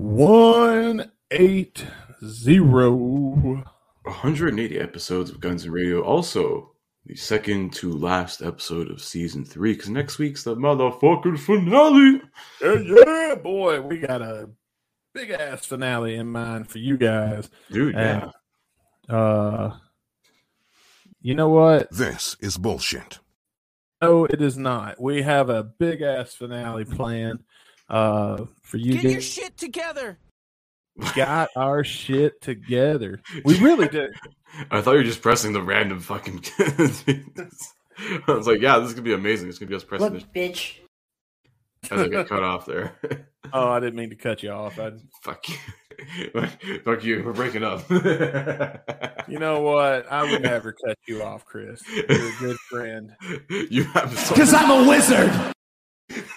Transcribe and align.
One 0.00 1.12
eight 1.30 1.84
zero. 2.24 2.90
180 4.04 4.80
episodes 4.80 5.28
of 5.28 5.40
Guns 5.40 5.64
and 5.64 5.74
Radio. 5.74 6.00
Also, 6.00 6.72
the 7.04 7.14
second 7.14 7.74
to 7.74 7.92
last 7.92 8.40
episode 8.40 8.90
of 8.90 9.02
season 9.02 9.44
three, 9.44 9.74
because 9.74 9.90
next 9.90 10.18
week's 10.18 10.42
the 10.42 10.56
motherfucking 10.56 11.38
finale. 11.38 12.22
Yeah, 12.62 12.78
yeah, 12.80 13.34
boy, 13.34 13.82
we 13.82 13.98
got 13.98 14.22
a 14.22 14.48
big 15.12 15.32
ass 15.32 15.66
finale 15.66 16.14
in 16.14 16.28
mind 16.28 16.70
for 16.70 16.78
you 16.78 16.96
guys. 16.96 17.50
Dude, 17.70 17.94
And, 17.94 18.32
yeah. 19.06 19.14
Uh, 19.14 19.76
you 21.20 21.34
know 21.34 21.50
what? 21.50 21.90
This 21.90 22.38
is 22.40 22.56
bullshit. 22.56 23.18
No, 24.00 24.24
it 24.24 24.40
is 24.40 24.56
not. 24.56 24.98
We 24.98 25.20
have 25.20 25.50
a 25.50 25.62
big 25.62 26.00
ass 26.00 26.32
finale 26.32 26.86
planned 26.86 27.40
uh, 27.90 28.44
for 28.62 28.76
you 28.76 28.94
Get 28.94 29.04
your 29.04 29.20
shit 29.20 29.56
together. 29.56 30.18
Got 31.14 31.50
our 31.56 31.84
shit 31.84 32.40
together. 32.40 33.20
We 33.44 33.58
really 33.58 33.88
did. 33.88 34.12
I 34.70 34.80
thought 34.80 34.92
you 34.92 34.98
were 34.98 35.04
just 35.04 35.22
pressing 35.22 35.52
the 35.52 35.62
random 35.62 36.00
fucking. 36.00 36.44
I 36.58 38.32
was 38.32 38.46
like, 38.46 38.60
yeah, 38.60 38.78
this 38.78 38.88
is 38.88 38.94
gonna 38.94 39.04
be 39.04 39.12
amazing. 39.12 39.48
It's 39.48 39.58
gonna 39.58 39.70
be 39.70 39.76
us 39.76 39.84
pressing 39.84 40.12
Look, 40.12 40.32
bitch. 40.32 40.76
this 41.82 41.92
as 41.92 42.00
I 42.02 42.08
get 42.08 42.28
cut 42.28 42.42
off 42.42 42.66
there. 42.66 42.96
Oh, 43.52 43.70
I 43.70 43.80
didn't 43.80 43.96
mean 43.96 44.10
to 44.10 44.16
cut 44.16 44.44
you 44.44 44.50
off. 44.50 44.78
I, 44.78 44.92
Fuck 45.22 45.48
you. 45.48 45.56
Fuck 46.84 47.02
you. 47.02 47.24
We're 47.24 47.32
breaking 47.32 47.64
up. 47.64 47.82
you 47.90 49.40
know 49.40 49.62
what? 49.62 50.06
I 50.12 50.30
would 50.30 50.42
never 50.42 50.72
cut 50.72 50.96
you 51.08 51.22
off, 51.22 51.44
Chris. 51.46 51.82
You're 51.88 52.04
a 52.04 52.32
good 52.38 52.56
friend. 52.68 53.12
You 53.48 53.84
have 53.84 54.16
so 54.16 54.34
Because 54.34 54.54
I'm 54.54 54.70
a 54.70 54.88
wizard. 54.88 55.52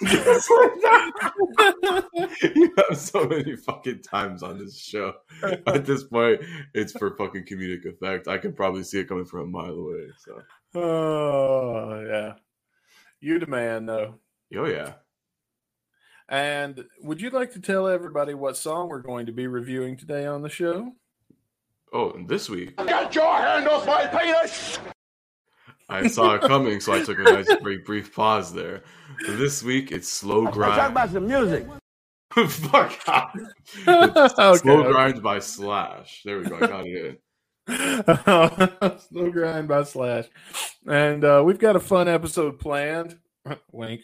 you 2.54 2.74
have 2.88 2.98
so 2.98 3.24
many 3.26 3.56
fucking 3.56 4.02
times 4.02 4.42
on 4.42 4.58
this 4.58 4.78
show. 4.78 5.14
At 5.66 5.84
this 5.86 6.04
point, 6.04 6.40
it's 6.74 6.92
for 6.92 7.16
fucking 7.16 7.44
comedic 7.44 7.84
effect. 7.86 8.28
I 8.28 8.38
can 8.38 8.52
probably 8.52 8.82
see 8.84 9.00
it 9.00 9.08
coming 9.08 9.24
from 9.24 9.40
a 9.40 9.46
mile 9.46 9.74
away. 9.74 10.08
So, 10.18 10.42
Oh, 10.80 12.04
yeah. 12.08 12.34
You 13.20 13.38
the 13.38 13.46
man, 13.46 13.86
though. 13.86 14.16
oh 14.56 14.66
yeah. 14.66 14.94
And 16.28 16.84
would 17.02 17.20
you 17.20 17.30
like 17.30 17.52
to 17.52 17.60
tell 17.60 17.86
everybody 17.86 18.34
what 18.34 18.56
song 18.56 18.88
we're 18.88 19.00
going 19.02 19.26
to 19.26 19.32
be 19.32 19.46
reviewing 19.46 19.96
today 19.96 20.26
on 20.26 20.42
the 20.42 20.48
show? 20.48 20.92
Oh, 21.92 22.10
and 22.12 22.28
this 22.28 22.48
week 22.50 22.76
Get 22.78 23.14
your 23.14 23.36
hand 23.36 23.68
off 23.68 23.86
my 23.86 24.06
penis! 24.06 24.78
I 25.88 26.06
saw 26.08 26.34
it 26.34 26.40
coming, 26.42 26.80
so 26.80 26.92
I 26.92 27.02
took 27.02 27.18
a 27.18 27.22
nice, 27.22 27.46
very 27.62 27.78
brief 27.78 28.14
pause 28.14 28.52
there. 28.54 28.82
This 29.26 29.62
week, 29.62 29.92
it's 29.92 30.08
slow 30.08 30.46
grind. 30.46 30.74
Talk 30.76 30.90
about 30.90 31.10
some 31.10 31.26
music. 31.26 31.66
Fuck 32.32 32.98
off. 33.08 33.36
Okay, 33.86 34.28
Slow 34.58 34.80
okay. 34.80 34.90
grind 34.90 35.22
by 35.22 35.38
Slash. 35.40 36.22
There 36.24 36.38
we 36.38 36.44
go. 36.46 36.56
I 36.56 36.66
got 36.66 36.86
it. 36.86 37.20
Slow 39.10 39.30
grind 39.30 39.68
by 39.68 39.84
Slash. 39.84 40.26
And 40.86 41.24
uh, 41.24 41.42
we've 41.44 41.58
got 41.58 41.76
a 41.76 41.80
fun 41.80 42.08
episode 42.08 42.58
planned. 42.58 43.18
Wink. 43.72 44.02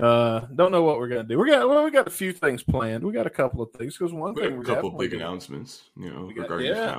Uh, 0.00 0.40
don't 0.54 0.72
know 0.72 0.82
what 0.82 0.98
we're 0.98 1.08
gonna 1.08 1.24
do. 1.24 1.38
We 1.38 1.50
got 1.50 1.68
well, 1.68 1.84
we 1.84 1.90
got 1.90 2.06
a 2.06 2.10
few 2.10 2.32
things 2.32 2.62
planned. 2.62 3.04
We 3.04 3.12
got 3.12 3.26
a 3.26 3.30
couple 3.30 3.62
of 3.62 3.72
things 3.72 3.96
because 3.96 4.12
one 4.12 4.34
We 4.34 4.42
thing 4.42 4.52
a 4.52 4.56
couple 4.64 4.74
definitely 4.90 5.06
big 5.06 5.10
do- 5.10 5.16
announcements, 5.24 5.82
you 5.96 6.10
know, 6.10 6.24
We 6.26 6.34
got- 6.34 6.42
regarding 6.42 6.66
yeah. 6.68 6.98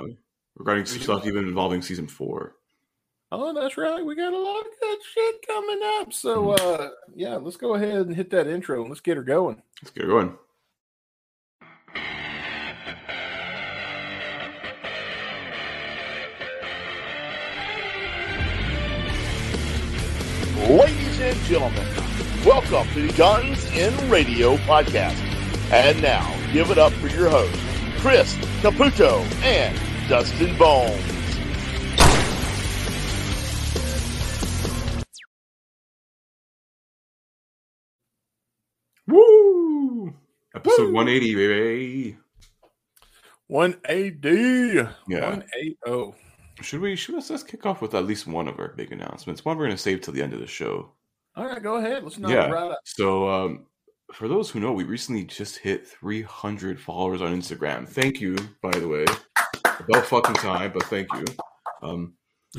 regarding 0.56 0.84
stuff 0.86 1.26
even 1.26 1.44
involving 1.48 1.82
season 1.82 2.06
four. 2.06 2.56
Oh, 3.34 3.54
that's 3.54 3.78
right. 3.78 4.04
We 4.04 4.14
got 4.14 4.34
a 4.34 4.38
lot 4.38 4.60
of 4.60 4.66
good 4.78 4.98
shit 5.14 5.46
coming 5.46 5.80
up. 5.98 6.12
So, 6.12 6.48
Mm-hmm. 6.48 6.82
uh, 6.82 6.88
yeah, 7.16 7.36
let's 7.36 7.56
go 7.56 7.74
ahead 7.74 8.06
and 8.06 8.14
hit 8.14 8.28
that 8.30 8.46
intro 8.46 8.80
and 8.82 8.90
let's 8.90 9.00
get 9.00 9.16
her 9.16 9.22
going. 9.22 9.62
Let's 9.82 9.90
get 9.90 10.04
her 10.04 10.10
going. 10.10 10.36
Ladies 20.68 21.20
and 21.20 21.36
gentlemen, 21.40 21.86
welcome 22.46 22.86
to 22.94 23.06
the 23.08 23.12
Guns 23.14 23.64
in 23.72 23.92
Radio 24.08 24.56
podcast. 24.58 25.18
And 25.72 26.00
now, 26.00 26.24
give 26.52 26.70
it 26.70 26.78
up 26.78 26.92
for 26.94 27.08
your 27.08 27.28
hosts, 27.28 27.58
Chris 28.00 28.36
Caputo 28.62 29.20
and 29.42 29.76
Dustin 30.08 30.56
Woo! 40.54 40.60
Episode 40.60 40.92
180, 40.92 41.34
baby. 41.34 42.18
180. 43.46 44.88
Yeah. 45.08 45.30
180. 45.30 46.14
Should 46.60 46.80
we 46.80 46.96
should 46.96 47.14
we 47.14 47.22
let's 47.28 47.42
kick 47.42 47.66
off 47.66 47.82
with 47.82 47.94
at 47.94 48.06
least 48.06 48.26
one 48.26 48.46
of 48.48 48.58
our 48.58 48.68
big 48.68 48.92
announcements? 48.92 49.44
One 49.44 49.58
we're 49.58 49.64
gonna 49.66 49.76
save 49.76 50.00
till 50.00 50.14
the 50.14 50.22
end 50.22 50.32
of 50.32 50.40
the 50.40 50.46
show. 50.46 50.92
All 51.34 51.46
right, 51.46 51.62
go 51.62 51.76
ahead. 51.76 52.04
Let's 52.04 52.18
knock 52.18 52.30
Yeah. 52.30 52.48
right. 52.48 52.76
So 52.84 53.28
um 53.28 53.66
for 54.12 54.28
those 54.28 54.50
who 54.50 54.60
know, 54.60 54.72
we 54.72 54.84
recently 54.84 55.24
just 55.24 55.58
hit 55.58 55.86
300 55.86 56.78
followers 56.78 57.22
on 57.22 57.34
Instagram. 57.34 57.88
Thank 57.88 58.20
you, 58.20 58.36
by 58.60 58.70
the 58.70 58.86
way. 58.86 59.06
About 59.64 60.06
fucking 60.06 60.34
time, 60.36 60.72
but 60.72 60.84
thank 60.84 61.08
you. 61.14 61.24
Um, 61.82 62.14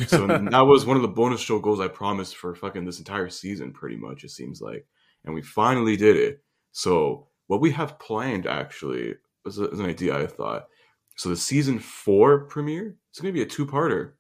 so 0.08 0.26
that 0.28 0.66
was 0.66 0.86
one 0.86 0.96
of 0.96 1.04
the 1.04 1.08
bonus 1.08 1.40
show 1.42 1.60
goals 1.60 1.80
I 1.80 1.88
promised 1.88 2.38
for 2.38 2.56
fucking 2.56 2.86
this 2.86 2.98
entire 2.98 3.30
season, 3.30 3.72
pretty 3.72 3.98
much, 3.98 4.24
it 4.24 4.32
seems 4.32 4.62
like. 4.62 4.88
And 5.26 5.34
we 5.36 5.42
finally 5.44 5.96
did 5.96 6.18
it. 6.18 6.44
So, 6.72 7.28
what 7.48 7.62
we 7.62 7.72
have 7.72 8.00
planned 8.00 8.48
actually 8.48 9.16
is, 9.46 9.58
a, 9.60 9.70
is 9.70 9.80
an 9.80 9.86
idea 9.86 10.16
I 10.18 10.28
thought. 10.28 10.68
So, 11.16 11.30
the 11.30 11.38
season 11.38 11.80
four 11.80 12.46
premiere 12.46 12.96
is 13.14 13.20
going 13.20 13.34
to 13.34 13.38
be 13.38 13.44
a 13.44 13.46
two 13.46 13.66
parter. 13.66 14.14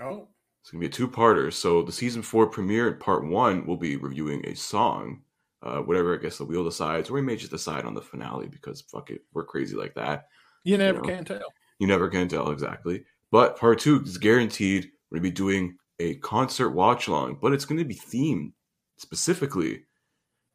Oh, 0.00 0.28
It's 0.62 0.70
going 0.70 0.80
to 0.80 0.88
be 0.88 0.90
a 0.90 0.96
two 0.96 1.08
parter. 1.08 1.52
So, 1.52 1.82
the 1.82 1.92
season 1.92 2.22
four 2.22 2.46
premiere, 2.46 2.92
part 2.92 3.26
one, 3.26 3.66
will 3.66 3.76
be 3.76 3.96
reviewing 3.96 4.46
a 4.46 4.54
song, 4.54 5.22
uh, 5.62 5.78
whatever 5.78 6.14
I 6.14 6.22
guess 6.22 6.38
the 6.38 6.44
wheel 6.44 6.64
decides, 6.64 7.10
or 7.10 7.14
we 7.14 7.22
may 7.22 7.36
just 7.36 7.50
decide 7.50 7.84
on 7.84 7.94
the 7.94 8.00
finale 8.00 8.48
because 8.48 8.80
fuck 8.80 9.10
it, 9.10 9.22
we're 9.34 9.44
crazy 9.44 9.76
like 9.76 9.94
that. 9.94 10.28
you 10.64 10.78
never 10.78 11.00
know. 11.00 11.08
can 11.08 11.24
tell. 11.24 11.52
You 11.78 11.86
never 11.86 12.08
can 12.08 12.28
tell 12.28 12.50
exactly. 12.50 13.04
But 13.30 13.58
part 13.58 13.80
two 13.80 14.00
is 14.02 14.16
guaranteed. 14.16 14.90
We're 15.10 15.18
going 15.18 15.24
to 15.24 15.30
be 15.30 15.34
doing 15.34 15.76
a 15.98 16.14
concert 16.16 16.70
watch 16.70 17.08
along, 17.08 17.38
but 17.42 17.52
it's 17.52 17.64
going 17.64 17.78
to 17.78 17.84
be 17.84 17.94
themed 17.94 18.52
specifically 18.96 19.84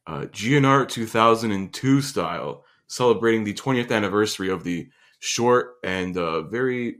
uh, 0.09 0.25
GNR 0.25 0.89
2002 0.89 2.01
style, 2.01 2.65
celebrating 2.87 3.43
the 3.43 3.53
20th 3.53 3.91
anniversary 3.91 4.49
of 4.49 4.63
the 4.63 4.89
short 5.19 5.75
and 5.83 6.17
uh, 6.17 6.41
very 6.41 6.97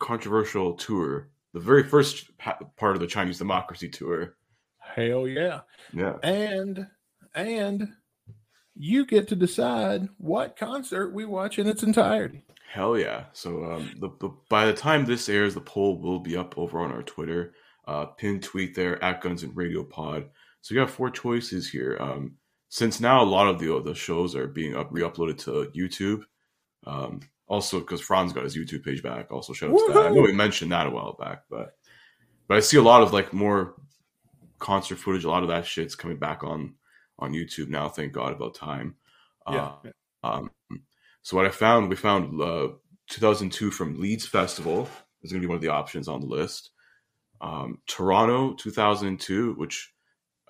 controversial 0.00 0.74
tour, 0.74 1.28
the 1.52 1.60
very 1.60 1.84
first 1.84 2.36
pa- 2.36 2.58
part 2.76 2.96
of 2.96 3.00
the 3.00 3.06
Chinese 3.06 3.38
Democracy 3.38 3.88
tour. 3.88 4.34
Hell 4.78 5.28
yeah. 5.28 5.60
Yeah. 5.92 6.16
And, 6.24 6.88
and 7.36 7.88
you 8.74 9.06
get 9.06 9.28
to 9.28 9.36
decide 9.36 10.08
what 10.16 10.56
concert 10.56 11.14
we 11.14 11.24
watch 11.24 11.60
in 11.60 11.68
its 11.68 11.84
entirety. 11.84 12.44
Hell 12.72 12.98
yeah! 12.98 13.24
So 13.32 13.64
um, 13.64 13.94
the, 13.98 14.10
the 14.20 14.28
by 14.50 14.66
the 14.66 14.74
time 14.74 15.06
this 15.06 15.30
airs, 15.30 15.54
the 15.54 15.60
poll 15.60 15.98
will 16.02 16.18
be 16.18 16.36
up 16.36 16.58
over 16.58 16.80
on 16.80 16.92
our 16.92 17.02
Twitter. 17.02 17.54
Uh, 17.86 18.04
pinned 18.04 18.42
tweet 18.42 18.74
there 18.74 19.02
at 19.02 19.22
Guns 19.22 19.42
and 19.42 19.56
Radio 19.56 19.82
Pod. 19.84 20.28
So 20.68 20.74
you 20.74 20.82
got 20.82 20.90
four 20.90 21.08
choices 21.08 21.66
here. 21.66 21.96
Um, 21.98 22.32
since 22.68 23.00
now 23.00 23.22
a 23.22 23.24
lot 23.24 23.48
of 23.48 23.58
the 23.58 23.80
the 23.80 23.94
shows 23.94 24.36
are 24.36 24.46
being 24.46 24.76
up 24.76 24.88
re-uploaded 24.90 25.38
to 25.44 25.70
YouTube. 25.74 26.24
Um, 26.86 27.20
also 27.46 27.80
because 27.80 28.02
Franz 28.02 28.34
got 28.34 28.44
his 28.44 28.54
YouTube 28.54 28.84
page 28.84 29.02
back. 29.02 29.32
Also 29.32 29.54
shout 29.54 29.70
out 29.70 29.78
to 29.78 29.92
that. 29.94 30.06
I 30.08 30.10
know 30.10 30.20
we 30.20 30.32
mentioned 30.32 30.70
that 30.72 30.86
a 30.86 30.90
while 30.90 31.16
back, 31.18 31.44
but 31.48 31.78
but 32.48 32.58
I 32.58 32.60
see 32.60 32.76
a 32.76 32.82
lot 32.82 33.00
of 33.00 33.14
like 33.14 33.32
more 33.32 33.76
concert 34.58 34.98
footage. 34.98 35.24
A 35.24 35.30
lot 35.30 35.42
of 35.42 35.48
that 35.48 35.64
shit's 35.64 35.94
coming 35.94 36.18
back 36.18 36.44
on 36.44 36.74
on 37.18 37.32
YouTube 37.32 37.70
now. 37.70 37.88
Thank 37.88 38.12
God 38.12 38.34
about 38.34 38.54
time. 38.54 38.96
Yeah. 39.50 39.72
Uh, 40.22 40.26
um, 40.28 40.50
so 41.22 41.38
what 41.38 41.46
I 41.46 41.50
found, 41.50 41.88
we 41.88 41.96
found 41.96 42.38
uh, 42.42 42.68
2002 43.08 43.70
from 43.70 43.98
Leeds 43.98 44.26
Festival 44.26 44.86
is 45.22 45.32
going 45.32 45.40
to 45.40 45.46
be 45.46 45.48
one 45.48 45.56
of 45.56 45.62
the 45.62 45.68
options 45.68 46.08
on 46.08 46.20
the 46.20 46.26
list. 46.26 46.72
Um, 47.40 47.78
Toronto 47.86 48.52
2002, 48.52 49.54
which 49.54 49.94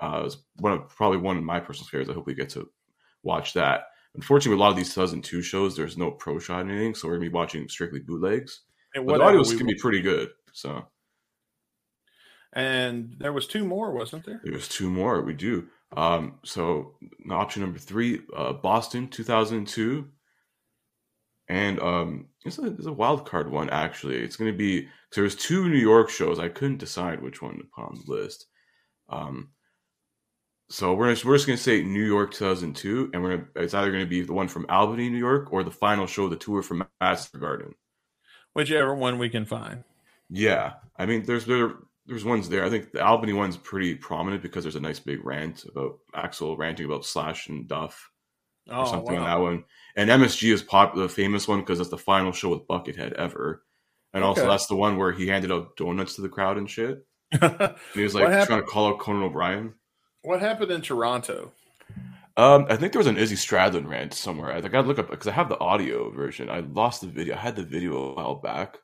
uh, 0.00 0.28
one 0.56 0.72
of, 0.72 0.88
probably 0.88 1.18
one 1.18 1.36
of 1.36 1.44
my 1.44 1.60
personal 1.60 1.88
favorites. 1.88 2.10
I 2.10 2.14
hope 2.14 2.26
we 2.26 2.34
get 2.34 2.50
to 2.50 2.68
watch 3.22 3.52
that. 3.54 3.82
Unfortunately, 4.14 4.56
with 4.56 4.60
a 4.60 4.62
lot 4.62 4.70
of 4.70 4.76
these 4.76 4.94
2002 4.94 5.42
shows, 5.42 5.76
there's 5.76 5.98
no 5.98 6.10
pro 6.10 6.38
shot 6.38 6.66
or 6.66 6.70
anything, 6.70 6.94
so 6.94 7.08
we're 7.08 7.14
gonna 7.14 7.28
be 7.28 7.34
watching 7.34 7.68
strictly 7.68 8.00
bootlegs. 8.00 8.62
And 8.94 9.06
But 9.06 9.12
the 9.12 9.18
whatever 9.18 9.38
audio 9.38 9.40
is 9.40 9.52
gonna 9.52 9.64
be 9.66 9.74
pretty 9.74 10.00
good. 10.00 10.30
So 10.52 10.86
And 12.52 13.14
there 13.18 13.32
was 13.32 13.46
two 13.46 13.64
more, 13.64 13.92
wasn't 13.92 14.24
there? 14.24 14.40
There 14.42 14.54
was 14.54 14.68
two 14.68 14.90
more. 14.90 15.22
We 15.22 15.34
do. 15.34 15.68
Um, 15.96 16.38
so 16.44 16.96
option 17.30 17.62
number 17.62 17.78
three, 17.78 18.20
uh, 18.36 18.54
Boston 18.54 19.08
2002, 19.08 20.08
and 21.48 21.80
um, 21.80 22.28
it's 22.44 22.58
a, 22.58 22.66
it's 22.66 22.86
a 22.86 22.92
wild 22.92 23.26
card 23.26 23.50
one 23.50 23.70
actually. 23.70 24.16
It's 24.16 24.36
going 24.36 24.52
to 24.52 24.56
be 24.56 24.88
there 25.14 25.24
was 25.24 25.34
two 25.34 25.68
New 25.68 25.78
York 25.78 26.10
shows. 26.10 26.38
I 26.38 26.48
couldn't 26.48 26.78
decide 26.78 27.22
which 27.22 27.40
one 27.40 27.56
to 27.56 27.64
put 27.74 27.84
on 27.84 28.02
the 28.04 28.12
list. 28.12 28.46
Um, 29.08 29.50
So 30.70 30.92
we're 30.94 31.06
we're 31.24 31.36
just 31.36 31.46
gonna 31.46 31.56
say 31.56 31.82
New 31.82 32.04
York 32.04 32.32
2002, 32.32 33.10
and 33.12 33.22
we're 33.22 33.36
gonna, 33.38 33.48
it's 33.56 33.74
either 33.74 33.90
gonna 33.90 34.06
be 34.06 34.22
the 34.22 34.34
one 34.34 34.48
from 34.48 34.66
Albany, 34.68 35.08
New 35.08 35.18
York, 35.18 35.52
or 35.52 35.62
the 35.62 35.70
final 35.70 36.06
show 36.06 36.24
of 36.24 36.30
the 36.30 36.36
tour 36.36 36.62
from 36.62 36.86
Master 37.00 37.38
Garden. 37.38 37.74
Whichever 38.52 38.94
one 38.94 39.18
we 39.18 39.28
can 39.30 39.44
find. 39.44 39.84
Yeah, 40.28 40.74
I 40.96 41.06
mean, 41.06 41.24
there's 41.24 41.46
there 41.46 41.74
there's 42.06 42.24
ones 42.24 42.48
there. 42.48 42.64
I 42.64 42.70
think 42.70 42.92
the 42.92 43.04
Albany 43.04 43.32
one's 43.32 43.56
pretty 43.56 43.94
prominent 43.94 44.42
because 44.42 44.64
there's 44.64 44.76
a 44.76 44.80
nice 44.80 44.98
big 45.00 45.24
rant 45.24 45.64
about 45.64 45.98
Axl 46.14 46.56
ranting 46.58 46.86
about 46.86 47.04
Slash 47.06 47.48
and 47.48 47.66
Duff 47.68 48.10
or 48.68 48.76
Oh, 48.76 48.84
something 48.84 49.16
on 49.16 49.24
that 49.24 49.40
one. 49.40 49.64
And 49.96 50.10
MSG 50.10 50.52
is 50.52 50.62
pop 50.62 50.94
the 50.94 51.08
famous 51.08 51.48
one 51.48 51.60
because 51.60 51.80
it's 51.80 51.88
the 51.90 51.98
final 51.98 52.32
show 52.32 52.50
with 52.50 52.66
Buckethead 52.66 53.14
ever. 53.14 53.62
And 54.12 54.22
also 54.24 54.46
that's 54.46 54.66
the 54.66 54.76
one 54.76 54.96
where 54.96 55.12
he 55.12 55.26
handed 55.28 55.50
out 55.52 55.76
donuts 55.76 56.14
to 56.16 56.22
the 56.22 56.28
crowd 56.28 56.58
and 56.58 56.68
shit. 56.68 57.06
And 57.40 57.74
he 57.94 58.02
was 58.02 58.14
like 58.14 58.46
trying 58.46 58.60
to 58.60 58.66
call 58.66 58.88
out 58.88 58.98
Conan 59.00 59.22
O'Brien. 59.22 59.74
What 60.22 60.40
happened 60.40 60.70
in 60.70 60.80
Toronto? 60.80 61.52
Um, 62.36 62.66
I 62.68 62.76
think 62.76 62.92
there 62.92 63.00
was 63.00 63.08
an 63.08 63.16
Izzy 63.18 63.34
Stradlin 63.34 63.88
rant 63.88 64.14
somewhere. 64.14 64.52
I 64.52 64.60
gotta 64.60 64.86
look 64.86 64.98
up 64.98 65.10
because 65.10 65.26
I 65.26 65.32
have 65.32 65.48
the 65.48 65.58
audio 65.58 66.10
version. 66.10 66.48
I 66.48 66.60
lost 66.60 67.00
the 67.00 67.08
video. 67.08 67.34
I 67.34 67.38
had 67.38 67.56
the 67.56 67.64
video 67.64 67.96
a 67.96 68.14
while 68.14 68.34
back. 68.36 68.76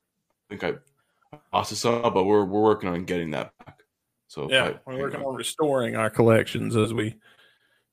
I 0.50 0.56
think 0.56 0.64
I 0.64 1.38
lost 1.56 1.70
it 1.72 1.76
some, 1.76 2.02
but 2.12 2.24
we're 2.24 2.44
we're 2.44 2.62
working 2.62 2.88
on 2.88 3.04
getting 3.04 3.30
that 3.30 3.52
back. 3.64 3.80
So 4.26 4.50
Yeah, 4.50 4.64
I- 4.64 4.80
we're 4.86 4.98
working 4.98 5.22
on 5.22 5.34
restoring 5.36 5.94
our 5.94 6.10
collections 6.10 6.74
as 6.76 6.92
we 6.92 7.14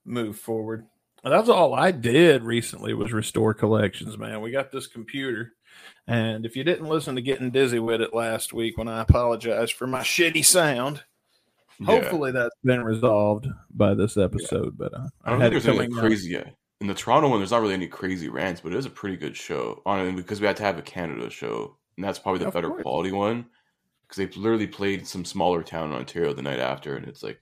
move 0.03 0.39
forward. 0.39 0.87
And 1.23 1.31
that's 1.31 1.49
all 1.49 1.75
I 1.75 1.91
did 1.91 2.44
recently 2.44 2.95
was 2.95 3.13
restore 3.13 3.53
collections, 3.53 4.17
man. 4.17 4.41
We 4.41 4.49
got 4.49 4.71
this 4.71 4.87
computer. 4.87 5.53
And 6.07 6.47
if 6.47 6.55
you 6.55 6.63
didn't 6.63 6.89
listen 6.89 7.13
to 7.13 7.21
getting 7.21 7.51
dizzy 7.51 7.77
with 7.77 8.01
it 8.01 8.15
last 8.15 8.53
week 8.53 8.75
when 8.79 8.87
I 8.87 9.01
apologized 9.01 9.73
for 9.73 9.85
my 9.85 9.99
shitty 10.01 10.44
sound. 10.44 11.03
Hopefully 11.86 12.31
that's 12.31 12.56
been 12.63 12.83
resolved 12.83 13.48
by 13.72 13.94
this 13.94 14.18
episode. 14.18 14.78
But 14.78 14.94
uh, 14.94 15.07
I 15.24 15.30
I, 15.30 15.31
don't 15.31 15.42
had 15.42 15.51
think 15.51 15.63
there's 15.63 15.78
any 15.78 15.88
coming 15.88 15.98
up. 15.98 16.04
crazy 16.04 16.31
yet. 16.31 16.56
In 16.81 16.88
the 16.88 16.94
Toronto 16.95 17.30
one, 17.30 17.39
there's 17.39 17.51
not 17.51 17.62
really 17.62 17.74
any 17.75 17.88
crazy 17.88 18.28
rants, 18.30 18.62
but 18.62 18.74
it 18.74 18.78
is 18.78 18.86
a 18.88 18.89
pretty 18.89 19.16
good 19.18 19.36
show 19.38 19.81
on 19.86 20.16
because 20.16 20.42
we 20.42 20.48
had 20.48 20.57
to 20.57 20.63
have 20.63 20.78
a 20.80 20.81
Canada 20.81 21.30
show, 21.30 21.78
and 21.98 22.04
that's 22.04 22.18
probably 22.19 22.39
the 22.39 22.48
Of 22.48 22.54
better 22.54 22.69
course. 22.69 22.81
quality 22.83 23.12
one 23.12 23.45
because 24.04 24.18
they 24.18 24.39
literally 24.39 24.68
played 24.68 25.06
some 25.07 25.24
smaller 25.24 25.63
town 25.63 25.92
in 25.92 25.95
Ontario 25.98 26.33
the 26.33 26.42
night 26.42 26.60
after, 26.60 26.95
and 26.95 27.06
it's 27.07 27.22
like 27.24 27.39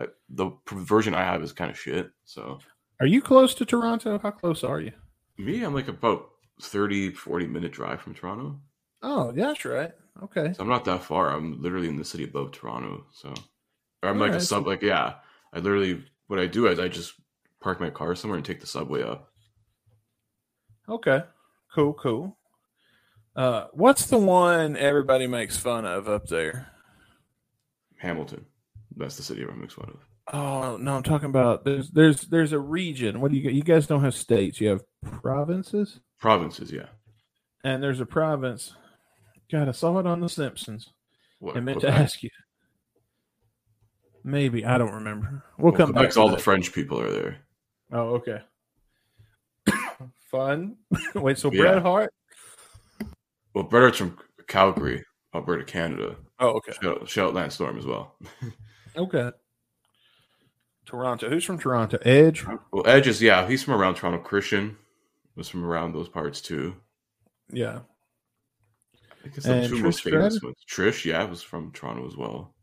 uh, 0.00 0.06
the 0.30 0.50
version 0.72 1.14
I 1.14 1.22
have 1.24 1.42
is 1.42 1.52
kind 1.52 1.70
of 1.70 1.78
shit. 1.78 2.10
So 2.24 2.58
Are 3.00 3.06
you 3.06 3.20
close 3.20 3.54
to 3.56 3.64
Toronto? 3.66 4.18
How 4.18 4.30
close 4.30 4.64
are 4.64 4.80
you? 4.80 4.92
me, 5.36 5.62
I'm 5.62 5.74
like 5.74 5.88
about 5.88 6.30
30, 6.62 7.10
40 7.12 7.46
minute 7.46 7.72
drive 7.72 8.00
from 8.00 8.14
Toronto, 8.14 8.58
Oh, 9.02 9.32
yeah, 9.36 9.48
that's 9.48 9.64
right. 9.64 9.92
Okay. 10.24 10.52
so 10.54 10.62
I'm 10.62 10.68
not 10.68 10.84
that 10.86 11.04
far. 11.04 11.30
I'm 11.30 11.62
literally 11.62 11.88
in 11.88 11.94
the 11.96 12.04
city 12.04 12.24
above 12.24 12.50
Toronto, 12.50 13.06
so 13.12 13.32
or 14.02 14.08
I'm 14.08 14.18
like 14.18 14.32
a 14.32 14.40
sub. 14.40 14.66
Like 14.66 14.82
yeah, 14.82 15.14
I 15.52 15.58
literally 15.58 16.04
what 16.26 16.38
I 16.38 16.46
do 16.46 16.66
is 16.66 16.78
I 16.78 16.88
just 16.88 17.14
park 17.60 17.80
my 17.80 17.90
car 17.90 18.14
somewhere 18.14 18.36
and 18.36 18.44
take 18.44 18.60
the 18.60 18.66
subway 18.66 19.02
up. 19.02 19.30
Okay. 20.88 21.22
Cool, 21.74 21.94
cool. 21.94 22.38
Uh, 23.36 23.66
what's 23.72 24.06
the 24.06 24.18
one 24.18 24.76
everybody 24.76 25.26
makes 25.26 25.56
fun 25.56 25.84
of 25.84 26.08
up 26.08 26.26
there? 26.26 26.68
Hamilton. 27.98 28.46
That's 28.96 29.16
the 29.16 29.22
city 29.22 29.42
everyone 29.42 29.60
makes 29.60 29.74
fun 29.74 29.90
of. 29.90 30.00
Oh 30.34 30.76
no, 30.76 30.96
I'm 30.96 31.02
talking 31.02 31.28
about 31.28 31.64
there's 31.64 31.90
there's 31.90 32.22
there's 32.22 32.52
a 32.52 32.58
region. 32.58 33.20
What 33.20 33.30
do 33.30 33.36
you 33.36 33.44
got? 33.44 33.54
You 33.54 33.62
guys 33.62 33.86
don't 33.86 34.02
have 34.02 34.14
states. 34.14 34.60
You 34.60 34.68
have 34.68 34.82
provinces, 35.02 36.00
Provinces, 36.20 36.72
yeah. 36.72 36.86
and 37.64 37.82
there's 37.82 38.00
a 38.00 38.06
province. 38.06 38.74
God, 39.50 39.68
I 39.68 39.72
saw 39.72 39.98
it 39.98 40.06
on 40.06 40.20
The 40.20 40.28
Simpsons. 40.28 40.92
What, 41.38 41.56
I 41.56 41.60
meant 41.60 41.80
to 41.80 41.88
ask 41.88 42.22
you. 42.22 42.30
Maybe 44.24 44.64
I 44.64 44.78
don't 44.78 44.92
remember. 44.92 45.44
We'll, 45.58 45.72
Well, 45.72 45.78
come 45.86 45.92
back. 45.92 46.16
All 46.16 46.28
that. 46.28 46.36
the 46.36 46.42
French 46.42 46.72
people 46.72 47.00
are 47.00 47.10
there. 47.10 47.38
Oh, 47.92 48.16
okay. 48.16 48.40
Fun. 50.30 50.76
Wait, 51.14 51.38
so 51.38 51.50
Yeah. 51.52 51.62
Bret 51.62 51.82
Hart? 51.82 52.12
Well, 53.54 53.64
Bret 53.64 53.82
Hart's 53.82 53.98
from 53.98 54.18
Calgary, 54.46 55.04
Alberta, 55.34 55.64
Canada. 55.64 56.16
Oh, 56.38 56.50
okay. 56.56 56.72
Shout, 56.72 57.02
out- 57.02 57.08
shout 57.08 57.28
out 57.28 57.34
Lance 57.34 57.54
Storm 57.54 57.78
as 57.78 57.86
well. 57.86 58.14
Okay. 58.96 59.30
Toronto. 60.86 61.28
Who's 61.28 61.44
from 61.44 61.58
Toronto? 61.58 61.98
Edge. 62.04 62.44
Well, 62.72 62.82
Edge 62.84 63.06
is, 63.06 63.22
yeah, 63.22 63.46
he's 63.46 63.62
from 63.62 63.74
around 63.74 63.94
Toronto. 63.94 64.18
Christian 64.18 64.76
was 65.36 65.48
from 65.48 65.64
around 65.64 65.92
those 65.92 66.08
parts 66.08 66.40
too. 66.40 66.74
Yeah. 67.52 67.80
I 69.24 69.28
guess 69.28 69.44
the 69.44 69.68
two 69.68 69.80
most 69.82 70.02
famous 70.02 70.42
ones. 70.42 70.56
Trish, 70.68 71.04
yeah, 71.04 71.22
was 71.24 71.42
from 71.42 71.70
Toronto 71.70 72.08
as 72.08 72.16
well. 72.16 72.54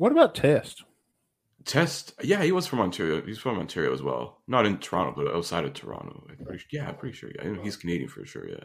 What 0.00 0.12
about 0.12 0.34
Test? 0.34 0.84
Test, 1.66 2.14
yeah, 2.22 2.42
he 2.42 2.52
was 2.52 2.66
from 2.66 2.80
Ontario. 2.80 3.20
He's 3.20 3.36
from 3.36 3.58
Ontario 3.58 3.92
as 3.92 4.02
well. 4.02 4.38
Not 4.48 4.64
in 4.64 4.78
Toronto, 4.78 5.12
but 5.14 5.30
outside 5.30 5.66
of 5.66 5.74
Toronto. 5.74 6.24
I'm 6.26 6.42
pretty, 6.42 6.64
yeah, 6.72 6.88
I'm 6.88 6.94
pretty 6.94 7.14
sure. 7.14 7.30
Yeah, 7.34 7.62
he's 7.62 7.76
Canadian 7.76 8.08
for 8.08 8.24
sure. 8.24 8.48
Yeah. 8.48 8.64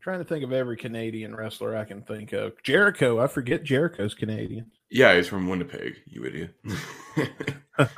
Trying 0.00 0.18
to 0.18 0.24
think 0.24 0.42
of 0.42 0.52
every 0.52 0.76
Canadian 0.76 1.32
wrestler 1.32 1.76
I 1.76 1.84
can 1.84 2.02
think 2.02 2.32
of. 2.32 2.60
Jericho. 2.64 3.20
I 3.20 3.28
forget 3.28 3.62
Jericho's 3.62 4.14
Canadian. 4.14 4.72
Yeah, 4.90 5.14
he's 5.14 5.28
from 5.28 5.48
Winnipeg. 5.48 5.94
You 6.06 6.24
idiot. 6.24 6.54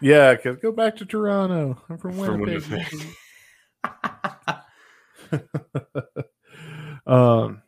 Yeah, 0.00 0.34
because 0.34 0.60
go 0.60 0.70
back 0.70 0.94
to 0.98 1.04
Toronto. 1.04 1.82
I'm 1.90 1.98
from 1.98 2.12
From 2.12 2.40
Winnipeg. 2.42 2.86
Winnipeg. 5.32 5.48
um, 7.08 7.62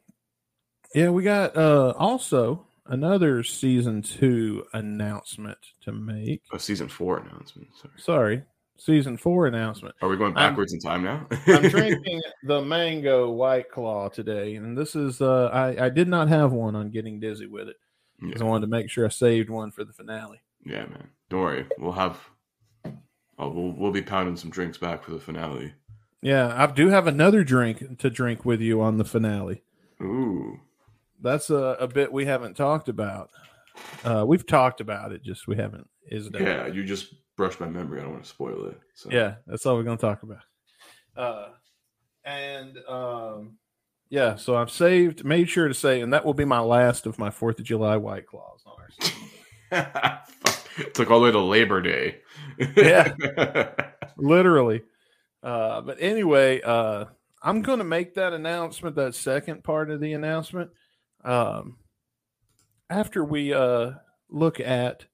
yeah, 0.94 1.11
we 1.11 1.25
got 1.25 1.56
uh 1.56 1.94
also 1.99 2.69
another 2.90 3.42
season 3.42 4.02
two 4.02 4.64
announcement 4.72 5.58
to 5.82 5.92
make. 5.92 6.42
A 6.52 6.58
season 6.58 6.88
four 6.88 7.19
announcement. 7.19 7.69
Sorry. 7.76 7.92
Sorry, 7.96 8.42
season 8.76 9.16
four 9.16 9.46
announcement. 9.46 9.94
Are 10.02 10.08
we 10.08 10.16
going 10.16 10.37
I'm- 10.37 10.50
backwards 10.52 10.72
in 10.75 10.81
time 10.81 11.02
now? 11.02 11.26
I'm 11.46 11.62
drinking 11.69 12.20
the 12.44 12.60
mango 12.62 13.31
white 13.31 13.70
claw 13.70 14.08
today, 14.08 14.56
and 14.56 14.76
this 14.76 14.94
is 14.94 15.20
uh 15.20 15.46
I, 15.52 15.87
I 15.87 15.88
did 15.88 16.08
not 16.08 16.28
have 16.28 16.52
one 16.52 16.76
on 16.76 16.90
getting 16.90 17.19
dizzy 17.20 17.46
with 17.46 17.69
it. 17.69 17.76
'cause 18.20 18.42
I 18.42 18.44
yeah. 18.44 18.50
wanted 18.50 18.66
to 18.66 18.70
make 18.70 18.90
sure 18.90 19.06
I 19.06 19.08
saved 19.08 19.48
one 19.48 19.70
for 19.70 19.82
the 19.84 19.92
finale. 19.94 20.40
yeah, 20.66 20.84
man. 20.87 21.08
Don't 21.31 21.40
worry. 21.40 21.66
We'll 21.78 21.92
have. 21.92 22.19
Oh, 23.38 23.48
we'll 23.48 23.72
we'll 23.72 23.92
be 23.92 24.02
pounding 24.02 24.37
some 24.37 24.50
drinks 24.50 24.76
back 24.76 25.02
for 25.04 25.12
the 25.12 25.19
finale. 25.20 25.72
Yeah, 26.20 26.52
I 26.54 26.66
do 26.66 26.88
have 26.88 27.06
another 27.06 27.42
drink 27.44 27.98
to 28.00 28.10
drink 28.10 28.44
with 28.44 28.60
you 28.60 28.82
on 28.82 28.98
the 28.98 29.06
finale. 29.06 29.62
Ooh. 30.02 30.60
That's 31.22 31.50
a, 31.50 31.76
a 31.81 31.88
bit 31.88 32.12
we 32.12 32.26
haven't 32.26 32.56
talked 32.56 32.88
about. 32.88 33.31
Uh, 34.05 34.25
we've 34.26 34.46
talked 34.46 34.81
about 34.81 35.12
it, 35.12 35.22
just 35.22 35.46
we 35.46 35.56
haven't. 35.56 35.88
Is 36.11 36.26
it? 36.26 36.34
Yeah, 36.40 36.67
you 36.67 36.84
just 36.84 37.14
brushed 37.37 37.61
my 37.61 37.69
memory. 37.69 38.00
I 38.00 38.02
don't 38.02 38.12
want 38.12 38.25
to 38.25 38.28
spoil 38.28 38.67
it. 38.67 38.78
So. 38.94 39.11
yeah, 39.11 39.37
that's 39.47 39.66
all 39.66 39.76
we're 39.76 39.83
going 39.83 39.99
to 39.99 40.00
talk 40.00 40.23
about. 40.23 40.42
Uh, 41.16 41.49
and 42.25 42.78
um, 42.88 43.56
yeah, 44.09 44.37
so 44.37 44.56
I've 44.56 44.71
saved, 44.71 45.25
made 45.25 45.49
sure 45.49 45.68
to 45.68 45.75
say, 45.75 46.00
and 46.00 46.12
that 46.12 46.25
will 46.25 46.35
be 46.35 46.45
my 46.45 46.61
last 46.61 47.06
of 47.06 47.18
my 47.18 47.30
Fourth 47.30 47.59
of 47.59 47.64
July 47.64 47.97
White 47.97 48.26
Claws. 48.26 48.64
Took 50.95 51.11
all 51.11 51.21
the 51.21 51.26
way 51.26 51.33
to 51.33 51.40
Labor 51.40 51.80
Day. 51.80 52.18
Yeah. 52.76 53.12
Literally. 54.16 54.83
Uh, 55.42 55.80
but 55.80 55.99
anyway, 56.00 56.61
uh, 56.61 57.06
I'm 57.42 57.62
going 57.62 57.78
to 57.78 57.85
make 57.85 58.14
that 58.14 58.33
announcement, 58.33 58.97
that 58.97 59.14
second 59.14 59.62
part 59.62 59.90
of 59.90 60.00
the 60.00 60.12
announcement, 60.12 60.71
um, 61.25 61.77
after 62.89 63.25
we 63.25 63.53
uh, 63.53 63.93
look 64.29 64.61
at 64.61 65.07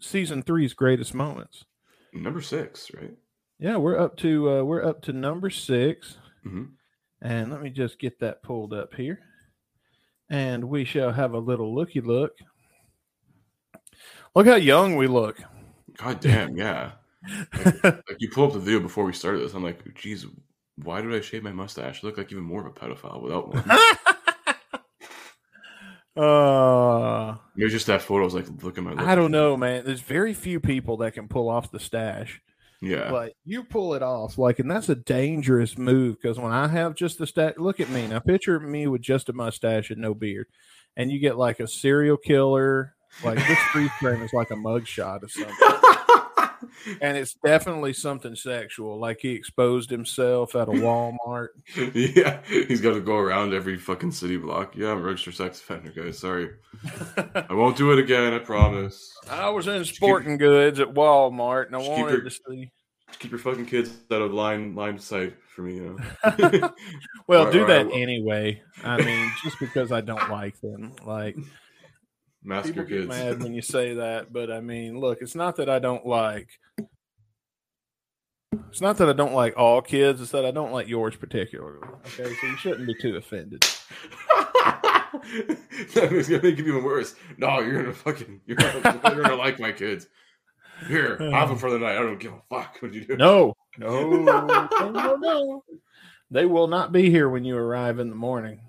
season 0.00 0.42
three's 0.42 0.74
greatest 0.74 1.14
moments. 1.14 1.64
Number 2.12 2.40
six, 2.40 2.90
right? 2.94 3.14
Yeah, 3.58 3.76
we're 3.76 3.98
up 3.98 4.16
to 4.18 4.50
uh, 4.50 4.62
we're 4.62 4.84
up 4.84 5.02
to 5.02 5.12
number 5.12 5.50
six, 5.50 6.16
hmm 6.42 6.64
and 7.20 7.50
let 7.50 7.60
me 7.60 7.68
just 7.70 7.98
get 7.98 8.20
that 8.20 8.44
pulled 8.44 8.72
up 8.72 8.94
here, 8.94 9.18
and 10.30 10.62
we 10.64 10.84
shall 10.84 11.10
have 11.12 11.32
a 11.32 11.38
little 11.38 11.74
looky 11.74 12.00
look. 12.00 12.38
Look 14.36 14.46
how 14.46 14.54
young 14.54 14.94
we 14.94 15.08
look. 15.08 15.40
God 15.96 16.20
damn, 16.20 16.56
yeah. 16.56 16.92
Like 17.52 18.02
you 18.18 18.30
pull 18.30 18.46
up 18.46 18.52
the 18.52 18.60
video 18.60 18.78
before 18.78 19.04
we 19.04 19.12
started 19.12 19.40
this. 19.40 19.54
I'm 19.54 19.64
like, 19.64 19.94
geez, 19.94 20.26
why 20.76 21.00
did 21.00 21.12
I 21.12 21.20
shave 21.20 21.42
my 21.42 21.52
mustache? 21.52 22.02
I 22.02 22.06
look 22.06 22.18
like 22.18 22.30
even 22.30 22.44
more 22.44 22.60
of 22.60 22.66
a 22.66 22.70
pedophile 22.70 23.20
without 23.20 23.48
one. 23.48 23.64
uh, 26.18 27.36
Maybe 27.54 27.70
just 27.70 27.86
that 27.86 28.02
photo. 28.02 28.22
I 28.22 28.24
was 28.24 28.34
like, 28.34 28.46
look 28.62 28.76
at 28.78 28.84
my. 28.84 28.94
I 28.96 29.14
don't 29.14 29.30
know, 29.30 29.56
man. 29.56 29.84
There's 29.84 30.00
very 30.00 30.34
few 30.34 30.60
people 30.60 30.98
that 30.98 31.14
can 31.14 31.28
pull 31.28 31.48
off 31.48 31.70
the 31.70 31.80
stash. 31.80 32.40
Yeah, 32.80 33.10
but 33.10 33.32
you 33.44 33.64
pull 33.64 33.94
it 33.94 34.02
off, 34.02 34.38
like, 34.38 34.58
and 34.60 34.70
that's 34.70 34.88
a 34.88 34.94
dangerous 34.94 35.76
move 35.76 36.16
because 36.20 36.38
when 36.38 36.52
I 36.52 36.68
have 36.68 36.94
just 36.94 37.18
the 37.18 37.26
stash, 37.26 37.54
look 37.56 37.80
at 37.80 37.90
me 37.90 38.06
now. 38.06 38.20
Picture 38.20 38.58
me 38.60 38.86
with 38.86 39.02
just 39.02 39.28
a 39.28 39.32
mustache 39.32 39.90
and 39.90 40.00
no 40.00 40.14
beard, 40.14 40.46
and 40.96 41.10
you 41.10 41.18
get 41.18 41.36
like 41.36 41.60
a 41.60 41.66
serial 41.66 42.16
killer. 42.16 42.94
Like 43.24 43.38
this 43.38 43.58
freeze 43.72 43.90
frame 44.00 44.22
is 44.22 44.32
like 44.32 44.50
a 44.50 44.54
mugshot 44.54 45.22
or 45.22 45.28
something. 45.28 45.77
and 47.00 47.16
it's 47.16 47.34
definitely 47.44 47.92
something 47.92 48.34
sexual. 48.34 48.98
Like 48.98 49.18
he 49.20 49.30
exposed 49.32 49.90
himself 49.90 50.54
at 50.54 50.68
a 50.68 50.72
Walmart. 50.72 51.48
yeah, 51.94 52.40
he's 52.46 52.80
got 52.80 52.94
to 52.94 53.00
go 53.00 53.16
around 53.16 53.54
every 53.54 53.76
fucking 53.78 54.12
city 54.12 54.36
block. 54.36 54.76
Yeah, 54.76 54.92
I'm 54.92 54.98
a 54.98 55.02
registered 55.02 55.34
sex 55.34 55.60
offender, 55.60 55.90
guys. 55.90 56.18
Sorry, 56.18 56.50
I 57.34 57.52
won't 57.54 57.76
do 57.76 57.92
it 57.92 57.98
again. 57.98 58.32
I 58.34 58.38
promise. 58.38 59.12
I 59.30 59.48
was 59.50 59.66
in 59.68 59.84
sporting 59.84 60.36
goods 60.38 60.80
at 60.80 60.88
Walmart, 60.94 61.66
and 61.66 61.76
I 61.76 61.78
wanted 61.78 62.12
your- 62.12 62.20
to 62.22 62.30
see. 62.30 62.70
Keep 63.20 63.30
your 63.30 63.40
fucking 63.40 63.64
kids 63.66 63.90
out 64.12 64.20
of 64.20 64.34
line 64.34 64.74
line 64.74 64.98
sight 64.98 65.34
for 65.54 65.62
me. 65.62 65.76
You 65.76 65.96
know. 66.22 66.70
Well, 67.26 67.46
Or- 67.48 67.52
do 67.52 67.64
or 67.64 67.66
that 67.66 67.90
anyway. 67.92 68.62
I 68.84 69.02
mean, 69.02 69.32
just 69.42 69.58
because 69.58 69.90
I 69.92 70.02
don't 70.02 70.30
like 70.30 70.60
them, 70.60 70.92
like 71.06 71.34
Mask 72.42 72.66
people 72.66 72.82
your 72.82 72.86
get 72.86 72.96
kids. 72.96 73.08
mad 73.08 73.42
when 73.42 73.54
you 73.54 73.62
say 73.62 73.94
that. 73.94 74.32
But 74.32 74.50
I 74.50 74.60
mean, 74.60 74.98
look, 74.98 75.18
it's 75.20 75.34
not 75.34 75.56
that 75.56 75.68
I 75.68 75.78
don't 75.78 76.06
like. 76.06 76.48
It's 78.70 78.80
not 78.80 78.98
that 78.98 79.08
I 79.08 79.12
don't 79.12 79.34
like 79.34 79.54
all 79.56 79.82
kids. 79.82 80.20
It's 80.20 80.30
that 80.32 80.44
I 80.44 80.50
don't 80.50 80.72
like 80.72 80.88
yours 80.88 81.16
particularly. 81.16 81.80
Okay, 82.18 82.34
so 82.34 82.46
you 82.46 82.56
shouldn't 82.56 82.86
be 82.86 82.94
too 82.94 83.16
offended. 83.16 83.64
that 85.94 86.08
makes 86.12 86.28
gonna 86.28 86.42
make 86.42 86.58
it 86.58 86.66
even 86.66 86.84
worse. 86.84 87.14
No, 87.38 87.60
you're 87.60 87.82
gonna 87.82 87.94
fucking 87.94 88.40
you're 88.46 88.56
gonna, 88.56 89.00
you're 89.04 89.22
gonna 89.22 89.36
like 89.36 89.58
my 89.58 89.72
kids. 89.72 90.06
Here, 90.86 91.18
have 91.32 91.48
them 91.48 91.58
for 91.58 91.70
the 91.70 91.78
night. 91.78 91.96
I 91.96 92.02
don't 92.02 92.20
give 92.20 92.32
a 92.32 92.42
fuck 92.48 92.76
what 92.80 92.92
you 92.92 93.04
do. 93.04 93.16
No, 93.16 93.54
no, 93.78 94.10
no, 94.22 94.68
no, 94.90 95.16
no. 95.16 95.64
They 96.30 96.46
will 96.46 96.68
not 96.68 96.92
be 96.92 97.10
here 97.10 97.28
when 97.28 97.44
you 97.44 97.56
arrive 97.56 97.98
in 97.98 98.10
the 98.10 98.16
morning. 98.16 98.60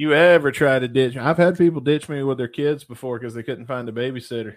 You 0.00 0.14
ever 0.14 0.50
try 0.50 0.78
to 0.78 0.88
ditch? 0.88 1.14
I've 1.18 1.36
had 1.36 1.58
people 1.58 1.82
ditch 1.82 2.08
me 2.08 2.22
with 2.22 2.38
their 2.38 2.48
kids 2.48 2.84
before 2.84 3.18
because 3.18 3.34
they 3.34 3.42
couldn't 3.42 3.66
find 3.66 3.86
a 3.86 3.92
babysitter. 3.92 4.56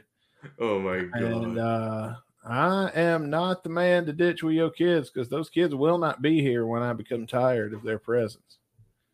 Oh 0.58 0.80
my 0.80 1.02
god. 1.02 1.22
And 1.22 1.60
uh, 1.60 2.14
I 2.48 2.90
am 2.96 3.30
not 3.30 3.62
the 3.62 3.70
man 3.70 4.06
to 4.06 4.14
ditch 4.14 4.42
with 4.42 4.56
your 4.56 4.70
kids 4.70 5.10
because 5.10 5.28
those 5.28 5.50
kids 5.50 5.76
will 5.76 5.98
not 5.98 6.22
be 6.22 6.40
here 6.42 6.66
when 6.66 6.82
I 6.82 6.94
become 6.94 7.28
tired 7.28 7.74
of 7.74 7.84
their 7.84 8.00
presence. 8.00 8.60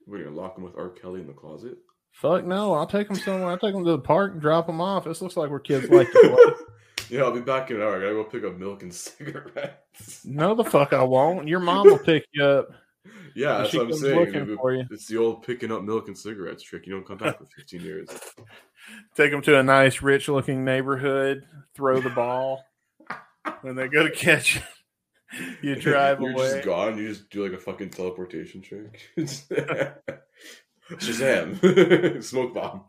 We're 0.06 0.24
gonna 0.24 0.36
lock 0.36 0.54
them 0.54 0.66
with 0.66 0.78
R. 0.78 0.90
Kelly 0.90 1.22
in 1.22 1.26
the 1.26 1.34
closet. 1.34 1.80
Fuck 2.12 2.46
no! 2.46 2.76
I'll 2.76 2.86
take 2.86 3.08
them 3.08 3.18
somewhere. 3.18 3.50
I'll 3.50 3.58
take 3.58 3.74
them 3.74 3.84
to 3.84 3.92
the 3.94 3.98
park 3.98 4.34
and 4.34 4.40
drop 4.40 4.68
them 4.68 4.82
off. 4.82 5.06
This 5.06 5.24
looks 5.24 5.36
like 5.36 5.50
where 5.50 5.58
kids 5.58 5.90
like 5.90 6.12
to 6.12 6.20
play. 6.20 6.54
yeah, 7.18 7.24
I'll 7.24 7.32
be 7.32 7.42
back 7.42 7.72
in 7.72 7.78
an 7.78 7.82
hour. 7.82 7.98
I 7.98 8.02
gotta 8.02 8.14
go 8.14 8.24
pick 8.24 8.44
up 8.44 8.56
milk 8.56 8.84
and 8.84 8.94
cigarettes. 8.94 10.24
No, 10.26 10.54
the 10.54 10.64
fuck 10.64 10.94
I 10.94 11.02
won't. 11.02 11.48
Your 11.48 11.60
mom 11.60 11.88
will 11.88 11.98
pick 11.98 12.28
you 12.34 12.44
up. 12.44 12.70
Yeah, 13.36 13.60
that's 13.60 13.74
what 13.74 13.88
I'm 13.88 13.94
saying. 13.94 14.36
It- 14.36 14.56
for 14.58 14.74
you. 14.74 14.86
It's 14.92 15.08
the 15.08 15.18
old 15.18 15.44
picking 15.44 15.72
up 15.72 15.84
milk 15.84 16.08
and 16.08 16.18
cigarettes 16.18 16.64
trick. 16.64 16.86
You 16.86 16.94
don't 16.94 17.08
come 17.08 17.18
back 17.18 17.38
for 17.38 17.46
15 17.58 17.82
years. 17.82 18.10
Take 19.16 19.32
them 19.32 19.42
to 19.44 19.58
a 19.60 19.64
nice, 19.64 20.02
rich-looking 20.02 20.64
neighborhood. 20.66 21.46
Throw 21.76 22.00
the 22.02 22.10
ball. 22.10 22.64
When 23.62 23.76
they 23.76 23.88
go 23.88 24.04
to 24.04 24.12
catch 24.12 24.58
it, 24.58 24.64
you 25.62 25.76
drive 25.76 26.22
You're 26.22 26.32
away. 26.32 26.54
just 26.54 26.66
gone. 26.66 26.98
You 26.98 27.10
just 27.10 27.30
do 27.30 27.44
like 27.44 27.54
a 27.58 27.62
fucking 27.62 27.90
teleportation 27.92 28.62
trick. 28.62 29.02
Shazam! 30.92 32.24
Smoke 32.24 32.54
bomb. 32.54 32.84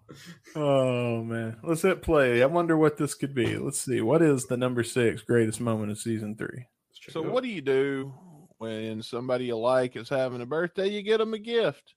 Oh 0.56 1.22
man, 1.22 1.58
let's 1.62 1.82
hit 1.82 2.00
play. 2.02 2.42
I 2.42 2.46
wonder 2.46 2.76
what 2.76 2.96
this 2.96 3.14
could 3.14 3.34
be. 3.34 3.56
Let's 3.58 3.80
see. 3.80 4.00
What 4.00 4.22
is 4.22 4.46
the 4.46 4.56
number 4.56 4.82
six 4.82 5.20
greatest 5.22 5.60
moment 5.60 5.90
of 5.90 5.98
season 5.98 6.34
three? 6.34 6.66
So 7.10 7.20
what 7.22 7.42
do 7.42 7.50
you 7.50 7.60
do 7.60 8.14
when 8.60 9.02
somebody 9.02 9.46
you 9.46 9.56
like 9.56 9.96
is 9.96 10.08
having 10.10 10.42
a 10.42 10.46
birthday? 10.46 10.86
You 10.88 11.00
get 11.02 11.16
them 11.18 11.32
a 11.32 11.38
gift. 11.38 11.94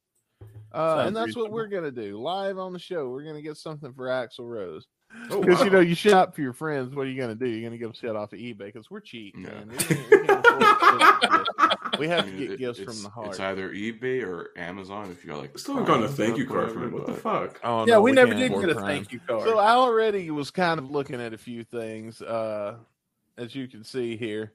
Uh, 0.71 1.03
and 1.05 1.15
that's 1.15 1.35
what 1.35 1.51
we're 1.51 1.67
gonna 1.67 1.91
do 1.91 2.17
live 2.19 2.57
on 2.57 2.71
the 2.73 2.79
show. 2.79 3.09
We're 3.09 3.23
gonna 3.25 3.41
get 3.41 3.57
something 3.57 3.93
for 3.93 4.07
Axl 4.07 4.49
Rose 4.49 4.87
Oh, 5.29 5.41
because 5.41 5.63
you 5.63 5.69
know 5.69 5.79
you 5.81 5.93
shop 5.93 6.33
for 6.33 6.41
your 6.41 6.53
friends. 6.53 6.95
What 6.95 7.05
are 7.05 7.09
you 7.09 7.19
gonna 7.21 7.35
do? 7.35 7.47
You're 7.47 7.69
gonna 7.69 7.77
give 7.77 7.89
them 7.89 7.93
shit 7.99 8.15
off 8.15 8.33
of 8.33 8.39
eBay 8.39 8.57
because 8.57 8.89
we're 8.89 9.01
cheap, 9.01 9.35
Yeah. 9.37 9.49
man. 9.49 9.67
We 9.69 9.75
we 9.75 10.25
can't 10.25 10.45
afford 10.45 10.61
expensive 10.61 11.29
gifts. 11.29 11.49
We 11.99 12.07
have 12.07 12.25
I 12.25 12.31
to 12.31 12.37
get 12.37 12.51
it- 12.53 12.59
gifts 12.59 12.79
it's- 12.79 12.95
from 12.95 13.03
the 13.03 13.09
heart. 13.09 13.27
It's 13.29 13.39
either 13.39 13.69
eBay 13.69 14.23
or 14.25 14.49
Amazon 14.57 15.11
if 15.11 15.23
you 15.23 15.29
got 15.31 15.41
like. 15.41 15.59
Still 15.59 15.75
haven't 15.75 15.87
gotten 15.87 16.05
a 16.05 16.07
thank 16.07 16.37
you 16.37 16.47
card 16.47 16.71
for 16.71 16.79
whatever, 16.79 16.87
it. 16.87 16.93
What 16.93 17.05
the 17.05 17.13
fuck? 17.13 17.59
Oh, 17.63 17.79
yeah, 17.85 17.93
no, 17.95 18.01
we, 18.01 18.11
never 18.13 18.33
did 18.33 18.51
get 18.51 18.69
a 18.69 18.75
thank 18.75 19.11
you 19.11 19.19
card. 19.27 19.43
So 19.43 19.59
I 19.59 19.73
already 19.73 20.31
was 20.31 20.49
kind 20.49 20.79
of 20.79 20.89
looking 20.89 21.21
at 21.21 21.33
a 21.33 21.37
few 21.37 21.63
things, 21.63 22.19
uh, 22.23 22.77
as 23.37 23.53
you 23.53 23.67
can 23.67 23.83
see 23.83 24.17
here. 24.17 24.53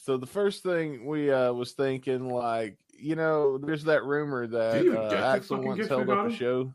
So 0.00 0.16
the 0.16 0.26
first 0.26 0.62
thing 0.62 1.04
we 1.04 1.30
uh, 1.30 1.52
was 1.52 1.72
thinking, 1.72 2.30
like, 2.30 2.78
you 2.98 3.16
know, 3.16 3.58
there's 3.58 3.84
that 3.84 4.02
rumor 4.02 4.46
that 4.46 4.72
Did 4.72 4.84
you 4.84 4.98
uh, 4.98 5.38
Axl 5.38 5.62
once 5.62 5.86
held 5.86 6.08
up 6.08 6.26
a 6.26 6.34
show 6.34 6.72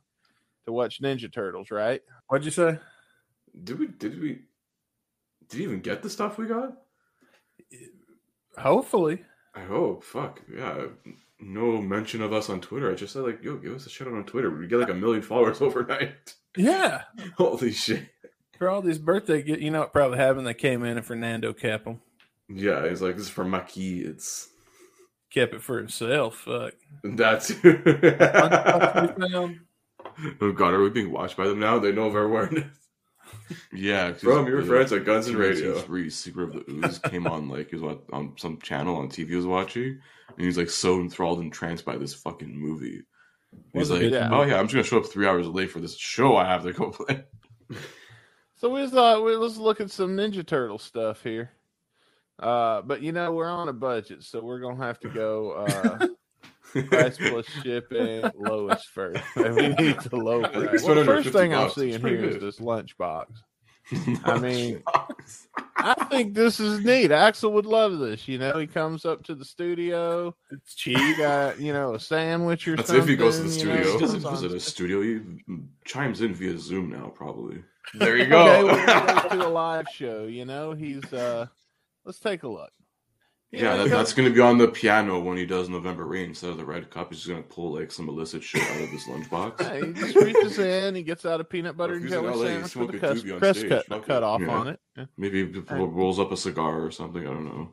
to 0.66 0.72
watch 0.72 1.02
Ninja 1.02 1.32
Turtles, 1.34 1.72
right? 1.72 2.02
What'd 2.28 2.46
you 2.46 2.52
say? 2.52 2.78
Did 3.64 3.80
we? 3.80 3.88
Did 3.88 4.22
we? 4.22 4.42
Did 5.50 5.60
you 5.60 5.68
even 5.68 5.80
get 5.80 6.04
the 6.04 6.10
stuff 6.10 6.38
we 6.38 6.46
got? 6.46 6.78
Hopefully. 8.60 9.24
I 9.56 9.62
hope. 9.62 10.04
Fuck 10.04 10.42
yeah. 10.56 10.86
No 11.40 11.82
mention 11.82 12.22
of 12.22 12.32
us 12.32 12.52
on 12.52 12.62
Twitter. 12.62 12.92
I 12.92 12.96
just 12.96 13.14
said 13.14 13.24
like, 13.24 13.44
yo, 13.44 13.58
give 13.58 13.74
us 13.74 13.88
a 13.88 13.90
shout 13.90 14.08
out 14.08 14.14
on 14.14 14.26
Twitter. 14.26 14.52
We 14.52 14.68
get 14.68 14.80
like 14.80 14.90
a 14.90 14.94
million 14.94 15.24
followers 15.24 15.62
overnight. 15.62 16.36
Yeah. 16.56 17.04
Holy 17.38 17.72
shit. 17.72 18.08
For 18.60 18.70
all 18.70 18.84
these 18.84 19.00
birthday 19.00 19.42
gifts, 19.42 19.64
you 19.64 19.72
know 19.72 19.80
what 19.80 19.94
probably 19.94 20.20
happened? 20.20 20.46
They 20.46 20.54
came 20.54 20.84
in 20.84 20.98
and 20.98 21.06
Fernando 21.06 21.54
kept 21.54 21.86
them. 21.86 22.02
Yeah, 22.50 22.88
he's 22.88 23.02
like, 23.02 23.16
this 23.16 23.26
is 23.26 23.32
for 23.32 23.46
Maki. 23.46 24.06
It's 24.06 24.50
Kept 25.32 25.54
it 25.54 25.64
for 25.64 25.78
himself. 25.78 26.38
Fuck. 26.38 26.74
that's. 27.04 27.52
Lunchbox 27.52 29.18
we 29.18 29.30
found. 29.30 29.60
oh 30.42 30.52
god, 30.52 30.74
are 30.74 30.82
we 30.82 30.90
being 30.90 31.12
watched 31.12 31.38
by 31.38 31.48
them 31.48 31.60
now? 31.60 31.80
They 31.80 31.92
know 31.92 32.06
of 32.06 32.16
our 32.16 32.24
awareness. 32.24 32.66
Yeah, 33.74 34.08
uh, 34.08 34.14
From 34.14 34.48
your 34.48 34.62
the 34.62 34.68
friends 34.68 34.94
at 34.94 35.06
Guns 35.06 35.28
N' 35.28 35.36
TNT 35.36 35.40
Radio. 35.40 35.80
Three 35.80 36.10
Secret 36.10 36.56
of 36.56 36.66
the 36.66 36.72
Ooze 36.72 37.00
came 37.00 37.28
on 37.28 37.50
like 37.50 37.70
he 37.70 37.76
was 37.76 37.84
what, 37.84 38.04
on 38.14 38.34
some 38.38 38.60
channel 38.62 38.96
on 38.98 39.10
TV 39.10 39.30
he 39.30 39.36
was 39.36 39.46
watching, 39.46 40.00
and 40.30 40.46
he's 40.46 40.58
like 40.58 40.70
so 40.70 41.00
enthralled 41.00 41.40
and 41.40 41.46
entranced 41.48 41.86
by 41.86 41.98
this 41.98 42.14
fucking 42.14 42.56
movie. 42.56 43.02
He's 43.74 43.92
like, 43.92 44.02
good? 44.02 44.14
oh 44.14 44.44
yeah, 44.44 44.58
I'm 44.58 44.68
just 44.68 44.74
gonna 44.74 44.84
show 44.84 45.00
up 45.00 45.12
three 45.12 45.28
hours 45.28 45.48
late 45.48 45.72
for 45.72 45.80
this 45.80 45.98
show 45.98 46.36
I 46.38 46.46
have 46.46 46.64
to 46.64 46.74
go 46.74 46.92
play. 46.92 47.24
So 48.58 48.70
we 48.70 48.88
thought, 48.88 49.22
well, 49.22 49.38
let's 49.40 49.58
look 49.58 49.82
at 49.82 49.92
some 49.92 50.16
Ninja 50.16 50.44
Turtle 50.44 50.80
stuff 50.80 51.22
here. 51.22 51.52
Uh, 52.40 52.82
but 52.82 53.02
you 53.02 53.12
know, 53.12 53.32
we're 53.32 53.50
on 53.50 53.70
a 53.70 53.74
budget, 53.74 54.24
so 54.24 54.42
we're 54.44 54.60
gonna 54.60 54.84
have 54.84 55.00
to 55.00 55.10
go 55.10 55.52
uh, 55.52 56.08
price 56.88 57.18
plus 57.18 57.46
shipping 57.64 58.30
lowest 58.38 58.88
first. 58.90 59.24
And 59.36 59.56
we 59.56 59.70
need 59.70 60.00
the 60.02 60.18
low 60.18 60.44
I 60.44 60.50
price. 60.50 60.84
Well, 60.84 60.96
the 60.96 61.06
first 61.06 61.30
thing 61.30 61.54
I'm 61.54 61.64
bucks. 61.66 61.76
Seeing 61.76 62.00
pretty 62.02 62.18
here 62.18 62.30
is 62.30 62.36
good. 62.38 62.44
this 62.44 62.60
lunchbox. 62.60 63.28
I 64.26 64.40
mean, 64.40 64.82
I 65.78 65.94
think 66.10 66.34
this 66.34 66.60
is 66.60 66.84
neat. 66.84 67.12
Axl 67.12 67.52
would 67.52 67.68
love 67.68 68.00
this. 68.00 68.28
You 68.28 68.40
know, 68.40 68.58
he 68.58 68.66
comes 68.66 69.06
up 69.06 69.24
to 69.26 69.36
the 69.36 69.46
studio. 69.46 70.36
It's 70.50 70.74
cheap. 70.74 70.98
You 70.98 71.16
got, 71.18 71.60
you 71.60 71.72
know, 71.72 71.94
a 71.94 72.00
sandwich 72.00 72.68
or 72.68 72.76
That's 72.76 72.88
something. 72.88 73.04
if 73.04 73.10
he 73.10 73.16
goes 73.16 73.38
to 73.38 73.44
the 73.44 73.50
you 73.60 73.66
know, 73.66 73.76
studio. 73.76 73.94
he 73.94 74.00
doesn't 74.00 74.32
visit 74.32 74.52
a 74.54 74.60
studio. 74.60 75.02
He 75.04 75.20
chimes 75.86 76.22
in 76.22 76.34
via 76.34 76.58
Zoom 76.58 76.90
now, 76.90 77.12
probably. 77.14 77.64
There 77.94 78.18
you 78.18 78.24
Okay, 78.24 78.64
we're 78.64 78.86
gonna 78.88 79.22
go 79.22 79.30
to 79.30 79.48
a 79.48 79.50
live 79.50 79.86
show. 79.94 80.26
You 80.26 80.46
know, 80.46 80.74
he's. 80.74 81.14
uh 81.14 81.46
Let's 82.06 82.20
take 82.20 82.44
a 82.44 82.48
look. 82.48 82.72
Yeah, 83.52 83.78
that, 83.78 83.90
that's 83.90 84.12
going 84.12 84.28
to 84.28 84.34
be 84.36 84.42
on 84.42 84.58
the 84.58 84.68
piano 84.68 85.20
when 85.20 85.38
he 85.38 85.46
does 85.46 85.70
November 85.70 86.06
Rain 86.06 86.30
instead 86.30 86.50
of 86.50 86.58
the 86.58 86.66
red 86.66 86.90
cup. 86.90 87.10
He's 87.10 87.20
just 87.20 87.30
going 87.30 87.42
to 87.42 87.48
pull 87.48 87.74
like 87.76 87.90
some 87.90 88.10
illicit 88.10 88.44
shit 88.44 88.62
out 88.62 88.82
of 88.82 88.90
his 88.90 89.04
lunchbox. 89.06 89.62
Yeah, 89.62 89.86
he 89.86 89.94
just 89.94 90.16
reaches 90.16 90.60
in, 90.60 90.96
he 90.96 91.04
gets 91.04 91.26
out 91.26 91.40
a 91.40 91.44
peanut 91.44 91.78
butter 91.78 91.94
and 91.94 92.10
jelly 92.10 92.28
LA, 92.28 92.46
sandwich 92.46 92.76
with 92.76 92.90
a 92.90 92.98
a 92.98 93.00
crust, 93.00 93.26
on 93.30 93.40
crust 93.40 93.60
stage. 93.60 93.70
cut, 93.70 93.86
Fuck 93.88 94.06
cut 94.08 94.24
off 94.24 94.42
Yeah. 94.42 94.50
on 94.50 94.68
it. 94.68 94.80
Yeah. 94.98 95.06
Maybe 95.18 95.46
he 95.46 95.60
ro- 95.60 95.86
rolls 95.86 96.20
up 96.20 96.32
a 96.34 96.38
cigar 96.38 96.84
or 96.84 96.92
something. 96.92 97.22
I 97.26 97.32
don't 97.32 97.46
know. 97.46 97.72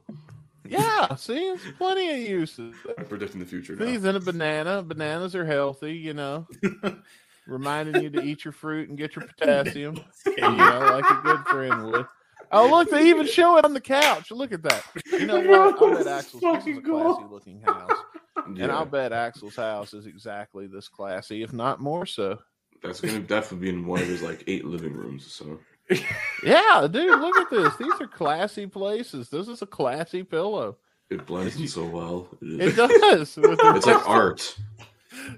Yeah, 0.69 1.15
see, 1.17 1.49
it's 1.49 1.63
plenty 1.77 2.11
of 2.11 2.19
uses. 2.31 2.75
I'm 2.97 3.05
predicting 3.07 3.41
the 3.41 3.47
future 3.47 3.75
now. 3.75 3.85
He's 3.87 4.05
in 4.05 4.15
a 4.15 4.21
banana. 4.21 4.83
Bananas 4.83 5.35
are 5.35 5.45
healthy, 5.45 5.95
you 5.95 6.15
know. 6.15 6.47
Reminding 7.49 8.03
you 8.05 8.11
to 8.11 8.23
eat 8.23 8.45
your 8.45 8.53
fruit 8.53 8.89
and 8.89 8.97
get 8.97 9.17
your 9.17 9.27
potassium. 9.27 9.99
You 10.27 10.37
know, 10.37 11.01
like 11.03 11.11
a 11.11 11.21
good 11.25 11.41
friend 11.47 11.87
would. 11.91 12.07
Oh, 12.53 12.69
look, 12.69 12.91
they 12.91 13.09
even 13.09 13.27
show 13.27 13.57
it 13.57 13.65
on 13.65 13.73
the 13.75 13.81
couch. 13.81 14.31
Look 14.31 14.53
at 14.53 14.63
that. 14.63 14.85
You 15.11 15.27
know 15.27 15.41
what? 15.49 15.83
I'll 15.83 15.95
bet 15.95 16.07
Axl's 16.07 16.41
this 16.41 16.67
is 16.67 16.79
a 16.79 16.83
classy 16.83 17.25
looking 17.31 17.61
house. 17.63 17.91
And 18.47 18.73
I'll 18.73 18.87
bet 18.87 19.13
Axl's 19.13 19.55
house 19.57 19.95
is 19.95 20.07
exactly 20.07 20.67
this 20.67 20.89
classy, 20.89 21.43
if 21.43 21.53
not 21.53 21.81
more 21.81 22.07
so. 22.07 22.39
that's 22.83 23.01
going 23.01 23.15
to 23.15 23.21
definitely 23.21 23.71
be 23.71 23.77
in 23.77 23.87
one 23.87 24.01
of 24.03 24.09
his 24.09 24.23
like 24.23 24.43
eight 24.49 24.65
living 24.65 24.95
rooms. 24.95 25.25
or 25.27 25.59
So 25.91 26.05
Yeah, 26.45 26.89
dude, 26.91 27.21
look 27.21 27.37
at 27.37 27.51
this. 27.51 27.77
These 27.77 27.93
are 28.01 28.07
classy 28.09 28.67
places. 28.67 29.29
This 29.29 29.47
is 29.49 29.63
a 29.63 29.67
classy 29.67 30.23
pillow. 30.25 30.79
it 31.11 31.25
blends 31.27 31.61
in 31.61 31.69
so 31.69 31.85
well. 31.85 32.29
It 32.41 32.75
does. 32.75 33.37
With 33.37 33.59
It's 33.63 33.87
like 33.87 34.09
art. 34.09 34.57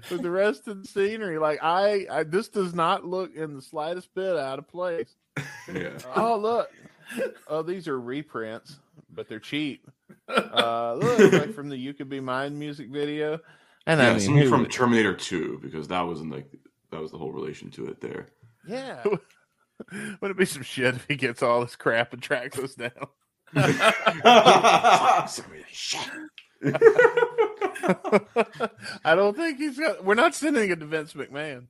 with 0.09 0.21
the 0.23 0.31
rest 0.31 0.67
of 0.67 0.81
the 0.81 0.87
scenery. 0.87 1.37
Like 1.37 1.59
I, 1.61 2.07
I, 2.09 2.23
this 2.23 2.47
does 2.47 2.73
not 2.73 3.05
look 3.05 3.35
in 3.35 3.53
the 3.55 3.61
slightest 3.61 4.13
bit 4.15 4.35
out 4.37 4.57
of 4.57 4.67
place. 4.67 5.13
Yeah. 5.71 5.97
Oh 6.15 6.37
look, 6.37 6.69
oh 7.47 7.61
these 7.61 7.87
are 7.87 7.99
reprints, 7.99 8.77
but 9.13 9.27
they're 9.29 9.39
cheap. 9.39 9.87
Uh, 10.29 10.95
look, 10.99 11.33
like 11.33 11.53
from 11.53 11.69
the 11.69 11.77
"You 11.77 11.93
Could 11.93 12.09
Be 12.09 12.19
Mine" 12.19 12.57
music 12.57 12.89
video. 12.89 13.39
And 13.85 13.99
yeah, 13.99 14.07
I 14.07 14.11
mean, 14.11 14.19
something 14.19 14.43
who- 14.43 14.49
from 14.49 14.65
Terminator 14.67 15.13
2 15.13 15.59
because 15.61 15.87
that 15.89 16.01
was 16.01 16.19
in 16.21 16.29
like 16.29 16.47
that 16.91 16.99
was 17.01 17.11
the 17.11 17.17
whole 17.19 17.31
relation 17.31 17.69
to 17.71 17.85
it 17.87 18.01
there. 18.01 18.27
yeah. 18.67 19.03
Would 20.21 20.31
it 20.31 20.37
be 20.37 20.45
some 20.45 20.63
shit 20.63 20.95
if 20.95 21.05
he 21.07 21.15
gets 21.15 21.43
all 21.43 21.61
this 21.61 21.75
crap 21.75 22.13
and 22.13 22.21
tracks 22.23 22.57
us 22.57 22.75
down? 22.75 22.91
I 29.03 29.15
don't 29.15 29.35
think 29.35 29.57
he's 29.57 29.77
got. 29.77 30.03
We're 30.03 30.15
not 30.15 30.33
sending 30.33 30.69
it 30.71 30.79
to 30.79 30.85
Vince 30.85 31.13
McMahon. 31.13 31.67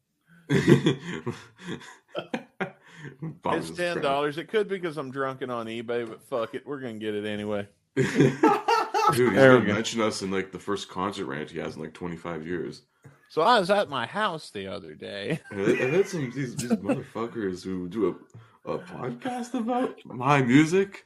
Bombs 3.42 3.70
It's 3.70 3.78
ten 3.78 4.02
dollars. 4.02 4.38
It 4.38 4.48
could 4.48 4.68
be 4.68 4.76
because 4.78 4.98
I'm 4.98 5.12
drunken 5.12 5.50
on 5.50 5.68
eBay, 5.68 6.08
but 6.08 6.22
fuck 6.24 6.54
it, 6.56 6.66
we're 6.66 6.80
gonna 6.80 6.94
get 6.94 7.16
it 7.16 7.26
anyway. 7.26 7.68
Dude, 7.96 8.06
he's 8.06 9.34
There 9.34 9.54
we 9.54 9.62
gonna 9.62 9.74
mention 9.74 10.02
us 10.02 10.22
in 10.22 10.32
like 10.32 10.52
the 10.52 10.60
first 10.60 10.90
concert 10.90 11.26
rant 11.26 11.50
he 11.52 11.60
has 11.60 11.76
in 11.76 11.82
like 11.82 11.94
25 11.94 12.46
years. 12.46 12.82
So 13.30 13.42
I 13.42 13.60
was 13.60 13.70
at 13.70 13.90
my 13.90 14.06
house 14.06 14.50
the 14.52 14.68
other 14.68 14.94
day. 14.94 15.40
And 15.52 15.62
I- 15.68 15.72
I've 15.84 15.94
had 15.94 16.08
some 16.08 16.32
these, 16.32 16.56
these 16.56 16.72
motherfuckers 16.72 17.64
who 17.64 17.88
do 17.88 18.18
a, 18.66 18.74
a 18.74 18.80
podcast 18.80 19.54
about 19.54 19.98
my 20.06 20.42
music. 20.42 21.06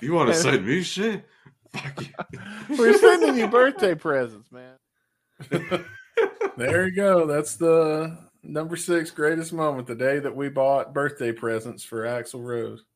You 0.00 0.14
want 0.14 0.28
to 0.28 0.34
send 0.34 0.64
me 0.66 0.82
shit? 0.82 1.24
Fuck 1.72 2.00
you. 2.02 2.38
We're 2.78 2.96
sending 2.98 3.36
you 3.36 3.48
birthday 3.48 3.94
presents, 3.94 4.50
man. 4.52 4.76
There 6.56 6.86
you 6.86 6.94
go. 6.94 7.26
That's 7.26 7.54
the 7.56 8.16
number 8.42 8.76
six 8.76 9.10
greatest 9.10 9.52
moment. 9.52 9.86
The 9.86 9.94
day 9.94 10.18
that 10.18 10.34
we 10.34 10.48
bought 10.48 10.92
birthday 10.94 11.32
presents 11.32 11.82
for 11.84 12.04
Axl 12.04 12.42
Rose. 12.44 12.84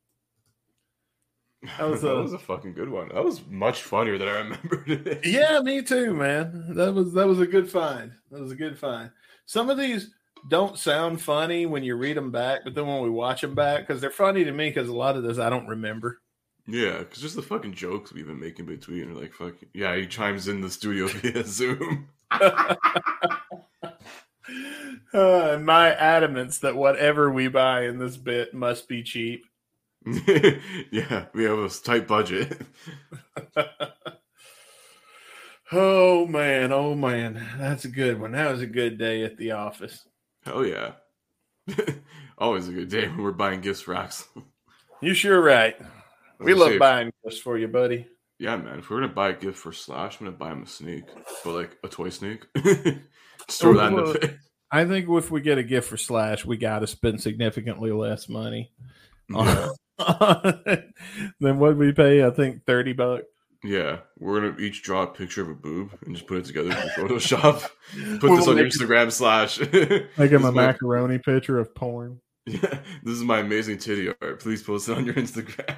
That 1.79 1.89
was 1.89 2.03
that 2.03 2.13
a- 2.15 2.23
was 2.23 2.35
a 2.35 2.39
fucking 2.39 2.75
good 2.75 2.91
one. 2.91 3.09
That 3.09 3.25
was 3.25 3.41
much 3.47 3.85
funnier 3.85 4.19
than 4.19 4.29
I 4.29 4.33
remembered 4.39 4.91
it. 5.07 5.25
Yeah, 5.25 5.61
me 5.61 5.81
too, 5.81 6.13
man. 6.13 6.75
That 6.75 6.93
was 6.93 7.15
that 7.15 7.27
was 7.27 7.41
a 7.41 7.47
good 7.47 7.71
find. 7.71 8.13
That 8.31 8.43
was 8.43 8.53
a 8.53 8.57
good 8.57 8.79
find. 8.79 9.11
Some 9.47 9.71
of 9.71 9.79
these 9.79 10.11
don't 10.51 10.79
sound 10.79 11.23
funny 11.23 11.65
when 11.65 11.83
you 11.83 11.97
read 11.97 12.19
them 12.19 12.31
back, 12.31 12.61
but 12.65 12.75
then 12.75 12.87
when 12.87 13.01
we 13.01 13.09
watch 13.09 13.41
them 13.41 13.55
back, 13.55 13.87
because 13.87 14.03
they're 14.03 14.11
funny 14.11 14.45
to 14.45 14.53
me, 14.53 14.69
because 14.69 14.91
a 14.91 14.95
lot 14.95 15.17
of 15.17 15.23
this 15.23 15.39
I 15.39 15.49
don't 15.49 15.67
remember. 15.67 16.21
Yeah, 16.67 16.99
because 16.99 17.23
just 17.23 17.35
the 17.37 17.41
fucking 17.41 17.73
jokes 17.73 18.13
we've 18.13 18.27
been 18.27 18.39
making 18.41 18.67
between 18.67 19.11
are 19.11 19.15
like 19.15 19.33
fucking. 19.33 19.71
Yeah, 19.73 19.97
he 19.97 20.07
chimes 20.07 20.49
in 20.49 20.61
the 20.61 20.69
studio 20.71 21.07
via 21.09 21.45
Zoom. 21.47 22.09
Uh, 25.15 25.59
my 25.63 25.95
adamance 25.95 26.59
that 26.59 26.75
whatever 26.75 27.31
we 27.31 27.47
buy 27.47 27.87
in 27.87 27.99
this 27.99 28.17
bit 28.17 28.53
must 28.53 28.89
be 28.89 29.03
cheap. 29.03 29.47
yeah, 30.07 31.27
we 31.33 31.45
have 31.45 31.59
a 31.59 31.69
tight 31.69 32.09
budget. 32.09 32.61
Oh 35.73 36.27
man, 36.27 36.73
oh 36.73 36.95
man, 36.95 37.45
that's 37.59 37.85
a 37.85 37.89
good 37.89 38.21
one. 38.21 38.33
That 38.33 38.51
was 38.51 38.61
a 38.61 38.67
good 38.67 38.99
day 38.99 39.25
at 39.25 39.37
the 39.37 39.53
office. 39.53 40.07
Hell 40.45 40.67
yeah. 40.67 40.93
Always 42.39 42.69
a 42.69 42.73
good 42.73 42.91
day 42.91 43.09
when 43.09 43.23
we're 43.23 43.33
buying 43.33 43.61
gifts 43.61 43.81
for 43.81 43.95
Axl. 43.95 44.27
You 45.01 45.15
sure 45.15 45.41
right. 45.41 45.77
We 46.39 46.55
love 46.55 46.73
see. 46.73 46.79
buying 46.79 47.13
gifts 47.25 47.39
for 47.41 47.57
you, 47.57 47.69
buddy. 47.69 48.07
Yeah, 48.39 48.57
man. 48.57 48.81
If 48.81 48.91
we're 48.91 49.01
gonna 49.01 49.13
buy 49.13 49.31
a 49.31 49.37
gift 49.37 49.59
for 49.59 49.73
Slash, 49.73 50.21
I'm 50.21 50.27
gonna 50.27 50.37
buy 50.37 50.53
him 50.53 50.63
a 50.63 50.67
snake, 50.67 51.07
but 51.45 51.55
like 51.55 51.77
a 51.83 51.89
toy 51.89 52.11
snake. 52.11 52.45
Just 53.49 53.61
throw 53.61 53.75
that 53.75 53.93
in 53.93 53.97
the 53.97 54.19
pit. 54.19 54.37
I 54.71 54.85
think 54.85 55.07
if 55.09 55.31
we 55.31 55.41
get 55.41 55.59
a 55.59 55.63
gift 55.63 55.89
for 55.89 55.97
Slash, 55.97 56.45
we 56.45 56.57
got 56.57 56.81
to 56.81 56.87
spend 56.87 57.21
significantly 57.21 57.93
less 57.93 58.29
money 58.29 58.73
on 59.33 59.71
than 61.41 61.59
what 61.59 61.77
we 61.77 61.93
pay. 61.93 62.25
I 62.25 62.31
think 62.31 62.65
thirty 62.67 62.93
bucks. 62.93 63.25
Yeah, 63.63 64.01
we're 64.19 64.41
gonna 64.41 64.59
each 64.59 64.83
draw 64.83 65.05
a 65.05 65.07
picture 65.07 65.41
of 65.43 65.49
a 65.49 65.55
boob 65.55 65.91
and 66.05 66.15
just 66.15 66.27
put 66.27 66.39
it 66.39 66.45
together 66.45 66.71
in 66.71 66.77
Photoshop. 66.91 67.63
Put 68.21 68.23
We'll 68.25 68.37
this 68.37 68.47
on 68.49 68.57
your 68.57 68.65
make 68.67 68.75
it- 68.75 68.79
Instagram 68.81 69.11
slash. 69.13 69.59
Make 69.61 69.71
This 69.71 70.31
him 70.33 70.45
a 70.45 70.53
my- 70.53 70.67
macaroni 70.67 71.19
picture 71.19 71.59
of 71.59 71.75
porn. 71.75 72.21
Yeah, 72.47 72.61
this 73.03 73.15
is 73.15 73.23
my 73.23 73.39
amazing 73.39 73.79
titty 73.79 74.13
art. 74.21 74.41
Please 74.41 74.63
post 74.63 74.89
it 74.91 74.99
on 74.99 75.07
your 75.07 75.15
Instagram. 75.15 75.77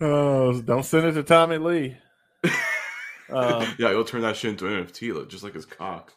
Oh, 0.00 0.60
don't 0.60 0.84
send 0.84 1.06
it 1.06 1.12
to 1.12 1.22
Tommy 1.22 1.56
Lee. 1.56 1.96
Um, 3.30 3.74
yeah, 3.78 3.90
you'll 3.90 4.04
turn 4.04 4.22
that 4.22 4.36
shit 4.36 4.50
into 4.50 4.66
an 4.66 4.86
NFT, 4.86 5.28
just 5.28 5.44
like 5.44 5.54
his 5.54 5.66
cock. 5.66 6.12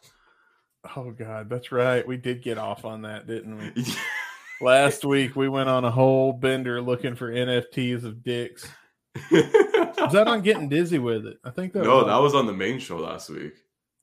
oh 0.96 1.12
God, 1.12 1.50
that's 1.50 1.72
right. 1.72 2.08
We 2.08 2.18
did 2.18 2.44
get 2.44 2.58
off 2.58 2.86
on 2.86 3.04
that, 3.04 3.28
didn't 3.28 3.58
we? 3.58 3.86
Last 4.62 5.06
week 5.06 5.36
we 5.36 5.48
went 5.48 5.70
on 5.70 5.86
a 5.86 5.92
whole 5.92 6.34
bender 6.34 6.82
looking 6.82 7.16
for 7.16 7.32
NFTs 7.32 8.04
of 8.04 8.24
dicks. 8.24 8.68
Was 9.32 10.14
that 10.14 10.28
on 10.28 10.42
getting 10.42 10.70
dizzy 10.70 11.00
with 11.00 11.26
it? 11.26 11.38
I 11.44 11.52
think 11.52 11.74
that 11.74 11.84
no, 11.84 11.98
was 11.98 12.06
that 12.08 12.18
was 12.18 12.36
on 12.36 12.46
the 12.46 12.54
main 12.54 12.80
show 12.80 12.98
last 12.98 13.30
week. 13.30 13.54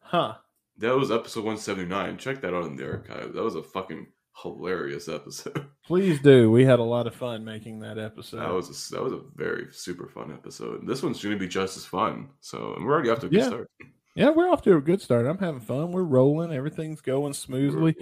huh. 0.00 0.34
That 0.78 0.94
was 0.94 1.10
episode 1.10 1.44
179. 1.44 2.18
Check 2.18 2.42
that 2.42 2.54
out 2.54 2.66
in 2.66 2.76
the 2.76 2.86
archive. 2.86 3.32
That 3.32 3.42
was 3.42 3.54
a 3.54 3.62
fucking 3.62 4.08
hilarious 4.42 5.08
episode. 5.08 5.66
Please 5.86 6.20
do. 6.20 6.50
We 6.50 6.64
had 6.64 6.78
a 6.78 6.84
lot 6.84 7.06
of 7.06 7.14
fun 7.14 7.44
making 7.44 7.80
that 7.80 7.98
episode. 7.98 8.38
That 8.40 8.52
was 8.52 8.68
a, 8.90 8.94
that 8.94 9.02
was 9.02 9.12
a 9.12 9.20
very 9.34 9.68
super 9.72 10.08
fun 10.08 10.32
episode. 10.32 10.86
This 10.86 11.02
one's 11.02 11.22
going 11.22 11.34
to 11.34 11.38
be 11.40 11.48
just 11.48 11.76
as 11.76 11.84
fun. 11.84 12.28
So 12.40 12.74
and 12.74 12.84
we're 12.84 12.92
already 12.92 13.10
off 13.10 13.20
to 13.20 13.26
a 13.26 13.28
good 13.30 13.38
Yeah. 13.40 13.46
start. 13.48 13.70
yeah, 14.14 14.30
we're 14.30 14.50
off 14.50 14.62
to 14.62 14.76
a 14.76 14.80
good 14.80 15.00
start. 15.00 15.26
I'm 15.26 15.38
having 15.38 15.60
fun. 15.60 15.92
We're 15.92 16.02
rolling. 16.02 16.52
Everything's 16.52 17.00
going 17.00 17.32
smoothly. 17.32 17.96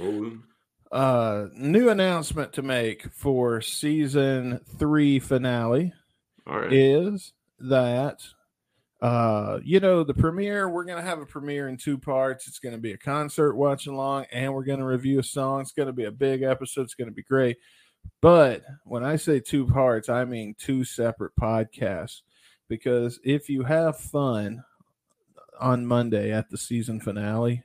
Uh, 0.90 1.46
new 1.56 1.88
announcement 1.88 2.52
to 2.54 2.62
make 2.62 3.10
for 3.12 3.60
season 3.60 4.60
three 4.78 5.18
finale 5.18 5.92
right. 6.46 6.72
is 6.72 7.32
that 7.58 8.22
uh 9.04 9.60
you 9.62 9.80
know 9.80 10.02
the 10.02 10.14
premiere 10.14 10.66
we're 10.70 10.84
gonna 10.84 11.02
have 11.02 11.20
a 11.20 11.26
premiere 11.26 11.68
in 11.68 11.76
two 11.76 11.98
parts. 11.98 12.48
It's 12.48 12.58
gonna 12.58 12.78
be 12.78 12.92
a 12.92 12.96
concert 12.96 13.54
watch 13.54 13.86
along 13.86 14.24
and 14.32 14.54
we're 14.54 14.64
gonna 14.64 14.86
review 14.86 15.18
a 15.18 15.22
song. 15.22 15.60
It's 15.60 15.72
gonna 15.72 15.92
be 15.92 16.04
a 16.04 16.10
big 16.10 16.42
episode. 16.42 16.82
It's 16.84 16.94
gonna 16.94 17.10
be 17.10 17.22
great. 17.22 17.58
But 18.22 18.62
when 18.84 19.04
i 19.04 19.16
say 19.16 19.40
two 19.40 19.66
parts 19.66 20.08
i 20.08 20.24
mean 20.24 20.54
two 20.58 20.84
separate 20.84 21.36
podcasts. 21.36 22.22
Because 22.66 23.20
if 23.22 23.50
you 23.50 23.62
have 23.64 23.98
fun 23.98 24.64
on 25.60 25.84
monday 25.84 26.32
at 26.32 26.48
the 26.48 26.56
season 26.56 26.98
finale 26.98 27.62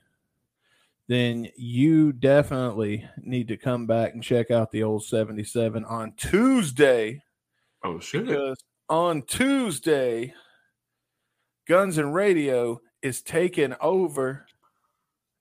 then 1.07 1.47
you 1.55 2.11
definitely 2.11 3.07
need 3.17 3.47
to 3.47 3.57
come 3.57 3.87
back 3.87 4.13
and 4.13 4.21
check 4.21 4.51
out 4.51 4.71
the 4.71 4.83
old 4.83 5.05
77 5.05 5.85
on 5.85 6.11
tuesday. 6.17 7.23
Oh 7.83 7.99
shit. 7.99 8.25
because 8.25 8.61
on 8.89 9.21
Tuesday, 9.23 10.33
Guns 11.69 11.99
and 11.99 12.15
Radio 12.15 12.81
is 13.03 13.21
taking 13.21 13.75
over 13.79 14.47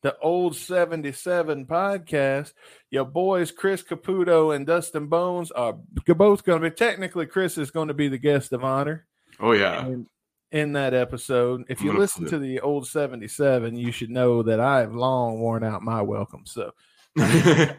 the 0.03 0.14
old 0.19 0.55
77 0.55 1.64
podcast. 1.64 2.53
Your 2.91 3.07
boys, 3.07 3.51
Chris 3.51 3.83
Caputo 3.83 4.55
and 4.55 4.67
Dustin 4.67 5.07
Bones, 5.07 5.51
are 5.51 5.79
both 6.07 6.45
going 6.45 6.61
to 6.61 6.69
be 6.69 6.77
technically, 6.77 7.25
Chris 7.25 7.57
is 7.57 7.71
going 7.71 7.88
to 7.88 7.95
be 7.95 8.09
the 8.09 8.19
guest 8.19 8.53
of 8.53 8.62
honor 8.62 9.07
Oh 9.41 9.53
yeah. 9.53 9.87
in, 9.87 10.07
in 10.53 10.73
that 10.75 10.93
episode. 10.93 11.64
If 11.71 11.81
you 11.81 11.95
listen 11.97 12.27
to 12.27 12.38
the 12.38 12.61
old 12.61 12.87
77, 12.87 13.79
you 13.79 13.91
should 13.91 14.11
know 14.11 14.43
that 14.43 14.61
I 14.61 14.81
have 14.81 14.95
long 14.95 15.41
worn 15.41 15.64
out 15.64 15.81
my 15.81 16.03
welcome. 16.03 16.45
So, 16.45 16.73
I 17.19 17.75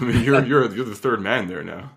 mean, 0.00 0.24
you're 0.24 0.44
you're 0.44 0.74
you're 0.74 0.84
the 0.84 0.96
third 0.96 1.20
man 1.20 1.46
there 1.46 1.62
now. 1.62 1.92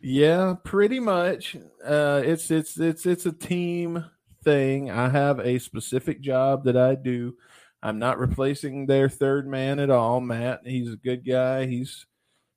Yeah, 0.00 0.54
pretty 0.64 1.00
much. 1.00 1.54
Uh, 1.84 2.22
it's 2.24 2.50
it's 2.50 2.80
it's 2.80 3.04
it's 3.04 3.26
a 3.26 3.32
team 3.32 4.06
thing. 4.42 4.90
I 4.90 5.08
have 5.08 5.40
a 5.40 5.58
specific 5.58 6.20
job 6.20 6.64
that 6.64 6.76
I 6.76 6.94
do. 6.94 7.34
I'm 7.82 7.98
not 7.98 8.18
replacing 8.18 8.86
their 8.86 9.08
third 9.08 9.46
man 9.46 9.78
at 9.78 9.90
all. 9.90 10.20
Matt, 10.20 10.60
he's 10.64 10.92
a 10.92 10.96
good 10.96 11.24
guy. 11.26 11.66
He's 11.66 12.06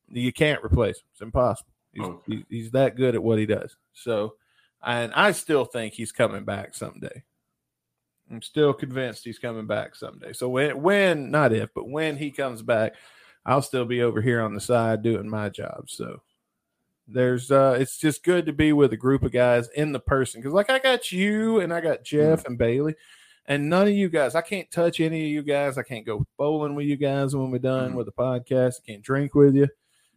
you 0.10 0.34
can't 0.34 0.64
replace 0.64 0.98
him. 0.98 1.06
It's 1.12 1.22
impossible. 1.22 1.72
He's, 1.94 2.06
he's, 2.28 2.44
he's 2.50 2.72
that 2.72 2.96
good 2.96 3.16
at 3.16 3.24
what 3.24 3.40
he 3.40 3.46
does. 3.46 3.76
So, 3.94 4.36
and 4.84 5.14
I 5.14 5.32
still 5.32 5.66
think 5.66 5.94
he's 5.94 6.12
coming 6.12 6.44
back 6.44 6.76
someday. 6.76 7.24
I'm 8.30 8.42
still 8.42 8.74
convinced 8.74 9.24
he's 9.24 9.40
coming 9.40 9.68
back 9.68 9.96
someday. 9.96 10.34
So 10.34 10.50
when 10.50 10.82
when 10.82 11.32
not 11.32 11.54
if, 11.54 11.70
but 11.74 11.88
when 11.88 12.18
he 12.18 12.32
comes 12.32 12.62
back, 12.62 12.96
I'll 13.46 13.62
still 13.62 13.86
be 13.86 14.02
over 14.02 14.22
here 14.22 14.42
on 14.42 14.54
the 14.54 14.62
side 14.62 15.04
doing 15.04 15.30
my 15.30 15.50
job. 15.50 15.86
So 15.88 16.22
there's 17.08 17.52
uh 17.52 17.76
it's 17.80 17.98
just 17.98 18.24
good 18.24 18.46
to 18.46 18.54
be 18.54 18.72
with 18.74 18.94
a 18.94 18.98
group 18.98 19.24
of 19.24 19.32
guys 19.32 19.68
in 19.76 19.92
the 19.92 20.00
person 20.00 20.40
because 20.42 20.54
like 20.54 20.70
i 20.70 20.80
got 20.80 21.12
you 21.12 21.60
and 21.60 21.74
i 21.74 21.82
got 21.82 22.04
jeff 22.04 22.46
and 22.46 22.58
bailey 22.58 22.96
and 23.46 23.70
none 23.70 23.88
of 23.88 23.94
you 23.94 24.08
guys 24.08 24.36
i 24.36 24.42
can't 24.42 24.72
touch 24.72 25.02
any 25.02 25.22
of 25.26 25.28
you 25.30 25.44
guys 25.44 25.78
i 25.78 25.84
can't 25.84 26.06
go 26.06 26.26
bowling 26.38 26.76
with 26.76 26.86
you 26.86 26.96
guys 26.96 27.36
when 27.36 27.52
we're 27.52 27.58
done 27.60 27.92
Mhm. 27.92 27.96
with 27.96 28.06
the 28.06 28.14
podcast 28.14 28.76
i 28.82 28.88
can't 28.92 29.04
drink 29.04 29.36
with 29.36 29.54
you 29.54 29.68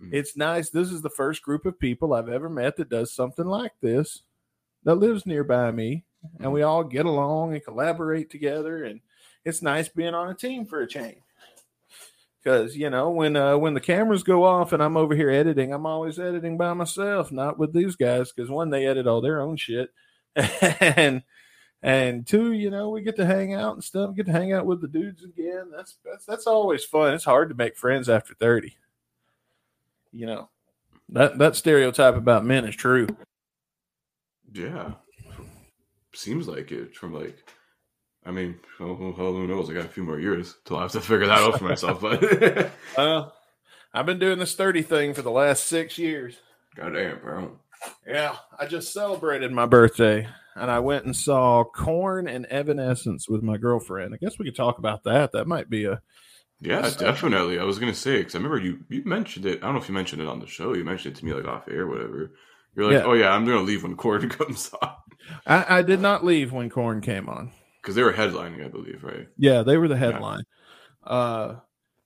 Mhm. 0.01 0.11
it's 0.13 0.37
nice 0.37 0.71
this 0.71 0.93
is 0.93 1.03
the 1.03 1.11
first 1.11 1.43
group 1.43 1.67
of 1.67 1.79
people 1.81 2.15
i've 2.15 2.29
ever 2.29 2.49
met 2.49 2.77
that 2.77 2.89
does 2.89 3.13
something 3.13 3.47
like 3.47 3.73
this 3.81 4.23
that 4.85 4.95
lives 4.95 5.27
nearby 5.27 5.73
me 5.73 6.05
and 6.39 6.53
we 6.53 6.63
all 6.63 6.85
get 6.85 7.05
along 7.07 7.53
and 7.55 7.65
collaborate 7.65 8.31
together 8.31 8.85
and 8.85 9.01
it's 9.45 9.61
nice 9.63 9.89
being 9.89 10.15
on 10.15 10.29
a 10.31 10.35
team 10.35 10.65
for 10.65 10.81
a 10.83 10.87
change 10.87 11.19
because 12.47 12.77
you 12.77 12.89
know 12.91 13.11
when 13.11 13.35
uh, 13.35 13.59
when 13.59 13.75
the 13.75 13.81
cameras 13.81 14.23
go 14.23 14.45
off 14.45 14.73
and 14.73 14.81
I'm 14.81 14.97
over 14.97 15.17
here 15.17 15.31
editing, 15.31 15.73
I'm 15.73 15.85
always 15.85 16.21
editing 16.21 16.57
by 16.57 16.73
myself, 16.75 17.33
not 17.33 17.59
with 17.59 17.73
these 17.73 17.97
guys. 17.97 18.31
Because 18.31 18.49
one, 18.49 18.71
they 18.71 18.87
edit 18.87 19.09
all 19.09 19.21
their 19.21 19.41
own 19.41 19.57
shit, 19.57 19.91
and 20.37 21.25
and 21.83 22.25
two, 22.25 22.53
you 22.53 22.71
know, 22.71 22.91
we 22.91 23.03
get 23.03 23.17
to 23.17 23.27
hang 23.27 23.55
out 23.55 23.75
and 23.75 23.83
stuff. 23.83 24.15
Get 24.15 24.27
to 24.27 24.33
hang 24.33 24.53
out 24.53 24.65
with 24.65 24.81
the 24.81 24.87
dudes 24.87 25.25
again. 25.25 25.73
That's 25.75 25.97
that's 26.05 26.25
that's 26.25 26.47
always 26.47 26.85
fun. 26.85 27.15
It's 27.15 27.25
hard 27.25 27.49
to 27.49 27.57
make 27.57 27.77
friends 27.77 28.09
after 28.09 28.35
thirty. 28.35 28.77
you 30.13 30.27
know 30.27 30.49
that 31.09 31.39
that 31.39 31.57
stereotype 31.57 32.15
about 32.15 32.45
men 32.45 32.65
is 32.65 32.77
true. 32.77 33.09
Yeah, 34.53 34.93
seems 36.15 36.47
like 36.47 36.71
it 36.71 36.95
from 36.95 37.13
like. 37.13 37.43
I 38.27 38.33
mean, 38.33 38.59
who, 38.79 39.47
knows? 39.47 39.71
I 39.71 39.75
got 39.75 39.85
a 39.85 39.89
few 39.89 40.03
more 40.03 40.19
years 40.19 40.57
till 40.65 40.79
I 40.79 40.83
have 40.83 40.93
to 40.93 41.01
figure 41.01 41.27
that 41.27 41.39
out 41.39 41.59
for 41.59 41.65
myself. 41.65 42.01
But 42.01 42.73
I've 43.95 44.07
been 44.07 44.19
doing 44.19 44.39
this 44.39 44.55
thirty 44.55 44.83
thing 44.83 45.15
for 45.15 45.23
the 45.23 45.31
last 45.31 45.67
six 45.67 45.97
years. 45.97 46.37
goddamn, 46.75 47.21
bro. 47.21 47.59
Yeah, 48.07 48.37
I 48.59 48.67
just 48.67 48.93
celebrated 48.93 49.53
my 49.53 49.67
birthday 49.67 50.27
and 50.57 50.71
I 50.71 50.79
went 50.81 51.05
and 51.05 51.15
saw 51.15 51.65
Korn 51.65 52.27
and 52.27 52.47
Evanescence 52.47 53.29
with 53.29 53.43
my 53.43 53.59
girlfriend. 53.59 54.15
I 54.15 54.17
guess 54.17 54.39
we 54.39 54.47
could 54.47 54.57
talk 54.57 54.79
about 54.79 55.05
that. 55.05 55.33
That 55.33 55.47
might 55.47 55.69
be 55.69 55.85
a 55.85 56.01
Yeah, 56.61 56.91
definitely. 56.99 57.59
I 57.59 57.65
was 57.65 57.79
gonna 57.79 57.95
say 57.95 58.19
because 58.19 58.35
I 58.35 58.39
remember 58.39 58.59
you 58.59 58.81
you 58.89 59.03
mentioned 59.05 59.47
it. 59.47 59.63
I 59.63 59.67
don't 59.67 59.75
know 59.75 59.81
if 59.81 59.89
you 59.89 59.95
mentioned 59.95 60.23
it 60.23 60.29
on 60.29 60.41
the 60.41 60.47
show. 60.47 60.75
You 60.75 60.85
mentioned 60.85 61.17
it 61.17 61.21
to 61.21 61.25
me 61.25 61.33
like 61.33 61.47
off 61.47 61.69
air, 61.69 61.83
or 61.83 61.89
whatever. 61.89 62.33
You're 62.75 62.87
like, 62.87 62.95
Yeah. 62.95 63.05
oh 63.05 63.13
yeah, 63.13 63.31
I'm 63.31 63.45
gonna 63.45 63.61
leave 63.61 63.83
when 63.83 63.97
Korn 63.97 64.29
comes 64.29 64.71
on 64.83 64.91
I, 65.47 65.79
I 65.79 65.83
did 65.83 66.01
not 66.01 66.25
leave 66.25 66.53
when 66.53 66.71
Korn 66.71 67.01
came 67.01 67.29
on. 67.29 67.53
Because 67.87 67.95
they 67.95 68.03
were 68.03 68.13
headlining, 68.13 68.65
I 68.65 68.69
believe, 68.69 69.05
right? 69.05 69.29
Yeah, 69.39 69.63
they 69.63 69.77
were 69.77 69.87
the 69.87 69.97
headline. 69.97 70.43
Uh 71.07 71.55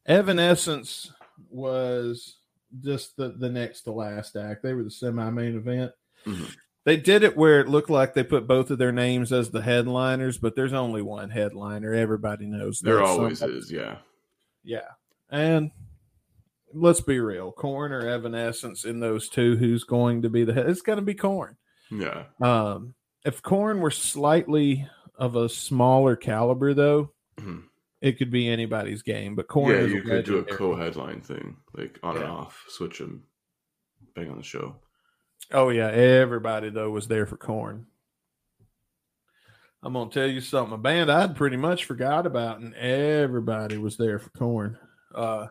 Evanescence 0.05 1.11
was 1.49 2.37
just 2.85 3.17
the, 3.17 3.31
the 3.39 3.49
next 3.49 3.83
to 3.83 3.93
last 3.93 4.37
act. 4.37 4.63
They 4.63 4.75
were 4.75 4.85
the 4.85 4.91
semi 4.91 5.31
main 5.31 5.57
event. 5.57 5.93
Mhm. 6.27 6.55
They 6.85 6.99
did 6.99 7.23
it 7.23 7.35
where 7.35 7.61
it 7.61 7.69
looked 7.69 7.89
like 7.89 8.13
they 8.13 8.23
put 8.25 8.47
both 8.47 8.71
of 8.71 8.77
their 8.77 8.93
names 8.93 9.33
as 9.33 9.51
the 9.51 9.63
headliners, 9.63 10.37
but 10.37 10.55
there's 10.55 10.75
only 10.75 11.01
one 11.01 11.31
headliner. 11.31 11.95
Everybody 11.95 12.45
knows 12.47 12.81
There 12.81 13.03
always 13.03 13.39
Somebody- 13.39 13.59
is, 13.61 13.73
yeah. 13.73 13.99
Yeah. 14.63 14.89
And 15.31 15.71
let's 16.75 17.01
be 17.01 17.21
real, 17.21 17.53
Korn 17.53 17.93
or 17.93 18.07
Evanescence 18.07 18.85
in 18.85 19.01
those 19.01 19.31
two, 19.31 19.57
who's 19.57 19.85
going 19.85 20.21
to 20.23 20.29
be 20.29 20.45
the 20.45 20.53
head? 20.53 20.69
It's 20.69 20.83
going 20.83 20.99
to 20.99 21.03
be 21.05 21.15
Korn. 21.15 21.57
Yeah. 21.91 22.25
Um, 22.43 22.95
if 23.25 23.41
Korn 23.43 23.81
were 23.81 23.91
slightly 23.91 24.87
of 25.21 25.37
a 25.37 25.49
smaller 25.49 26.17
caliber, 26.17 26.75
though, 26.75 27.13
Mhm. 27.39 27.65
it 28.01 28.19
could 28.19 28.31
be 28.33 28.49
anybody's 28.49 29.03
game. 29.03 29.37
But 29.37 29.47
Korn, 29.47 29.71
yeah, 29.71 29.81
is 29.83 29.93
you 29.93 30.03
could 30.03 30.25
do 30.25 30.39
a 30.39 30.45
co-headline 30.45 31.21
thing, 31.21 31.59
like 31.75 32.01
on 32.03 32.17
and 32.17 32.25
off, 32.27 32.65
switch 32.69 32.99
them, 32.99 33.25
bang 34.15 34.31
on 34.31 34.39
the 34.39 34.43
show. 34.43 34.81
Oh 35.53 35.69
yeah, 35.69 35.89
everybody 35.89 36.71
though 36.71 36.91
was 36.91 37.07
there 37.07 37.27
for 37.27 37.37
Korn. 37.37 37.87
I'm 39.83 39.93
gonna 39.95 40.11
tell 40.11 40.27
you 40.27 40.41
something. 40.41 40.75
A 40.75 40.79
band 40.79 41.11
I'd 41.11 41.37
pretty 41.37 41.57
much 41.57 41.85
forgot 41.85 42.27
about, 42.27 42.61
and 42.61 42.75
everybody 42.75 43.79
was 43.79 43.97
there 43.97 44.19
for 44.19 44.31
Korn. 44.31 44.79
Uh, 45.15 45.49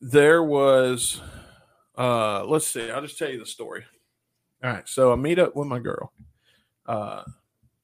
there 0.00 0.42
was, 0.42 1.20
uh, 1.96 2.44
let's 2.44 2.66
see. 2.66 2.90
I'll 2.90 3.02
just 3.02 3.18
tell 3.18 3.30
you 3.30 3.38
the 3.38 3.46
story. 3.46 3.84
All 4.62 4.70
right, 4.70 4.88
so 4.88 5.12
I 5.12 5.16
meet 5.16 5.38
up 5.38 5.54
with 5.54 5.68
my 5.68 5.78
girl 5.78 6.12
uh, 6.86 7.22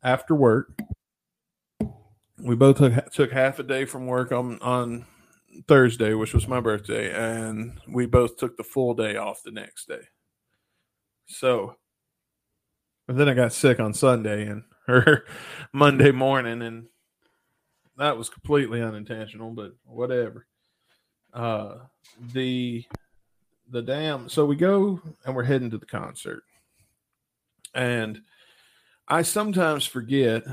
after 0.03 0.35
work. 0.35 0.79
We 2.39 2.57
both 2.57 2.79
took, 2.79 3.11
took 3.11 3.33
half 3.33 3.59
a 3.59 3.63
day 3.63 3.85
from 3.85 4.07
work 4.07 4.33
on 4.33 4.61
on 4.61 5.07
Thursday, 5.67 6.15
which 6.15 6.33
was 6.33 6.49
my 6.49 6.61
birthday, 6.61 7.13
and 7.13 7.79
we 7.89 8.07
both 8.07 8.37
took 8.37 8.57
the 8.57 8.65
full 8.65 8.95
day 8.95 9.17
off 9.17 9.43
the 9.43 9.51
next 9.51 9.89
day. 9.89 10.09
So, 11.27 11.77
but 13.07 13.17
then 13.17 13.29
I 13.29 13.35
got 13.35 13.53
sick 13.53 13.81
on 13.81 13.95
Sunday 13.95 14.47
and 14.47 14.65
or 14.89 15.25
Monday 15.73 16.13
morning, 16.13 16.63
and 16.63 16.87
that 17.97 18.17
was 18.17 18.31
completely 18.31 18.83
unintentional, 18.83 19.51
but 19.51 19.73
whatever. 19.85 20.47
Uh, 21.33 21.75
the 22.33 22.85
the 23.69 23.83
damn. 23.83 24.29
So 24.29 24.45
we 24.45 24.57
go 24.57 25.01
and 25.25 25.35
we're 25.35 25.45
heading 25.45 25.71
to 25.71 25.79
the 25.79 25.87
concert, 25.87 26.43
and 27.75 28.21
I 29.11 29.23
sometimes 29.23 29.85
forget 29.85 30.45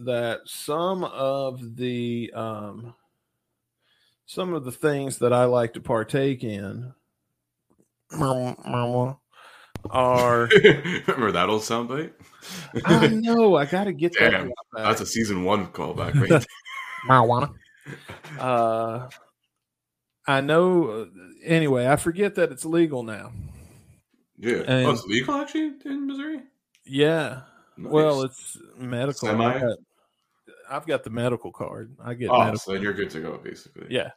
that 0.00 0.40
some 0.44 1.04
of 1.04 1.76
the 1.76 2.30
um 2.34 2.94
some 4.26 4.52
of 4.52 4.64
the 4.64 4.72
things 4.72 5.18
that 5.18 5.32
I 5.32 5.44
like 5.44 5.72
to 5.74 5.80
partake 5.80 6.44
in 6.44 6.92
are 8.12 8.56
Remember 10.64 11.32
that 11.32 11.46
old 11.48 11.62
soundbite? 11.62 12.12
I 12.84 13.06
know 13.08 13.56
I 13.56 13.64
got 13.64 13.84
to 13.84 13.92
get 13.92 14.12
that. 14.18 14.30
Damn, 14.30 14.44
drop 14.46 14.66
back. 14.74 14.84
That's 14.84 15.00
a 15.00 15.06
season 15.06 15.44
one 15.44 15.68
callback, 15.68 16.14
right? 16.14 16.46
marijuana. 17.08 17.54
Uh, 18.38 19.08
I 20.26 20.40
know. 20.40 21.08
Anyway, 21.44 21.86
I 21.86 21.96
forget 21.96 22.34
that 22.34 22.50
it's 22.52 22.64
legal 22.64 23.02
now. 23.04 23.32
yeah. 24.38 24.62
And- 24.66 24.86
oh, 24.86 24.90
it's 24.90 25.04
legal 25.04 25.34
actually 25.36 25.72
in 25.84 26.06
Missouri. 26.06 26.40
Yeah. 26.84 27.42
Well, 27.78 28.22
it's 28.22 28.58
medical. 28.78 29.28
I 29.28 29.58
got- 29.60 29.78
I've 30.68 30.86
got 30.86 31.04
the 31.04 31.10
medical 31.10 31.52
card. 31.52 31.96
I 32.02 32.14
get 32.14 32.30
oh, 32.30 32.38
medical. 32.38 32.58
so 32.58 32.72
you're 32.74 32.92
good 32.92 33.10
to 33.10 33.20
go, 33.20 33.38
basically. 33.38 33.86
Yeah. 33.90 34.10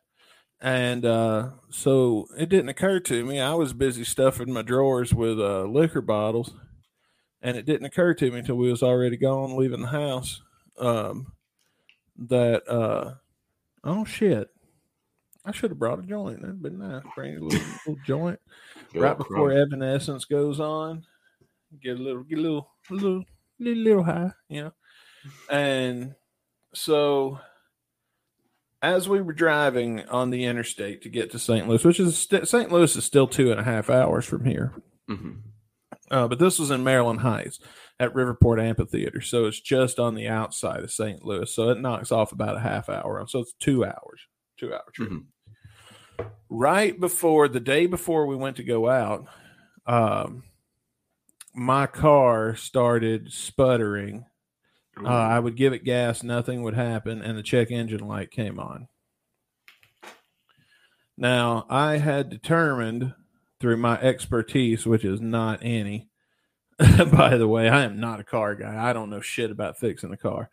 And 0.61 1.05
uh, 1.05 1.51
so 1.69 2.27
it 2.37 2.49
didn't 2.49 2.69
occur 2.69 2.99
to 3.01 3.23
me. 3.25 3.39
I 3.39 3.53
was 3.53 3.73
busy 3.73 4.03
stuffing 4.03 4.51
my 4.51 4.61
drawers 4.61 5.13
with 5.13 5.39
uh, 5.39 5.63
liquor 5.63 6.01
bottles, 6.01 6.53
and 7.41 7.55
it 7.55 7.65
didn't 7.65 7.85
occur 7.85 8.13
to 8.15 8.31
me 8.31 8.39
until 8.39 8.55
we 8.55 8.69
was 8.69 8.83
already 8.83 9.15
gone, 9.15 9.55
leaving 9.55 9.81
the 9.81 9.87
house, 9.87 10.41
um, 10.77 11.33
that 12.17 12.67
uh, 12.67 13.13
oh 13.85 14.03
shit, 14.03 14.49
I 15.45 15.53
should 15.53 15.71
have 15.71 15.79
brought 15.79 15.99
a 15.99 16.03
joint. 16.03 16.41
That'd 16.41 16.61
been 16.61 16.79
nice. 16.79 17.03
Bring 17.15 17.37
a 17.37 17.39
little, 17.39 17.67
little 17.87 18.01
joint 18.05 18.39
right 18.93 19.17
before. 19.17 19.51
Evanescence 19.53 20.25
goes 20.25 20.59
on. 20.59 21.05
Get 21.81 21.99
a 21.99 22.01
little, 22.01 22.23
get 22.23 22.39
a 22.39 22.41
little, 22.41 22.69
a 22.89 22.93
little, 22.93 23.23
little, 23.59 23.83
little 23.83 24.03
high, 24.03 24.31
you 24.47 24.63
know. 24.63 24.73
And 25.49 26.15
so, 26.73 27.39
as 28.81 29.09
we 29.09 29.21
were 29.21 29.33
driving 29.33 30.07
on 30.07 30.29
the 30.29 30.45
interstate 30.45 31.01
to 31.01 31.09
get 31.09 31.31
to 31.31 31.39
St. 31.39 31.67
Louis, 31.67 31.83
which 31.83 31.99
is 31.99 32.17
st- 32.17 32.47
St. 32.47 32.71
Louis 32.71 32.95
is 32.95 33.03
still 33.03 33.27
two 33.27 33.51
and 33.51 33.59
a 33.59 33.63
half 33.63 33.89
hours 33.89 34.25
from 34.25 34.45
here, 34.45 34.73
Mhm. 35.09 35.41
uh, 36.11 36.27
but 36.27 36.39
this 36.39 36.57
was 36.59 36.71
in 36.71 36.83
Maryland 36.83 37.19
Heights 37.19 37.59
at 37.99 38.13
Riverport 38.13 38.61
Amphitheater, 38.63 39.19
so 39.19 39.45
it's 39.45 39.59
just 39.59 39.99
on 39.99 40.15
the 40.15 40.27
outside 40.29 40.81
of 40.83 40.91
St. 40.91 41.25
Louis. 41.25 41.53
So 41.53 41.69
it 41.69 41.81
knocks 41.81 42.11
off 42.11 42.31
about 42.31 42.55
a 42.55 42.61
half 42.61 42.87
hour, 42.87 43.25
so 43.27 43.39
it's 43.39 43.53
two 43.59 43.83
hours, 43.83 44.21
two 44.57 44.73
hour 44.73 44.85
trip. 44.93 45.09
Mhm. 45.09 45.25
Right 46.49 46.97
before 46.99 47.47
the 47.49 47.59
day 47.59 47.85
before 47.85 48.25
we 48.25 48.35
went 48.35 48.55
to 48.57 48.63
go 48.63 48.89
out, 48.89 49.27
um, 49.85 50.43
my 51.53 51.87
car 51.87 52.55
started 52.55 53.31
sputtering. 53.31 54.25
Uh, 55.03 55.07
I 55.07 55.39
would 55.39 55.55
give 55.55 55.73
it 55.73 55.83
gas, 55.83 56.23
nothing 56.23 56.63
would 56.63 56.73
happen, 56.73 57.21
and 57.21 57.37
the 57.37 57.43
check 57.43 57.71
engine 57.71 58.05
light 58.05 58.31
came 58.31 58.59
on. 58.59 58.87
Now, 61.17 61.65
I 61.69 61.97
had 61.97 62.29
determined 62.29 63.13
through 63.59 63.77
my 63.77 63.99
expertise, 63.99 64.85
which 64.85 65.03
is 65.03 65.19
not 65.19 65.59
any, 65.61 66.09
by 67.11 67.37
the 67.37 67.47
way, 67.47 67.67
I 67.67 67.83
am 67.83 67.99
not 67.99 68.19
a 68.19 68.25
car 68.25 68.55
guy. 68.55 68.89
I 68.89 68.93
don't 68.93 69.09
know 69.09 69.21
shit 69.21 69.51
about 69.51 69.77
fixing 69.77 70.13
a 70.13 70.17
car. 70.17 70.49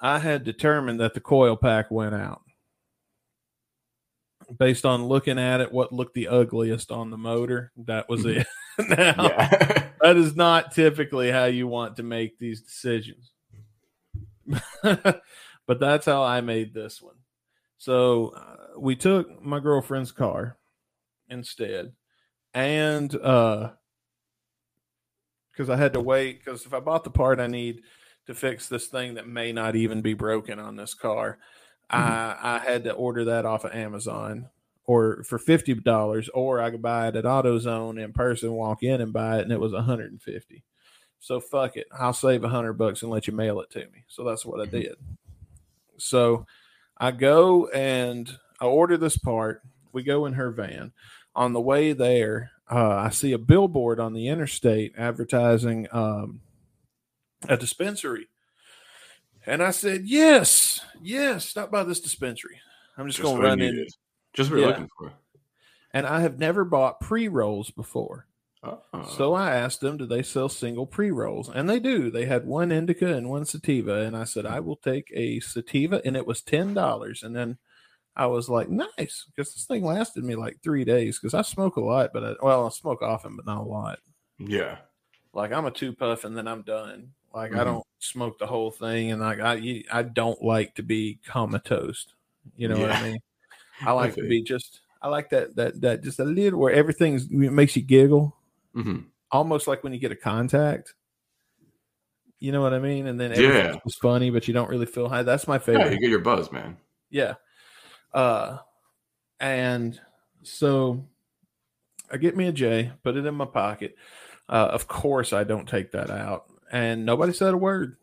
I 0.00 0.18
had 0.18 0.44
determined 0.44 1.00
that 1.00 1.14
the 1.14 1.20
coil 1.20 1.56
pack 1.56 1.90
went 1.90 2.14
out. 2.14 2.42
Based 4.58 4.86
on 4.86 5.04
looking 5.04 5.38
at 5.38 5.60
it, 5.60 5.72
what 5.72 5.92
looked 5.92 6.14
the 6.14 6.28
ugliest 6.28 6.90
on 6.90 7.10
the 7.10 7.18
motor, 7.18 7.72
that 7.76 8.08
was 8.08 8.24
it. 8.26 8.46
now. 8.78 9.87
That 10.00 10.16
is 10.16 10.36
not 10.36 10.72
typically 10.72 11.30
how 11.30 11.44
you 11.44 11.66
want 11.66 11.96
to 11.96 12.02
make 12.02 12.38
these 12.38 12.60
decisions. 12.60 13.32
but 14.82 15.80
that's 15.80 16.06
how 16.06 16.22
I 16.22 16.40
made 16.40 16.74
this 16.74 17.02
one. 17.02 17.16
So 17.76 18.34
uh, 18.36 18.78
we 18.78 18.96
took 18.96 19.42
my 19.42 19.60
girlfriend's 19.60 20.12
car 20.12 20.56
instead, 21.28 21.92
and 22.54 23.14
uh, 23.14 23.70
because 25.52 25.70
I 25.70 25.76
had 25.76 25.92
to 25.92 26.00
wait, 26.00 26.44
because 26.44 26.66
if 26.66 26.74
I 26.74 26.80
bought 26.80 27.04
the 27.04 27.10
part 27.10 27.40
I 27.40 27.46
need 27.46 27.82
to 28.26 28.34
fix 28.34 28.68
this 28.68 28.86
thing 28.86 29.14
that 29.14 29.28
may 29.28 29.52
not 29.52 29.76
even 29.76 30.02
be 30.02 30.14
broken 30.14 30.58
on 30.58 30.76
this 30.76 30.94
car, 30.94 31.38
I 31.88 32.36
I 32.40 32.58
had 32.58 32.84
to 32.84 32.92
order 32.92 33.26
that 33.26 33.46
off 33.46 33.64
of 33.64 33.72
Amazon 33.72 34.48
or 34.88 35.22
for 35.22 35.38
fifty 35.38 35.74
dollars, 35.74 36.30
or 36.30 36.62
I 36.62 36.70
could 36.70 36.80
buy 36.80 37.08
it 37.08 37.14
at 37.16 37.24
AutoZone 37.24 38.02
in 38.02 38.14
person, 38.14 38.54
walk 38.54 38.82
in 38.82 39.02
and 39.02 39.12
buy 39.12 39.38
it, 39.38 39.42
and 39.42 39.52
it 39.52 39.60
was 39.60 39.74
one 39.74 39.84
hundred 39.84 40.10
and 40.10 40.22
fifty. 40.22 40.64
So 41.20 41.40
fuck 41.40 41.76
it, 41.76 41.86
I'll 41.92 42.14
save 42.14 42.42
a 42.42 42.48
hundred 42.48 42.72
bucks 42.72 43.02
and 43.02 43.10
let 43.10 43.26
you 43.26 43.34
mail 43.34 43.60
it 43.60 43.68
to 43.72 43.80
me. 43.80 44.04
So 44.08 44.24
that's 44.24 44.46
what 44.46 44.60
I 44.60 44.64
did. 44.64 44.94
So 45.98 46.46
I 46.96 47.10
go 47.10 47.66
and 47.68 48.34
I 48.60 48.64
order 48.64 48.96
this 48.96 49.18
part. 49.18 49.60
We 49.92 50.02
go 50.02 50.24
in 50.24 50.32
her 50.32 50.50
van. 50.50 50.92
On 51.34 51.52
the 51.52 51.60
way 51.60 51.92
there, 51.92 52.50
uh, 52.70 52.96
I 52.96 53.10
see 53.10 53.32
a 53.32 53.38
billboard 53.38 54.00
on 54.00 54.14
the 54.14 54.28
interstate 54.28 54.94
advertising 54.96 55.86
um, 55.92 56.40
a 57.46 57.58
dispensary. 57.58 58.28
And 59.44 59.62
I 59.62 59.70
said, 59.70 60.02
Yes, 60.06 60.80
yes, 61.02 61.44
stop 61.44 61.70
by 61.70 61.84
this 61.84 62.00
dispensary. 62.00 62.58
I'm 62.96 63.06
just, 63.06 63.18
Just 63.18 63.30
gonna 63.30 63.42
run 63.42 63.60
in. 63.60 63.70
needed. 63.72 63.92
Just 64.38 64.50
what 64.50 64.60
Yeah. 64.60 64.66
looking 64.68 64.88
for. 64.98 65.12
and 65.92 66.06
I 66.06 66.20
have 66.20 66.38
never 66.38 66.64
bought 66.64 67.00
pre 67.00 67.28
rolls 67.28 67.70
before. 67.70 68.26
Oh. 68.62 68.80
So 69.16 69.34
I 69.34 69.54
asked 69.54 69.80
them, 69.80 69.96
do 69.96 70.04
they 70.06 70.22
sell 70.22 70.48
single 70.48 70.86
pre 70.86 71.10
rolls? 71.10 71.48
And 71.48 71.68
they 71.70 71.78
do. 71.78 72.10
They 72.10 72.26
had 72.26 72.46
one 72.46 72.72
indica 72.72 73.14
and 73.14 73.28
one 73.28 73.44
sativa. 73.44 74.00
And 74.00 74.16
I 74.16 74.24
said, 74.24 74.46
I 74.46 74.60
will 74.60 74.76
take 74.76 75.10
a 75.14 75.38
sativa, 75.40 76.02
and 76.04 76.16
it 76.16 76.26
was 76.26 76.42
ten 76.42 76.74
dollars. 76.74 77.22
And 77.22 77.34
then 77.36 77.58
I 78.16 78.26
was 78.26 78.48
like, 78.48 78.68
nice, 78.68 79.24
because 79.28 79.54
this 79.54 79.64
thing 79.64 79.84
lasted 79.84 80.24
me 80.24 80.34
like 80.34 80.60
three 80.62 80.84
days. 80.84 81.18
Because 81.20 81.34
I 81.34 81.42
smoke 81.42 81.76
a 81.76 81.80
lot, 81.80 82.10
but 82.12 82.24
I, 82.24 82.34
well, 82.42 82.66
I 82.66 82.70
smoke 82.70 83.00
often, 83.02 83.36
but 83.36 83.46
not 83.46 83.60
a 83.62 83.68
lot. 83.68 83.98
yeah. 84.38 84.78
Like 85.34 85.52
I'm 85.52 85.66
a 85.66 85.70
two 85.70 85.92
puff, 85.92 86.24
and 86.24 86.36
then 86.36 86.48
I'm 86.48 86.62
done. 86.62 87.12
Like 87.32 87.52
I 87.54 87.58
Mhm. 87.58 87.64
don't 87.64 87.86
smoke 88.00 88.38
the 88.40 88.46
whole 88.46 88.70
thing, 88.72 89.12
and 89.12 89.20
like 89.20 89.38
I, 89.40 89.84
I 89.92 90.02
don't 90.02 90.42
like 90.42 90.74
to 90.76 90.82
be 90.82 91.20
comatose. 91.24 92.06
You 92.56 92.66
know 92.68 92.78
what 92.80 92.90
I 92.90 93.02
mean? 93.02 93.18
I 93.84 93.92
like 93.92 94.14
to 94.14 94.22
be 94.28 94.42
just. 94.42 94.80
I 95.00 95.08
like 95.08 95.30
that 95.30 95.54
that 95.56 95.80
that 95.82 96.02
just 96.02 96.18
a 96.18 96.24
little 96.24 96.58
where 96.58 96.72
everything's 96.72 97.24
it 97.26 97.52
makes 97.52 97.76
you 97.76 97.82
giggle 97.82 98.36
hmm 98.74 98.98
almost 99.30 99.68
like 99.68 99.84
when 99.84 99.92
you 99.92 99.98
get 99.98 100.10
a 100.12 100.16
contact. 100.16 100.94
You 102.40 102.52
know 102.52 102.62
what 102.62 102.72
I 102.74 102.78
mean? 102.78 103.06
And 103.06 103.18
then 103.18 103.32
everything's 103.32 103.74
Yeah. 103.74 103.80
just 103.84 104.00
funny, 104.00 104.30
but 104.30 104.48
you 104.48 104.54
don't 104.54 104.70
really 104.70 104.86
feel 104.86 105.08
high. 105.08 105.22
That's 105.22 105.46
my 105.48 105.56
Yeah, 105.56 105.60
favorite. 105.60 105.92
you 105.92 106.00
get 106.00 106.10
your 106.10 106.20
buzz, 106.20 106.50
man. 106.50 106.76
Yeah. 107.10 107.34
Uh 108.12 108.58
and 109.40 110.00
so 110.42 111.04
I 112.10 112.16
get 112.16 112.36
me 112.36 112.46
a 112.46 112.52
J, 112.52 112.92
put 113.04 113.16
it 113.16 113.26
in 113.26 113.34
my 113.34 113.44
pocket. 113.44 113.96
Uh, 114.48 114.68
of 114.72 114.88
course 114.88 115.32
I 115.32 115.44
don't 115.44 115.68
take 115.68 115.92
that 115.92 116.10
out. 116.10 116.46
And 116.72 117.04
nobody 117.04 117.32
said 117.32 117.54
a 117.54 117.56
word. 117.56 117.96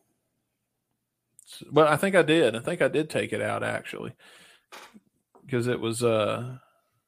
Well, 1.72 1.88
I 1.88 1.96
think 1.98 2.16
I 2.16 2.22
did. 2.22 2.56
I 2.56 2.60
think 2.60 2.82
I 2.82 2.88
did 2.88 3.10
take 3.10 3.34
it 3.34 3.42
out 3.42 3.64
actually. 3.64 4.14
Because 5.46 5.68
it 5.68 5.80
was 5.80 6.04
uh 6.04 6.58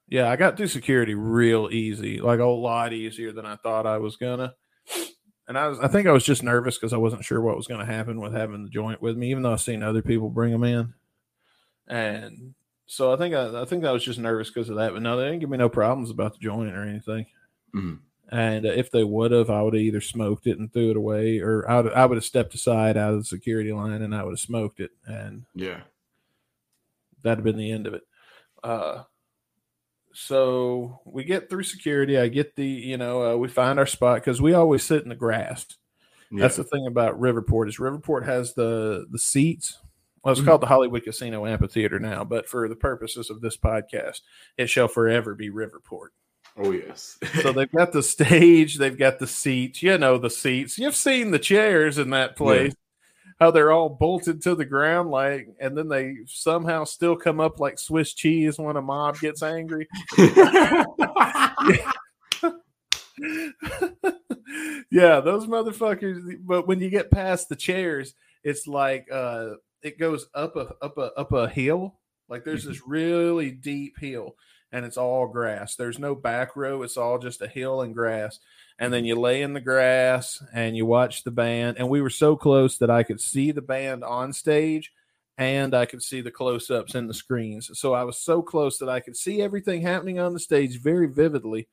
yeah, 0.10 0.30
I 0.30 0.36
got 0.38 0.56
through 0.56 0.68
security 0.68 1.16
real 1.16 1.70
easy, 1.72 2.22
like 2.22 2.40
a 2.40 2.46
lot 2.46 2.94
easier 2.94 3.32
than 3.34 3.46
I 3.46 3.56
thought 3.58 3.86
I 3.86 3.98
was 3.98 4.16
gonna. 4.16 4.54
And 5.48 5.58
I 5.58 5.68
was 5.68 5.80
I 5.80 5.88
think 5.88 6.08
I 6.08 6.12
was 6.12 6.24
just 6.24 6.44
nervous 6.44 6.78
because 6.78 6.94
I 6.94 6.98
wasn't 6.98 7.26
sure 7.26 7.42
what 7.42 7.58
was 7.58 7.68
gonna 7.68 7.86
happen 7.86 8.20
with 8.22 8.34
having 8.34 8.64
the 8.64 8.70
joint 8.70 9.02
with 9.02 9.18
me, 9.18 9.32
even 9.32 9.44
though 9.44 9.54
I've 9.54 9.62
seen 9.62 9.84
other 9.84 10.02
people 10.02 10.30
bring 10.30 10.52
them 10.52 10.64
in 10.64 10.94
and 11.88 12.54
so 12.86 13.14
I 13.14 13.18
think 13.18 13.34
I, 13.36 13.62
I 13.62 13.66
think 13.66 13.84
I 13.86 13.92
was 13.92 14.04
just 14.04 14.20
nervous 14.20 14.50
because 14.50 14.70
of 14.70 14.78
that. 14.78 14.94
But 14.94 15.02
no, 15.02 15.18
they 15.18 15.26
didn't 15.26 15.40
give 15.40 15.50
me 15.50 15.58
no 15.58 15.70
problems 15.70 16.10
about 16.10 16.34
the 16.34 16.40
joint 16.40 16.74
or 16.76 16.84
anything. 16.84 17.26
Mhm. 17.76 18.00
And 18.30 18.66
uh, 18.66 18.70
if 18.70 18.92
they 18.92 19.04
would 19.06 19.32
have, 19.32 19.50
I 19.50 19.62
would 19.62 19.74
have 19.74 19.82
either 19.82 20.02
smoked 20.02 20.48
it 20.48 20.58
and 20.60 20.72
threw 20.72 20.92
it 20.92 20.98
away, 20.98 21.40
or 21.40 21.70
I 21.70 21.82
would 21.82 21.94
I 21.94 22.06
would 22.06 22.16
have 22.18 22.26
stepped 22.26 22.54
aside 22.56 22.96
out 22.98 23.14
of 23.14 23.20
the 23.20 23.26
security 23.26 23.72
line 23.74 24.02
and 24.02 24.14
I 24.16 24.24
would 24.24 24.32
have 24.32 24.40
smoked 24.40 24.80
it, 24.82 24.92
and 25.06 25.44
Yeah. 25.56 25.82
that'd 27.24 27.40
have 27.40 27.46
been 27.46 27.58
the 27.58 27.72
end 27.72 27.88
of 27.88 27.94
it. 27.94 28.04
Uh, 28.64 29.04
so 30.14 31.00
we 31.06 31.24
get 31.24 31.50
through 31.50 31.64
security. 31.64 32.18
I 32.18 32.28
get 32.28 32.56
the 32.56 32.66
you 32.66 32.98
know 32.98 33.34
uh, 33.34 33.38
we 33.38 33.48
find 33.48 33.78
our 33.80 33.86
spot 33.86 34.16
because 34.22 34.42
we 34.42 34.54
always 34.54 34.84
sit 34.84 35.04
in 35.04 35.10
the 35.10 35.16
grass. 35.16 35.66
Yeah. 36.32 36.42
That's 36.42 36.56
the 36.58 36.64
thing 36.64 36.88
about 36.88 37.20
Riverport 37.20 37.70
is 37.70 37.78
Riverport 37.78 38.26
has 38.26 38.54
the 38.54 39.06
the 39.12 39.20
seats. 39.20 39.78
Well, 40.24 40.32
it's 40.34 40.42
Mhm. 40.42 40.46
called 40.46 40.62
the 40.62 40.68
Hollywood 40.68 41.04
Casino 41.04 41.46
Amphitheater 41.46 42.00
now, 42.00 42.24
but 42.24 42.48
for 42.50 42.68
the 42.68 42.76
purposes 42.76 43.30
of 43.30 43.40
this 43.42 43.56
podcast, 43.56 44.22
it 44.58 44.70
shall 44.70 44.88
forever 44.88 45.36
be 45.36 45.50
Riverport. 45.50 46.10
oh 46.58 46.72
yes. 46.72 47.20
So 47.44 47.52
they've 47.52 47.72
got 47.72 47.92
the 47.92 48.02
stage, 48.04 48.78
they've 48.78 48.98
got 48.98 49.20
the 49.20 49.28
seats. 49.28 49.84
You 49.84 49.98
know 50.00 50.18
the 50.18 50.30
seats. 50.32 50.80
You've 50.80 50.96
seen 50.96 51.30
the 51.32 51.40
chairs 51.40 51.98
in 52.00 52.10
that 52.10 52.36
place. 52.36 52.74
How 53.40 53.52
they're 53.52 53.72
all 53.72 53.90
bolted 53.90 54.42
to 54.44 54.56
the 54.56 54.66
ground, 54.66 55.12
like, 55.12 55.50
and 55.60 55.78
then 55.78 55.90
they 55.90 56.16
somehow 56.26 56.86
still 56.86 57.16
come 57.16 57.40
up 57.40 57.60
like 57.60 57.78
Swiss 57.78 58.14
cheese 58.14 58.58
when 58.58 58.78
a 58.78 58.82
mob 58.82 59.20
gets 59.20 59.44
angry. 59.44 59.88
yeah, 64.92 65.20
those 65.20 65.48
motherfuckers. 65.48 66.38
But 66.44 66.68
when 66.68 66.80
you 66.80 66.90
get 66.90 67.12
past 67.12 67.50
the 67.50 67.56
chairs, 67.56 68.14
it's 68.44 68.68
like 68.68 69.08
uh 69.12 69.50
it 69.82 70.00
goes 70.00 70.28
up 70.34 70.56
a 70.56 70.74
up 70.82 70.98
a 70.98 71.12
up 71.18 71.34
a 71.34 71.50
hill. 71.50 72.00
Like 72.30 72.44
there's 72.44 72.66
this 72.66 72.82
really 72.86 73.52
deep 73.52 73.98
hill, 74.00 74.36
and 74.72 74.86
it's 74.86 74.98
all 74.98 75.28
grass. 75.28 75.76
There's 75.76 76.00
no 76.00 76.16
back 76.16 76.56
row. 76.56 76.84
It's 76.84 76.98
all 76.98 77.20
just 77.20 77.42
a 77.42 77.48
hill 77.48 77.82
and 77.82 77.94
grass. 77.94 78.40
And 78.80 78.94
then 78.94 79.02
mm-hmm. 79.02 79.08
you 79.08 79.16
lay 79.16 79.42
in 79.42 79.54
the 79.54 79.62
grass 79.62 80.44
and 80.54 80.76
you 80.76 80.86
watch 80.86 81.24
the 81.24 81.32
band. 81.32 81.78
And 81.78 81.90
we 81.90 82.02
were 82.02 82.10
so 82.10 82.36
close 82.36 82.78
that 82.80 82.90
I 82.90 83.04
could 83.04 83.22
see 83.22 83.52
the 83.52 83.62
band 83.62 84.04
on 84.04 84.34
stage 84.34 84.92
and 85.38 85.74
I 85.74 85.86
could 85.86 86.04
see 86.04 86.22
the 86.22 86.32
close 86.32 86.70
ups 86.70 86.96
in 86.96 87.08
the 87.08 87.14
screens. 87.14 87.70
So 87.80 87.94
I 87.94 88.04
was 88.04 88.18
so 88.18 88.42
close 88.42 88.80
that 88.80 88.90
I 88.90 89.00
could 89.00 89.16
see 89.16 89.42
everything 89.42 89.82
happening 89.82 90.20
on 90.20 90.34
the 90.34 90.40
stage 90.40 90.82
very 90.82 91.08
vividly 91.08 91.68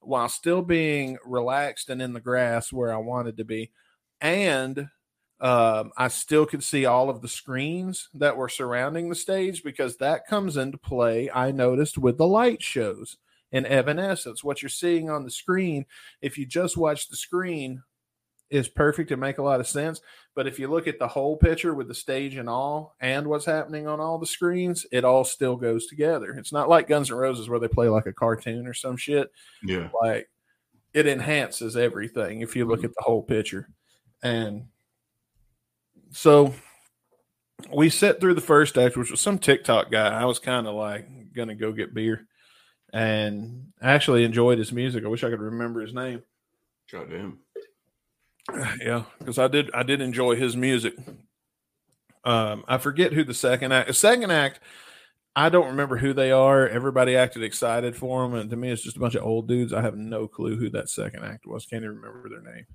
while 0.00 0.28
still 0.28 0.62
being 0.62 1.18
relaxed 1.24 1.90
and 1.90 2.00
in 2.00 2.12
the 2.12 2.20
grass 2.20 2.72
where 2.72 2.92
I 2.92 2.98
wanted 2.98 3.36
to 3.38 3.44
be. 3.44 3.72
And 4.20 4.88
um, 5.40 5.92
I 5.96 6.08
still 6.08 6.46
could 6.46 6.64
see 6.64 6.84
all 6.86 7.10
of 7.10 7.22
the 7.22 7.28
screens 7.28 8.08
that 8.14 8.36
were 8.36 8.48
surrounding 8.48 9.08
the 9.08 9.14
stage 9.14 9.62
because 9.62 9.96
that 9.98 10.26
comes 10.26 10.56
into 10.56 10.78
play, 10.78 11.30
I 11.30 11.52
noticed, 11.52 11.96
with 11.96 12.18
the 12.18 12.26
light 12.26 12.62
shows 12.62 13.18
in 13.52 13.64
Evanescence. 13.64 14.42
What 14.42 14.62
you're 14.62 14.68
seeing 14.68 15.10
on 15.10 15.24
the 15.24 15.30
screen, 15.30 15.86
if 16.20 16.38
you 16.38 16.46
just 16.46 16.76
watch 16.76 17.08
the 17.08 17.16
screen, 17.16 17.82
is 18.50 18.66
perfect 18.66 19.10
and 19.10 19.20
make 19.20 19.38
a 19.38 19.42
lot 19.42 19.60
of 19.60 19.68
sense. 19.68 20.00
But 20.34 20.46
if 20.46 20.58
you 20.58 20.68
look 20.68 20.88
at 20.88 20.98
the 20.98 21.06
whole 21.06 21.36
picture 21.36 21.74
with 21.74 21.86
the 21.86 21.94
stage 21.94 22.36
and 22.36 22.48
all, 22.48 22.96
and 22.98 23.26
what's 23.26 23.44
happening 23.44 23.86
on 23.86 24.00
all 24.00 24.18
the 24.18 24.26
screens, 24.26 24.86
it 24.90 25.04
all 25.04 25.24
still 25.24 25.54
goes 25.54 25.86
together. 25.86 26.32
It's 26.32 26.52
not 26.52 26.68
like 26.68 26.88
Guns 26.88 27.10
N' 27.10 27.16
Roses 27.16 27.48
where 27.48 27.60
they 27.60 27.68
play 27.68 27.88
like 27.88 28.06
a 28.06 28.12
cartoon 28.12 28.66
or 28.66 28.74
some 28.74 28.96
shit. 28.96 29.30
yeah. 29.62 29.88
Like 30.02 30.28
it 30.94 31.06
enhances 31.06 31.76
everything 31.76 32.40
if 32.40 32.56
you 32.56 32.64
look 32.64 32.82
at 32.84 32.90
the 32.94 33.02
whole 33.02 33.22
picture. 33.22 33.68
And 34.22 34.68
so 36.10 36.54
we 37.72 37.90
set 37.90 38.20
through 38.20 38.34
the 38.34 38.40
first 38.40 38.76
act, 38.78 38.96
which 38.96 39.10
was 39.10 39.20
some 39.20 39.38
TikTok 39.38 39.90
guy. 39.90 40.08
I 40.08 40.24
was 40.24 40.38
kind 40.38 40.66
of 40.66 40.74
like 40.74 41.06
gonna 41.34 41.54
go 41.54 41.72
get 41.72 41.94
beer, 41.94 42.26
and 42.92 43.72
actually 43.80 44.24
enjoyed 44.24 44.58
his 44.58 44.72
music. 44.72 45.04
I 45.04 45.08
wish 45.08 45.24
I 45.24 45.30
could 45.30 45.40
remember 45.40 45.80
his 45.80 45.94
name. 45.94 46.22
Goddamn. 46.90 47.38
Yeah, 48.80 49.04
because 49.18 49.38
I 49.38 49.46
did 49.48 49.70
I 49.74 49.82
did 49.82 50.00
enjoy 50.00 50.34
his 50.34 50.56
music. 50.56 50.94
Um, 52.24 52.64
I 52.66 52.78
forget 52.78 53.12
who 53.12 53.22
the 53.22 53.34
second 53.34 53.72
act. 53.72 53.88
The 53.88 53.94
second 53.94 54.30
act, 54.30 54.60
I 55.36 55.50
don't 55.50 55.68
remember 55.68 55.98
who 55.98 56.14
they 56.14 56.30
are. 56.30 56.66
Everybody 56.66 57.14
acted 57.14 57.42
excited 57.42 57.94
for 57.94 58.22
them, 58.22 58.34
and 58.34 58.48
to 58.48 58.56
me, 58.56 58.70
it's 58.70 58.82
just 58.82 58.96
a 58.96 59.00
bunch 59.00 59.14
of 59.14 59.22
old 59.24 59.48
dudes. 59.48 59.74
I 59.74 59.82
have 59.82 59.96
no 59.96 60.26
clue 60.28 60.56
who 60.56 60.70
that 60.70 60.88
second 60.88 61.24
act 61.24 61.46
was. 61.46 61.66
Can't 61.66 61.84
even 61.84 61.96
remember 61.96 62.28
their 62.30 62.54
name. 62.54 62.66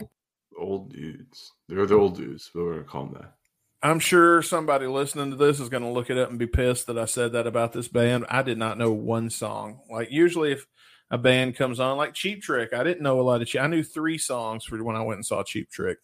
Old 0.57 0.91
dudes. 0.93 1.51
They're 1.67 1.85
the 1.85 1.95
old 1.95 2.17
dudes, 2.17 2.49
but 2.53 2.63
we're 2.63 2.73
gonna 2.73 2.83
call 2.85 3.05
them 3.05 3.13
that. 3.21 3.33
I'm 3.81 3.99
sure 3.99 4.41
somebody 4.41 4.87
listening 4.87 5.31
to 5.31 5.35
this 5.35 5.59
is 5.59 5.67
going 5.67 5.83
to 5.83 5.89
look 5.89 6.09
it 6.09 6.17
up 6.17 6.29
and 6.29 6.39
be 6.39 6.47
pissed 6.47 6.87
that 6.87 6.97
I 6.97 7.03
said 7.03 7.33
that 7.33 7.45
about 7.45 7.73
this 7.73 7.89
band. 7.89 8.25
I 8.29 8.41
did 8.41 8.57
not 8.57 8.77
know 8.77 8.93
one 8.93 9.29
song. 9.29 9.81
Like 9.91 10.09
usually, 10.09 10.53
if 10.53 10.65
a 11.11 11.17
band 11.17 11.57
comes 11.57 11.81
on, 11.81 11.97
like 11.97 12.13
Cheap 12.13 12.41
Trick, 12.41 12.71
I 12.73 12.85
didn't 12.85 13.03
know 13.03 13.19
a 13.19 13.23
lot 13.23 13.41
of. 13.41 13.47
Cheap. 13.49 13.59
I 13.61 13.67
knew 13.67 13.83
three 13.83 14.17
songs 14.17 14.63
for 14.63 14.81
when 14.81 14.95
I 14.95 15.01
went 15.01 15.17
and 15.17 15.25
saw 15.25 15.43
Cheap 15.43 15.69
Trick, 15.69 15.97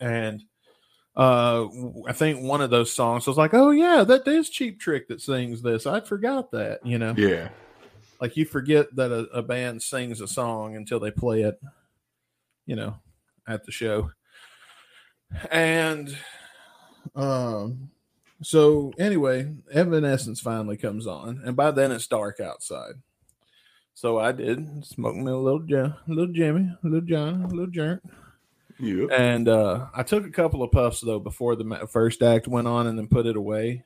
and 0.00 0.42
uh, 1.16 1.66
I 2.08 2.12
think 2.12 2.42
one 2.42 2.60
of 2.60 2.70
those 2.70 2.92
songs 2.92 3.26
I 3.26 3.30
was 3.30 3.38
like, 3.38 3.54
"Oh 3.54 3.70
yeah, 3.70 4.02
that 4.04 4.26
is 4.26 4.50
Cheap 4.50 4.80
Trick 4.80 5.06
that 5.08 5.20
sings 5.20 5.62
this." 5.62 5.86
I 5.86 6.00
forgot 6.00 6.50
that. 6.52 6.84
You 6.84 6.98
know, 6.98 7.14
Yeah. 7.16 7.50
like 8.20 8.36
you 8.36 8.44
forget 8.44 8.94
that 8.96 9.12
a, 9.12 9.20
a 9.32 9.42
band 9.42 9.82
sings 9.82 10.20
a 10.20 10.26
song 10.28 10.74
until 10.76 10.98
they 11.00 11.10
play 11.10 11.42
it, 11.42 11.60
you 12.66 12.76
know, 12.76 12.96
at 13.48 13.64
the 13.64 13.72
show. 13.72 14.10
And 15.50 16.16
um 17.14 17.90
so 18.42 18.92
anyway, 18.98 19.52
Evanescence 19.72 20.40
finally 20.40 20.76
comes 20.76 21.06
on, 21.06 21.42
and 21.44 21.54
by 21.56 21.70
then 21.70 21.92
it's 21.92 22.06
dark 22.06 22.40
outside. 22.40 22.94
So 23.94 24.18
I 24.18 24.32
did 24.32 24.84
smoke 24.84 25.14
me 25.14 25.30
a 25.30 25.36
little 25.36 25.60
jo- 25.60 25.94
little 26.08 26.32
Jimmy, 26.32 26.70
a 26.82 26.86
little 26.86 27.06
John, 27.06 27.42
a 27.42 27.48
little 27.48 27.66
jerk. 27.66 28.02
Yep. 28.78 29.10
And 29.12 29.46
uh, 29.46 29.88
I 29.94 30.02
took 30.04 30.24
a 30.24 30.30
couple 30.30 30.62
of 30.62 30.72
puffs 30.72 31.02
though 31.02 31.18
before 31.18 31.54
the 31.54 31.86
first 31.90 32.22
act 32.22 32.48
went 32.48 32.66
on, 32.66 32.86
and 32.86 32.98
then 32.98 33.08
put 33.08 33.26
it 33.26 33.36
away. 33.36 33.84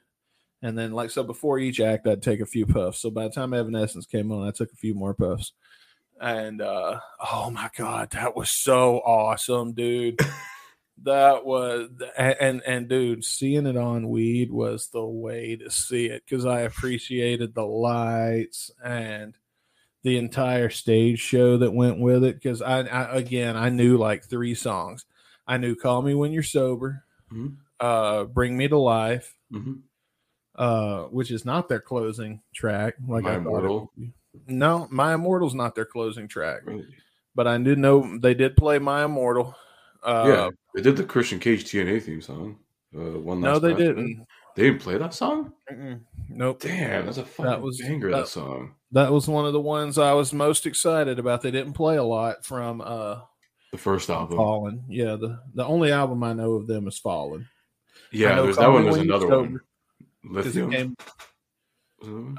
And 0.63 0.79
then, 0.79 0.93
like 0.93 1.11
so, 1.11 1.23
before 1.23 1.59
each 1.59 1.81
act, 1.81 2.07
I'd 2.07 2.23
take 2.23 2.41
a 2.41 2.47
few 2.47 2.65
puffs. 2.65 3.01
So 3.01 3.11
by 3.11 3.25
the 3.25 3.31
time 3.35 3.53
Evanescence 3.53 4.07
came 4.07 4.33
on, 4.33 4.47
I 4.47 4.51
took 4.51 4.73
a 4.73 4.77
few 4.77 4.95
more 4.95 5.13
puffs. 5.13 5.53
And 6.21 6.61
uh, 6.63 7.01
oh 7.33 7.51
my 7.51 7.71
god, 7.77 8.11
that 8.13 8.37
was 8.37 8.51
so 8.51 8.99
awesome, 8.99 9.73
dude! 9.73 10.19
that 11.03 11.45
was 11.45 11.91
and, 12.17 12.37
and 12.41 12.63
and 12.67 12.89
dude, 12.89 13.25
seeing 13.25 13.67
it 13.67 13.77
on 13.77 14.09
weed 14.09 14.51
was 14.53 14.89
the 14.89 15.05
way 15.05 15.57
to 15.57 15.71
see 15.71 16.07
it 16.07 16.25
because 16.25 16.47
I 16.47 16.61
appreciated 16.61 17.55
the 17.55 17.67
lights 17.67 18.71
and 18.83 19.37
the 20.03 20.17
entire 20.19 20.71
stage 20.71 21.19
show 21.19 21.57
that 21.59 21.73
went 21.73 21.99
with 21.99 22.25
it 22.25 22.37
because 22.37 22.63
I, 22.63 22.81
I 22.83 23.17
again 23.17 23.57
I 23.57 23.71
knew 23.71 23.99
like 23.99 24.25
three 24.25 24.55
songs. 24.55 25.07
I 25.47 25.57
knew 25.59 25.75
"Call 25.75 26.03
Me 26.03 26.15
When 26.15 26.33
You're 26.33 26.43
Sober," 26.45 27.05
Mhm. 27.33 27.57
uh, 27.81 28.25
"Bring 28.25 28.57
Me 28.57 28.69
to 28.69 28.79
Life," 28.79 29.37
hmm 29.51 29.75
uh, 30.55 31.05
which 31.07 31.31
is 31.33 31.45
not 31.45 31.69
their 31.69 31.81
closing 31.81 32.41
track. 32.55 32.95
Like 33.09 33.25
My 33.25 33.33
I 33.33 33.35
thought 33.35 33.65
it 33.65 33.69
Immortal? 33.69 33.81
would 33.97 34.01
be. 34.01 34.13
No, 34.47 34.87
My 34.91 35.15
Immortal's 35.15 35.55
not 35.55 35.75
their 35.75 35.85
closing 35.85 36.27
track, 36.29 36.63
Really? 36.65 36.87
but 37.35 37.47
I 37.47 37.57
did 37.59 37.79
know 37.79 38.19
they 38.19 38.35
did 38.35 38.57
play 38.57 38.79
My 38.79 39.05
Immortal. 39.05 39.55
Uh, 40.03 40.25
yeah, 40.27 40.51
they 40.75 40.83
did 40.83 40.97
the 40.97 41.05
Christian 41.05 41.39
Cage 41.39 41.65
TNA 41.65 42.03
theme 42.03 42.21
song. 42.21 42.59
Uh, 42.95 43.19
one 43.21 43.41
no, 43.41 43.59
they 43.59 43.75
didn't. 43.75 44.27
They 44.57 44.65
didn't 44.65 44.83
play 44.83 44.97
that 44.99 45.15
song. 45.15 45.53
Mm-mm. 45.73 46.01
Nope. 46.29 46.61
Damn, 46.61 47.07
that's 47.07 47.19
a 47.19 47.25
fucking 47.25 47.63
was- 47.63 47.81
banger. 47.81 48.11
that- 48.11 48.17
That, 48.19 48.29
song. 48.29 48.75
That 48.93 49.11
was 49.13 49.27
one 49.27 49.47
of 49.47 49.53
the 49.53 49.61
ones 49.61 49.99
I 49.99 50.13
was 50.13 50.33
most 50.33 50.65
excited 50.67 51.19
about. 51.19 51.43
They 51.43 51.51
didn't 51.51 51.73
play 51.73 51.97
a 51.97 52.05
lot 52.05 52.45
from 52.45 52.81
uh 52.81 53.21
The 53.73 53.79
first 53.79 54.11
album. 54.11 54.37
Fallen. 54.37 54.85
Yeah, 54.89 55.17
the 55.17 55.41
the 55.55 55.65
only 55.65 55.91
album 55.91 56.23
I 56.23 56.33
know 56.35 56.53
of 56.53 56.69
them 56.69 56.87
is 56.87 56.99
Fallen. 56.99 57.49
Yeah, 58.13 58.41
there's 58.43 58.57
that 58.59 58.71
one. 58.71 58.85
There's 58.85 58.97
another 58.99 59.27
one. 59.27 59.61
one. 60.23 60.35
'cause 60.45 60.57
it 60.57 60.65
Lithium. 60.67 60.71
came- 60.71 60.97
Mhm. 62.05 62.39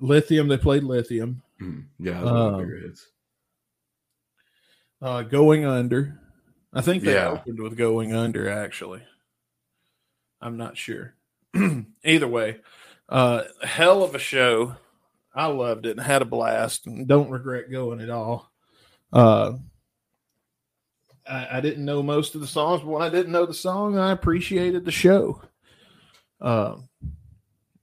Lithium. 0.00 0.48
They 0.48 0.58
played 0.58 0.84
Lithium. 0.84 1.42
Mhm. 1.60 1.86
Yeah, 1.98 2.12
that's 2.12 2.24
one 2.24 2.36
of 2.36 2.52
the 2.58 2.64
um. 2.64 3.08
Uh, 5.02 5.22
Going 5.22 5.64
Under. 5.64 6.20
I 6.72 6.80
think 6.80 7.02
they 7.02 7.14
Yeah. 7.14 7.28
opened 7.30 7.60
with 7.60 7.76
Going 7.76 8.14
Under. 8.14 8.48
Actually, 8.48 9.02
I'm 10.40 10.56
not 10.56 10.76
sure. 10.76 11.14
Either 12.04 12.28
way, 12.28 12.60
uh, 13.08 13.44
hell 13.62 14.02
of 14.02 14.14
a 14.14 14.18
show. 14.18 14.76
I 15.34 15.46
loved 15.46 15.84
it 15.86 15.96
and 15.98 16.00
had 16.00 16.22
a 16.22 16.26
blast. 16.26 16.86
And 16.86 17.06
don't 17.06 17.30
regret 17.30 17.70
going 17.70 18.00
at 18.00 18.08
all. 18.10 18.50
Uh, 19.12 19.54
I, 21.28 21.58
I 21.58 21.60
didn't 21.60 21.84
know 21.84 22.02
most 22.02 22.34
of 22.34 22.40
the 22.40 22.46
songs, 22.46 22.80
but 22.82 22.88
when 22.90 23.02
I 23.02 23.10
didn't 23.10 23.32
know 23.32 23.44
the 23.46 23.52
song, 23.54 23.98
I 23.98 24.12
appreciated 24.12 24.84
the 24.84 24.92
show. 24.92 25.42
It 26.40 26.78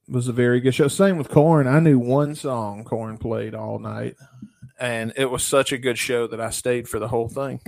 was 0.07 0.27
a 0.27 0.33
very 0.33 0.59
good 0.59 0.75
show. 0.75 0.87
Same 0.87 1.17
with 1.17 1.29
Korn. 1.29 1.67
I 1.67 1.79
knew 1.79 1.99
one 1.99 2.35
song 2.35 2.83
Korn 2.83 3.17
played 3.17 3.55
all 3.55 3.79
night, 3.79 4.15
and 4.79 5.13
it 5.15 5.29
was 5.29 5.43
such 5.43 5.71
a 5.71 5.77
good 5.77 5.97
show 5.97 6.27
that 6.27 6.41
I 6.41 6.49
stayed 6.49 6.87
for 6.87 6.99
the 6.99 7.07
whole 7.07 7.29
thing. 7.29 7.61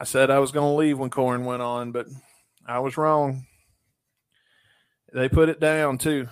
I 0.00 0.04
said 0.04 0.30
I 0.30 0.38
was 0.38 0.52
going 0.52 0.72
to 0.72 0.78
leave 0.78 0.98
when 0.98 1.10
Korn 1.10 1.44
went 1.44 1.62
on, 1.62 1.90
but 1.90 2.06
I 2.66 2.78
was 2.78 2.96
wrong. 2.96 3.46
They 5.12 5.28
put 5.28 5.48
it 5.48 5.58
down 5.58 5.98
too. 5.98 6.28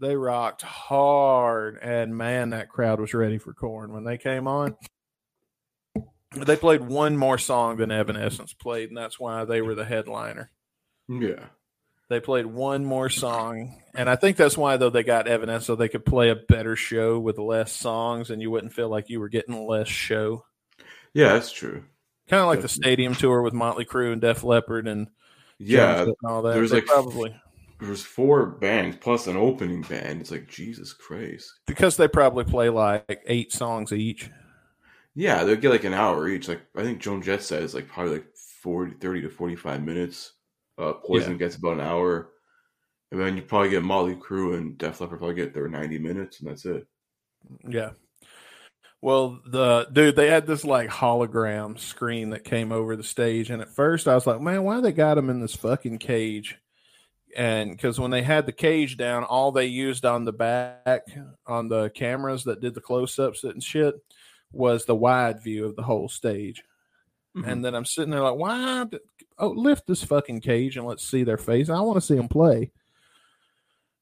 They 0.00 0.16
rocked 0.16 0.62
hard, 0.62 1.78
and 1.82 2.16
man, 2.16 2.50
that 2.50 2.68
crowd 2.68 3.00
was 3.00 3.14
ready 3.14 3.38
for 3.38 3.52
Korn 3.52 3.92
when 3.92 4.04
they 4.04 4.18
came 4.18 4.46
on. 4.46 4.76
They 6.36 6.56
played 6.56 6.82
one 6.82 7.16
more 7.16 7.38
song 7.38 7.76
than 7.76 7.90
Evanescence 7.90 8.52
played, 8.52 8.88
and 8.88 8.96
that's 8.98 9.18
why 9.18 9.44
they 9.44 9.60
were 9.62 9.74
the 9.74 9.84
headliner. 9.84 10.50
Yeah. 11.08 11.46
They 12.08 12.20
played 12.20 12.46
one 12.46 12.84
more 12.86 13.10
song, 13.10 13.80
and 13.94 14.08
I 14.08 14.16
think 14.16 14.38
that's 14.38 14.56
why 14.56 14.78
though 14.78 14.88
they 14.88 15.02
got 15.02 15.28
Evanescence 15.28 15.66
so 15.66 15.76
they 15.76 15.90
could 15.90 16.06
play 16.06 16.30
a 16.30 16.36
better 16.36 16.74
show 16.74 17.18
with 17.18 17.38
less 17.38 17.70
songs, 17.72 18.30
and 18.30 18.40
you 18.40 18.50
wouldn't 18.50 18.72
feel 18.72 18.88
like 18.88 19.10
you 19.10 19.20
were 19.20 19.28
getting 19.28 19.66
less 19.66 19.88
show. 19.88 20.44
Yeah, 21.12 21.34
that's 21.34 21.52
true. 21.52 21.84
Kind 22.30 22.40
of 22.40 22.46
like 22.48 22.60
the 22.60 22.68
Definitely. 22.68 22.82
stadium 22.82 23.14
tour 23.14 23.42
with 23.42 23.52
Motley 23.52 23.84
Crue 23.84 24.12
and 24.12 24.20
Def 24.22 24.42
Leppard 24.42 24.88
and 24.88 25.08
Yeah, 25.58 26.02
and 26.04 26.14
all 26.24 26.40
that. 26.42 26.54
there's 26.54 26.72
like- 26.72 26.86
probably 26.86 27.34
there's 27.80 28.02
four 28.02 28.44
bands 28.46 28.96
plus 29.00 29.26
an 29.26 29.36
opening 29.36 29.82
band. 29.82 30.20
It's 30.20 30.30
like 30.30 30.48
Jesus 30.48 30.92
Christ. 30.94 31.52
because 31.66 31.96
they 31.96 32.08
probably 32.08 32.44
play 32.44 32.70
like 32.70 33.22
eight 33.26 33.52
songs 33.52 33.92
each. 33.92 34.30
Yeah, 35.14 35.44
they'll 35.44 35.56
get 35.56 35.70
like 35.70 35.84
an 35.84 35.94
hour 35.94 36.26
each. 36.28 36.48
Like 36.48 36.62
I 36.74 36.82
think 36.84 37.00
Joan 37.00 37.20
Jett 37.22 37.42
says 37.42 37.74
like 37.74 37.86
probably 37.88 38.14
like 38.14 38.26
40, 38.62 38.94
30 38.98 39.22
to 39.22 39.28
forty 39.28 39.56
five 39.56 39.82
minutes. 39.82 40.32
Uh, 40.78 40.92
Poison 40.92 41.36
gets 41.36 41.56
about 41.56 41.74
an 41.74 41.80
hour, 41.80 42.30
and 43.10 43.20
then 43.20 43.36
you 43.36 43.42
probably 43.42 43.70
get 43.70 43.82
Motley 43.82 44.14
Crue 44.14 44.56
and 44.56 44.78
Def 44.78 45.00
Leppard 45.00 45.18
probably 45.18 45.34
get 45.34 45.52
their 45.52 45.68
ninety 45.68 45.98
minutes, 45.98 46.40
and 46.40 46.48
that's 46.48 46.64
it. 46.64 46.86
Yeah. 47.66 47.90
Well, 49.00 49.40
the 49.46 49.88
dude, 49.92 50.16
they 50.16 50.28
had 50.28 50.46
this 50.46 50.64
like 50.64 50.88
hologram 50.88 51.78
screen 51.78 52.30
that 52.30 52.44
came 52.44 52.72
over 52.72 52.96
the 52.96 53.02
stage, 53.02 53.50
and 53.50 53.62
at 53.62 53.74
first 53.74 54.08
I 54.08 54.14
was 54.14 54.26
like, 54.26 54.40
"Man, 54.40 54.62
why 54.64 54.80
they 54.80 54.92
got 54.92 55.18
him 55.18 55.30
in 55.30 55.40
this 55.40 55.56
fucking 55.56 55.98
cage?" 55.98 56.58
And 57.36 57.70
because 57.70 58.00
when 58.00 58.10
they 58.10 58.22
had 58.22 58.46
the 58.46 58.52
cage 58.52 58.96
down, 58.96 59.22
all 59.24 59.52
they 59.52 59.66
used 59.66 60.04
on 60.04 60.24
the 60.24 60.32
back 60.32 61.06
on 61.46 61.68
the 61.68 61.90
cameras 61.90 62.44
that 62.44 62.60
did 62.60 62.74
the 62.74 62.80
close-ups 62.80 63.44
and 63.44 63.62
shit 63.62 63.94
was 64.50 64.84
the 64.84 64.96
wide 64.96 65.42
view 65.42 65.66
of 65.66 65.76
the 65.76 65.82
whole 65.82 66.08
stage. 66.08 66.64
And 67.44 67.64
then 67.64 67.74
I'm 67.74 67.84
sitting 67.84 68.10
there 68.10 68.22
like, 68.22 68.34
"Why? 68.34 68.86
Oh, 69.38 69.48
lift 69.50 69.86
this 69.86 70.02
fucking 70.02 70.40
cage 70.40 70.76
and 70.76 70.86
let's 70.86 71.04
see 71.04 71.22
their 71.24 71.38
face. 71.38 71.68
I 71.68 71.80
want 71.80 71.96
to 71.96 72.00
see 72.06 72.16
them 72.16 72.28
play." 72.28 72.72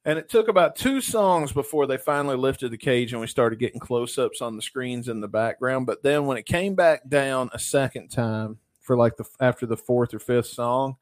And 0.05 0.19
it 0.21 0.29
took 0.29 0.47
about 0.47 0.77
two 0.77 1.01
songs 1.01 1.51
before 1.53 1.87
they 1.89 1.97
finally 1.97 2.37
lifted 2.37 2.71
the 2.71 2.79
cage 2.79 3.13
and 3.13 3.21
we 3.21 3.27
started 3.27 3.59
getting 3.59 3.81
close 3.81 4.17
ups 4.19 4.41
on 4.41 4.55
the 4.55 4.63
screens 4.63 5.09
in 5.09 5.21
the 5.21 5.27
background. 5.27 5.87
But 5.87 6.05
then 6.05 6.27
when 6.27 6.37
it 6.37 6.47
came 6.47 6.77
back 6.77 7.09
down 7.09 7.51
a 7.53 7.59
second 7.59 8.11
time 8.11 8.59
for 8.81 8.97
like 8.97 9.17
the 9.17 9.25
after 9.41 9.67
the 9.67 9.77
fourth 9.77 10.15
or 10.15 10.21
fifth 10.21 10.47
song, 10.47 10.95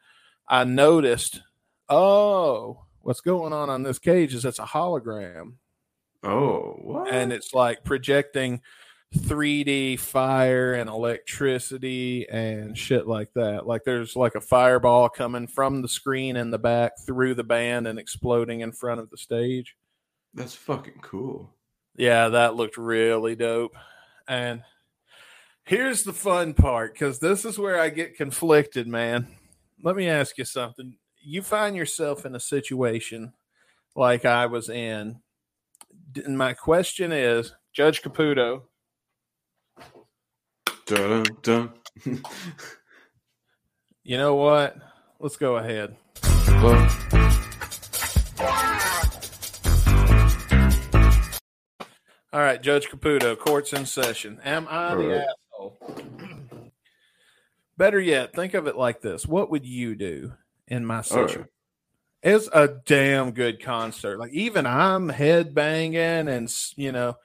I 0.48 0.64
noticed, 0.64 1.42
oh, 1.90 2.84
what's 3.02 3.20
going 3.20 3.52
on 3.52 3.68
on 3.68 3.82
this 3.82 3.98
cage 3.98 4.32
is 4.34 4.46
it's 4.46 4.58
a 4.58 4.62
hologram 4.64 5.54
Oh, 6.22 6.78
what? 6.80 7.12
and 7.12 7.30
it's 7.30 7.52
like 7.52 7.84
projecting 7.84 8.62
3D 9.14 9.98
fire 9.98 10.74
and 10.74 10.90
electricity 10.90 12.28
and 12.28 12.76
shit 12.76 13.06
like 13.06 13.32
that. 13.34 13.66
Like 13.66 13.84
there's 13.84 14.16
like 14.16 14.34
a 14.34 14.40
fireball 14.40 15.08
coming 15.08 15.46
from 15.46 15.82
the 15.82 15.88
screen 15.88 16.36
in 16.36 16.50
the 16.50 16.58
back 16.58 16.92
through 17.06 17.34
the 17.34 17.44
band 17.44 17.86
and 17.86 17.98
exploding 17.98 18.60
in 18.60 18.72
front 18.72 19.00
of 19.00 19.10
the 19.10 19.16
stage. 19.16 19.76
that's 20.34 20.54
fucking 20.54 21.00
cool. 21.00 21.50
Yeah, 21.96 22.28
that 22.30 22.56
looked 22.56 22.76
really 22.76 23.36
dope. 23.36 23.76
And 24.26 24.62
here's 25.64 26.02
the 26.02 26.12
fun 26.12 26.54
part 26.54 26.92
because 26.92 27.18
this 27.18 27.44
is 27.44 27.58
where 27.58 27.78
I 27.78 27.88
get 27.88 28.16
conflicted, 28.16 28.86
man. 28.86 29.28
Let 29.82 29.96
me 29.96 30.08
ask 30.08 30.38
you 30.38 30.44
something. 30.44 30.96
You 31.22 31.42
find 31.42 31.76
yourself 31.76 32.26
in 32.26 32.34
a 32.34 32.40
situation 32.40 33.32
like 33.94 34.24
I 34.24 34.46
was 34.46 34.68
in. 34.68 35.20
And 36.24 36.38
my 36.38 36.52
question 36.52 37.12
is 37.12 37.52
Judge 37.72 38.02
Caputo, 38.02 38.62
Dun, 40.86 41.24
dun. 41.42 41.72
you 44.04 44.18
know 44.18 44.34
what? 44.34 44.76
Let's 45.18 45.36
go 45.36 45.56
ahead. 45.56 45.96
All 52.32 52.40
right, 52.40 52.60
Judge 52.60 52.88
Caputo, 52.88 53.38
court's 53.38 53.72
in 53.72 53.86
session. 53.86 54.40
Am 54.44 54.66
I 54.68 54.94
the 54.94 55.06
right. 55.08 55.26
asshole? 55.52 55.78
Better 57.78 58.00
yet, 58.00 58.34
think 58.34 58.52
of 58.52 58.66
it 58.66 58.76
like 58.76 59.00
this. 59.00 59.24
What 59.26 59.50
would 59.50 59.64
you 59.64 59.94
do 59.94 60.32
in 60.68 60.84
my 60.84 61.00
situation? 61.00 61.42
right. 61.42 61.50
It's 62.24 62.48
a 62.52 62.68
damn 62.68 63.32
good 63.32 63.62
concert. 63.62 64.18
Like 64.18 64.32
even 64.32 64.66
I'm 64.66 65.10
headbanging 65.10 66.28
and 66.28 66.52
you 66.76 66.92
know 66.92 67.16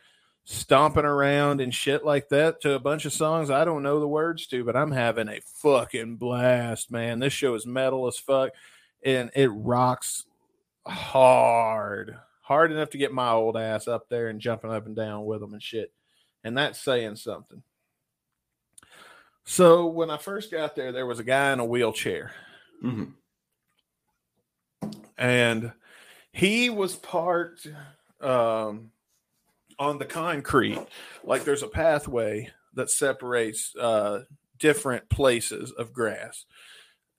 stomping 0.52 1.06
around 1.06 1.62
and 1.62 1.72
shit 1.74 2.04
like 2.04 2.28
that 2.30 2.60
to 2.60 2.74
a 2.74 2.80
bunch 2.80 3.06
of 3.06 3.14
songs 3.14 3.52
I 3.52 3.66
don't 3.66 3.84
know 3.84 4.00
the 4.00 4.08
words 4.08 4.48
to, 4.48 4.64
but 4.64 4.76
I'm 4.76 4.90
having 4.92 5.30
a 5.30 5.42
fucking 5.62 6.16
blast, 6.16 6.90
man. 6.90 7.20
This 7.20 7.34
show 7.34 7.54
is 7.54 7.68
metal 7.68 8.08
as 8.08 8.18
fuck 8.18 8.54
and 9.06 9.30
it 9.36 9.50
rocks 9.50 10.26
hard. 10.88 12.18
Hard 12.42 12.72
enough 12.72 12.90
to 12.90 12.98
get 12.98 13.14
my 13.14 13.30
old 13.30 13.58
ass 13.58 13.88
up 13.88 14.10
there 14.10 14.28
and 14.30 14.42
jumping 14.42 14.72
up 14.72 14.88
and 14.88 14.96
down 14.96 15.24
with 15.26 15.40
them 15.40 15.54
and 15.54 15.62
shit. 15.62 15.94
And 16.44 16.58
that's 16.58 16.82
saying 16.82 17.18
something. 17.18 17.62
So 19.44 19.86
when 19.86 20.10
I 20.10 20.18
first 20.18 20.50
got 20.50 20.76
there, 20.76 20.92
there 20.92 21.06
was 21.06 21.20
a 21.20 21.24
guy 21.24 21.54
in 21.54 21.60
a 21.60 21.66
wheelchair 21.66 22.32
Mhm. 22.84 23.14
and 25.16 25.74
he 26.32 26.72
was 26.72 26.96
parked 26.96 27.68
um, 28.20 28.92
on 29.80 29.98
the 29.98 30.06
concrete. 30.06 30.78
Like 31.24 31.44
there's 31.46 31.64
a 31.64 31.68
pathway 31.68 32.50
that 32.76 32.92
separates 32.92 33.74
uh, 33.76 34.24
different 34.60 35.10
places 35.10 35.72
of 35.72 35.94
grass, 35.94 36.46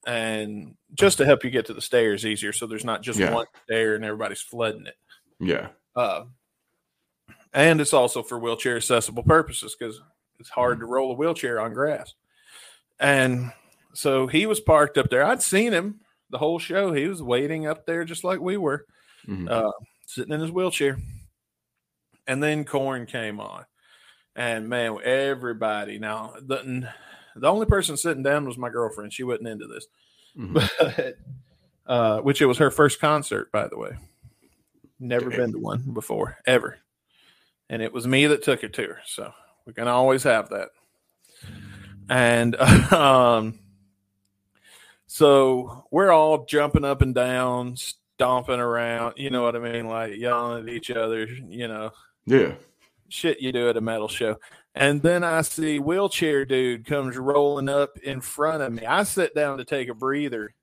and 0.06 0.76
just 0.94 1.18
to 1.18 1.24
help 1.24 1.42
you 1.42 1.50
get 1.50 1.66
to 1.66 1.74
the 1.74 1.80
stairs 1.80 2.24
easier, 2.24 2.52
so 2.52 2.66
there's 2.66 2.84
not 2.84 3.02
just 3.02 3.18
Yeah. 3.18 3.34
one 3.34 3.46
stair 3.64 3.94
and 3.94 4.04
everybody's 4.04 4.40
flooding 4.42 4.86
it. 4.86 4.96
Yeah. 5.40 5.68
Uh, 5.96 6.24
and 7.52 7.80
it's 7.80 7.92
also 7.92 8.22
for 8.22 8.38
wheelchair 8.38 8.76
accessible 8.76 9.24
purposes 9.24 9.74
because 9.78 10.00
it's 10.38 10.50
hard 10.50 10.78
to 10.80 10.86
roll 10.86 11.10
a 11.10 11.14
wheelchair 11.14 11.60
on 11.60 11.72
grass. 11.74 12.14
And 13.00 13.52
so 13.92 14.26
he 14.26 14.46
was 14.46 14.60
parked 14.60 14.96
up 14.98 15.10
there. 15.10 15.24
I'd 15.24 15.42
seen 15.42 15.72
him 15.72 16.00
the 16.30 16.38
whole 16.38 16.58
show. 16.58 16.92
He 16.92 17.08
was 17.08 17.22
waiting 17.22 17.66
up 17.66 17.86
there 17.86 18.04
just 18.04 18.22
like 18.22 18.38
we 18.40 18.56
were, 18.56 18.86
Mhm. 19.26 19.50
uh, 19.50 19.72
sitting 20.06 20.32
in 20.32 20.40
his 20.40 20.52
wheelchair. 20.52 20.96
And 22.30 22.40
then 22.40 22.64
Korn 22.64 23.06
came 23.06 23.40
on. 23.40 23.64
And 24.36 24.68
man, 24.68 24.98
everybody 25.02 25.98
now 25.98 26.34
the 26.40 26.88
the 27.34 27.48
only 27.48 27.66
person 27.66 27.96
sitting 27.96 28.22
down 28.22 28.46
was 28.46 28.56
my 28.56 28.68
girlfriend. 28.68 29.12
She 29.12 29.24
wasn't 29.24 29.48
into 29.48 29.66
this. 29.66 29.86
Mhm. 30.38 30.70
But 31.86 31.92
uh, 31.92 32.20
which 32.20 32.40
it 32.40 32.46
was 32.46 32.58
her 32.58 32.70
first 32.70 33.00
concert, 33.00 33.50
by 33.50 33.66
the 33.66 33.76
way. 33.76 33.90
Never 35.00 35.28
Damn. 35.30 35.38
been 35.40 35.52
to 35.54 35.58
one 35.58 35.82
before, 35.92 36.38
ever. 36.46 36.78
And 37.68 37.82
it 37.82 37.92
was 37.92 38.06
me 38.06 38.28
that 38.28 38.44
took 38.44 38.62
her 38.62 38.68
to 38.68 38.82
her. 38.86 39.00
So 39.06 39.32
we 39.66 39.72
can 39.72 39.88
always 39.88 40.22
have 40.22 40.50
that. 40.50 40.68
And 42.08 42.54
um, 42.92 43.58
so 45.08 45.84
we're 45.90 46.12
all 46.12 46.44
jumping 46.44 46.84
up 46.84 47.02
and 47.02 47.12
down, 47.12 47.74
stomping 47.76 48.60
around, 48.60 49.14
you 49.16 49.30
know 49.30 49.42
what 49.42 49.56
I 49.56 49.58
mean? 49.58 49.88
Like 49.88 50.14
yelling 50.16 50.68
at 50.68 50.72
each 50.72 50.92
other, 50.92 51.24
you 51.26 51.66
know, 51.66 51.90
Yeah. 52.26 52.54
shit 53.08 53.40
you 53.40 53.52
do 53.52 53.68
at 53.68 53.76
a 53.76 53.80
metal 53.80 54.08
show. 54.08 54.36
And 54.74 55.02
then 55.02 55.24
I 55.24 55.42
see 55.42 55.78
wheelchair 55.80 56.44
dude 56.44 56.86
comes 56.86 57.16
rolling 57.16 57.68
up 57.68 57.98
in 57.98 58.20
front 58.20 58.62
of 58.62 58.72
me. 58.72 58.86
I 58.86 59.02
sit 59.02 59.34
down 59.34 59.58
to 59.58 59.64
take 59.64 59.88
a 59.88 59.94
breather, 59.94 60.54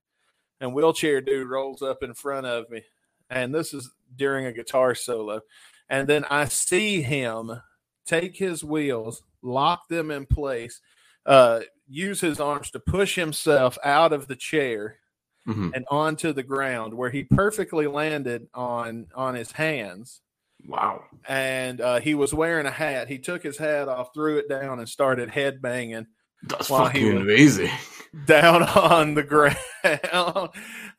and 0.61 0.73
wheelchair 0.73 1.19
dude 1.21 1.49
rolls 1.49 1.81
up 1.81 2.03
in 2.03 2.13
front 2.13 2.45
of 2.45 2.69
me. 2.69 2.83
And 3.29 3.53
this 3.53 3.73
is 3.73 3.91
during 4.15 4.45
a 4.45 4.53
guitar 4.53 4.95
solo. 4.95 5.41
And 5.89 6.07
then 6.07 6.25
I 6.29 6.45
see 6.45 7.01
him 7.01 7.61
take 8.05 8.37
his 8.37 8.63
wheels, 8.63 9.23
lock 9.41 9.89
them 9.89 10.09
in 10.09 10.25
place, 10.25 10.79
uh, 11.25 11.61
use 11.89 12.21
his 12.21 12.39
arms 12.39 12.71
to 12.71 12.79
push 12.79 13.15
himself 13.15 13.77
out 13.83 14.13
of 14.13 14.27
the 14.27 14.35
chair 14.35 14.97
hmm 15.45 15.69
and 15.73 15.85
onto 15.89 16.33
the 16.33 16.43
ground 16.43 16.93
where 16.93 17.09
he 17.09 17.23
perfectly 17.23 17.87
landed 17.87 18.47
on 18.53 19.07
on 19.15 19.33
his 19.33 19.53
hands 19.53 20.21
Wow. 20.65 21.03
and 21.27 21.79
uh, 21.81 21.99
he 21.99 22.13
was 22.15 22.33
wearing 22.33 22.65
a 22.65 22.71
hat. 22.71 23.07
He 23.07 23.19
took 23.19 23.43
his 23.43 23.57
hat 23.57 23.87
off, 23.87 24.13
threw 24.13 24.37
it 24.37 24.49
down, 24.49 24.79
and 24.79 24.89
started 24.89 25.29
headbanging 25.29 26.07
That's 26.43 26.67
fucking 26.67 27.17
amazing. 27.17 27.69
down 28.25 28.63
on 28.63 29.13
the 29.13 29.23
ground. 29.23 29.57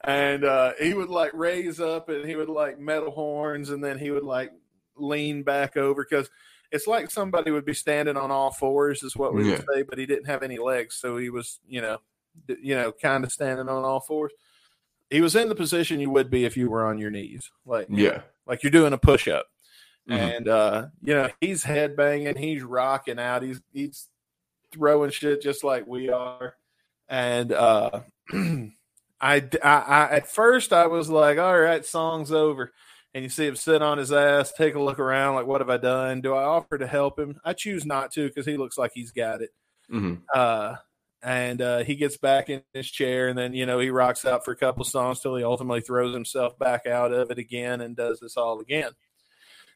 and 0.05 0.45
uh, 0.45 0.73
he 0.81 0.95
would 0.95 1.09
like 1.11 1.33
raise 1.35 1.81
up 1.81 2.09
and 2.09 2.27
he 2.29 2.37
would 2.37 2.49
like 2.49 2.79
metal 2.79 3.11
horns, 3.11 3.71
and 3.71 3.83
then 3.83 3.99
he 3.99 4.11
would 4.11 4.23
like 4.25 4.53
lean 4.97 5.43
back 5.43 5.77
over 5.77 6.05
because 6.09 6.31
it's 6.71 6.87
like 6.87 7.11
somebody 7.11 7.51
would 7.51 7.65
be 7.65 7.75
standing 7.75 8.17
on 8.17 8.31
all 8.31 8.51
fours, 8.53 9.03
is 9.03 9.17
what 9.17 9.35
we 9.35 9.45
would 9.45 9.65
say, 9.75 9.83
but 9.83 9.99
he 9.99 10.07
didn't 10.07 10.27
have 10.27 10.43
any 10.43 10.59
legs, 10.59 10.95
so 10.97 11.17
he 11.17 11.31
was, 11.31 11.61
you 11.67 11.81
know, 11.81 11.99
d- 12.47 12.57
you 12.63 12.75
know, 12.75 12.93
kind 12.93 13.25
of 13.25 13.33
standing 13.33 13.69
on 13.69 13.85
all 13.85 14.01
fours. 14.01 14.33
He 15.11 15.23
was 15.23 15.35
in 15.35 15.49
the 15.49 15.55
position 15.55 16.01
you 16.01 16.11
would 16.11 16.31
be 16.31 16.45
if 16.45 16.57
you 16.59 16.69
were 16.69 16.85
on 16.87 16.99
your 16.99 17.11
knees, 17.11 17.51
like 17.65 17.87
Yeah. 17.91 18.21
Like 18.49 18.63
you're 18.63 18.73
doing 18.73 18.93
a 18.93 18.99
push 18.99 19.29
up. 19.29 19.47
Mhm. 20.09 20.37
And 20.37 20.49
uh, 20.49 20.87
you 21.03 21.15
know, 21.15 21.31
he's 21.41 21.63
headbanging, 21.65 22.39
he's 22.39 22.63
rocking 22.63 23.19
out, 23.19 23.43
he's 23.43 23.61
he's 23.73 24.09
throwing 24.73 25.11
shit 25.11 25.43
just 25.43 25.63
like 25.63 25.87
we 25.87 26.09
are. 26.11 26.55
And 27.09 27.53
uh 27.53 28.01
I, 28.33 28.69
I, 29.21 29.41
I 29.63 30.09
at 30.13 30.31
first 30.31 30.73
I 30.73 30.87
was 30.87 31.09
like, 31.11 31.39
all 31.39 31.59
right, 31.59 31.85
song's 31.85 32.33
over. 32.33 32.73
And 33.15 33.25
you 33.25 33.31
see 33.31 33.47
him 33.47 33.57
sit 33.57 33.83
on 33.83 33.99
his 33.99 34.13
ass, 34.13 34.53
take 34.53 34.75
a 34.75 34.81
look 34.83 34.99
around, 34.99 35.35
like, 35.35 35.47
what 35.47 35.63
have 35.63 35.71
I 35.71 35.79
done? 35.79 36.21
Do 36.21 36.35
I 36.35 36.45
offer 36.45 36.77
to 36.79 36.87
help 36.87 37.19
him? 37.19 37.41
I 37.43 37.55
choose 37.55 37.87
not 37.87 38.13
to 38.13 38.29
because 38.29 38.45
he 38.47 38.57
looks 38.59 38.77
like 38.79 38.93
he's 38.95 39.11
got 39.13 39.41
it. 39.41 39.51
hmm 39.91 40.15
Uh, 40.33 40.77
and 41.23 41.61
uh, 41.61 41.79
he 41.85 41.97
gets 41.97 42.17
back 42.17 42.49
in 42.49 42.63
his 42.75 42.91
chair, 42.91 43.29
and 43.29 43.37
then 43.39 43.53
you 43.53 43.67
know 43.67 43.79
he 43.79 43.91
rocks 43.91 44.25
out 44.25 44.45
for 44.45 44.53
a 44.53 44.57
couple 44.57 44.85
songs 44.85 45.21
till 45.21 45.37
he 45.37 45.45
ultimately 45.45 45.81
throws 45.81 46.15
himself 46.15 46.59
back 46.59 46.87
out 46.87 47.13
of 47.13 47.31
it 47.31 47.39
again 47.39 47.81
and 47.81 47.97
does 47.97 48.21
this 48.21 48.37
all 48.37 48.61
again. 48.61 48.93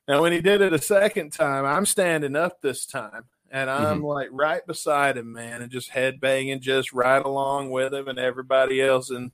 Now, 0.08 0.22
when 0.22 0.32
he 0.32 0.40
did 0.40 0.60
it 0.60 0.72
a 0.72 0.80
second 0.80 1.32
time, 1.32 1.64
I'm 1.64 1.86
standing 1.86 2.34
up 2.36 2.60
this 2.60 2.86
time, 2.86 3.24
and 3.50 3.70
I'm 3.70 4.02
like 4.02 4.28
right 4.32 4.66
beside 4.66 5.16
him, 5.16 5.32
man, 5.32 5.62
and 5.62 5.70
just 5.70 5.90
head 5.90 6.20
banging, 6.20 6.60
just 6.60 6.92
right 6.92 7.24
along 7.24 7.70
with 7.70 7.94
him 7.94 8.08
and 8.08 8.18
everybody 8.18 8.80
else, 8.82 9.10
and 9.10 9.30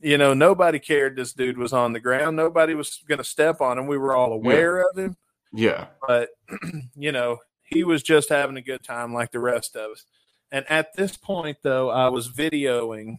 you 0.00 0.18
know 0.18 0.34
nobody 0.34 0.78
cared 0.78 1.16
this 1.16 1.32
dude 1.32 1.58
was 1.58 1.72
on 1.72 1.92
the 1.92 2.00
ground. 2.00 2.36
Nobody 2.36 2.74
was 2.74 3.00
going 3.08 3.18
to 3.18 3.24
step 3.24 3.60
on 3.60 3.78
him. 3.78 3.86
We 3.86 3.98
were 3.98 4.14
all 4.14 4.32
aware 4.32 4.80
of 4.80 4.96
him 4.98 5.16
Yeah. 5.52 5.86
but 6.06 6.30
you 6.96 7.12
know 7.12 7.38
he 7.62 7.84
was 7.84 8.02
just 8.02 8.28
having 8.28 8.56
a 8.56 8.62
good 8.62 8.82
time 8.82 9.14
like 9.14 9.30
the 9.30 9.38
rest 9.38 9.76
of 9.76 9.92
us 9.92 10.04
and 10.52 10.64
at 10.70 10.94
this 10.94 11.16
point 11.16 11.56
though 11.62 11.90
i 11.90 12.08
was 12.08 12.28
videoing 12.30 13.18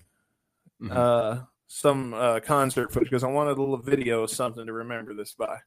Mhm. 0.81 0.91
uh 0.95 1.41
some 1.67 2.13
uh 2.13 2.39
concert 2.39 2.91
footage 2.93 3.09
because 3.09 3.23
i 3.23 3.27
wanted 3.27 3.57
a 3.57 3.61
little 3.61 3.77
video 3.77 4.23
of 4.23 4.29
something 4.31 4.65
to 4.65 4.73
remember 4.73 5.13
this 5.13 5.33
by 5.33 5.57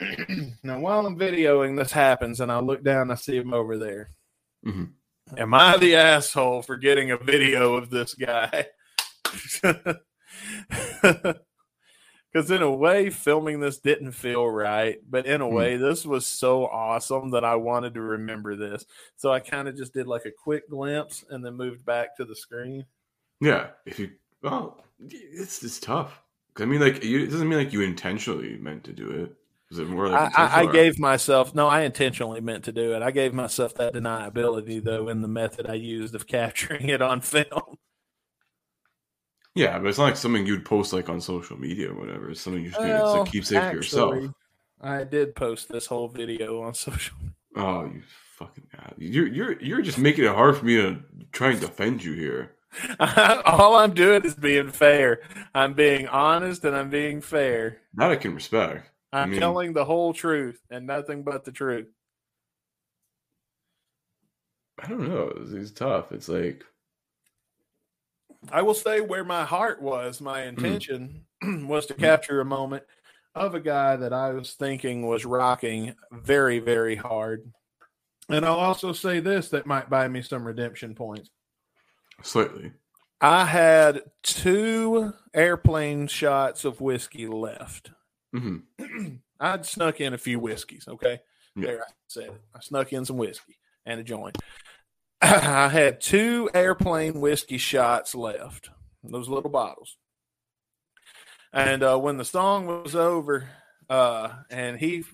now 0.62 0.80
while 0.80 1.06
i'm 1.06 1.16
videoing 1.18 1.76
this 1.76 1.92
happens 1.92 2.40
and 2.40 2.50
i 2.50 2.58
look 2.58 2.82
down 2.82 3.02
and 3.02 3.12
i 3.12 3.14
see 3.14 3.36
him 3.36 3.52
over 3.54 3.76
there 3.78 4.10
Mhm. 4.66 4.92
am 5.36 5.54
i 5.54 5.76
the 5.76 5.94
asshole 5.96 6.62
for 6.62 6.76
getting 6.76 7.10
a 7.10 7.16
video 7.18 7.74
of 7.74 7.90
this 7.90 8.14
guy 8.14 8.66
because 12.34 12.50
in 12.50 12.62
a 12.62 12.70
way 12.70 13.10
filming 13.10 13.60
this 13.60 13.78
didn't 13.78 14.12
feel 14.12 14.46
right 14.48 14.98
but 15.08 15.26
in 15.26 15.40
a 15.40 15.48
Hmm. 15.48 15.54
way 15.54 15.76
this 15.78 16.04
was 16.04 16.26
so 16.26 16.66
awesome 16.66 17.30
that 17.30 17.44
i 17.44 17.54
wanted 17.56 17.94
to 17.94 18.02
remember 18.02 18.56
this 18.56 18.84
so 19.16 19.32
i 19.32 19.40
kind 19.40 19.68
of 19.68 19.76
just 19.76 19.94
did 19.94 20.06
like 20.08 20.26
a 20.26 20.32
quick 20.32 20.68
glimpse 20.68 21.24
and 21.30 21.44
then 21.46 21.54
moved 21.54 21.84
back 21.86 22.16
to 22.16 22.24
the 22.26 22.36
screen 22.36 22.84
Yeah. 23.40 23.70
If 23.86 23.98
you, 23.98 24.12
well, 24.42 24.84
it's 25.00 25.62
it's 25.64 25.78
tough. 25.80 26.20
I 26.58 26.64
mean, 26.66 26.80
like, 26.80 27.02
you, 27.04 27.20
it 27.24 27.30
doesn't 27.30 27.48
mean 27.48 27.58
like 27.58 27.72
you 27.72 27.82
intentionally 27.82 28.56
meant 28.58 28.84
to 28.84 28.92
do 28.92 29.10
it. 29.10 29.34
Is 29.70 29.78
it 29.80 29.88
more 29.88 30.08
like 30.08 30.38
I, 30.38 30.62
I 30.62 30.72
gave 30.72 30.98
myself 31.00 31.54
no 31.54 31.66
i 31.66 31.82
intentionally 31.82 32.40
meant 32.40 32.64
to 32.64 32.72
do 32.72 32.94
it 32.94 33.02
i 33.02 33.10
gave 33.10 33.34
myself 33.34 33.74
that 33.74 33.92
deniability 33.94 34.82
though 34.82 35.08
in 35.08 35.20
the 35.22 35.28
method 35.28 35.66
i 35.66 35.74
used 35.74 36.14
of 36.14 36.26
capturing 36.36 36.88
it 36.90 37.02
on 37.02 37.20
film 37.20 37.76
Yeah, 39.54 39.78
but 39.78 39.86
it's 39.88 39.98
not 39.98 40.04
like 40.04 40.16
something 40.16 40.46
you'd 40.46 40.64
post 40.64 40.92
like 40.92 41.08
on 41.08 41.20
social 41.20 41.56
media 41.58 41.90
or 41.90 41.94
whatever. 41.94 42.30
It's 42.30 42.40
something 42.40 42.62
you 42.64 42.70
just 42.70 42.80
to 42.80 42.88
Well, 42.88 43.18
like, 43.20 43.30
keep 43.30 43.44
safe 43.44 43.62
for 43.70 43.76
yourself. 43.76 44.24
i 44.80 45.04
did 45.04 45.34
post 45.36 45.68
this 45.68 45.86
whole 45.86 46.08
video 46.08 46.62
on 46.62 46.74
social 46.86 47.16
Oh, 47.56 47.84
you 47.84 48.02
fucking 48.36 48.66
god! 48.76 48.94
You're 48.98 49.28
you're 49.28 49.60
you're 49.62 49.82
just 49.82 49.98
making 49.98 50.24
it 50.24 50.34
hard 50.34 50.56
for 50.56 50.64
me 50.64 50.74
to 50.76 50.98
try 51.30 51.50
and 51.52 51.60
defend 51.60 52.02
you 52.02 52.14
here. 52.14 52.50
all 53.46 53.76
i'm 53.76 53.94
doing 53.94 54.24
is 54.24 54.34
being 54.34 54.68
fair 54.68 55.20
i'm 55.54 55.74
being 55.74 56.08
honest 56.08 56.64
and 56.64 56.74
i'm 56.74 56.90
being 56.90 57.20
fair 57.20 57.78
That 57.94 58.10
I 58.10 58.16
can 58.16 58.34
respect. 58.34 58.90
I'm 59.12 59.22
I 59.22 59.26
mean- 59.30 59.38
telling 59.38 59.72
the 59.74 59.84
whole 59.84 60.12
truth 60.12 60.60
and 60.68 60.84
nothing 60.88 61.22
but 61.22 61.44
the 61.44 61.52
truth. 61.52 61.86
I 64.82 64.88
don't 64.88 65.08
know. 65.08 65.32
It's, 65.36 65.52
it's 65.52 65.70
tough. 65.70 66.10
It's 66.10 66.28
like 66.28 66.64
I 68.52 68.62
will 68.62 68.74
say 68.74 69.00
where 69.00 69.24
my 69.24 69.44
heart 69.44 69.80
was, 69.82 70.20
my 70.20 70.44
intention 70.44 71.24
was 71.42 71.86
to 71.86 71.94
capture 71.94 72.40
a 72.40 72.44
moment 72.44 72.84
of 73.34 73.54
a 73.54 73.60
guy 73.60 73.96
that 73.96 74.12
I 74.12 74.30
was 74.30 74.52
thinking 74.52 75.06
was 75.06 75.24
rocking 75.24 75.94
very, 76.12 76.58
very 76.60 76.94
hard. 76.96 77.50
And 78.28 78.44
I'll 78.44 78.54
also 78.54 78.92
say 78.92 79.20
this 79.20 79.48
that 79.50 79.66
might 79.66 79.90
buy 79.90 80.08
me 80.08 80.22
some 80.22 80.46
redemption 80.46 80.94
points. 80.94 81.30
slightly. 82.22 82.72
I 83.20 83.44
had 83.46 84.02
two 84.22 85.12
airplane 85.32 86.06
shots 86.08 86.64
of 86.64 86.80
whiskey 86.80 87.26
left. 87.26 87.90
hmm 88.32 88.58
I'd 89.40 89.66
snuck 89.66 90.00
in 90.00 90.14
a 90.14 90.18
few 90.18 90.38
whiskeys. 90.38 90.86
Okay. 90.88 91.20
Yeah. 91.56 91.66
There, 91.66 91.82
I 91.82 91.92
said 92.08 92.24
it. 92.24 92.40
I 92.54 92.60
snuck 92.60 92.92
in 92.92 93.04
some 93.04 93.16
whiskey 93.16 93.56
and 93.84 94.00
a 94.00 94.04
joint. 94.04 94.38
I 95.26 95.68
had 95.68 96.02
two 96.02 96.50
airplane 96.52 97.18
whiskey 97.18 97.56
shots 97.56 98.14
left, 98.14 98.68
those 99.02 99.26
little 99.26 99.48
bottles. 99.48 99.96
And 101.50 101.82
uh, 101.82 101.96
when 101.96 102.18
the 102.18 102.26
song 102.26 102.66
was 102.66 102.94
over, 102.94 103.48
uh, 103.88 104.28
and 104.50 104.78
he 104.78 105.04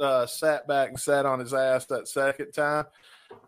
uh, 0.00 0.26
sat 0.26 0.66
back 0.66 0.88
and 0.88 0.98
sat 0.98 1.24
on 1.24 1.38
his 1.38 1.54
ass 1.54 1.86
that 1.86 2.08
second 2.08 2.50
time, 2.50 2.86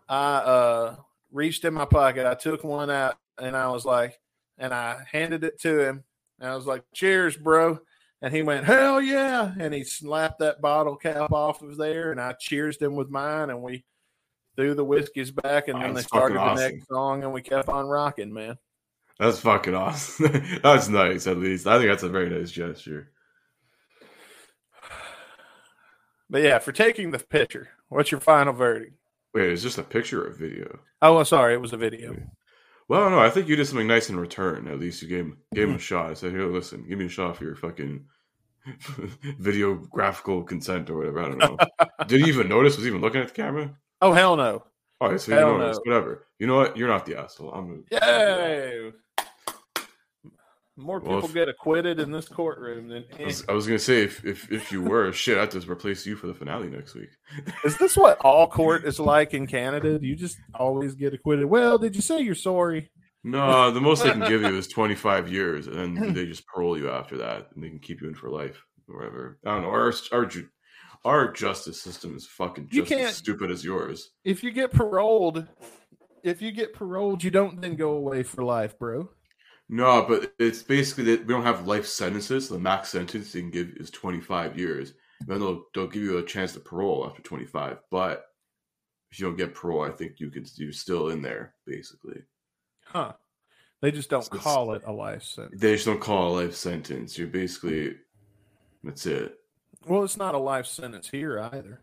I 0.07 0.35
uh, 0.35 0.95
reached 1.33 1.65
in 1.65 1.73
my 1.73 1.83
pocket. 1.83 2.25
I 2.25 2.35
took 2.35 2.63
one 2.63 2.89
out 2.89 3.17
and 3.37 3.57
I 3.57 3.67
was 3.67 3.83
like, 3.83 4.17
and 4.57 4.73
I 4.73 5.03
handed 5.11 5.43
it 5.43 5.59
to 5.63 5.77
him. 5.77 6.05
And 6.39 6.49
I 6.49 6.55
was 6.55 6.67
like, 6.67 6.83
cheers, 6.93 7.35
bro. 7.35 7.81
And 8.21 8.33
he 8.33 8.43
went, 8.43 8.63
hell 8.63 9.01
yeah. 9.01 9.53
And 9.59 9.73
he 9.73 9.83
slapped 9.83 10.39
that 10.39 10.61
bottle 10.61 10.95
cap 10.95 11.33
off 11.33 11.61
of 11.61 11.75
there. 11.75 12.11
And 12.11 12.21
I 12.21 12.31
cheersed 12.31 12.81
him 12.81 12.95
with 12.95 13.09
mine. 13.09 13.49
And 13.49 13.61
we 13.61 13.83
threw 14.57 14.73
the 14.73 14.83
whiskeys 14.83 15.31
back. 15.31 15.69
And 15.69 15.81
then 15.81 15.93
they 15.93 16.01
started 16.01 16.35
the 16.35 16.41
awesome. 16.41 16.71
next 16.71 16.87
song. 16.87 17.23
And 17.23 17.31
we 17.31 17.41
kept 17.41 17.69
on 17.69 17.85
rocking, 17.85 18.33
man. 18.33 18.57
That's 19.19 19.39
fucking 19.39 19.73
awesome. 19.73 20.59
that's 20.63 20.89
nice. 20.89 21.27
At 21.27 21.37
least 21.37 21.65
I 21.65 21.77
think 21.77 21.89
that's 21.89 22.03
a 22.03 22.09
very 22.09 22.29
nice 22.29 22.51
gesture. 22.51 23.11
But 26.29 26.41
yeah, 26.41 26.59
for 26.59 26.73
taking 26.73 27.11
the 27.11 27.19
picture, 27.19 27.69
what's 27.87 28.11
your 28.11 28.19
final 28.19 28.51
verdict? 28.51 28.97
Wait, 29.33 29.49
is 29.49 29.63
this 29.63 29.77
a 29.77 29.83
picture 29.83 30.25
or 30.25 30.31
a 30.31 30.35
video? 30.35 30.79
Oh, 31.01 31.23
sorry. 31.23 31.53
It 31.53 31.61
was 31.61 31.71
a 31.71 31.77
video. 31.77 32.17
Well, 32.89 33.09
no, 33.09 33.19
I 33.19 33.29
think 33.29 33.47
you 33.47 33.55
did 33.55 33.65
something 33.67 33.87
nice 33.87 34.09
in 34.09 34.19
return. 34.19 34.67
At 34.67 34.79
least 34.79 35.01
you 35.01 35.07
gave 35.07 35.33
gave 35.53 35.63
him 35.65 35.69
a 35.71 35.73
mm-hmm. 35.73 35.79
shot. 35.79 36.09
I 36.09 36.13
said, 36.13 36.31
"Here, 36.31 36.45
listen, 36.45 36.85
give 36.87 36.99
me 36.99 37.05
a 37.05 37.09
shot 37.09 37.37
for 37.37 37.43
your 37.43 37.55
fucking 37.55 38.05
video 39.39 39.75
graphical 39.75 40.43
consent 40.43 40.89
or 40.89 40.97
whatever." 40.97 41.19
I 41.19 41.27
don't 41.27 41.37
know. 41.37 41.57
did 42.07 42.21
he 42.21 42.29
even 42.29 42.47
notice? 42.47 42.75
Was 42.77 42.85
he 42.85 42.89
even 42.89 43.01
looking 43.01 43.21
at 43.21 43.27
the 43.27 43.33
camera? 43.33 43.75
Oh, 44.01 44.13
hell 44.13 44.35
no. 44.35 44.63
All 44.99 45.11
right, 45.11 45.19
so 45.21 45.31
you 45.31 45.37
Hell 45.37 45.57
noticed. 45.57 45.81
Whatever. 45.85 46.27
You 46.39 46.47
know 46.47 46.55
what? 46.55 46.75
You're 46.77 46.87
not 46.87 47.05
the 47.05 47.19
asshole. 47.19 47.51
I'm. 47.51 47.83
Yay. 47.91 48.91
More 50.79 50.99
Well, 50.99 51.15
people 51.15 51.29
if- 51.29 51.33
get 51.33 51.49
acquitted 51.49 51.99
in 51.99 52.11
this 52.11 52.27
courtroom 52.27 52.87
than 52.87 53.03
I 53.19 53.23
was, 53.23 53.43
I 53.49 53.53
was 53.53 53.65
gonna 53.65 53.79
say 53.79 54.03
if, 54.03 54.23
if 54.23 54.51
if 54.51 54.71
you 54.71 54.83
were 54.83 55.11
shit, 55.11 55.37
I 55.37 55.41
have 55.41 55.49
to 55.49 55.59
replace 55.71 56.05
you 56.05 56.15
for 56.15 56.27
the 56.27 56.35
finale 56.35 56.69
next 56.69 56.93
week. 56.93 57.09
Is 57.65 57.77
this 57.79 57.97
what 57.97 58.19
all 58.21 58.47
court 58.47 58.85
is 58.85 58.99
like 58.99 59.33
in 59.33 59.47
Canada? 59.47 59.97
Do 59.97 60.05
you 60.05 60.15
just 60.15 60.37
always 60.53 60.93
get 60.93 61.15
acquitted? 61.15 61.45
Well, 61.45 61.79
did 61.79 61.95
you 61.95 62.03
say 62.03 62.21
you're 62.21 62.35
sorry? 62.35 62.91
No, 63.23 63.71
the 63.71 63.81
most 63.81 64.03
they 64.03 64.11
can 64.11 64.19
give 64.27 64.41
you 64.43 64.55
is 64.55 64.67
twenty 64.67 64.93
five 64.93 65.31
years, 65.31 65.65
and 65.65 65.97
then 65.97 66.13
they 66.13 66.27
just 66.27 66.45
parole 66.45 66.77
you 66.77 66.91
after 66.91 67.17
that, 67.17 67.49
and 67.55 67.63
they 67.63 67.69
can 67.69 67.79
keep 67.79 67.99
you 67.99 68.07
in 68.07 68.13
for 68.13 68.29
life 68.29 68.63
or 68.87 68.97
whatever. 68.97 69.39
I 69.47 69.55
don't 69.55 69.63
know. 69.63 69.69
Our 69.69 69.91
our 70.11 70.25
our 71.05 71.31
justice 71.31 71.81
system 71.81 72.15
is 72.15 72.25
fucking 72.25 72.69
just 72.69 72.91
as 72.91 73.15
stupid 73.15 73.51
as 73.51 73.63
yours. 73.63 74.11
If 74.23 74.43
you 74.43 74.51
get 74.51 74.71
paroled, 74.71 75.47
if 76.23 76.41
you 76.41 76.51
get 76.51 76.73
paroled, 76.73 77.23
you 77.23 77.31
don't 77.31 77.61
then 77.61 77.75
go 77.75 77.91
away 77.91 78.23
for 78.23 78.43
life, 78.43 78.77
bro. 78.77 79.09
No, 79.69 80.05
but 80.07 80.33
it's 80.39 80.63
basically 80.63 81.03
that 81.05 81.27
we 81.27 81.33
don't 81.33 81.43
have 81.43 81.67
life 81.67 81.85
sentences. 81.85 82.47
The 82.47 82.59
max 82.59 82.89
sentence 82.89 83.33
they 83.33 83.41
can 83.41 83.51
give 83.51 83.69
is 83.77 83.89
25 83.91 84.57
years. 84.57 84.93
Then 85.25 85.39
they'll, 85.39 85.63
they'll 85.73 85.87
give 85.87 86.03
you 86.03 86.19
a 86.19 86.25
chance 86.25 86.53
to 86.53 86.59
parole 86.59 87.05
after 87.05 87.21
25. 87.21 87.79
But 87.91 88.25
if 89.11 89.19
you 89.19 89.25
don't 89.25 89.37
get 89.37 89.55
parole, 89.55 89.83
I 89.83 89.91
think 89.91 90.19
you 90.19 90.29
could 90.29 90.49
you're 90.55 90.71
still 90.71 91.09
in 91.09 91.21
there 91.21 91.53
basically. 91.65 92.21
Huh. 92.85 93.13
They 93.81 93.91
just 93.91 94.09
don't 94.09 94.23
So 94.23 94.37
call 94.37 94.73
it 94.73 94.83
a 94.85 94.91
life 94.91 95.23
sentence. 95.23 95.59
They 95.61 95.73
just 95.73 95.85
don't 95.85 95.99
call 95.99 96.39
it 96.39 96.43
a 96.43 96.45
life 96.45 96.55
sentence. 96.55 97.17
You're 97.17 97.27
basically 97.27 97.95
that's 98.83 99.05
it. 99.05 99.35
Well, 99.87 100.03
it's 100.03 100.17
not 100.17 100.35
a 100.35 100.39
life 100.39 100.65
sentence 100.65 101.09
here 101.09 101.39
either. 101.39 101.81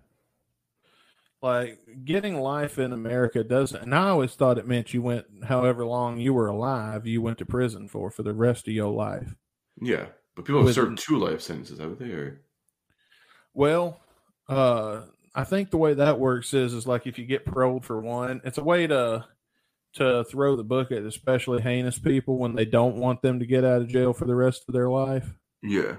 Like 1.42 1.78
getting 2.05 2.40
life 2.40 2.78
in 2.78 2.92
America 2.92 3.44
doesn't, 3.44 3.82
and 3.82 3.94
I 3.94 4.09
always 4.09 4.32
thought 4.34 4.57
it 4.59 4.66
meant 4.66 4.94
you 4.94 5.02
went 5.02 5.26
however 5.44 5.84
long 5.84 6.18
you 6.18 6.32
were 6.32 6.46
alive, 6.46 7.07
you 7.07 7.20
went 7.20 7.36
to 7.38 7.44
prison 7.46 7.86
for 7.86 8.11
for 8.11 8.22
the 8.22 8.32
rest 8.32 8.66
of 8.66 8.72
your 8.72 8.90
life. 8.90 9.34
Yeah, 9.80 10.07
but 10.34 10.46
people 10.46 10.61
have 10.61 10.66
With- 10.66 10.74
served 10.74 10.98
two 10.98 11.18
life 11.18 11.42
sentences, 11.42 11.78
haven't 11.78 11.98
they? 11.98 12.12
Or 12.12 12.40
Well, 13.52 14.00
uh, 14.48 15.02
I 15.34 15.44
think 15.44 15.70
the 15.70 15.76
way 15.76 15.92
that 15.94 16.18
works 16.18 16.55
is 16.55 16.72
is 16.72 16.86
like 16.86 17.07
if 17.07 17.18
you 17.18 17.26
get 17.26 17.44
paroled 17.44 17.84
for 17.84 18.00
one, 18.00 18.40
it's 18.44 18.59
a 18.59 18.64
way 18.64 18.86
to 18.86 19.26
to 19.94 20.24
throw 20.24 20.57
the 20.57 20.64
book 20.64 20.90
at 20.92 21.02
especially 21.05 21.61
heinous 21.61 21.98
people 21.98 22.38
when 22.38 22.55
they 22.55 22.64
don't 22.64 22.96
want 22.96 23.20
them 23.20 23.38
to 23.38 23.46
get 23.46 23.64
out 23.64 23.82
of 23.82 23.88
jail 23.88 24.12
for 24.14 24.24
the 24.24 24.34
rest 24.34 24.64
of 24.66 24.72
their 24.72 24.88
life. 24.88 25.28
yeah, 25.62 25.96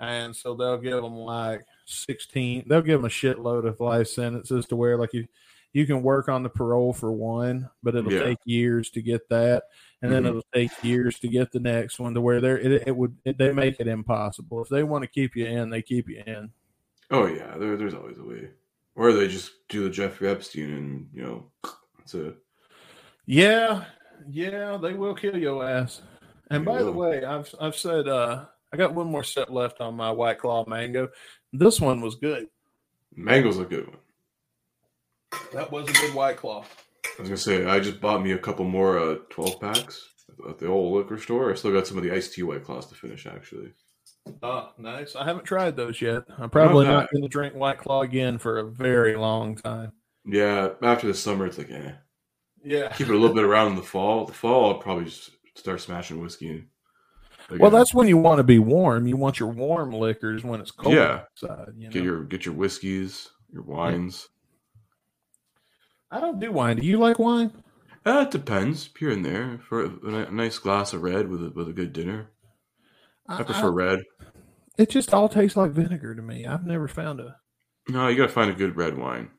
and 0.00 0.34
so 0.34 0.54
they'll 0.54 0.78
give 0.78 1.02
them 1.02 1.14
like 1.14 1.60
16 1.84 2.64
they'll 2.68 2.80
give 2.82 3.00
them 3.02 3.06
a 3.06 3.12
shitload 3.12 3.66
of 3.66 3.78
life 3.80 4.08
sentences 4.08 4.66
to 4.66 4.74
where 4.76 4.96
like 4.96 5.12
you 5.12 5.26
you 5.72 5.86
can 5.86 6.02
work 6.02 6.28
on 6.28 6.42
the 6.42 6.48
parole 6.48 6.92
for 6.92 7.12
one 7.12 7.68
but 7.82 7.94
it'll 7.94 8.10
Yeah. 8.10 8.24
take 8.24 8.38
years 8.44 8.90
to 8.90 9.02
get 9.02 9.28
that 9.28 9.64
and 10.02 10.10
then 10.10 10.24
Mhm. 10.24 10.28
it'll 10.30 10.46
take 10.54 10.70
years 10.82 11.18
to 11.20 11.28
get 11.28 11.52
the 11.52 11.60
next 11.60 11.98
one 12.00 12.14
to 12.14 12.20
where 12.20 12.40
they're 12.40 12.58
it, 12.58 12.88
it 12.88 12.96
would 12.96 13.16
it, 13.24 13.38
they 13.38 13.52
make 13.52 13.78
it 13.78 13.86
impossible 13.86 14.62
if 14.62 14.68
they 14.68 14.82
want 14.82 15.02
to 15.02 15.08
keep 15.08 15.36
you 15.36 15.46
in 15.46 15.68
they 15.70 15.82
keep 15.82 16.08
you 16.08 16.22
in 16.26 16.50
oh 17.10 17.26
yeah, 17.26 17.56
there, 17.58 17.76
there's 17.76 17.94
always 17.94 18.18
a 18.18 18.22
way. 18.24 18.48
Or 18.96 19.12
they 19.12 19.28
just 19.28 19.52
do 19.68 19.82
the 19.84 19.90
Jeffrey 19.90 20.28
Epstein 20.28 20.70
and 20.72 21.08
you 21.12 21.22
know 21.22 21.50
that's 21.98 22.14
it. 22.14 22.36
yeah 23.26 23.84
yeah 24.28 24.76
they 24.76 24.94
will 24.94 25.14
kill 25.14 25.36
your 25.36 25.68
ass 25.68 26.02
and 26.50 26.62
They 26.66 26.72
by 26.72 26.82
the 26.82 26.92
way 26.92 27.24
i've 27.24 27.54
i've 27.60 27.76
said 27.76 28.08
uh 28.08 28.46
i 28.72 28.76
got 28.76 28.94
one 28.94 29.06
more 29.10 29.24
set 29.24 29.52
left 29.52 29.80
on 29.80 29.94
my 29.94 30.10
white 30.10 30.38
claw 30.38 30.64
mango 30.66 31.08
this 31.52 31.80
one 31.80 32.00
was 32.00 32.14
good 32.16 32.46
Mango's 33.16 33.58
a 33.58 33.64
good 33.64 33.88
one. 33.88 33.96
that 35.52 35.70
was 35.72 35.88
a 35.88 35.92
good 35.92 36.14
white 36.14 36.36
claw 36.36 36.64
I 37.18 37.22
was 37.22 37.28
gonna 37.28 37.36
say 37.36 37.64
I 37.66 37.80
just 37.80 38.00
bought 38.00 38.22
me 38.22 38.32
a 38.32 38.38
couple 38.38 38.64
more 38.64 38.98
uh, 38.98 39.16
twelve 39.30 39.60
packs 39.60 40.08
at 40.48 40.58
the 40.58 40.68
old 40.68 40.96
liquor 40.96 41.18
store. 41.18 41.50
I 41.52 41.54
still 41.56 41.72
got 41.72 41.86
some 41.86 41.98
of 41.98 42.04
the 42.04 42.12
iced 42.14 42.32
tea 42.32 42.44
white 42.44 42.64
claws 42.64 42.86
to 42.86 42.94
finish 42.94 43.26
actually. 43.26 43.72
Oh, 44.42 44.70
nice. 44.78 45.16
I 45.16 45.24
haven't 45.24 45.44
tried 45.44 45.76
those 45.76 46.00
yet. 46.00 46.22
I'm 46.38 46.48
probably 46.50 46.86
Okay. 46.86 46.94
not 46.94 47.10
going 47.10 47.22
to 47.22 47.28
drink 47.28 47.54
White 47.54 47.78
Claw 47.78 48.02
again 48.02 48.38
for 48.38 48.58
a 48.58 48.64
very 48.70 49.16
long 49.16 49.56
time. 49.56 49.92
Yeah, 50.24 50.70
after 50.82 51.08
the 51.08 51.14
summer 51.14 51.46
it's 51.46 51.58
like 51.58 51.70
eh. 51.70 51.92
Yeah. 52.64 52.88
Keep 52.92 53.08
it 53.08 53.14
a 53.14 53.18
little 53.18 53.34
bit 53.34 53.44
around 53.44 53.72
in 53.72 53.76
the 53.76 53.82
fall. 53.82 54.24
The 54.26 54.32
fall 54.32 54.72
I'll 54.72 54.78
probably 54.78 55.06
just 55.06 55.30
start 55.56 55.80
smashing 55.80 56.20
whiskey. 56.22 56.64
Well, 57.58 57.70
that's 57.70 57.92
when 57.94 58.06
you 58.08 58.16
want 58.16 58.38
to 58.38 58.44
be 58.44 58.58
warm. 58.58 59.06
You 59.06 59.16
want 59.16 59.40
your 59.40 59.48
warm 59.50 59.92
liquors 59.92 60.44
when 60.44 60.60
it's 60.60 60.70
cold 60.70 60.94
Yeah. 60.94 61.22
outside. 61.22 61.72
You 61.76 61.86
know? 61.88 61.90
get 61.92 62.04
your 62.04 62.24
get 62.24 62.46
your 62.46 62.54
whiskeys, 62.54 63.28
your 63.52 63.62
wines. 63.62 64.28
I 66.10 66.20
don't 66.20 66.40
do 66.40 66.52
wine. 66.52 66.76
Do 66.76 66.86
you 66.86 66.98
like 66.98 67.18
wine? 67.18 67.52
Uh, 68.04 68.24
it 68.26 68.30
depends, 68.30 68.90
here 68.98 69.10
and 69.10 69.24
there. 69.24 69.60
For 69.68 69.84
a, 69.84 70.26
a 70.26 70.30
nice 70.30 70.58
glass 70.58 70.92
of 70.92 71.02
red 71.02 71.28
with 71.28 71.44
a, 71.44 71.50
with 71.50 71.68
a 71.68 71.72
good 71.72 71.92
dinner, 71.92 72.30
I 73.28 73.42
prefer 73.42 73.70
red. 73.70 74.00
it 74.78 74.88
just 74.90 75.12
all 75.12 75.28
tastes 75.28 75.56
like 75.56 75.72
vinegar 75.72 76.14
to 76.14 76.22
me. 76.22 76.46
I've 76.46 76.66
never 76.66 76.88
found 76.88 77.20
a. 77.20 77.36
No, 77.88 78.08
you 78.08 78.16
gotta 78.16 78.32
find 78.32 78.50
a 78.50 78.54
good 78.54 78.76
red 78.76 78.96
wine. 78.96 79.30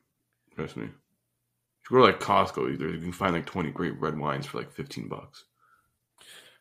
Trust 0.54 0.76
me. 0.76 0.84
If 0.84 1.90
you 1.90 1.96
go 1.96 2.06
to 2.06 2.12
like 2.12 2.20
Costco, 2.20 2.72
either 2.72 2.88
you 2.88 3.00
can 3.00 3.12
find 3.12 3.34
like 3.34 3.46
twenty 3.46 3.70
great 3.70 3.98
red 4.00 4.16
wines 4.18 4.46
for 4.46 4.58
like 4.58 4.70
fifteen 4.72 5.08
bucks. 5.08 5.44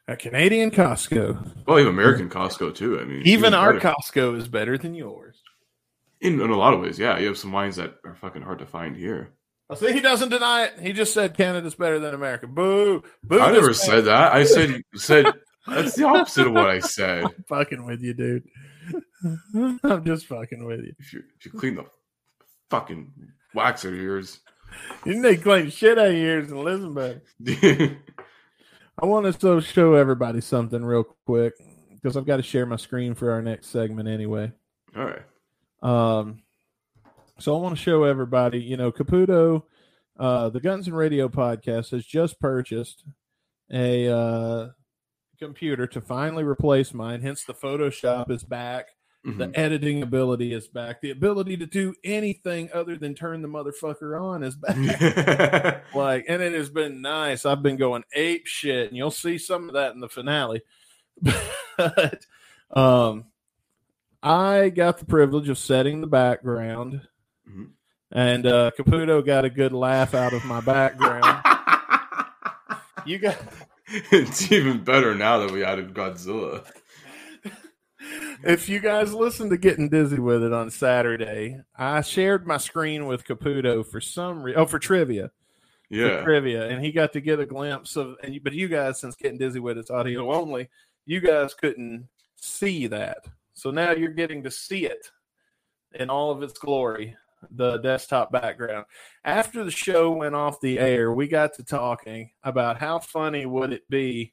A 0.08 0.16
Canadian 0.18 0.72
Costco. 0.72 1.66
Well, 1.68 1.80
even 1.80 1.94
American 1.94 2.30
Costco 2.30 2.76
too. 2.76 3.00
I 3.00 3.06
mean, 3.06 3.22
Even 3.26 3.54
our 3.54 3.74
better. 3.74 3.94
Costco 3.94 4.38
is 4.38 4.48
better 4.48 4.78
than 4.78 4.94
yours. 4.94 5.42
in, 6.20 6.42
in 6.42 6.50
a 6.50 6.58
lot 6.58 6.74
of 6.74 6.82
ways, 6.82 7.00
yeah. 7.00 7.18
You 7.18 7.28
have 7.28 7.38
some 7.38 7.52
wines 7.52 7.76
that 7.78 7.96
are 8.04 8.16
fucking 8.16 8.42
hard 8.42 8.60
to 8.60 8.66
find 8.66 8.96
here. 8.98 9.30
I 9.70 9.76
see 9.76 9.94
he 9.94 10.02
doesn't 10.02 10.30
deny 10.30 10.66
it. 10.66 10.80
He 10.82 10.92
just 10.92 11.14
said 11.14 11.38
Canada's 11.38 11.76
better 11.76 11.98
than 12.00 12.14
America. 12.14 12.46
Boo. 12.48 13.04
Boo. 13.24 13.40
I 13.40 13.52
never 13.54 13.74
said 13.74 14.02
that. 14.06 14.34
I 14.34 14.44
said 14.44 14.82
said 14.96 15.26
that's 15.66 15.96
the 15.96 16.06
opposite 16.06 16.48
of 16.48 16.54
what 16.54 16.68
I 16.70 16.80
said. 16.80 17.24
I'm 17.24 17.46
fucking 17.48 17.86
with 17.86 18.02
you, 18.02 18.14
dude. 18.14 18.44
I'm 19.84 20.04
just 20.04 20.26
fucking 20.26 20.66
with 20.66 20.82
you. 20.82 20.94
If 21.00 21.14
you 21.14 21.24
if 21.40 21.46
you 21.46 21.52
clean 21.52 21.76
the 21.76 21.86
fucking 22.70 23.14
wax 23.54 23.86
out 23.86 23.94
of 23.94 24.00
yours, 24.00 24.40
You 25.06 25.22
need 25.22 25.38
to 25.38 25.42
clean 25.44 25.70
shit 25.70 25.98
out 25.98 26.08
of 26.08 26.18
yours 26.18 26.52
and 26.52 26.64
listen 26.64 26.94
better. 26.94 27.22
I 29.02 29.06
want 29.06 29.40
to 29.40 29.62
show 29.62 29.96
everybody 29.96 30.42
something 30.42 30.86
real 30.86 31.04
quick 31.26 31.56
because 31.92 32.16
I've 32.16 32.26
got 32.28 32.38
to 32.38 32.44
share 32.44 32.68
my 32.68 32.76
screen 32.76 33.16
for 33.16 33.32
our 33.32 33.42
next 33.42 33.68
segment 33.68 34.08
anyway. 34.08 34.52
all 34.96 35.06
right. 35.06 35.24
Um, 35.82 36.44
so 37.40 37.58
I 37.58 37.62
want 37.62 37.76
to 37.76 37.82
show 37.82 38.04
everybody, 38.04 38.60
you 38.60 38.78
know, 38.78 38.92
Caputo, 38.92 39.64
uh, 40.20 40.50
the 40.50 40.60
Guns 40.60 40.88
and 40.88 40.96
Radio 40.96 41.28
podcast 41.28 41.90
has 41.90 42.06
just 42.06 42.40
purchased 42.40 43.04
a 43.72 44.08
uh, 44.08 44.70
computer 45.40 45.88
to 45.88 46.00
finally 46.00 46.44
replace 46.44 46.94
mine. 46.94 47.22
Hence, 47.22 47.44
the 47.44 47.56
Photoshop 47.56 48.30
is 48.30 48.44
back. 48.44 48.90
The 49.24 49.30
Mhm. 49.50 49.52
editing 49.54 50.02
ability 50.02 50.52
is 50.52 50.68
back. 50.68 51.00
The 51.02 51.12
ability 51.12 51.56
to 51.58 51.68
do 51.68 51.94
anything 52.04 52.70
other 52.74 52.96
than 52.98 53.14
turn 53.14 53.44
the 53.44 53.48
motherfucker 53.48 54.20
on 54.20 54.42
is 54.44 54.56
back. 54.56 54.76
Mm-hmm. 54.76 55.98
like 55.98 56.26
and 56.28 56.42
it 56.42 56.54
has 56.54 56.70
been 56.72 57.02
nice 57.04 57.46
i've 57.46 57.62
been 57.62 57.78
going 57.78 58.04
ape 58.16 58.48
shit 58.48 58.88
and 58.88 58.98
you'll 58.98 59.12
see 59.12 59.38
some 59.38 59.68
of 59.68 59.74
that 59.76 59.94
in 59.94 60.00
the 60.00 60.10
finale 60.10 60.62
but 61.78 62.26
um 62.72 63.26
i 64.24 64.70
got 64.70 64.98
the 64.98 65.06
privilege 65.06 65.50
of 65.50 65.58
setting 65.60 66.02
the 66.02 66.08
background 66.08 67.02
Mhm. 67.48 67.70
and 68.12 68.48
uh 68.48 68.72
caputo 68.78 69.24
got 69.24 69.46
a 69.46 69.50
good 69.52 69.72
laugh 69.74 70.16
out 70.16 70.34
of 70.34 70.44
my 70.46 70.62
background 70.62 71.44
you 73.06 73.20
got 73.20 73.38
it's 74.12 74.52
even 74.52 74.84
better 74.84 75.14
now 75.14 75.38
that 75.40 75.52
we 75.52 75.64
added 75.66 75.94
Godzilla. 75.94 76.66
If 78.44 78.68
you 78.70 78.80
guys 78.80 79.14
listen 79.14 79.50
to 79.50 79.58
getting 79.58 79.90
dizzy 79.90 80.20
with 80.20 80.44
it 80.44 80.54
on 80.54 80.70
saturday 80.70 81.60
i 81.78 82.02
shared 82.02 82.46
my 82.48 82.58
screen 82.58 83.06
with 83.06 83.24
caputo 83.26 83.86
for 83.86 84.02
some 84.02 84.42
reason 84.44 84.60
oh 84.62 84.66
for 84.66 84.80
trivia 84.80 85.32
for 85.90 85.96
Yeah. 85.96 86.24
trivia, 86.24 86.70
and 86.70 86.84
he 86.84 86.92
got 86.94 87.12
to 87.14 87.20
get 87.22 87.42
a 87.42 87.46
glimpse 87.46 87.98
of. 87.98 88.16
And 88.24 88.42
but 88.44 88.54
you 88.54 88.70
guys, 88.70 89.02
since 89.02 89.14
getting 89.18 89.38
dizzy 89.38 89.60
with 89.60 89.78
it's 89.78 89.92
audio 89.92 90.32
only, 90.34 90.70
you 91.06 91.20
guys 91.20 91.54
couldn't 91.54 92.08
see 92.38 92.88
that. 92.88 93.26
So 93.54 93.72
now 93.72 93.92
you're 93.92 94.12
getting 94.14 94.42
to 94.44 94.52
see 94.52 94.86
it 94.86 95.12
in 95.94 96.10
all 96.10 96.32
of 96.32 96.44
its 96.44 96.58
glory. 96.58 97.18
The 97.50 97.78
desktop 97.80 98.32
background. 98.32 98.86
After 99.26 99.66
the 99.66 99.72
show 99.72 100.12
went 100.12 100.34
off 100.34 100.62
the 100.62 100.80
air, 100.80 101.12
we 101.12 101.28
got 101.28 101.56
to 101.56 101.64
talking 101.66 102.30
about 102.42 102.78
how 102.80 103.00
funny 103.00 103.46
would 103.46 103.74
it 103.74 103.84
be 103.90 104.32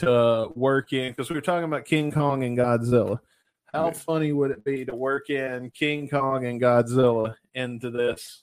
to 0.00 0.48
work 0.54 0.92
in 0.92 1.12
because 1.12 1.30
we 1.30 1.34
were 1.34 1.40
talking 1.40 1.64
about 1.64 1.84
King 1.84 2.10
Kong 2.12 2.44
and 2.44 2.56
Godzilla. 2.56 3.20
How 3.72 3.86
Right. 3.86 3.96
funny 3.96 4.32
would 4.32 4.50
it 4.50 4.64
be 4.64 4.84
to 4.84 4.94
work 4.94 5.30
in 5.30 5.70
King 5.70 6.08
Kong 6.08 6.44
and 6.44 6.60
Godzilla 6.60 7.36
into 7.54 7.90
this 7.90 8.42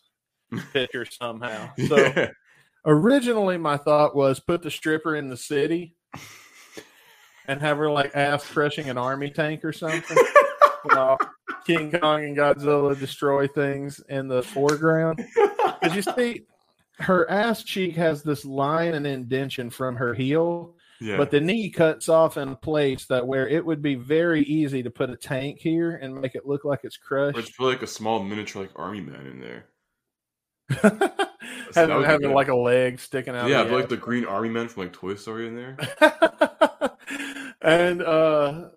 picture 0.73 1.05
somehow? 1.05 1.71
So 1.87 2.13
Yeah. 2.15 2.29
originally 2.85 3.57
my 3.57 3.77
thought 3.77 4.15
was 4.15 4.39
put 4.39 4.61
the 4.61 4.71
stripper 4.71 5.15
in 5.15 5.29
the 5.29 5.37
city 5.37 5.95
and 7.45 7.59
have 7.61 7.77
her 7.77 7.91
like 7.91 8.15
ass 8.15 8.45
crushing 8.45 8.89
an 8.89 8.97
army 8.97 9.29
tank 9.29 9.65
or 9.65 9.73
something 9.73 10.17
while 10.83 11.17
King 11.65 11.91
Kong 11.91 12.23
and 12.23 12.37
Godzilla 12.37 12.97
destroy 12.97 13.47
things 13.47 13.99
in 14.07 14.27
the 14.29 14.41
foreground. 14.41 15.19
Because 15.81 15.95
you 15.95 16.01
see, 16.01 16.43
her 16.99 17.29
ass 17.29 17.63
cheek 17.63 17.95
has 17.97 18.23
this 18.23 18.45
line 18.45 18.93
and 18.93 19.05
indention 19.05 19.69
from 19.69 19.95
her 19.97 20.13
heel, 20.13 20.76
Yeah. 20.99 21.17
but 21.17 21.31
the 21.31 21.39
knee 21.39 21.69
cuts 21.69 22.09
off 22.09 22.37
in 22.37 22.49
a 22.49 22.55
place 22.55 23.05
that 23.05 23.27
where 23.27 23.47
it 23.47 23.65
would 23.65 23.81
be 23.81 23.95
very 23.95 24.43
easy 24.43 24.83
to 24.83 24.89
put 24.89 25.09
a 25.09 25.15
tank 25.15 25.59
here 25.59 25.95
and 25.95 26.19
make 26.19 26.35
it 26.35 26.47
look 26.47 26.65
like 26.65 26.79
it's 26.83 26.97
or 26.97 27.07
crushed. 27.07 27.37
just 27.37 27.57
put 27.57 27.67
like 27.67 27.81
a 27.81 27.87
small 27.87 28.23
miniature 28.23 28.63
like 28.63 28.71
army 28.75 29.01
man 29.01 29.27
in 29.27 29.39
there. 29.39 29.65
having 31.75 32.03
having 32.03 32.33
like 32.33 32.49
a 32.49 32.55
leg 32.55 32.99
sticking 32.99 33.35
out. 33.35 33.49
yeah, 33.49 33.63
the 33.63 33.75
like 33.75 33.89
the 33.89 33.97
green 33.97 34.25
army 34.25 34.49
man 34.49 34.67
from 34.67 34.83
like 34.83 34.93
Toy 34.93 35.15
Story 35.15 35.47
in 35.47 35.55
there. 35.55 35.77
and 37.61 38.01
uh 38.01 38.69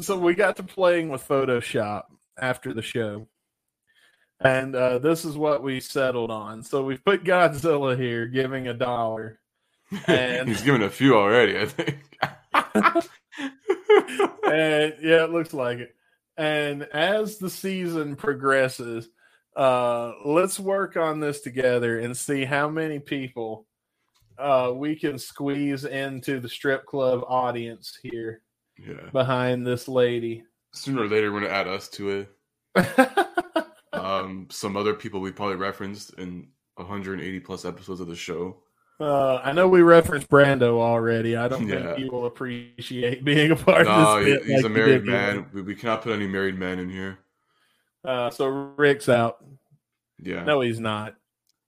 so 0.00 0.18
we 0.18 0.34
got 0.34 0.56
to 0.56 0.62
playing 0.62 1.08
with 1.08 1.26
Photoshop 1.26 2.04
after 2.38 2.72
the 2.72 2.82
show. 2.82 3.28
And 4.40 4.74
uh 4.74 4.98
this 4.98 5.24
is 5.24 5.36
what 5.36 5.62
we 5.62 5.80
settled 5.80 6.30
on. 6.30 6.62
So 6.62 6.84
we 6.84 6.96
put 6.96 7.24
Godzilla 7.24 7.98
here 7.98 8.26
giving 8.26 8.68
a 8.68 8.74
dollar. 8.74 9.40
And- 10.06 10.48
He's 10.48 10.62
given 10.62 10.82
a 10.82 10.90
few 10.90 11.16
already, 11.16 11.58
I 11.58 11.66
think. 11.66 11.98
and 14.44 14.94
yeah, 15.02 15.24
it 15.24 15.30
looks 15.30 15.54
like 15.54 15.78
it. 15.78 15.94
And 16.36 16.84
as 16.84 17.38
the 17.38 17.50
season 17.50 18.16
progresses, 18.16 19.08
uh, 19.56 20.12
let's 20.24 20.60
work 20.60 20.96
on 20.96 21.20
this 21.20 21.40
together 21.40 21.98
and 21.98 22.16
see 22.16 22.44
how 22.44 22.68
many 22.68 22.98
people 22.98 23.66
uh, 24.38 24.72
we 24.74 24.94
can 24.94 25.18
squeeze 25.18 25.84
into 25.84 26.38
the 26.38 26.48
strip 26.48 26.86
club 26.86 27.22
audience 27.26 27.98
here 28.02 28.42
yeah. 28.78 29.10
behind 29.12 29.66
this 29.66 29.88
lady. 29.88 30.44
Sooner 30.74 31.02
or 31.02 31.08
later, 31.08 31.32
we're 31.32 31.40
gonna 31.40 31.52
add 31.52 31.66
us 31.66 31.88
to 31.88 32.26
it. 32.76 33.18
Um, 33.92 34.46
some 34.50 34.76
other 34.76 34.94
people 34.94 35.20
we 35.20 35.32
probably 35.32 35.56
referenced 35.56 36.14
in 36.14 36.48
180 36.76 37.40
plus 37.40 37.64
episodes 37.64 38.00
of 38.00 38.06
the 38.06 38.16
show. 38.16 38.62
Uh, 39.00 39.36
I 39.36 39.52
know 39.52 39.68
we 39.68 39.82
referenced 39.82 40.28
Brando 40.28 40.78
already. 40.80 41.36
I 41.36 41.48
don't 41.48 41.66
Yeah. 41.68 41.94
think 41.94 41.98
he 41.98 42.04
will 42.08 42.26
appreciate 42.26 43.24
being 43.24 43.50
a 43.52 43.56
part 43.56 43.86
No, 43.86 44.18
of 44.18 44.24
this. 44.24 44.38
bit 44.38 44.46
he's 44.46 44.56
like 44.62 44.64
a 44.64 44.68
married 44.74 45.04
man. 45.04 45.46
We, 45.52 45.62
we 45.62 45.74
cannot 45.74 46.02
put 46.02 46.12
any 46.12 46.26
married 46.26 46.58
men 46.58 46.78
in 46.78 46.88
here. 46.90 47.18
Uh, 48.04 48.30
so 48.30 48.46
Rick's 48.76 49.08
out. 49.08 49.44
Yeah, 50.20 50.42
No, 50.44 50.60
he's 50.60 50.80
not. 50.80 51.14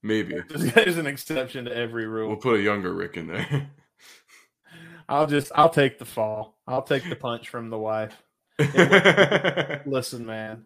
maybe 0.03 0.35
This 0.49 0.71
guy's 0.71 0.97
an 0.97 1.07
exception 1.07 1.65
to 1.65 1.75
every 1.75 2.05
rule. 2.07 2.27
we'll 2.27 2.37
put 2.37 2.59
a 2.59 2.61
younger 2.61 2.93
Rick 2.93 3.15
in 3.17 3.27
there. 3.27 3.69
I'll 5.09 5.27
just 5.27 5.51
I'll 5.55 5.69
take 5.69 5.99
the 5.99 6.05
fall. 6.05 6.57
I'll 6.67 6.81
take 6.83 7.07
the 7.07 7.15
punch 7.17 7.49
from 7.49 7.69
the 7.69 7.77
wife. 7.77 8.21
Listen, 9.85 10.25
man. 10.25 10.65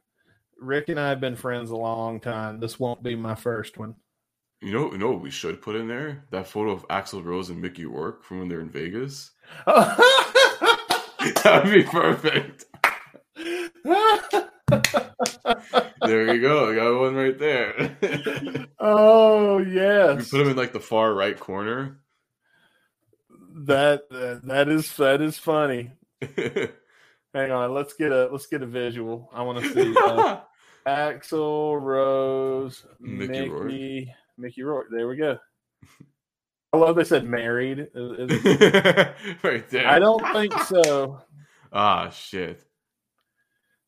Rick 0.59 0.89
and 0.89 0.99
I 0.99 1.09
have 1.09 1.19
been 1.19 1.35
friends 1.35 1.69
a 1.71 1.75
long 1.75 2.19
time. 2.19 2.59
This 2.59 2.79
won't 2.79 3.01
be 3.03 3.15
my 3.15 3.35
first 3.35 3.77
one. 3.77 3.95
You 4.65 4.71
know, 4.71 4.91
you 4.91 4.97
know 4.97 5.11
what 5.11 5.21
we 5.21 5.29
should 5.29 5.61
put 5.61 5.75
in 5.75 5.87
there? 5.87 6.25
That 6.31 6.47
photo 6.47 6.71
of 6.71 6.87
Axl 6.87 7.23
Rose 7.23 7.51
and 7.51 7.61
Mickey 7.61 7.85
Rourke 7.85 8.23
from 8.23 8.39
when 8.39 8.49
they're 8.49 8.61
in 8.61 8.71
Vegas. 8.71 9.29
that 9.67 11.61
would 11.63 11.71
be 11.71 11.83
perfect. 11.83 12.65
There 16.01 16.33
you 16.33 16.41
go. 16.41 16.71
I 16.71 16.75
got 16.75 16.99
one 16.99 17.13
right 17.13 17.37
there. 17.37 17.95
oh 18.79 19.59
yes, 19.59 20.31
put 20.31 20.41
him 20.41 20.49
in 20.49 20.57
like 20.57 20.73
the 20.73 20.79
far 20.79 21.13
right 21.13 21.39
corner. 21.39 21.99
that 23.67 24.05
uh, 24.09 24.47
that 24.47 24.67
is 24.67 24.97
that 24.97 25.21
is 25.21 25.37
funny. 25.37 25.91
Hang 27.35 27.51
on, 27.51 27.71
let's 27.71 27.93
get 27.93 28.11
a 28.11 28.29
let's 28.31 28.47
get 28.47 28.63
a 28.63 28.67
visual. 28.67 29.29
I 29.31 29.43
want 29.43 29.63
to 29.63 29.71
see 29.71 29.95
uh, 30.07 30.39
Axl 30.87 31.79
Rose, 31.79 32.83
Mickey 32.99 33.27
Mickey, 33.27 33.49
Rourke. 33.49 34.15
Mickey 34.37 34.63
Rourke. 34.63 34.87
There 34.91 35.07
we 35.07 35.15
go. 35.15 35.37
I 36.73 36.77
love 36.77 36.95
they 36.95 37.03
said 37.05 37.25
married. 37.25 37.87
Right 39.43 39.69
there. 39.69 39.87
I 39.87 39.99
don't 39.99 40.25
think 40.33 40.53
so. 40.63 41.21
Ah, 41.77 42.09
shit. 42.09 42.63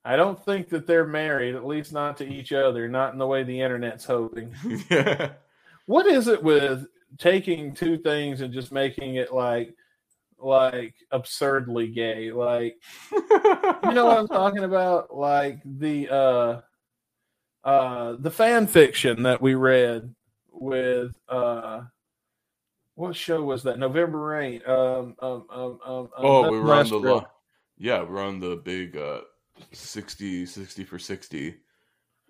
I 0.03 0.17
don't 0.17 0.43
think 0.43 0.67
that 0.69 0.85
they're 0.87 1.07
married, 1.07 1.55
at 1.55 1.65
least 1.65 1.93
not 1.93 2.17
to 2.17 2.27
each 2.27 2.51
other, 2.51 2.89
not 2.89 3.13
in 3.13 3.19
the 3.19 3.25
way 3.25 3.43
the 3.43 3.61
internet's 3.61 4.03
hoping. 4.03 4.53
yeah. 4.89 5.31
What 5.85 6.05
is 6.05 6.27
it 6.27 6.43
with 6.43 6.85
taking 7.17 7.73
two 7.73 7.97
things 7.97 8.41
and 8.41 8.53
just 8.53 8.73
making 8.73 9.15
it 9.15 9.33
like 9.33 9.73
like 10.37 10.95
absurdly 11.11 11.87
gay? 11.87 12.31
Like 12.31 12.75
you 13.11 13.93
know 13.93 14.05
what 14.05 14.17
I'm 14.17 14.27
talking 14.27 14.65
about? 14.65 15.15
Like 15.15 15.61
the 15.63 16.09
uh 16.09 16.61
uh 17.63 18.15
the 18.19 18.31
fan 18.31 18.67
fiction 18.67 19.23
that 19.23 19.41
we 19.41 19.55
read 19.55 20.13
with 20.61 21.11
uh 21.29 21.81
what 22.95 23.15
show 23.15 23.43
was 23.43 23.63
that? 23.63 23.77
November 23.79 24.19
Rain. 24.19 24.61
Um 24.65 25.15
um 25.19 25.45
um 25.51 25.79
um 25.85 26.09
Oh, 26.17 26.45
um, 26.45 26.51
we 26.51 26.59
were 26.59 26.73
on 26.73 26.89
the 26.89 26.97
lo- 26.97 27.27
yeah, 27.77 28.01
we're 28.01 28.21
on 28.23 28.39
the 28.39 28.55
big 28.57 28.97
uh 28.97 29.21
60 29.71 30.45
60 30.45 30.83
for 30.83 30.99
60 30.99 31.55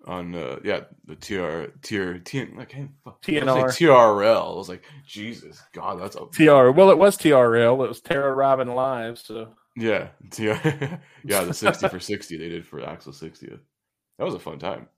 on 0.06 0.34
uh 0.34 0.58
yeah, 0.64 0.80
the 1.06 1.16
TR 1.16 1.72
tier 1.82 2.18
T 2.18 2.40
I 2.58 2.64
can't 2.64 2.90
fuck- 3.04 3.18
I 3.26 3.30
TNR. 3.32 3.46
was 3.46 3.54
like 3.56 3.64
TRL. 3.76 4.52
I 4.54 4.56
was 4.56 4.68
like, 4.68 4.84
Jesus 5.06 5.62
God, 5.72 6.00
that's 6.00 6.16
a 6.16 6.26
TR. 6.32 6.70
Well, 6.70 6.90
it 6.90 6.98
was 6.98 7.16
TRL. 7.16 7.84
It 7.84 7.88
was 7.88 8.00
Tara 8.00 8.32
Robin 8.34 8.68
Live. 8.68 9.18
So 9.18 9.54
Yeah, 9.76 10.08
TR 10.30 11.00
yeah, 11.24 11.44
the 11.44 11.54
60 11.54 11.88
for 11.88 11.98
60 12.00 12.36
they 12.36 12.48
did 12.48 12.66
for 12.66 12.80
Axl 12.80 13.08
60th. 13.08 13.60
That 14.18 14.24
was 14.24 14.34
a 14.34 14.38
fun 14.40 14.58
time. 14.58 14.88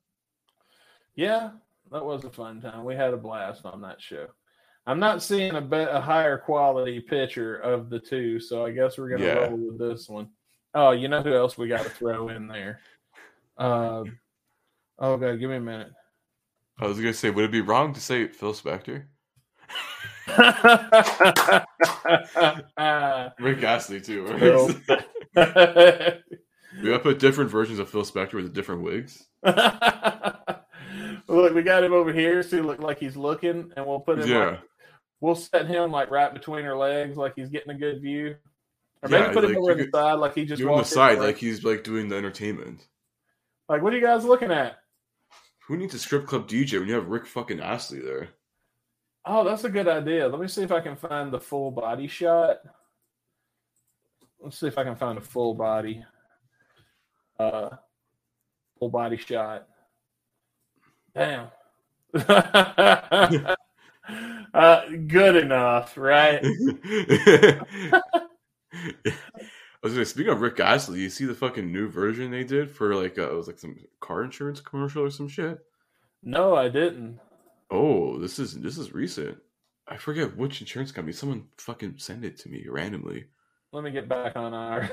yeah, 1.14 1.50
that 1.92 2.04
was 2.04 2.24
a 2.24 2.30
fun 2.30 2.60
time. 2.60 2.84
We 2.84 2.94
had 2.94 3.12
a 3.14 3.16
blast 3.16 3.64
on 3.66 3.80
that 3.82 4.00
show. 4.00 4.26
I'm 4.86 4.98
not 4.98 5.22
seeing 5.22 5.54
a, 5.54 5.60
be- 5.60 5.76
a 5.76 6.00
higher 6.00 6.38
quality 6.38 7.00
picture 7.00 7.56
of 7.56 7.90
the 7.90 7.98
two, 8.00 8.40
so 8.40 8.64
I 8.64 8.72
guess 8.72 8.96
we're 8.98 9.10
gonna 9.10 9.24
Yeah. 9.24 9.34
roll 9.46 9.56
with 9.56 9.78
this 9.78 10.08
one. 10.08 10.30
Oh, 10.74 10.92
you 10.92 11.08
know 11.08 11.22
who 11.22 11.34
else 11.34 11.58
we 11.58 11.68
got 11.68 11.82
to 11.84 11.90
throw 11.90 12.28
in 12.28 12.46
there? 12.48 12.80
Uh, 13.58 14.04
oh 14.98 15.16
god, 15.16 15.38
give 15.38 15.50
me 15.50 15.56
a 15.56 15.60
minute. 15.60 15.92
I 16.78 16.86
was 16.86 16.96
gonna 16.98 17.12
say, 17.12 17.30
would 17.30 17.44
it 17.44 17.52
be 17.52 17.60
wrong 17.60 17.92
to 17.92 18.00
say 18.00 18.28
Phil 18.28 18.54
Spector? 18.54 19.04
Rick 23.38 23.62
Astley 23.62 24.00
too. 24.00 24.26
Phil. 24.38 24.66
we 26.80 26.88
gotta 26.88 26.98
put 27.00 27.18
different 27.18 27.50
versions 27.50 27.78
of 27.78 27.90
Phil 27.90 28.04
Spector 28.04 28.34
with 28.34 28.54
different 28.54 28.82
wigs. 28.82 29.26
Look, 31.30 31.54
we 31.54 31.62
got 31.62 31.84
him 31.84 31.92
over 31.92 32.12
here, 32.12 32.42
so 32.42 32.56
he 32.56 32.62
look 32.62 32.80
like 32.80 32.98
he's 32.98 33.16
looking, 33.16 33.72
and 33.76 33.86
we'll 33.86 34.00
put 34.00 34.18
him. 34.18 34.28
Yeah. 34.28 34.46
Like, 34.46 34.60
we'll 35.20 35.36
set 35.36 35.68
him 35.68 35.92
like 35.92 36.10
right 36.10 36.32
between 36.34 36.64
her 36.64 36.76
legs, 36.76 37.16
like 37.16 37.34
he's 37.36 37.50
getting 37.50 37.70
a 37.70 37.78
good 37.78 38.02
view. 38.02 38.36
Or 39.02 39.08
maybe 39.08 39.24
Yeah, 39.24 39.32
put 39.32 39.44
him 39.44 39.50
like, 39.50 39.58
over 39.58 39.74
the 39.74 39.84
could 39.84 39.94
side, 39.94 40.14
like 40.14 40.34
he 40.34 40.44
just 40.44 40.62
on 40.62 40.78
the 40.78 40.84
side 40.84 41.18
like 41.18 41.38
he's 41.38 41.62
like 41.62 41.84
doing 41.84 42.08
the 42.08 42.16
entertainment. 42.16 42.84
like, 43.68 43.80
what 43.80 43.92
are 43.92 43.96
you 43.96 44.02
guys 44.02 44.24
looking 44.24 44.50
at? 44.50 44.78
Who 45.68 45.76
needs 45.76 45.94
a 45.94 46.00
strip 46.00 46.26
club 46.26 46.48
DJ 46.48 46.80
when 46.80 46.88
you 46.88 46.94
have 46.94 47.06
Rick 47.06 47.26
fucking 47.26 47.60
Astley 47.60 48.00
there? 48.00 48.30
Oh, 49.24 49.44
that's 49.44 49.62
a 49.62 49.70
good 49.70 49.86
idea. 49.86 50.26
Let 50.26 50.40
me 50.40 50.48
see 50.48 50.62
if 50.62 50.72
I 50.72 50.80
can 50.80 50.96
find 50.96 51.32
the 51.32 51.38
full 51.38 51.70
body 51.70 52.08
shot. 52.08 52.56
Let's 54.40 54.58
see 54.58 54.66
if 54.66 54.78
I 54.78 54.82
can 54.84 54.96
find 54.96 55.16
a 55.16 55.20
full 55.20 55.54
body, 55.54 56.04
uh, 57.38 57.68
full 58.80 58.88
body 58.88 59.16
shot. 59.16 59.68
Damn. 61.14 61.48
uh, 62.14 63.56
good 65.06 65.36
enough, 65.36 65.96
right? 65.96 66.40
I 68.72 69.86
was 69.86 69.92
gonna 69.94 70.04
speak 70.04 70.26
of 70.26 70.40
Rick 70.40 70.60
Astley. 70.60 71.00
You 71.00 71.10
see 71.10 71.24
the 71.24 71.34
fucking 71.34 71.72
new 71.72 71.88
version 71.88 72.30
they 72.30 72.44
did 72.44 72.70
for 72.70 72.94
like 72.94 73.18
uh, 73.18 73.30
it 73.30 73.34
was 73.34 73.46
like 73.46 73.58
some 73.58 73.76
car 74.00 74.22
insurance 74.24 74.60
commercial 74.60 75.02
or 75.02 75.10
some 75.10 75.28
shit. 75.28 75.58
No, 76.22 76.54
I 76.54 76.68
didn't. 76.68 77.18
Oh, 77.70 78.18
this 78.18 78.38
is 78.38 78.60
this 78.60 78.76
is 78.76 78.92
recent. 78.92 79.38
I 79.88 79.96
forget 79.96 80.36
which 80.36 80.60
insurance 80.60 80.92
company. 80.92 81.12
Someone 81.12 81.46
fucking 81.56 81.94
sent 81.96 82.24
it 82.24 82.38
to 82.40 82.48
me 82.48 82.64
randomly, 82.68 83.24
Let 83.72 83.82
me 83.82 83.90
get 83.90 84.08
back 84.08 84.36
on 84.36 84.54
our. 84.54 84.90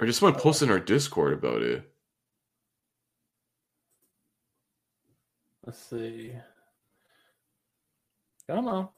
or 0.00 0.06
just 0.06 0.20
someone 0.20 0.38
posted 0.38 0.68
in 0.68 0.72
our 0.72 0.80
Discord 0.80 1.32
about 1.32 1.62
it. 1.62 1.88
Let's 5.66 5.78
see. 5.90 6.32
Come 8.48 8.68
on. 8.68 8.88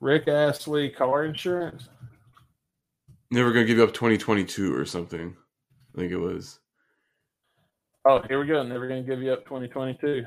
Rick 0.00 0.28
Astley 0.28 0.90
car 0.90 1.24
insurance. 1.24 1.88
Never 3.30 3.52
gonna 3.52 3.64
give 3.64 3.78
you 3.78 3.84
up 3.84 3.94
2022 3.94 4.74
or 4.74 4.84
something. 4.84 5.36
I 5.94 5.98
think 6.00 6.12
it 6.12 6.18
was. 6.18 6.58
Oh, 8.04 8.20
here 8.28 8.38
we 8.38 8.46
go. 8.46 8.62
Never 8.62 8.86
going 8.86 9.02
to 9.02 9.08
give 9.08 9.22
you 9.22 9.32
up 9.32 9.44
2022. 9.44 10.26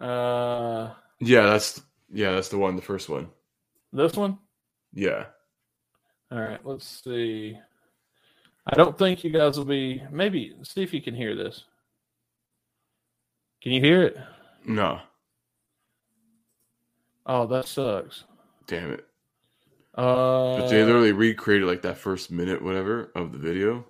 Uh, 0.00 0.94
Yeah, 1.20 1.42
that's 1.46 1.82
yeah, 2.10 2.32
that's 2.32 2.48
the 2.48 2.56
one. 2.58 2.76
The 2.76 2.82
first 2.82 3.08
one. 3.08 3.28
this 3.92 4.14
one? 4.14 4.38
Yeah. 4.94 5.26
All 6.30 6.40
right, 6.40 6.64
let's 6.64 7.02
see. 7.04 7.58
I 8.66 8.74
don't 8.76 8.96
think 8.96 9.24
you 9.24 9.30
guys 9.30 9.58
will 9.58 9.64
be. 9.66 10.02
Maybe 10.10 10.54
see 10.62 10.82
if 10.82 10.94
you 10.94 11.02
can 11.02 11.14
hear 11.14 11.36
this. 11.36 11.64
Can 13.62 13.72
you 13.72 13.80
hear 13.80 14.02
it? 14.02 14.16
No. 14.64 15.00
Oh, 17.24 17.46
that 17.46 17.66
sucks. 17.66 18.24
Damn 18.66 18.92
it. 18.92 19.04
Uh, 19.94 20.58
But 20.58 20.68
they 20.68 20.84
literally 20.84 21.12
recreated 21.12 21.66
like 21.66 21.82
that 21.82 21.98
first 21.98 22.30
minute, 22.30 22.62
whatever, 22.62 23.10
of 23.14 23.32
the 23.32 23.38
video. 23.38 23.86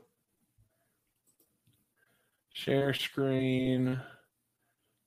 share 2.52 2.94
screen. 2.94 4.00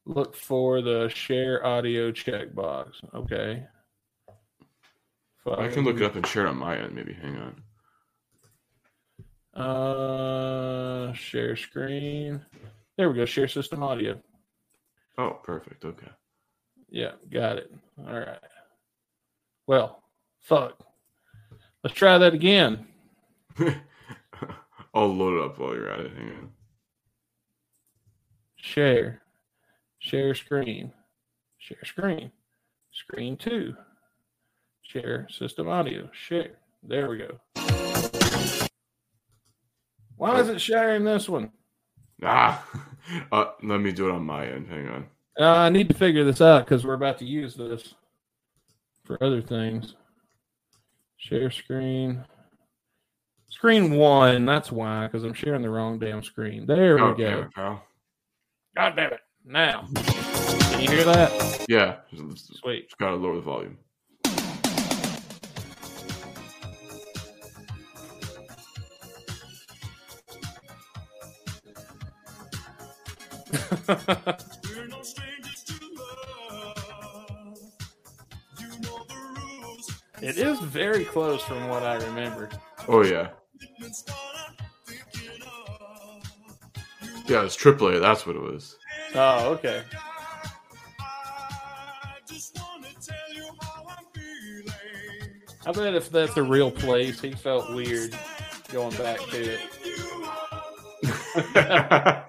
Look 0.05 0.35
for 0.35 0.81
the 0.81 1.09
share 1.09 1.65
audio 1.65 2.11
checkbox. 2.11 2.93
Okay. 3.13 3.65
I 5.57 5.67
can 5.69 5.83
look 5.83 5.97
it 5.97 6.03
up 6.03 6.15
and 6.15 6.25
share 6.27 6.45
it 6.45 6.49
on 6.49 6.57
my 6.57 6.77
end. 6.77 6.93
Maybe 6.93 7.13
hang 7.13 7.35
on. 9.55 9.59
Uh, 9.59 11.13
share 11.13 11.55
screen. 11.55 12.45
There 12.97 13.09
we 13.09 13.15
go. 13.15 13.25
Share 13.25 13.47
system 13.47 13.81
audio. 13.81 14.21
Oh, 15.19 15.37
perfect. 15.43 15.83
Okay. 15.83 16.07
Yeah, 16.89 17.11
got 17.29 17.57
it. 17.57 17.69
All 18.07 18.19
right. 18.19 18.39
Well, 19.67 20.01
fuck. 20.39 20.79
Let's 21.83 21.93
try 21.93 22.17
that 22.17 22.33
again. 22.33 22.87
I'll 24.93 25.13
load 25.13 25.37
it 25.37 25.45
up 25.45 25.59
while 25.59 25.73
you're 25.73 25.91
at 25.91 25.99
it. 25.99 26.13
Hang 26.13 26.29
on. 26.29 26.49
Share. 28.55 29.21
Share 29.99 30.33
screen. 30.33 30.93
Share 31.57 31.83
screen. 31.83 32.31
Screen 32.93 33.35
two. 33.35 33.75
Share 34.83 35.27
system 35.29 35.67
audio. 35.67 36.09
Share. 36.13 36.51
There 36.81 37.09
we 37.09 37.17
go. 37.17 37.41
Why 40.15 40.39
is 40.39 40.47
it 40.47 40.61
sharing 40.61 41.03
this 41.03 41.27
one? 41.27 41.51
Ah, 42.23 42.65
uh, 43.31 43.45
let 43.63 43.79
me 43.79 43.91
do 43.91 44.07
it 44.09 44.11
on 44.13 44.25
my 44.25 44.45
end. 44.47 44.67
Hang 44.67 44.87
on. 44.89 45.05
Uh, 45.39 45.45
I 45.45 45.69
need 45.69 45.87
to 45.89 45.95
figure 45.95 46.23
this 46.25 46.41
out 46.41 46.65
because 46.65 46.85
we're 46.85 46.93
about 46.95 47.17
to 47.19 47.25
use 47.25 47.55
this 47.55 47.93
for 49.05 49.21
other 49.23 49.41
things. 49.41 49.95
Share 51.17 51.49
screen. 51.51 52.23
Screen 53.49 53.91
one. 53.95 54.45
That's 54.45 54.71
why, 54.71 55.07
because 55.07 55.23
I'm 55.23 55.33
sharing 55.33 55.61
the 55.61 55.69
wrong 55.69 55.97
damn 55.99 56.23
screen. 56.23 56.65
There 56.65 56.95
we 56.95 57.01
Oh, 57.01 57.13
go. 57.13 57.23
damn 57.23 57.39
it, 57.39 57.53
pal. 57.53 57.83
God 58.75 58.95
damn 58.95 59.13
it. 59.13 59.19
Now. 59.45 59.87
Can 59.95 60.81
you 60.81 60.89
hear 60.91 61.03
that? 61.05 61.65
Yeah, 61.67 61.97
Sweet. 62.35 62.87
just 62.89 62.97
gotta 62.99 63.15
lower 63.15 63.35
the 63.35 63.41
volume. 63.41 63.77
it 80.21 80.37
is 80.37 80.59
very 80.59 81.03
close 81.05 81.41
from 81.41 81.67
what 81.69 81.81
I 81.81 81.95
remember. 81.95 82.49
Oh 82.87 83.03
yeah. 83.03 83.29
Yeah, 87.25 87.45
it's 87.45 87.57
AAA. 87.57 87.99
That's 87.99 88.27
what 88.27 88.35
it 88.35 88.41
was. 88.43 88.77
Oh, 89.15 89.53
okay. 89.53 89.81
I 95.65 95.71
bet 95.71 95.95
if 95.95 96.11
that's 96.11 96.37
a 96.37 96.43
real 96.43 96.69
place, 96.69 97.19
he 97.19 97.31
felt 97.31 97.73
weird 97.73 98.15
going 98.71 98.95
back 98.97 99.19
to 99.31 99.57
it. 99.57 99.61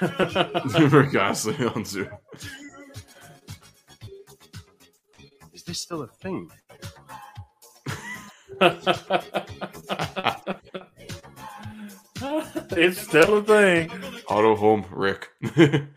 Rick 0.00 1.14
Astley 1.14 1.66
on 1.66 1.84
Zoom. 1.84 2.08
Is 5.52 5.62
this 5.64 5.80
still 5.80 6.02
a 6.02 6.06
thing? 6.06 6.50
it's 12.72 13.00
still 13.00 13.38
a 13.38 13.42
thing. 13.42 13.90
Auto 14.28 14.56
Home 14.56 14.84
Rick. 14.90 15.28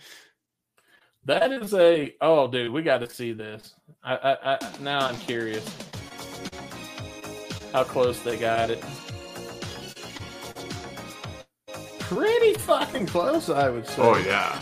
That 1.26 1.54
is 1.54 1.74
a 1.74 2.14
oh, 2.20 2.50
dude, 2.50 2.72
we 2.74 2.82
got 2.82 2.98
to 2.98 3.10
see 3.10 3.32
this. 3.32 3.76
I, 4.04 4.16
I, 4.16 4.38
I 4.56 4.60
now 4.82 5.08
I'm 5.08 5.16
curious 5.16 5.66
how 7.72 7.86
close 7.86 8.20
they 8.20 8.38
got 8.38 8.70
it. 8.70 8.84
Pretty 12.16 12.54
fucking 12.60 13.08
close, 13.08 13.50
I 13.50 13.70
would 13.70 13.88
say. 13.88 13.96
oh 14.02 14.18
yeah. 14.18 14.60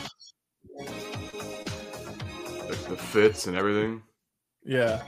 Like 2.70 2.86
the 2.88 2.95
fits 2.97 3.47
and 3.47 3.56
everything. 3.58 4.02
yeah. 4.64 5.02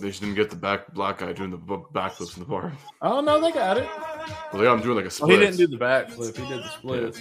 They 0.00 0.08
just 0.08 0.20
didn't 0.20 0.36
get 0.36 0.48
the 0.48 0.56
back 0.56 0.94
black 0.94 1.18
guy 1.18 1.32
doing 1.32 1.50
the 1.50 1.56
b- 1.56 1.82
backflips 1.92 2.36
in 2.36 2.44
the 2.44 2.48
bar. 2.48 2.72
Oh 3.02 3.20
no, 3.20 3.40
they 3.40 3.50
got 3.50 3.78
it. 3.78 3.88
Well, 4.52 4.62
yeah, 4.62 4.70
I'm 4.70 4.80
doing 4.80 4.94
like 4.96 5.04
a 5.04 5.06
Well, 5.06 5.10
split. 5.10 5.30
he 5.40 5.44
didn't 5.44 5.56
do 5.56 5.66
the 5.66 5.76
backflip. 5.84 6.36
He 6.36 6.48
did 6.48 6.62
the 6.62 6.68
splits. 6.68 7.20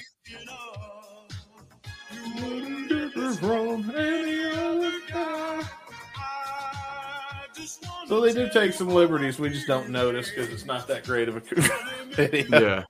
So 8.08 8.22
they 8.22 8.34
do 8.34 8.49
take 8.49 8.74
some 8.74 8.88
liberties. 8.89 9.38
We 9.39 9.49
just 9.49 9.68
don't 9.68 9.89
notice 9.89 10.30
because 10.30 10.49
it's 10.49 10.66
not 10.66 10.88
that 10.88 11.03
great 11.05 11.28
of 11.30 11.36
a 11.38 11.39
video. 11.41 12.45
Yeah. 12.60 12.84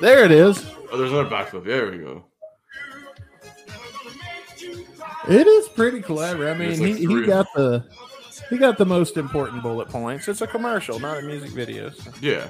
There 0.00 0.24
it 0.24 0.30
is. 0.30 0.64
Oh, 0.92 0.96
there's 0.96 1.10
another 1.10 1.28
backflip. 1.28 1.64
There 1.64 1.90
we 1.90 1.98
go. 1.98 2.24
It 5.28 5.46
is 5.46 5.68
pretty 5.68 6.00
clever. 6.00 6.48
I 6.48 6.54
mean, 6.54 6.78
like 6.80 6.94
he, 6.96 7.06
he 7.06 7.26
got 7.26 7.46
the 7.54 7.84
he 8.48 8.56
got 8.56 8.78
the 8.78 8.86
most 8.86 9.16
important 9.16 9.62
bullet 9.62 9.88
points. 9.88 10.28
It's 10.28 10.40
a 10.40 10.46
commercial, 10.46 10.98
not 11.00 11.18
a 11.18 11.22
music 11.22 11.50
video. 11.50 11.90
so- 11.90 12.12
Yeah. 12.22 12.48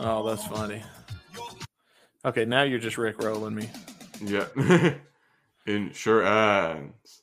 Oh, 0.00 0.24
that's 0.26 0.46
funny. 0.46 0.82
Okay, 2.24 2.44
now 2.44 2.62
you're 2.62 2.78
just 2.78 2.98
Rick 2.98 3.22
rolling 3.22 3.54
me. 3.54 3.70
Yeah. 4.20 4.46
Insurance. 5.66 7.22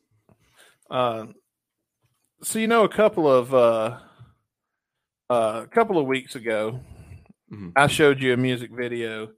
Uh, 0.90 1.26
so 2.44 2.60
you 2.60 2.68
know, 2.68 2.84
a 2.84 2.90
couple 2.90 3.32
of 3.32 3.54
uh, 3.54 3.98
uh, 5.30 5.62
a 5.64 5.68
couple 5.68 5.98
of 5.98 6.06
weeks 6.08 6.36
ago, 6.36 6.80
Mhm. 7.52 7.74
I 7.76 7.88
showed 7.88 8.22
you 8.22 8.34
a 8.34 8.38
music 8.38 8.72
video 8.72 9.30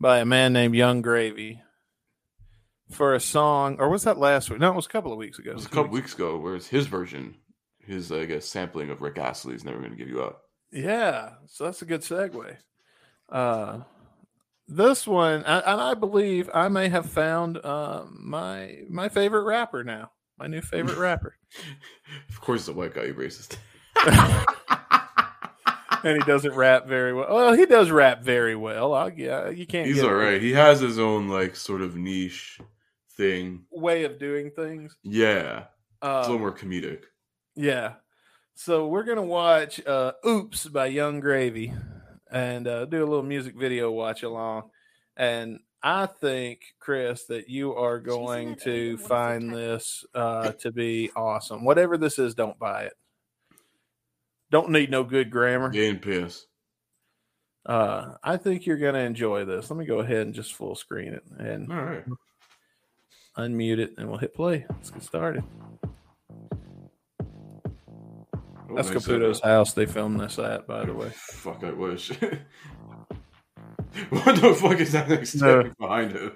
by 0.00 0.18
a 0.18 0.24
man 0.26 0.52
named 0.52 0.74
Yung 0.74 1.00
Gravy 1.02 1.62
for 2.90 3.14
a 3.14 3.20
song, 3.20 3.76
or 3.78 3.88
was 3.88 4.04
that 4.04 4.18
last 4.18 4.50
week? 4.50 4.60
No, 4.60 4.70
it 4.72 4.76
was 4.76 4.86
a 4.86 4.90
couple 4.90 5.12
of 5.12 5.18
weeks 5.18 5.38
ago. 5.38 5.52
It 5.52 5.56
was 5.56 5.66
a 5.66 5.70
couple 5.70 5.90
weeks 5.92 6.14
ago, 6.14 6.38
whereas 6.38 6.66
his 6.68 6.86
version, 6.86 7.36
his 7.80 8.10
I 8.12 8.24
guess 8.26 8.46
sampling 8.46 8.90
of 8.90 9.00
Rick 9.02 9.18
Astley's 9.18 9.64
"Never 9.64 9.78
Gonna 9.80 9.96
Give 9.96 10.08
You 10.08 10.22
Up." 10.22 10.42
Yeah, 10.72 11.34
so 11.46 11.64
that's 11.64 11.80
a 11.82 11.86
good 11.86 12.02
segue. 12.02 12.56
Uh, 13.28 13.80
this 14.68 15.06
one, 15.06 15.44
I, 15.44 15.58
and 15.60 15.80
I 15.80 15.94
believe 15.94 16.50
I 16.52 16.68
may 16.68 16.88
have 16.88 17.06
found 17.06 17.56
uh, 17.58 18.04
my 18.10 18.78
my 18.88 19.08
favorite 19.08 19.44
rapper 19.44 19.84
now. 19.84 20.10
My 20.38 20.46
new 20.48 20.60
favorite 20.60 20.98
rapper, 20.98 21.34
Of 22.28 22.40
course, 22.42 22.60
it's 22.62 22.68
a 22.68 22.72
white 22.74 22.94
guy, 22.94 23.04
you 23.04 23.14
racist. 23.14 23.56
and 26.04 26.16
he 26.16 26.22
doesn't 26.24 26.54
rap 26.54 26.86
very 26.86 27.14
well. 27.14 27.26
Well, 27.34 27.52
he 27.54 27.66
does 27.66 27.90
rap 27.90 28.22
very 28.22 28.54
well. 28.54 28.92
I'll, 28.94 29.10
yeah, 29.12 29.48
you 29.48 29.66
can't. 29.66 29.86
He's 29.86 30.02
all 30.02 30.14
right. 30.14 30.40
He 30.40 30.52
has 30.52 30.80
his 30.80 30.98
own 30.98 31.28
like 31.28 31.56
sort 31.56 31.80
of 31.80 31.96
niche 31.96 32.60
thing. 33.16 33.64
way 33.70 34.04
of 34.04 34.18
doing 34.18 34.50
things. 34.50 34.94
Yeah, 35.02 35.64
it's 36.02 36.28
a 36.28 36.30
little 36.30 36.38
more 36.38 36.52
comedic. 36.52 37.04
yeah. 37.54 37.94
So 38.58 38.86
we're 38.88 39.04
gonna 39.04 39.22
watch 39.22 39.84
uh, 39.86 40.12
"Oops" 40.26 40.66
by 40.68 40.86
Yung 40.86 41.20
Gravy, 41.20 41.74
and 42.30 42.66
uh, 42.66 42.84
do 42.86 42.98
a 42.98 43.06
little 43.06 43.22
music 43.22 43.54
video 43.56 43.90
watch 43.90 44.22
along. 44.22 44.70
And 45.16 45.60
I 45.82 46.06
think, 46.06 46.60
Chris, 46.80 47.24
that 47.26 47.48
you 47.48 47.74
are 47.74 47.98
going 47.98 48.56
to 48.64 48.98
find 48.98 49.54
this 49.54 50.04
uh, 50.14 50.52
to 50.52 50.72
be 50.72 51.10
awesome. 51.14 51.64
Whatever 51.64 51.96
this 51.96 52.18
is, 52.18 52.34
don't 52.34 52.58
buy 52.58 52.84
it. 52.84 52.94
Don't 54.50 54.70
need 54.70 54.90
no 54.90 55.04
good 55.04 55.30
grammar. 55.30 55.70
Yeah, 55.72 55.90
and 55.90 56.02
piss. 56.02 56.46
Uh, 57.64 58.14
I 58.22 58.36
think 58.36 58.64
you're 58.64 58.76
going 58.76 58.94
to 58.94 59.00
enjoy 59.00 59.44
this. 59.44 59.70
Let 59.70 59.78
me 59.78 59.86
go 59.86 59.98
ahead 59.98 60.26
and 60.26 60.34
just 60.34 60.54
full 60.54 60.76
screen 60.76 61.14
it 61.14 61.24
and 61.38 61.70
All 61.72 61.82
right. 61.82 62.04
unmute 63.36 63.78
it, 63.78 63.94
and 63.98 64.08
we'll 64.08 64.18
hit 64.18 64.34
play. 64.34 64.66
Let's 64.70 64.90
get 64.90 65.02
started. 65.02 65.42
That's 68.74 68.90
Caputo's 68.90 69.38
setup. 69.38 69.50
house. 69.50 69.72
They 69.74 69.86
filmed 69.86 70.20
this 70.20 70.38
at, 70.38 70.66
by 70.66 70.84
the 70.84 70.92
way. 70.94 71.10
Fuck, 71.14 71.64
I 71.64 71.72
wish. 71.72 72.10
what 74.10 74.40
the 74.40 74.54
fuck 74.60 74.78
is 74.80 74.92
that 74.92 75.08
next 75.08 75.36
No. 75.36 75.62
thing 75.62 75.74
behind 75.78 76.12
him? 76.12 76.32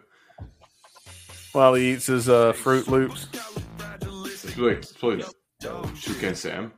while 1.53 1.75
he 1.75 1.93
eats 1.93 2.07
his 2.07 2.29
uh, 2.29 2.53
Froot 2.53 2.87
Loops. 2.87 3.27
It's 3.35 4.57
like 4.57 4.77
it's 4.79 4.93
probably 4.93 5.25
Toucan 5.61 6.35
Sam. 6.37 6.73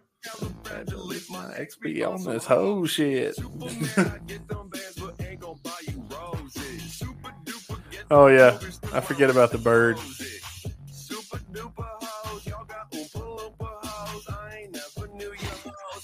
My 1.30 1.54
XP 1.58 2.08
on 2.08 2.24
this 2.24 2.46
whole 2.46 2.86
shit. 2.86 3.36
oh 8.10 8.26
yeah, 8.28 8.58
I 8.92 9.00
forget 9.00 9.30
about 9.30 9.52
the 9.52 9.58
bird. 9.58 9.96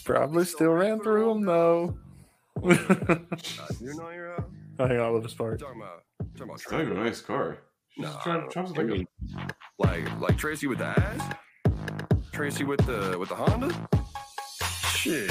Probably 0.08 0.46
still 0.46 0.70
ran 0.70 1.00
through 1.00 1.28
them 1.28 1.44
though. 1.44 1.98
You 2.62 3.94
know 3.94 4.08
your 4.08 4.36
house? 4.36 4.44
I 4.78 4.86
hang 4.86 5.00
on 5.00 5.12
with 5.12 5.22
this 5.22 5.34
part. 5.34 5.60
Talking 5.60 5.82
about, 5.82 6.02
talking 6.34 6.44
about 6.44 6.54
It's 6.54 6.64
kind 6.64 6.90
of 6.90 6.96
a 6.96 7.04
nice 7.04 7.20
car. 7.20 7.58
She's 7.90 8.04
Nah, 8.04 8.18
trying, 8.22 8.50
trying 8.50 8.72
like 8.72 8.86
mean, 8.86 9.06
like 9.78 10.18
like 10.18 10.38
Tracy 10.38 10.66
with 10.66 10.78
the 10.78 10.86
ass, 10.86 11.34
Tracy 12.32 12.64
with 12.64 12.86
the 12.86 13.18
with 13.18 13.28
the 13.28 13.34
Honda. 13.34 13.70
Shit. 14.94 15.30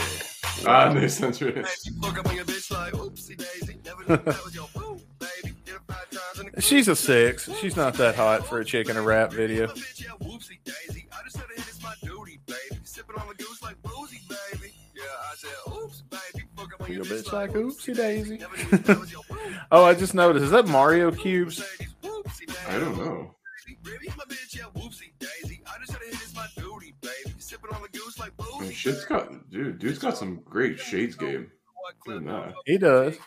a, 0.64 0.70
ah, 0.70 0.94
no 0.94 1.08
sense 1.08 1.42
really. 1.42 1.64
Fuck 2.04 2.20
up 2.20 2.28
on 2.28 2.36
your 2.36 2.46
bitch 2.46 2.70
like 2.70 2.94
oopsie 2.94 3.36
daisy. 3.36 3.80
Never 3.84 4.02
knew 4.02 4.18
that 4.18 4.46
was 4.46 4.54
your 4.54 4.68
boo, 4.76 5.02
baby. 5.18 5.56
Did 5.66 5.74
it 5.74 5.82
five 5.88 6.08
times 6.12 6.40
in 6.40 6.52
the 6.54 6.62
She's 6.62 6.88
a 6.88 6.96
six. 6.96 7.50
She's 7.60 7.76
not 7.76 7.96
that 7.96 8.14
hot 8.14 8.46
for 8.46 8.60
a 8.60 8.66
chick 8.66 8.90
in 8.90 8.96
a 8.96 9.02
rap 9.02 9.32
video. 9.32 9.74
Your 15.44 16.90
your 16.90 17.06
bitch 17.06 17.32
like 17.32 17.52
oopsie 17.52 17.96
daisy. 17.96 18.38
Never 18.38 18.58
knew 18.58 18.78
that 18.78 19.00
was 19.00 19.12
your 19.12 19.22
boo, 19.30 19.36
Oh, 19.72 19.84
I 19.86 19.94
just 19.94 20.14
noticed. 20.14 20.46
Is 20.46 20.52
that 20.52 20.68
Mario 20.68 21.12
cubes? 21.12 21.60
ladies. 21.60 21.94
Whoopsie 22.04 22.48
daisy. 22.48 22.60
I 22.68 22.80
don't 22.80 22.98
know. 22.98 23.34
Baby, 23.84 24.08
my 24.18 24.24
bitch, 24.26 24.56
yeah, 24.56 24.64
whoopsie 24.76 25.12
daisy. 25.20 25.62
I 25.68 25.78
just 25.80 25.92
said 25.92 26.02
it 26.02 26.14
is 26.14 26.34
my 26.36 26.48
duty, 26.58 26.94
baby. 27.02 27.36
Sipping 27.40 27.74
on 27.74 27.82
the 27.82 27.90
goose 27.90 28.18
like 28.20 28.32
I 28.40 28.62
mean, 28.62 28.72
shit's 28.72 29.06
got 29.06 29.50
dude. 29.50 29.80
Dude's 29.80 30.00
got 30.00 30.18
some 30.18 30.42
great 30.44 30.80
shades 30.80 31.16
game. 31.16 31.52
Look 32.08 32.18
at 32.18 32.26
that. 32.26 32.54
He 32.66 32.78
does. 32.78 33.18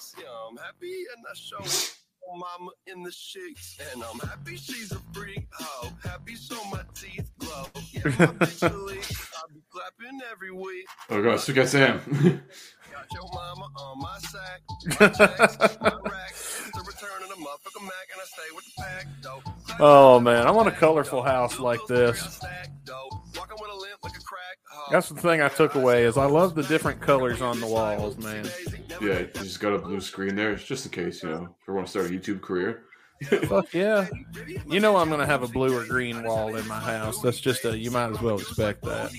I'm 0.50 0.56
happy 0.56 1.04
and 1.16 1.24
I 1.30 1.34
show 1.34 1.58
mama 2.28 2.70
in 2.86 3.02
the 3.02 3.12
sheets. 3.12 3.78
And 3.92 4.02
I'm 4.02 4.18
happy 4.20 4.56
she's 4.56 4.92
a 4.92 5.00
freak. 5.12 5.46
Oh, 5.60 5.90
happy 6.04 6.34
so 6.36 6.56
my 6.70 6.82
teeth 6.94 7.30
glow. 7.38 7.66
Yeah, 7.92 8.02
my 8.04 8.26
bitch 8.46 8.60
clapping 9.80 10.20
every 10.30 10.50
week. 10.50 10.86
Oh 11.08 11.22
god, 11.22 11.38
Toucan 11.40 11.66
Sam. 11.66 12.00
Got 12.92 13.06
your 13.12 13.28
mama 13.32 13.68
on 13.76 13.98
my 14.00 14.18
sack. 14.18 14.60
My 15.00 15.08
checks, 15.08 15.78
my 15.80 15.90
rack. 16.04 16.30
It's 16.30 16.76
a 16.76 16.82
return 16.82 17.22
of 17.22 17.28
the 17.28 17.36
motherfucker 17.36 17.82
Mac 17.82 18.08
and 18.12 18.20
I 18.20 18.24
stay 18.24 18.54
with 18.54 18.64
the 18.64 18.82
pack, 18.82 19.06
though. 19.22 19.42
Oh 19.78 20.20
man, 20.20 20.46
I 20.46 20.50
want 20.50 20.68
a 20.68 20.72
colorful 20.72 21.22
house 21.22 21.58
like 21.58 21.80
this. 21.88 22.40
Walking 23.36 23.56
with 23.60 23.70
a 23.70 23.76
limp 23.76 23.98
like 24.02 24.16
a 24.16 24.22
crack. 24.22 24.58
That's 24.90 25.08
the 25.08 25.20
thing 25.20 25.40
I 25.40 25.48
took 25.48 25.74
away 25.74 26.04
is 26.04 26.16
I 26.16 26.26
love 26.26 26.54
the 26.54 26.62
different 26.64 27.00
colors 27.00 27.40
on 27.40 27.60
the 27.60 27.66
walls, 27.66 28.18
man. 28.18 28.48
yeah, 29.00 29.20
you 29.20 29.30
just 29.34 29.60
got 29.60 29.72
a 29.72 29.78
blue 29.78 30.00
screen 30.00 30.34
there. 30.34 30.52
It's 30.52 30.64
just 30.64 30.84
in 30.84 30.92
case, 30.92 31.22
you 31.22 31.30
know, 31.30 31.56
if 31.60 31.68
you 31.68 31.74
want 31.74 31.86
to 31.86 31.90
start 31.90 32.06
a 32.06 32.10
YouTube 32.10 32.42
career. 32.42 32.84
Fuck 33.48 33.74
yeah. 33.74 34.08
You 34.66 34.80
know 34.80 34.96
I'm 34.96 35.10
gonna 35.10 35.26
have 35.26 35.42
a 35.42 35.48
blue 35.48 35.76
or 35.76 35.84
green 35.84 36.22
wall 36.22 36.56
in 36.56 36.66
my 36.66 36.80
house. 36.80 37.20
That's 37.20 37.40
just 37.40 37.64
a 37.64 37.76
you 37.78 37.90
might 37.90 38.10
as 38.10 38.20
well 38.20 38.38
expect 38.38 38.82
that. 38.82 39.12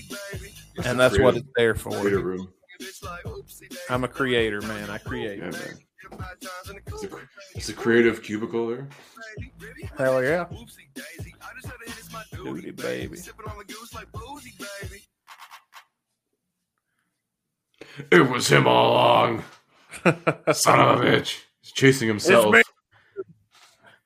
It's 0.74 0.86
And 0.86 0.98
a 0.98 1.02
that's 1.02 1.18
what 1.18 1.36
it's 1.36 1.46
there 1.56 1.74
creative 1.74 2.20
for. 2.20 2.26
room. 2.26 2.48
I'm 3.88 4.02
a 4.04 4.08
creator, 4.08 4.60
man. 4.62 4.90
I 4.90 4.98
create. 4.98 5.38
Yeah, 5.38 5.50
man. 5.50 5.78
It's 6.86 7.04
a, 7.04 7.08
it's 7.54 7.68
a 7.68 7.72
creative 7.72 8.22
cubicle 8.22 8.66
there. 8.68 8.88
Hell 9.96 10.22
yeah. 10.22 10.46
Duty, 12.32 12.70
baby. 12.72 13.18
It 18.10 18.28
was 18.30 18.48
him 18.48 18.66
all 18.66 18.92
along. 18.92 19.44
Son 20.52 20.80
of 20.80 21.00
a 21.00 21.04
bitch. 21.04 21.40
He's 21.60 21.72
chasing 21.72 22.08
himself. 22.08 22.52
me. 22.52 22.61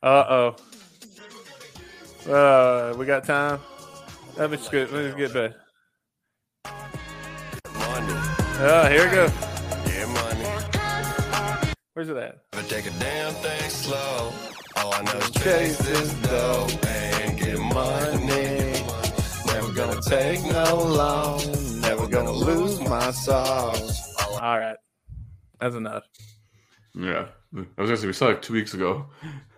Uh 0.07 0.54
oh. 2.28 2.32
Uh, 2.32 2.94
we 2.96 3.04
got 3.07 3.24
time. 3.24 3.59
Let 4.36 4.52
me 4.52 4.57
scoot. 4.57 4.92
Let 4.92 5.12
me 5.12 5.18
get 5.18 5.34
back. 5.34 5.50
Oh, 8.61 8.86
here 8.88 9.04
we 9.04 9.11
go. 9.11 9.28
Where's 11.94 12.09
it 12.09 12.16
at? 12.18 12.38
But 12.52 12.68
take 12.68 12.86
a 12.86 12.90
damn 13.00 13.34
thing 13.34 13.68
slow. 13.68 14.32
All 14.76 14.94
I 14.94 15.02
know 15.02 15.18
is 15.18 15.30
Chase 15.32 15.78
this 15.78 16.14
dough 16.22 16.68
and 16.86 17.36
get 17.36 17.59
money. 17.59 18.84
Never 19.46 19.72
gonna 19.72 20.00
take 20.02 20.40
no 20.44 20.84
loan. 20.84 21.80
Never 21.80 22.07
gonna 22.07 22.30
lose 22.30 22.78
my 22.82 23.11
sauce. 23.11 24.14
All 24.40 24.57
right. 24.57 24.76
That's 25.59 25.74
enough. 25.74 26.04
Yeah. 26.97 27.26
I 27.55 27.59
was 27.80 27.90
gonna 27.90 27.97
say 27.97 28.07
we 28.07 28.12
saw 28.12 28.28
it 28.28 28.42
two 28.42 28.55
weeks 28.55 28.74
ago. 28.74 29.07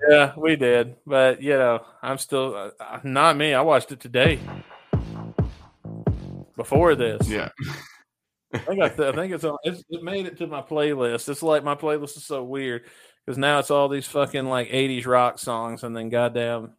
Yeah, 0.09 0.32
we 0.36 0.57
did. 0.57 0.97
But, 1.07 1.43
you 1.43 1.57
know, 1.57 1.84
I'm 2.03 2.18
still, 2.18 2.55
uh, 2.55 2.70
uh, 2.80 3.01
not 3.05 3.36
me. 3.36 3.55
I 3.55 3.61
watched 3.61 3.93
it 3.93 4.01
today. 4.01 4.39
Before 6.57 6.95
this. 6.95 7.28
Yeah. 7.28 7.51
I 8.53 8.59
think, 8.59 8.82
I, 8.82 8.89
th- 8.89 9.12
I 9.12 9.12
think 9.12 9.32
it's 9.32 9.45
on, 9.45 9.59
it's, 9.62 9.84
it 9.91 10.03
made 10.03 10.26
it 10.26 10.39
to 10.39 10.47
my 10.47 10.62
playlist. 10.62 11.28
It's 11.28 11.43
like 11.43 11.62
my 11.62 11.74
playlist 11.74 12.16
is 12.16 12.24
so 12.24 12.43
weird 12.43 12.84
because 13.24 13.39
now 13.39 13.59
it's 13.59 13.70
all 13.70 13.89
these 13.89 14.07
fucking 14.07 14.47
like 14.47 14.70
80s 14.70 15.07
rock 15.07 15.39
songs 15.39 15.84
and 15.84 15.97
then 15.97 16.09
goddamn 16.09 16.74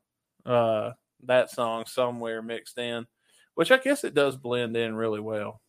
uh, 0.46 0.92
that 1.24 1.52
song 1.52 1.86
somewhere 1.86 2.42
mixed 2.42 2.78
in, 2.78 3.06
which 3.54 3.72
I 3.72 3.78
guess 3.78 4.04
it 4.04 4.16
does 4.16 4.36
blend 4.36 4.76
in 4.76 4.96
really 4.96 5.20
well. 5.20 5.62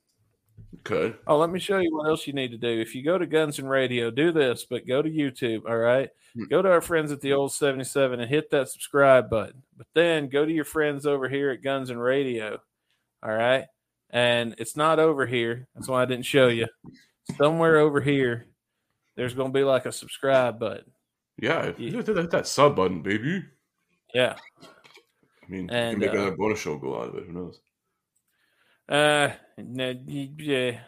Could. 0.84 1.18
Oh, 1.26 1.36
let 1.38 1.50
me 1.50 1.58
show 1.58 1.78
you 1.78 1.94
what 1.94 2.08
else 2.08 2.26
you 2.26 2.32
need 2.32 2.52
to 2.52 2.58
do. 2.58 2.80
If 2.80 2.94
you 2.94 3.02
go 3.02 3.18
to 3.18 3.26
Guns 3.26 3.58
and 3.58 3.68
Radio, 3.68 4.10
do 4.10 4.32
this, 4.32 4.64
but 4.68 4.86
go 4.86 5.02
to 5.02 5.10
YouTube. 5.10 5.62
All 5.68 5.76
right. 5.76 6.08
Hmm. 6.34 6.44
Go 6.44 6.62
to 6.62 6.70
our 6.70 6.80
friends 6.80 7.12
at 7.12 7.20
the 7.20 7.32
old 7.32 7.52
77 7.52 8.20
and 8.20 8.30
hit 8.30 8.50
that 8.50 8.68
subscribe 8.68 9.28
button. 9.28 9.62
But 9.76 9.88
then 9.94 10.28
go 10.28 10.44
to 10.44 10.52
your 10.52 10.64
friends 10.64 11.06
over 11.06 11.28
here 11.28 11.50
at 11.50 11.62
Guns 11.62 11.90
and 11.90 12.00
Radio. 12.00 12.60
All 13.22 13.32
right. 13.32 13.66
And 14.10 14.54
it's 14.58 14.76
not 14.76 14.98
over 14.98 15.26
here. 15.26 15.68
That's 15.74 15.88
why 15.88 16.02
I 16.02 16.06
didn't 16.06 16.24
show 16.26 16.48
you. 16.48 16.66
Somewhere 17.36 17.78
over 17.78 18.00
here, 18.00 18.46
there's 19.16 19.34
going 19.34 19.52
to 19.52 19.58
be 19.58 19.64
like 19.64 19.86
a 19.86 19.92
subscribe 19.92 20.58
button. 20.58 20.90
Yeah. 21.38 21.72
Yeah. 21.78 21.90
Hit 21.90 22.06
that, 22.06 22.30
that 22.30 22.46
sub 22.46 22.76
button, 22.76 23.02
baby. 23.02 23.44
Yeah. 24.14 24.36
I 24.62 25.50
mean, 25.50 25.64
you 25.64 25.70
And, 25.70 25.92
can 25.92 26.00
make 26.00 26.10
uh, 26.10 26.12
another 26.12 26.36
bonus 26.36 26.58
show 26.60 26.78
go 26.78 27.00
out 27.00 27.08
of 27.08 27.16
it. 27.16 27.26
Who 27.26 27.32
knows? 27.32 27.60
Uh, 28.90 29.30
no, 29.56 29.94
yeah, 30.06 30.80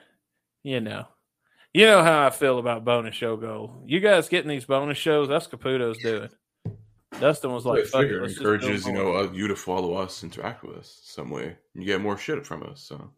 you 0.65 0.81
know, 0.81 1.07
you 1.73 1.87
know 1.87 2.03
how 2.03 2.27
I 2.27 2.31
feel 2.31 2.59
about 2.59 2.85
bonus 2.85 3.15
show 3.15 3.37
goal. 3.37 3.83
You 3.87 4.01
guys 4.01 4.29
getting 4.29 4.49
these 4.51 4.65
bonus 4.65 4.99
shows? 4.99 5.29
That's 5.29 5.47
Caputo's 5.47 5.99
doing. 5.99 6.29
Dustin 7.21 7.53
was 7.53 7.65
like, 7.65 7.85
"Fuck 7.85 8.05
it, 8.07 8.23
encourages 8.23 8.87
you 8.87 8.93
know 8.93 9.15
uh, 9.15 9.31
you 9.33 9.47
to 9.49 9.55
follow 9.57 9.95
us, 9.95 10.25
interact 10.25 10.65
with 10.65 10.79
us 10.79 11.01
some 11.05 11.31
way. 11.31 11.57
You 11.75 11.85
get 11.85 12.01
more 12.01 12.19
shit 12.19 12.45
from 12.47 12.63
us, 12.65 12.81
so 12.83 13.11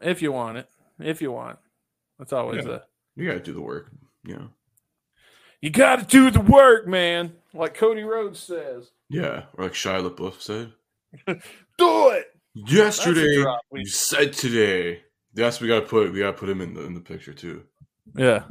if 0.00 0.22
you 0.22 0.32
want 0.32 0.58
it, 0.58 0.68
if 0.98 1.20
you 1.20 1.32
want. 1.32 1.58
That's 2.18 2.32
always 2.32 2.64
Yeah. 2.64 2.72
a 2.72 2.80
you 3.16 3.26
got 3.26 3.34
to 3.34 3.40
do 3.40 3.52
the 3.52 3.60
work. 3.60 3.90
You 4.24 4.36
know. 4.36 4.48
you 5.60 5.70
got 5.70 5.98
to 6.00 6.04
do 6.06 6.30
the 6.30 6.40
work, 6.40 6.86
man. 6.86 7.32
Like 7.52 7.74
Cody 7.74 8.02
Rhodes 8.02 8.38
says, 8.38 8.90
Yeah, 9.08 9.44
or 9.54 9.64
like 9.64 9.72
Shia 9.72 10.08
LaBeouf 10.08 10.40
said. 10.40 10.72
do 11.78 12.08
it. 12.10 12.26
Yesterday, 12.54 13.44
we- 13.70 13.80
you 13.80 13.86
said 13.86 14.32
today. 14.32 15.02
That's 15.34 15.60
we 15.60 15.68
gotta 15.68 15.86
put. 15.86 16.12
We 16.12 16.18
gotta 16.18 16.36
put 16.36 16.48
him 16.48 16.60
in 16.60 16.74
the 16.74 16.82
in 16.84 16.94
the 16.94 17.00
picture 17.00 17.32
too, 17.32 17.64
Yeah, 18.16 18.44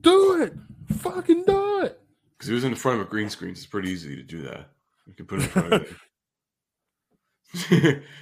do 0.00 0.42
it. 0.42 0.52
Fucking 0.98 1.44
do 1.44 1.82
it. 1.82 2.00
because 2.32 2.48
he 2.48 2.54
was 2.54 2.64
in 2.64 2.70
the 2.72 2.76
front 2.76 3.00
of 3.00 3.06
a 3.06 3.10
green 3.10 3.30
screen. 3.30 3.54
So 3.54 3.60
it's 3.60 3.66
pretty 3.66 3.90
easy 3.90 4.16
to 4.16 4.22
do 4.24 4.42
that. 4.42 4.70
You 5.06 5.14
can 5.14 5.26
put 5.26 5.38
him 5.40 5.44
in 5.44 5.50
front 5.50 5.72
of 5.74 5.82
it. 7.72 8.02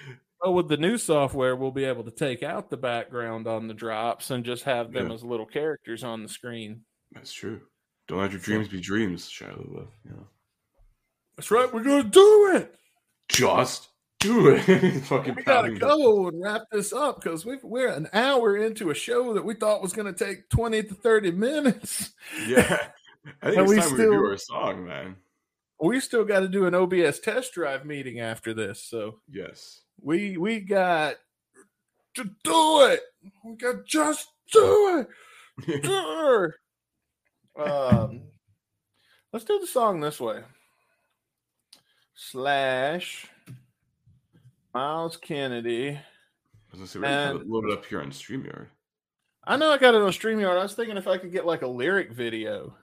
Oh, 0.40 0.52
with 0.52 0.68
the 0.68 0.76
new 0.76 0.98
software, 0.98 1.56
we'll 1.56 1.72
be 1.72 1.82
able 1.82 2.04
to 2.04 2.12
take 2.12 2.44
out 2.44 2.70
the 2.70 2.76
background 2.76 3.48
on 3.48 3.66
the 3.66 3.74
drops 3.74 4.30
and 4.30 4.44
just 4.44 4.62
have 4.62 4.92
them 4.92 5.08
Yeah. 5.08 5.14
as 5.14 5.24
little 5.24 5.44
characters 5.46 6.04
on 6.04 6.22
the 6.22 6.28
screen. 6.28 6.82
That's 7.10 7.32
true. 7.32 7.62
Don't 8.06 8.20
let 8.20 8.30
your 8.30 8.38
dreams 8.38 8.68
be 8.68 8.80
dreams, 8.80 9.28
Shia 9.28 9.50
LaBeouf. 9.58 9.88
Know. 10.04 10.28
That's 11.36 11.50
right. 11.50 11.74
We're 11.74 11.82
gonna 11.82 12.04
do 12.04 12.52
it. 12.54 12.72
Just 13.28 13.88
do 14.20 14.48
it. 14.50 14.60
Fucking 15.04 15.34
We 15.36 15.42
gotta 15.42 15.72
go 15.74 16.28
and 16.28 16.42
wrap 16.42 16.62
this 16.72 16.92
up 16.92 17.22
because 17.22 17.44
we 17.46 17.58
we're 17.62 17.88
an 17.88 18.08
hour 18.12 18.56
into 18.56 18.90
a 18.90 18.94
show 18.94 19.34
that 19.34 19.44
we 19.44 19.54
thought 19.54 19.82
was 19.82 19.92
going 19.92 20.12
to 20.12 20.24
take 20.24 20.48
twenty 20.48 20.82
to 20.82 20.94
thirty 20.94 21.30
minutes. 21.30 22.10
Yeah, 22.46 22.88
I 23.42 23.50
think 23.50 23.60
it's 23.62 23.70
we 23.70 23.76
time 23.76 23.90
we 23.90 23.96
still- 23.96 24.08
review 24.10 24.26
our 24.26 24.36
song, 24.36 24.86
man. 24.86 25.16
We 25.80 26.00
still 26.00 26.24
got 26.24 26.40
to 26.40 26.48
do 26.48 26.66
an 26.66 26.74
OBS 26.74 27.20
test 27.20 27.52
drive 27.54 27.84
meeting 27.84 28.18
after 28.18 28.52
this, 28.52 28.82
so 28.82 29.20
Yes. 29.30 29.82
we 30.00 30.36
we 30.36 30.60
got 30.60 31.16
to 32.14 32.24
do 32.42 32.80
it. 32.86 33.00
We 33.44 33.54
got 33.56 33.84
just 33.86 34.26
do 34.52 34.98
it. 35.00 35.08
Do 35.82 36.52
it. 37.56 37.60
um, 37.68 38.22
let's 39.32 39.44
do 39.44 39.58
the 39.58 39.66
song 39.66 40.00
this 40.00 40.20
way. 40.20 40.42
slash 42.14 43.26
Myles 44.74 45.16
Kennedy. 45.16 45.90
I 45.90 46.00
was 46.70 46.78
gonna 46.80 46.86
say 46.86 46.98
we 46.98 47.06
have 47.06 47.30
And- 47.36 47.40
it 47.42 47.48
loaded 47.48 47.72
up 47.72 47.84
here 47.86 48.00
on 48.00 48.10
Streamyard. 48.10 48.66
I 49.44 49.56
know 49.56 49.70
I 49.70 49.78
got 49.78 49.94
it 49.94 50.02
on 50.02 50.10
StreamYard. 50.10 50.58
I 50.58 50.62
was 50.62 50.74
thinking 50.74 50.98
if 50.98 51.08
I 51.08 51.16
could 51.16 51.32
get 51.32 51.46
like 51.46 51.62
a 51.62 51.66
lyric 51.66 52.12
video 52.12 52.74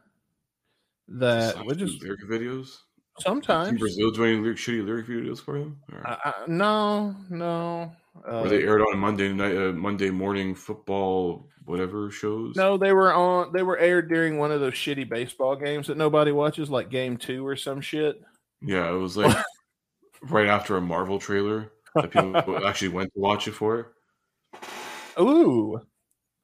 that 1.08 1.64
would 1.64 1.78
just 1.78 2.02
lyric 2.02 2.22
videos. 2.24 2.78
Sometimes. 3.20 3.80
Brazil 3.80 4.10
doing 4.12 4.42
lyric, 4.42 4.58
shitty 4.58 4.84
lyric 4.84 5.06
videos 5.06 5.40
for 5.40 5.56
him. 5.56 5.78
Or 5.94 6.06
I, 6.06 6.18
I, 6.26 6.34
no, 6.48 7.16
no. 7.30 7.92
Uh, 8.28 8.42
were 8.44 8.50
they 8.50 8.64
aired 8.64 8.82
on 8.82 8.98
Monday 8.98 9.32
night, 9.32 9.56
uh, 9.56 9.72
Monday 9.74 10.10
morning 10.10 10.56
football, 10.56 11.48
whatever 11.66 12.10
shows? 12.10 12.56
no, 12.56 12.78
they 12.78 12.94
were 12.94 13.14
on. 13.14 13.52
They 13.54 13.62
were 13.64 13.78
aired 13.78 14.10
during 14.10 14.38
one 14.38 14.52
of 14.52 14.60
those 14.60 14.74
shitty 14.74 15.08
baseball 15.08 15.56
games 15.56 15.88
that 15.88 15.98
nobody 15.98 16.32
watches, 16.32 16.70
like 16.70 16.90
Game 16.90 17.16
Two 17.16 17.46
or 17.46 17.56
some 17.56 17.80
shit. 17.80 18.22
Yeah, 18.62 18.90
it 18.90 18.98
was 18.98 19.16
like 19.18 19.38
right 20.24 20.48
after 20.48 20.76
a 20.78 20.82
Marvel 20.82 21.20
trailer 21.20 21.72
that 21.96 22.12
people 22.12 22.66
actually 22.68 22.90
went 22.90 23.14
to 23.14 23.20
watch 23.20 23.48
it 23.48 23.54
for. 23.54 23.80
it. 23.80 25.20
Ooh, 25.20 25.82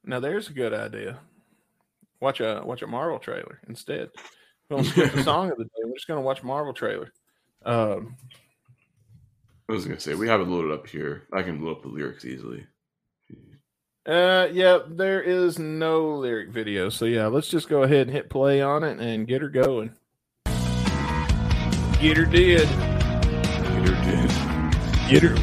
now 0.04 0.20
there's 0.20 0.50
a 0.50 0.54
good 0.54 0.74
idea. 0.74 1.20
Watch 2.20 2.40
a 2.40 2.62
watch 2.64 2.82
a 2.82 2.88
Marvel 2.88 3.20
trailer 3.20 3.60
instead. 3.68 4.10
We 4.70 4.76
don't 4.78 4.86
skip 4.86 5.12
the 5.14 5.24
song 5.32 5.52
of 5.52 5.58
the 5.58 5.66
day. 5.66 5.70
We're 5.84 5.94
just 5.94 6.08
gonna 6.08 6.22
watch 6.22 6.44
Marvel 6.44 6.74
trailer. 6.74 7.12
Um, 7.66 8.16
I 9.70 9.74
was 9.74 9.86
gonna 9.86 10.00
say 10.00 10.16
we 10.16 10.28
have 10.28 10.42
it 10.42 10.48
loaded 10.48 10.72
up 10.72 10.88
here. 10.88 11.24
I 11.34 11.42
can 11.42 11.64
load 11.64 11.78
up 11.78 11.82
the 11.84 11.90
lyrics 11.90 12.26
easily. 12.26 12.66
uh, 14.06 14.48
yeah, 14.52 14.80
there 14.88 15.22
is 15.22 15.60
no 15.60 16.16
lyric 16.16 16.50
video, 16.50 16.90
so 16.90 17.06
yeah, 17.06 17.28
let's 17.28 17.48
just 17.50 17.70
go 17.70 17.84
ahead 17.84 18.08
and 18.08 18.12
hit 18.12 18.30
play 18.30 18.62
on 18.62 18.84
it 18.84 19.00
and 19.00 19.28
get 19.28 19.42
her 19.42 19.50
going. 19.50 19.96
Get 22.00 22.18
her 22.18 22.26
did. 22.26 22.68
Peter 22.68 23.96
did. 24.04 24.41
Get 25.12 25.24
her. 25.24 25.36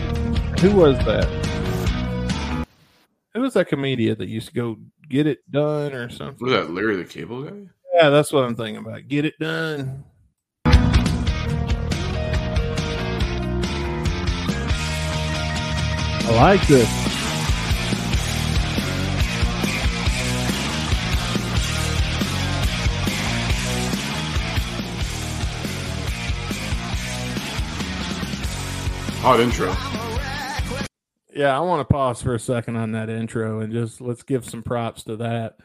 Who 0.63 0.75
was 0.75 0.97
that? 1.05 1.27
Who 3.35 3.43
was 3.43 3.53
that 3.53 3.69
comedian 3.69 4.17
that 4.17 4.27
used 4.27 4.49
to 4.49 4.55
go 4.55 4.79
get 5.11 5.27
it 5.27 5.41
done 5.51 5.93
or 5.93 6.09
something? 6.09 6.43
Was 6.47 6.55
that 6.55 6.71
Larry 6.71 6.97
the 6.97 7.05
Cable 7.05 7.43
Guy? 7.43 7.67
Yeah, 7.93 8.09
that's 8.09 8.33
what 8.33 8.45
I'm 8.45 8.57
thinking 8.57 8.83
about. 8.83 9.07
Get 9.09 9.27
it 9.27 9.39
done. 9.39 10.05
I 16.25 16.33
like 16.35 16.67
this. 16.67 17.08
Hot 29.29 29.41
intro. 29.41 29.69
Yeah, 31.35 31.55
I 31.55 31.61
want 31.61 31.87
to 31.87 31.93
pause 31.93 32.23
for 32.23 32.35
a 32.35 32.39
second 32.41 32.77
on 32.77 32.93
that 32.93 33.11
intro 33.11 33.61
and 33.61 33.71
just 33.71 34.01
let's 34.01 34.23
give 34.23 34.49
some 34.49 34.63
props 34.63 35.03
to 35.03 35.17
that 35.17 35.59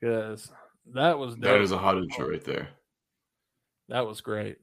because 0.00 0.48
that 0.94 1.18
was 1.18 1.34
That 1.38 1.54
dope. 1.54 1.62
is 1.62 1.72
a 1.72 1.78
hot 1.78 1.98
intro 1.98 2.30
right 2.30 2.44
there. 2.44 2.68
that 3.88 4.06
was 4.06 4.20
great. 4.20 4.58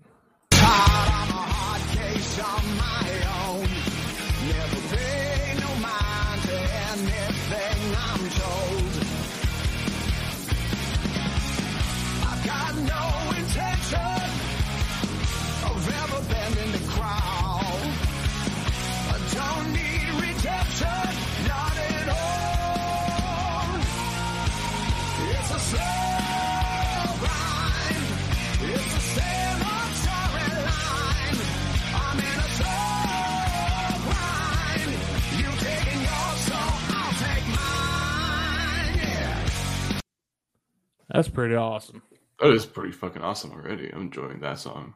That's 41.09 41.29
pretty 41.29 41.55
awesome. 41.55 42.01
That 42.39 42.51
is 42.51 42.65
pretty 42.65 42.91
fucking 42.91 43.21
awesome 43.21 43.51
already. 43.51 43.89
I'm 43.91 44.03
enjoying 44.03 44.39
that 44.41 44.59
song. 44.59 44.93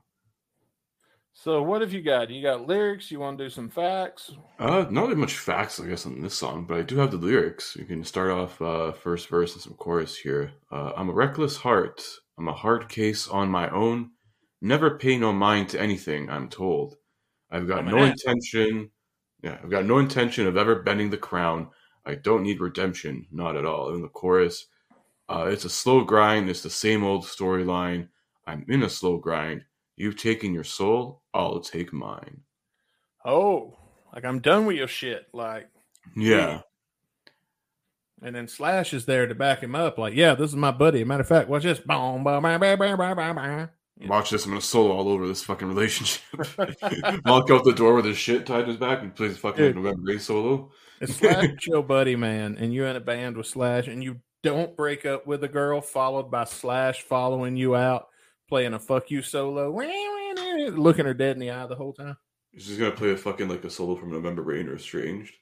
So, 1.33 1.63
what 1.63 1.81
have 1.81 1.93
you 1.93 2.01
got? 2.01 2.29
You 2.29 2.43
got 2.43 2.67
lyrics? 2.67 3.09
You 3.09 3.19
want 3.19 3.37
to 3.37 3.45
do 3.45 3.49
some 3.49 3.69
facts? 3.69 4.31
Uh, 4.59 4.85
not 4.89 5.09
that 5.09 5.17
much 5.17 5.37
facts, 5.37 5.79
I 5.79 5.87
guess, 5.87 6.05
on 6.05 6.21
this 6.21 6.35
song, 6.35 6.65
but 6.67 6.77
I 6.77 6.81
do 6.81 6.97
have 6.97 7.11
the 7.11 7.17
lyrics. 7.17 7.75
You 7.77 7.85
can 7.85 8.03
start 8.03 8.29
off 8.31 8.61
uh, 8.61 8.91
first 8.91 9.29
verse 9.29 9.53
and 9.53 9.61
some 9.61 9.73
chorus 9.75 10.17
here. 10.17 10.51
Uh, 10.71 10.91
I'm 10.95 11.09
a 11.09 11.13
reckless 11.13 11.57
heart. 11.57 12.03
I'm 12.37 12.49
a 12.49 12.53
hard 12.53 12.89
case 12.89 13.27
on 13.27 13.49
my 13.49 13.69
own. 13.69 14.11
Never 14.61 14.97
pay 14.99 15.17
no 15.17 15.31
mind 15.31 15.69
to 15.69 15.81
anything 15.81 16.29
I'm 16.29 16.49
told. 16.49 16.97
I've 17.49 17.67
got 17.67 17.85
no 17.85 17.97
ass. 17.99 18.11
intention. 18.11 18.91
Yeah, 19.41 19.57
I've 19.63 19.71
got 19.71 19.85
no 19.85 19.97
intention 19.97 20.45
of 20.45 20.57
ever 20.57 20.83
bending 20.83 21.09
the 21.09 21.17
crown. 21.17 21.69
I 22.05 22.15
don't 22.15 22.43
need 22.43 22.59
redemption, 22.59 23.25
not 23.31 23.55
at 23.55 23.65
all. 23.65 23.93
In 23.95 24.01
the 24.01 24.09
chorus, 24.09 24.67
uh, 25.31 25.45
it's 25.45 25.65
a 25.65 25.69
slow 25.69 26.03
grind. 26.03 26.49
It's 26.49 26.61
the 26.63 26.69
same 26.69 27.03
old 27.03 27.23
storyline. 27.25 28.07
I'm 28.45 28.65
in 28.67 28.83
a 28.83 28.89
slow 28.89 29.17
grind. 29.17 29.63
You've 29.95 30.17
taken 30.17 30.53
your 30.53 30.63
soul. 30.63 31.21
I'll 31.33 31.59
take 31.59 31.93
mine. 31.93 32.41
Oh, 33.23 33.77
like 34.13 34.25
I'm 34.25 34.39
done 34.39 34.65
with 34.65 34.75
your 34.77 34.87
shit. 34.87 35.27
Like, 35.33 35.69
Yeah. 36.15 36.61
and 38.21 38.35
then 38.35 38.47
Slash 38.47 38.93
is 38.93 39.05
there 39.05 39.27
to 39.27 39.35
back 39.35 39.61
him 39.61 39.75
up. 39.75 39.97
Like, 39.97 40.15
yeah, 40.15 40.33
this 40.35 40.49
is 40.49 40.55
my 40.55 40.71
buddy. 40.71 41.03
Matter 41.03 41.21
of 41.21 41.27
fact, 41.27 41.49
watch 41.49 41.63
this. 41.63 41.79
Boom, 41.79 42.23
boom, 42.23 42.41
boom, 42.41 42.59
boom, 42.59 42.79
boom, 42.97 43.35
boom. 43.35 43.69
Watch 44.07 44.31
this. 44.31 44.45
I'm 44.45 44.51
gonna 44.51 44.61
solo 44.61 44.95
all 44.95 45.07
over 45.09 45.27
this 45.27 45.43
fucking 45.43 45.67
relationship. 45.67 46.23
Walk 47.25 47.51
out 47.51 47.63
the 47.63 47.73
door 47.75 47.93
with 47.95 48.05
his 48.05 48.17
shit 48.17 48.47
tied 48.47 48.61
to 48.61 48.67
his 48.69 48.77
back 48.77 49.03
and 49.03 49.13
plays 49.15 49.37
fucking 49.37 49.63
Dude. 49.63 49.75
November 49.75 50.01
Rain 50.03 50.19
solo. 50.19 50.71
it's 50.99 51.15
Slash 51.15 51.49
your 51.67 51.83
buddy, 51.83 52.15
man, 52.15 52.57
and 52.59 52.73
you're 52.73 52.87
in 52.87 52.95
a 52.95 52.99
band 53.01 53.37
with 53.37 53.45
Slash, 53.45 53.87
and 53.87 54.03
you 54.03 54.19
don't 54.43 54.75
break 54.75 55.05
up 55.05 55.27
with 55.27 55.43
a 55.43 55.47
girl, 55.47 55.81
followed 55.81 56.31
by 56.31 56.45
Slash 56.45 57.01
following 57.03 57.55
you 57.55 57.75
out, 57.75 58.07
playing 58.49 58.73
a 58.73 58.79
fuck 58.79 59.11
you 59.11 59.21
solo, 59.21 59.71
looking 60.71 61.05
her 61.05 61.13
dead 61.13 61.35
in 61.35 61.39
the 61.39 61.51
eye 61.51 61.67
the 61.67 61.75
whole 61.75 61.93
time. 61.93 62.17
He's 62.51 62.67
just 62.67 62.79
gonna 62.79 62.91
play 62.91 63.11
a 63.11 63.17
fucking 63.17 63.47
like 63.47 63.63
a 63.63 63.69
solo 63.69 63.95
from 63.95 64.11
November 64.11 64.41
Rain 64.41 64.67
or 64.67 64.75
Estranged. 64.75 65.33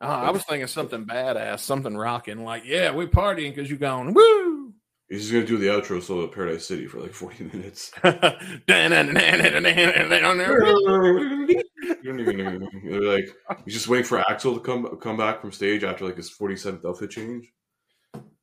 Uh, 0.00 0.04
I 0.04 0.30
was 0.30 0.44
thinking 0.44 0.68
something 0.68 1.06
badass, 1.06 1.60
something 1.60 1.96
rocking, 1.96 2.44
like, 2.44 2.64
yeah, 2.64 2.90
we're 2.92 3.08
partying 3.08 3.54
because 3.54 3.68
you're 3.68 3.80
going, 3.80 4.14
woo! 4.14 4.72
He's 5.08 5.22
just 5.22 5.32
gonna 5.32 5.46
do 5.46 5.56
the 5.56 5.68
outro 5.68 6.02
solo 6.02 6.24
at 6.24 6.32
Paradise 6.32 6.66
City 6.66 6.86
for 6.86 7.00
like 7.00 7.14
40 7.14 7.44
minutes. 7.52 7.90
They're 12.02 13.02
like 13.02 13.28
he's 13.64 13.74
just 13.74 13.88
waiting 13.88 14.06
for 14.06 14.18
Axl 14.18 14.54
to 14.54 14.60
come 14.60 14.98
come 15.00 15.16
back 15.16 15.40
from 15.40 15.52
stage 15.52 15.84
after 15.84 16.04
like 16.04 16.16
his 16.16 16.30
47th 16.30 16.84
outfit 16.84 17.10
change. 17.10 17.52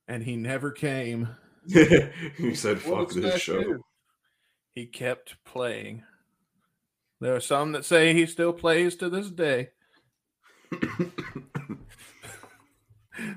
and 0.07 0.23
he 0.23 0.35
never 0.35 0.71
came. 0.71 1.29
he 1.67 2.53
said, 2.55 2.79
"Fuck 2.79 3.11
this 3.11 3.41
show." 3.41 3.61
dude? 3.61 3.81
He 4.73 4.85
kept 4.85 5.37
playing. 5.45 6.03
There 7.21 7.35
are 7.35 7.39
some 7.39 7.71
that 7.71 7.85
say 7.85 8.13
he 8.13 8.25
still 8.25 8.53
plays 8.53 8.95
to 8.97 9.09
this 9.09 9.31
day. 9.31 9.69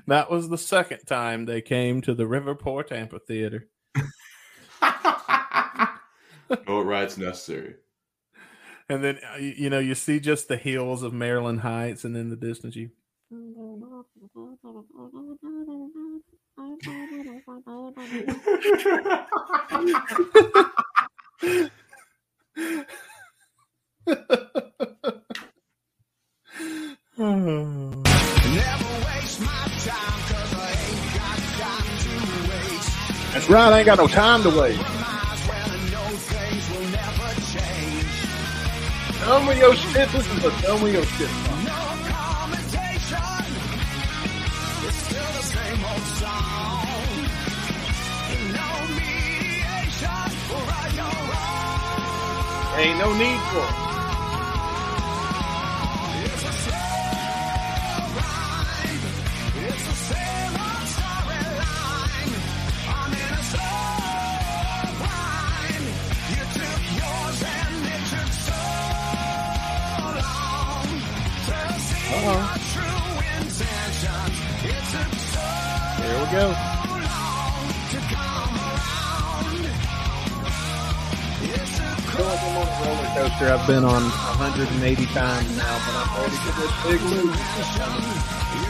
That 0.07 0.29
was 0.31 0.49
the 0.49 0.57
second 0.57 1.05
time 1.05 1.45
they 1.45 1.61
came 1.61 2.01
to 2.01 2.13
the 2.13 2.25
Riverport 2.25 2.91
Amphitheater. 2.91 3.67
no 6.67 6.81
rides 6.81 7.17
necessary. 7.17 7.75
And 8.91 9.03
then, 9.03 9.19
uh, 9.31 9.37
you 9.37 9.69
know, 9.69 9.77
you 9.77 9.93
see 9.93 10.19
just 10.19 10.47
the 10.47 10.57
hills 10.57 11.03
of 11.03 11.13
Maryland 11.13 11.59
Heights 11.59 12.03
and 12.03 12.17
in 12.17 12.29
the 12.29 12.35
distance 12.35 12.75
you. 12.75 12.89
That's 33.33 33.49
right. 33.49 33.71
I 33.71 33.77
ain't 33.77 33.85
got 33.85 33.99
no 33.99 34.07
time 34.07 34.41
to 34.41 34.49
waste. 34.49 34.98
Done 39.19 39.47
with 39.47 39.57
your 39.57 39.75
shit. 39.75 40.09
This 40.11 40.27
is 40.27 40.43
a 40.45 40.61
done 40.61 40.81
with 40.81 40.93
your 40.93 41.03
shit. 41.03 41.29
Ain't 52.77 52.97
no 52.97 53.13
need 53.17 53.39
for 53.51 53.59
it. 53.59 53.88
Go. 76.39 76.55
Roller 82.19 83.09
coaster 83.15 83.47
I've 83.49 83.67
been 83.67 83.83
on 83.83 84.03
180 84.03 85.05
times 85.07 85.57
now, 85.57 85.79
but 85.85 85.95
I'm 85.95 86.09
ready 86.21 86.35
for 86.35 86.53
this 86.61 86.73
big 86.83 87.01
move. 87.01 88.68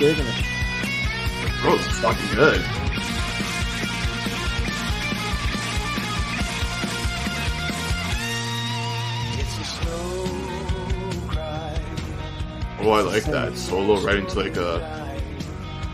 I'm 0.00 0.04
digging 0.04 0.26
it. 0.28 0.44
Bro, 1.60 1.74
it's 1.74 1.98
fucking 1.98 2.36
good. 2.36 2.64
Oh, 12.80 12.90
I 12.92 13.00
like 13.00 13.24
that 13.24 13.56
solo 13.56 14.00
right 14.00 14.18
into 14.18 14.38
like 14.38 14.56
a 14.56 15.18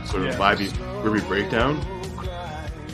sort 0.05 0.25
of 0.25 0.29
Yeah. 0.29 0.39
vibey, 0.39 0.69
groovy 1.03 1.27
breakdown. 1.27 1.81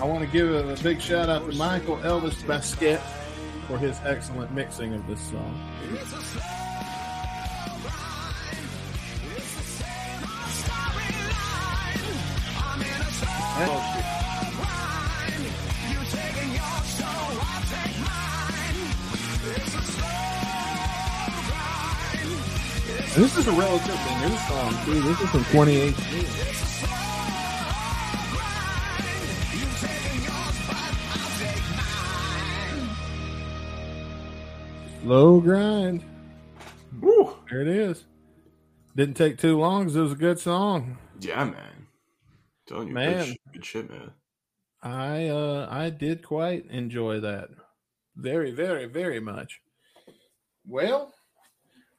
I 0.01 0.05
want 0.05 0.21
to 0.25 0.31
give 0.31 0.55
a 0.55 0.81
big 0.83 1.01
shout 1.01 1.29
out 1.29 1.51
to 1.51 1.57
Michael 1.57 1.97
Elvis 1.99 2.41
Baskette 2.45 3.03
for 3.67 3.79
his 3.79 3.99
excellent 4.05 4.53
mixing 4.53 4.95
of 4.95 5.07
this 5.09 5.21
song. 5.21 5.59
This 23.15 23.37
is 23.37 23.47
a 23.49 23.53
relatively 23.53 24.29
new 24.29 24.37
song 24.49 24.73
too. 24.85 25.01
This 25.03 25.21
is 25.21 25.29
from 25.31 25.45
2018. 25.45 27.31
Low 35.05 35.41
grind. 35.41 36.05
Woo! 37.01 37.37
There 37.51 37.63
it 37.63 37.69
is. 37.69 38.05
Didn't 38.97 39.17
take 39.17 39.39
too 39.39 39.59
long 39.59 39.85
'cause 39.85 39.97
it 39.97 40.01
was 40.01 40.13
a 40.13 40.17
good 40.17 40.39
song. 40.39 40.99
Yeah, 41.21 41.45
man. 41.45 41.87
telling 42.67 42.89
you, 42.89 42.95
Man. 42.95 43.25
Good, 43.25 43.35
sh- 43.35 43.53
good 43.53 43.65
shit, 43.65 43.91
man. 43.91 44.13
I 44.83 45.29
uh 45.29 45.67
I 45.71 45.91
did 45.91 46.23
quite 46.23 46.67
enjoy 46.67 47.21
that. 47.21 47.49
Very, 48.17 48.51
very, 48.53 48.87
very 48.87 49.21
much. 49.21 49.61
Well, 50.67 51.13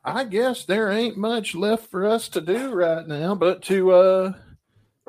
I 0.03 0.23
guess 0.23 0.65
there 0.65 0.91
ain't 0.91 1.17
much 1.17 1.53
left 1.55 1.87
for 1.91 2.05
us 2.07 2.27
to 2.29 2.41
do 2.41 2.71
right 2.73 3.07
now 3.07 3.35
but 3.35 3.61
to 3.63 3.91
uh 3.91 4.33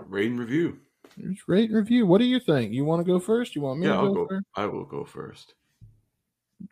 Rate 0.07 0.31
and 0.31 0.39
review. 0.41 0.79
just 1.19 1.43
rate 1.47 1.71
and 1.71 1.79
review. 1.79 2.07
What 2.07 2.19
do 2.19 2.25
you 2.25 2.41
think? 2.41 2.73
You 2.73 2.85
want 2.85 3.05
to 3.05 3.11
go 3.11 3.19
first? 3.21 3.55
You 3.55 3.63
want 3.63 3.81
me 3.81 3.87
Yeah, 3.87 3.93
to 3.95 3.99
I'll 3.99 4.09
go, 4.09 4.15
go. 4.15 4.29
first? 4.29 4.47
I 4.57 4.67
will 4.67 4.85
go 4.85 5.05
first. 5.05 5.55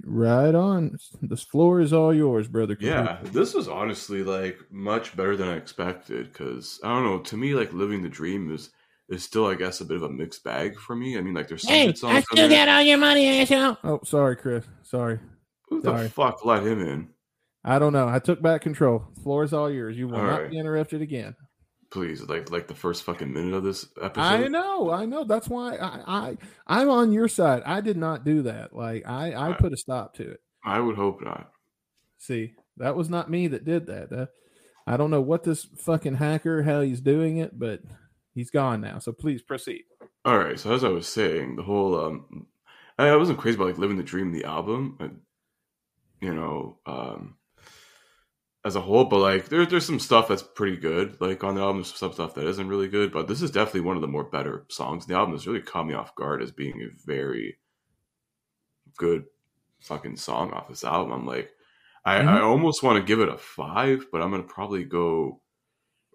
Right 0.05 0.55
on. 0.55 0.97
This 1.23 1.43
floor 1.43 1.81
is 1.81 1.93
all 1.93 2.15
yours, 2.15 2.47
brother. 2.49 2.77
Yeah, 2.81 3.19
this 3.25 3.55
was 3.55 3.69
honestly 3.69 4.23
like 4.23 4.59
much 4.71 5.17
better 5.17 5.37
than 5.37 5.49
I 5.49 5.57
expected. 5.57 6.33
Because 6.33 6.81
I 6.85 6.89
don't 6.89 7.05
know, 7.05 7.19
to 7.21 7.37
me, 7.37 7.55
like 7.55 7.73
living 7.73 8.03
the 8.03 8.09
dream 8.09 8.53
is 8.55 8.71
is 9.09 9.25
still, 9.25 9.47
I 9.47 9.55
guess, 9.55 9.81
a 9.81 9.85
bit 9.85 9.97
of 9.97 10.05
a 10.05 10.09
mixed 10.09 10.45
bag 10.45 10.79
for 10.79 10.95
me. 10.95 11.19
I 11.19 11.21
mean, 11.21 11.35
like 11.35 11.49
there's 11.49 11.63
some 11.63 11.73
Hey, 11.75 11.87
good 11.87 11.99
songs. 11.99 12.17
I 12.17 12.21
still 12.21 12.49
there. 12.49 12.67
got 12.67 12.69
all 12.77 12.83
your 12.83 12.99
money, 12.99 13.41
asshole. 13.41 13.77
Oh, 13.83 14.01
sorry, 14.05 14.37
Chris. 14.37 14.65
Sorry. 14.83 15.19
Who 15.69 15.81
the 15.83 15.91
sorry. 15.91 16.09
fuck 16.09 16.45
let 16.45 16.65
him 16.65 16.81
in? 16.81 17.09
I 17.65 17.79
don't 17.79 17.93
know. 17.93 18.09
I 18.09 18.19
took 18.19 18.41
back 18.41 18.63
control. 18.63 19.05
The 19.15 19.21
floor 19.23 19.45
is 19.45 19.53
all 19.53 19.71
yours. 19.71 19.97
You 19.97 20.09
will 20.09 20.17
All 20.17 20.25
not 20.27 20.43
right. 20.43 20.51
be 20.51 20.59
interrupted 20.59 21.03
again. 21.03 21.37
Please, 21.91 22.23
like 22.29 22.51
like 22.51 22.69
the 22.69 22.75
first 22.75 23.03
fucking 23.03 23.33
minute 23.33 23.55
of 23.55 23.65
this 23.65 23.87
episode. 24.01 24.23
I 24.23 24.49
know, 24.49 24.91
I 24.93 25.07
know. 25.07 25.25
That's 25.25 25.49
why 25.49 25.75
I, 25.77 26.01
I 26.07 26.37
I'm 26.67 26.89
on 26.89 27.13
your 27.13 27.27
side. 27.29 27.63
I 27.67 27.81
did 27.81 27.97
not 27.97 28.25
do 28.25 28.43
that. 28.43 28.75
Like 28.75 29.07
I, 29.09 29.33
I 29.33 29.49
Right. 29.49 29.59
put 29.59 29.73
a 29.73 29.77
stop 29.77 30.15
to 30.15 30.31
it. 30.31 30.41
I 30.65 30.79
would 30.81 30.95
hope 30.97 31.21
not. 31.21 31.51
See, 32.19 32.55
that 32.77 32.95
was 32.97 33.11
not 33.11 33.31
me 33.31 33.49
that 33.49 33.65
did 33.65 33.87
that. 33.87 34.11
That- 34.11 34.29
I 34.87 34.97
don't 34.97 35.11
know 35.11 35.21
what 35.21 35.45
this 35.45 35.65
fucking 35.85 36.15
hacker 36.15 36.63
how 36.63 36.81
he's 36.81 37.01
doing 37.01 37.37
it, 37.37 37.57
but 37.59 37.81
he's 38.35 38.51
gone 38.51 38.81
now. 38.81 38.99
So 38.99 39.13
please 39.13 39.43
proceed. 39.43 39.83
All 40.25 40.39
right. 40.39 40.59
So 40.59 40.73
as 40.73 40.83
I 40.85 40.89
was 40.89 41.07
saying, 41.07 41.57
the 41.57 41.63
whole 41.63 41.99
um, 42.01 42.47
I, 42.99 43.09
I 43.09 43.17
wasn't 43.17 43.39
crazy 43.39 43.57
about 43.57 43.67
like 43.69 43.79
living 43.79 43.99
the 43.99 44.03
dream, 44.03 44.33
the 44.33 44.45
album, 44.45 44.97
but, 44.99 45.11
you 46.21 46.35
know, 46.35 46.79
um, 46.87 47.37
as 48.65 48.77
a 48.77 48.81
whole. 48.81 49.05
But 49.05 49.19
like, 49.21 49.49
there, 49.49 49.65
there's 49.67 49.87
some 49.87 50.01
stuff 50.01 50.29
that's 50.29 50.43
pretty 50.43 50.77
good. 50.77 51.21
Like 51.21 51.43
on 51.45 51.55
the 51.55 51.61
album, 51.63 51.79
there's 51.79 51.95
some 51.95 52.13
stuff 52.13 52.35
that 52.35 52.47
isn't 52.47 52.69
really 52.69 52.89
good. 52.89 53.13
But 53.13 53.29
this 53.29 53.43
is 53.43 53.51
definitely 53.51 53.83
one 53.83 53.97
of 53.97 54.03
the 54.03 54.09
more 54.09 54.25
better 54.25 54.67
songs. 54.69 55.07
The 55.07 55.15
album 55.15 55.35
has 55.35 55.47
really 55.47 55.63
caught 55.63 55.87
me 55.87 55.95
off 55.95 56.15
guard 56.15 56.43
as 56.43 56.53
being 56.53 56.81
a 56.83 56.89
very 57.07 57.59
good 58.97 59.25
fucking 59.81 60.17
song 60.17 60.53
off 60.53 60.69
this 60.69 60.85
album. 60.85 61.13
I'm 61.13 61.27
like, 61.27 61.51
I, 62.05 62.19
I 62.19 62.23
Mhm. 62.23 62.43
almost 62.43 62.83
want 62.83 62.97
to 62.99 63.05
give 63.07 63.21
it 63.21 63.29
a 63.29 63.39
five, 63.39 64.07
but 64.11 64.23
I'm 64.23 64.31
gonna 64.31 64.43
probably 64.43 64.85
go 64.85 65.41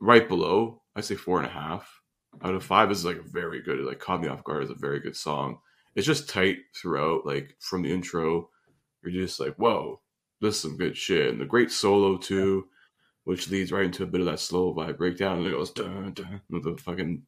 right 0.02 0.28
below. 0.28 0.82
I 0.96 1.02
say 1.02 1.16
four 1.16 1.38
and 1.40 1.48
a 1.48 1.52
half 1.52 2.02
out 2.44 2.54
of 2.56 2.64
five 2.64 2.92
is 2.92 3.06
like 3.06 3.22
very 3.24 3.62
good. 3.62 3.80
Like 3.80 4.00
caught 4.00 4.22
me 4.22 4.28
off 4.28 4.44
guard 4.44 4.64
is 4.64 4.70
a 4.70 4.76
very 4.76 5.00
good 5.00 5.16
song. 5.16 5.60
It's 5.96 6.08
just 6.08 6.30
tight 6.30 6.58
throughout. 6.76 7.26
Like 7.26 7.56
from 7.60 7.82
the 7.84 7.92
intro, 7.92 8.50
you're 9.04 9.12
just 9.26 9.40
like, 9.40 9.56
whoa, 9.56 10.02
this 10.42 10.56
is 10.56 10.62
some 10.62 10.78
good 10.78 10.98
shit. 10.98 11.30
And 11.30 11.40
the 11.40 11.46
great 11.46 11.72
solo 11.72 12.18
too, 12.18 12.68
which 13.24 13.50
leads 13.50 13.72
right 13.72 13.86
into 13.86 14.04
a 14.04 14.08
bit 14.08 14.22
of 14.22 14.28
that 14.28 14.40
slow 14.40 14.74
vibe 14.74 14.98
breakdown, 14.98 15.40
and 15.40 15.48
it 15.48 15.52
goes 15.52 15.72
dun, 15.72 16.14
dun, 16.14 16.42
with 16.50 16.64
the 16.64 16.78
fucking 16.82 17.24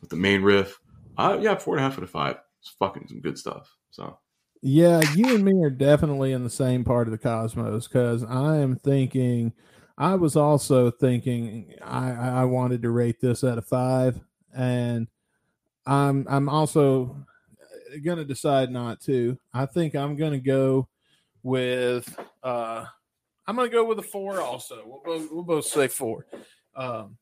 with 0.00 0.10
the 0.10 0.16
main 0.16 0.42
riff. 0.42 0.78
Uh, 1.16 1.38
yeah, 1.40 1.54
four 1.54 1.76
and 1.76 1.84
a 1.84 1.88
half 1.88 1.98
out 1.98 2.02
of 2.02 2.10
five. 2.10 2.36
It's 2.60 2.74
fucking 2.78 3.08
some 3.08 3.20
good 3.20 3.38
stuff. 3.38 3.74
So 3.90 4.18
Yeah, 4.62 5.02
you 5.14 5.34
and 5.34 5.44
me 5.44 5.62
are 5.64 5.70
definitely 5.70 6.32
in 6.32 6.44
the 6.44 6.50
same 6.50 6.84
part 6.84 7.06
of 7.06 7.12
the 7.12 7.18
cosmos 7.18 7.86
because 7.86 8.24
I 8.24 8.58
am 8.58 8.76
thinking. 8.76 9.52
I 9.96 10.16
was 10.16 10.34
also 10.34 10.90
thinking 10.90 11.74
I, 11.80 12.10
I 12.10 12.44
wanted 12.46 12.82
to 12.82 12.90
rate 12.90 13.20
this 13.20 13.44
at 13.44 13.58
a 13.58 13.62
five, 13.62 14.18
and 14.52 15.06
I'm 15.86 16.26
I'm 16.28 16.48
also 16.48 17.16
gonna 18.04 18.24
decide 18.24 18.70
not 18.70 19.00
to. 19.02 19.38
I 19.52 19.66
think 19.66 19.94
I'm 19.94 20.16
gonna 20.16 20.38
go 20.38 20.88
with 21.42 22.18
uh 22.44 22.84
I'm 23.46 23.56
gonna 23.56 23.68
go 23.68 23.84
with 23.84 23.98
a 23.98 24.02
four 24.02 24.40
also. 24.40 24.82
We'll 24.86 25.02
both, 25.04 25.28
we'll 25.32 25.42
both 25.42 25.64
say 25.66 25.88
four. 25.88 26.26
Um 26.76 27.16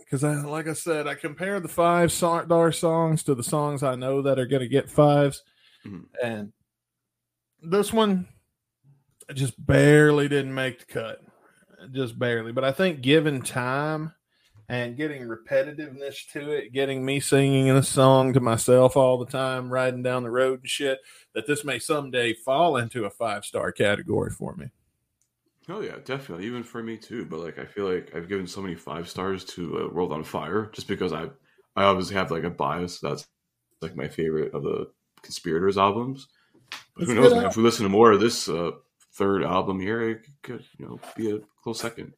because 0.00 0.22
I 0.24 0.34
like 0.34 0.68
I 0.68 0.74
said, 0.74 1.06
I 1.06 1.14
compare 1.14 1.60
the 1.60 1.68
five 1.68 2.12
star 2.12 2.72
songs 2.72 3.22
to 3.22 3.34
the 3.34 3.42
songs 3.42 3.82
I 3.82 3.94
know 3.94 4.20
that 4.22 4.38
are 4.38 4.46
gonna 4.46 4.68
get 4.68 4.90
fives. 4.90 5.42
Mhm. 5.86 6.04
And 6.22 6.52
this 7.62 7.92
one 7.92 8.28
just 9.34 9.54
barely 9.66 10.28
didn't 10.28 10.54
make 10.54 10.80
the 10.80 10.92
cut. 10.92 11.20
Just 11.92 12.18
barely. 12.18 12.52
But 12.52 12.64
I 12.64 12.72
think 12.72 13.00
given 13.02 13.40
time 13.40 14.12
and 14.68 14.96
getting 14.96 15.22
repetitiveness 15.22 16.30
to 16.32 16.50
it, 16.50 16.72
getting 16.72 17.04
me 17.04 17.20
singing 17.20 17.70
a 17.70 17.82
song 17.82 18.32
to 18.34 18.40
myself 18.40 18.96
all 18.96 19.18
the 19.18 19.30
time, 19.30 19.72
riding 19.72 20.02
down 20.02 20.22
the 20.22 20.30
road 20.30 20.60
and 20.60 20.68
shit, 20.68 20.98
that 21.34 21.46
this 21.46 21.64
may 21.64 21.78
someday 21.78 22.34
fall 22.34 22.76
into 22.76 23.04
a 23.04 23.10
five 23.10 23.44
star 23.44 23.72
category 23.72 24.30
for 24.30 24.54
me. 24.56 24.70
Oh 25.70 25.80
yeah, 25.80 25.96
definitely. 26.04 26.46
Even 26.46 26.62
for 26.62 26.82
me 26.82 26.96
too. 26.96 27.24
But 27.24 27.40
like, 27.40 27.58
I 27.58 27.64
feel 27.64 27.92
like 27.92 28.14
I've 28.14 28.28
given 28.28 28.46
so 28.46 28.60
many 28.60 28.74
five 28.74 29.08
stars 29.08 29.44
to 29.46 29.86
uh, 29.86 29.94
World 29.94 30.12
on 30.12 30.24
Fire 30.24 30.70
just 30.72 30.88
because 30.88 31.12
I, 31.12 31.24
I 31.76 31.84
obviously 31.84 32.16
have 32.16 32.30
like 32.30 32.44
a 32.44 32.50
bias. 32.50 33.00
That's 33.00 33.26
like 33.80 33.96
my 33.96 34.08
favorite 34.08 34.54
of 34.54 34.62
the 34.62 34.90
Conspirators 35.22 35.78
albums. 35.78 36.28
But 36.94 37.02
It's 37.02 37.10
who 37.10 37.14
knows, 37.14 37.32
man? 37.32 37.46
If 37.46 37.56
we 37.56 37.62
listen 37.62 37.84
to 37.84 37.90
more 37.90 38.12
of 38.12 38.20
this 38.20 38.48
uh, 38.48 38.72
third 39.14 39.42
album 39.42 39.80
here, 39.80 40.10
it 40.10 40.26
could 40.42 40.64
you 40.78 40.86
know 40.86 41.00
be 41.16 41.32
a 41.32 41.40
close 41.62 41.80
second. 41.80 42.12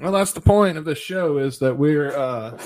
Well, 0.00 0.12
that's 0.12 0.32
the 0.32 0.40
point 0.40 0.78
of 0.78 0.84
this 0.84 0.98
show 0.98 1.38
is 1.38 1.58
that 1.58 1.76
we're 1.76 2.16
uh 2.16 2.58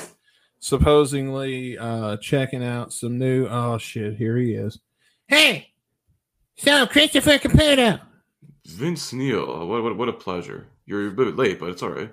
supposedly 0.60 1.76
uh, 1.76 2.16
checking 2.16 2.64
out 2.64 2.92
some 2.92 3.18
new. 3.18 3.46
Oh 3.48 3.76
shit! 3.78 4.16
Here 4.16 4.36
he 4.36 4.54
is. 4.54 4.78
Hey, 5.26 5.72
so 6.56 6.86
Christopher 6.86 7.38
Caputo. 7.38 8.00
Vince 8.66 9.12
Neil, 9.12 9.66
what, 9.66 9.82
what 9.82 9.96
what 9.96 10.08
a 10.08 10.12
pleasure. 10.12 10.68
You're 10.86 11.08
a 11.08 11.10
bit 11.10 11.36
late, 11.36 11.60
but 11.60 11.70
it's 11.70 11.82
all 11.82 11.90
right. 11.90 12.12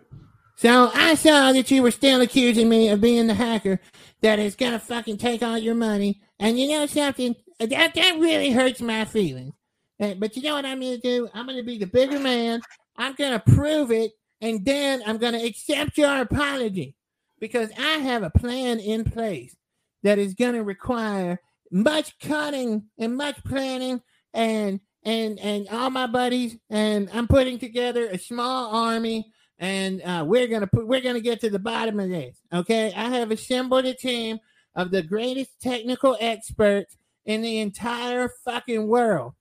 So 0.55 0.91
I 0.93 1.15
saw 1.15 1.51
that 1.53 1.71
you 1.71 1.81
were 1.81 1.91
still 1.91 2.21
accusing 2.21 2.69
me 2.69 2.89
of 2.89 3.01
being 3.01 3.27
the 3.27 3.33
hacker 3.33 3.79
that 4.21 4.37
is 4.37 4.55
gonna 4.55 4.79
fucking 4.79 5.17
take 5.17 5.41
all 5.43 5.57
your 5.57 5.75
money. 5.75 6.21
And 6.39 6.59
you 6.59 6.69
know 6.69 6.85
something? 6.85 7.35
That 7.59 7.93
that 7.93 8.17
really 8.19 8.51
hurts 8.51 8.81
my 8.81 9.05
feelings. 9.05 9.53
But 9.99 10.35
you 10.35 10.43
know 10.43 10.55
what 10.55 10.65
I'm 10.65 10.81
gonna 10.81 10.97
do? 10.97 11.29
I'm 11.33 11.45
gonna 11.45 11.63
be 11.63 11.77
the 11.77 11.85
bigger 11.85 12.19
man. 12.19 12.61
I'm 12.97 13.13
gonna 13.13 13.39
prove 13.39 13.91
it, 13.91 14.11
and 14.41 14.65
then 14.65 15.01
I'm 15.05 15.17
gonna 15.17 15.43
accept 15.43 15.97
your 15.97 16.21
apology 16.21 16.95
because 17.39 17.69
I 17.77 17.97
have 17.99 18.23
a 18.23 18.29
plan 18.29 18.79
in 18.79 19.03
place 19.03 19.55
that 20.03 20.19
is 20.19 20.33
gonna 20.33 20.63
require 20.63 21.39
much 21.71 22.19
cutting 22.19 22.83
and 22.97 23.15
much 23.15 23.43
planning 23.45 24.01
and 24.33 24.79
and 25.03 25.39
and 25.39 25.67
all 25.69 25.89
my 25.89 26.07
buddies 26.07 26.57
and 26.69 27.09
I'm 27.13 27.27
putting 27.27 27.59
together 27.59 28.07
a 28.07 28.17
small 28.17 28.75
army 28.75 29.31
and 29.61 30.01
uh, 30.01 30.25
we're 30.27 30.47
gonna 30.47 30.67
put 30.67 30.87
we're 30.87 31.01
gonna 31.01 31.21
get 31.21 31.39
to 31.41 31.49
the 31.49 31.59
bottom 31.59 31.99
of 31.99 32.09
this. 32.09 32.35
Okay, 32.51 32.91
I 32.95 33.09
have 33.09 33.31
assembled 33.31 33.85
a 33.85 33.93
team 33.93 34.39
of 34.75 34.89
the 34.89 35.03
greatest 35.03 35.51
technical 35.61 36.17
experts 36.19 36.97
in 37.25 37.41
the 37.41 37.59
entire 37.59 38.29
fucking 38.43 38.87
world, 38.87 39.33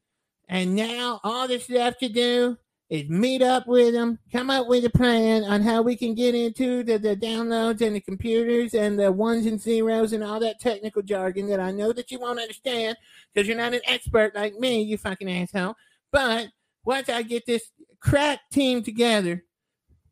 and 0.48 0.76
now 0.76 1.20
all 1.24 1.48
that's 1.48 1.70
left 1.70 2.00
to 2.00 2.10
do 2.10 2.58
is 2.90 3.08
meet 3.08 3.40
up 3.40 3.68
with 3.68 3.94
them, 3.94 4.18
come 4.32 4.50
up 4.50 4.66
with 4.66 4.84
a 4.84 4.90
plan 4.90 5.44
on 5.44 5.62
how 5.62 5.80
we 5.80 5.96
can 5.96 6.12
get 6.12 6.34
into 6.34 6.82
the, 6.82 6.98
the 6.98 7.16
downloads 7.16 7.80
and 7.80 7.94
the 7.94 8.00
computers 8.00 8.74
and 8.74 8.98
the 8.98 9.10
ones 9.12 9.46
and 9.46 9.60
zeros 9.60 10.12
and 10.12 10.24
all 10.24 10.40
that 10.40 10.60
technical 10.60 11.00
jargon 11.00 11.48
that 11.48 11.60
I 11.60 11.70
know 11.70 11.92
that 11.92 12.10
you 12.10 12.18
won't 12.18 12.40
understand 12.40 12.96
because 13.32 13.46
you're 13.46 13.56
not 13.56 13.74
an 13.74 13.80
expert 13.86 14.34
like 14.34 14.54
me, 14.56 14.82
you 14.82 14.98
fucking 14.98 15.30
asshole. 15.30 15.76
But 16.10 16.48
once 16.84 17.08
I 17.08 17.22
get 17.22 17.46
this 17.46 17.70
crack 18.00 18.40
team 18.52 18.82
together, 18.82 19.44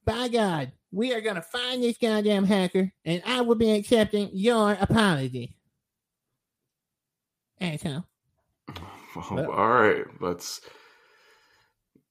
by 0.05 0.28
God, 0.28 0.70
we 0.92 1.12
are 1.12 1.20
going 1.20 1.34
to 1.34 1.42
find 1.42 1.82
this 1.82 1.98
goddamn 1.98 2.44
hacker 2.44 2.92
and 3.05 3.20
I 3.26 3.40
will 3.40 3.56
be 3.56 3.72
accepting 3.72 4.30
your 4.32 4.78
apology. 4.80 5.56
Asshole. 7.60 8.05
Well, 9.16 9.50
all 9.50 9.68
right, 9.68 10.05
let's. 10.20 10.60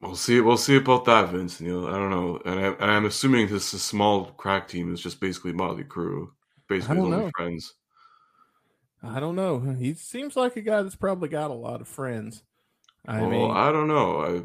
We'll 0.01 0.15
see. 0.15 0.39
We'll 0.41 0.57
see 0.57 0.77
about 0.77 1.05
that, 1.05 1.29
Vince 1.29 1.59
Neil. 1.59 1.87
I 1.87 1.93
don't 1.93 2.11
know, 2.11 2.39
and, 2.45 2.59
I, 2.59 2.67
and 2.67 2.91
I'm 2.91 3.05
assuming 3.05 3.47
this 3.47 3.73
is 3.73 3.83
small 3.83 4.25
crack 4.25 4.67
team 4.67 4.93
is 4.93 5.01
just 5.01 5.19
basically 5.19 5.53
Motley 5.53 5.83
Crue, 5.83 6.27
basically 6.69 6.99
only 6.99 7.17
know. 7.17 7.31
friends. 7.35 7.73
I 9.01 9.19
don't 9.19 9.35
know. 9.35 9.59
He 9.59 9.93
seems 9.93 10.35
like 10.35 10.55
a 10.55 10.61
guy 10.61 10.81
that's 10.81 10.95
probably 10.95 11.29
got 11.29 11.51
a 11.51 11.55
lot 11.55 11.81
of 11.81 11.87
friends. 11.87 12.43
I 13.07 13.21
well, 13.21 13.29
mean, 13.29 13.51
I 13.51 13.71
don't 13.71 13.87
know. 13.87 14.21
I 14.21 14.41